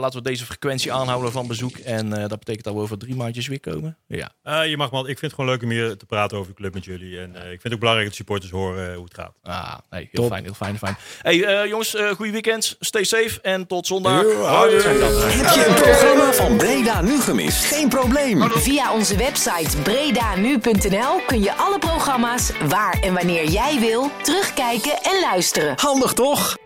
laten 0.00 0.22
we 0.22 0.22
deze 0.22 0.44
frequentie 0.44 0.92
aanhouden 0.92 1.32
van 1.32 1.46
bezoek. 1.46 1.76
En 1.76 2.06
uh, 2.06 2.14
dat 2.14 2.38
betekent 2.38 2.64
dat 2.64 2.74
we 2.74 2.80
over 2.80 2.98
drie 2.98 3.14
maandjes 3.14 3.46
weer 3.46 3.60
komen. 3.60 3.96
Ja. 4.06 4.62
je 4.62 4.76
mag 4.76 4.90
wel. 4.90 5.00
Ik 5.00 5.18
vind 5.18 5.20
het 5.20 5.34
gewoon 5.34 5.50
leuk 5.50 5.62
om 5.62 5.70
hier 5.70 5.96
te 5.96 6.06
praten 6.06 6.38
over 6.38 6.50
de 6.50 6.56
club 6.56 6.74
met 6.74 6.84
jullie. 6.84 7.20
En 7.20 7.30
ik 7.34 7.42
vind 7.42 7.62
het 7.62 7.72
ook 7.72 7.78
belangrijk 7.78 8.08
dat 8.08 8.16
supporters 8.16 8.50
horen 8.50 8.94
hoe 8.94 9.04
het 9.04 9.14
gaat. 9.14 9.34
Ah, 9.42 9.78
nee, 9.90 10.08
heel 10.12 10.22
Top. 10.22 10.30
fijn, 10.30 10.44
heel 10.44 10.54
fijn, 10.54 10.78
fijn. 10.78 10.96
Hey, 11.22 11.68
jongens, 11.68 11.96
goede 12.16 12.32
weekend. 12.32 12.67
Stay 12.80 13.04
safe 13.04 13.38
en 13.42 13.66
tot 13.66 13.86
zondag. 13.86 14.22
Heb 14.22 15.54
je 15.54 15.64
het 15.68 15.82
programma 15.82 16.32
van 16.32 16.56
Breda 16.56 17.00
nu 17.02 17.20
gemist? 17.20 17.64
Geen 17.64 17.88
probleem. 17.88 18.50
Via 18.50 18.92
onze 18.92 19.16
website 19.16 19.76
bredanu.nl 19.82 21.20
kun 21.26 21.42
je 21.42 21.54
alle 21.54 21.78
programma's 21.78 22.50
waar 22.68 22.98
en 23.00 23.14
wanneer 23.14 23.44
jij 23.44 23.80
wil 23.80 24.10
terugkijken 24.22 25.02
en 25.02 25.20
luisteren. 25.20 25.74
Handig 25.76 26.12
toch? 26.12 26.56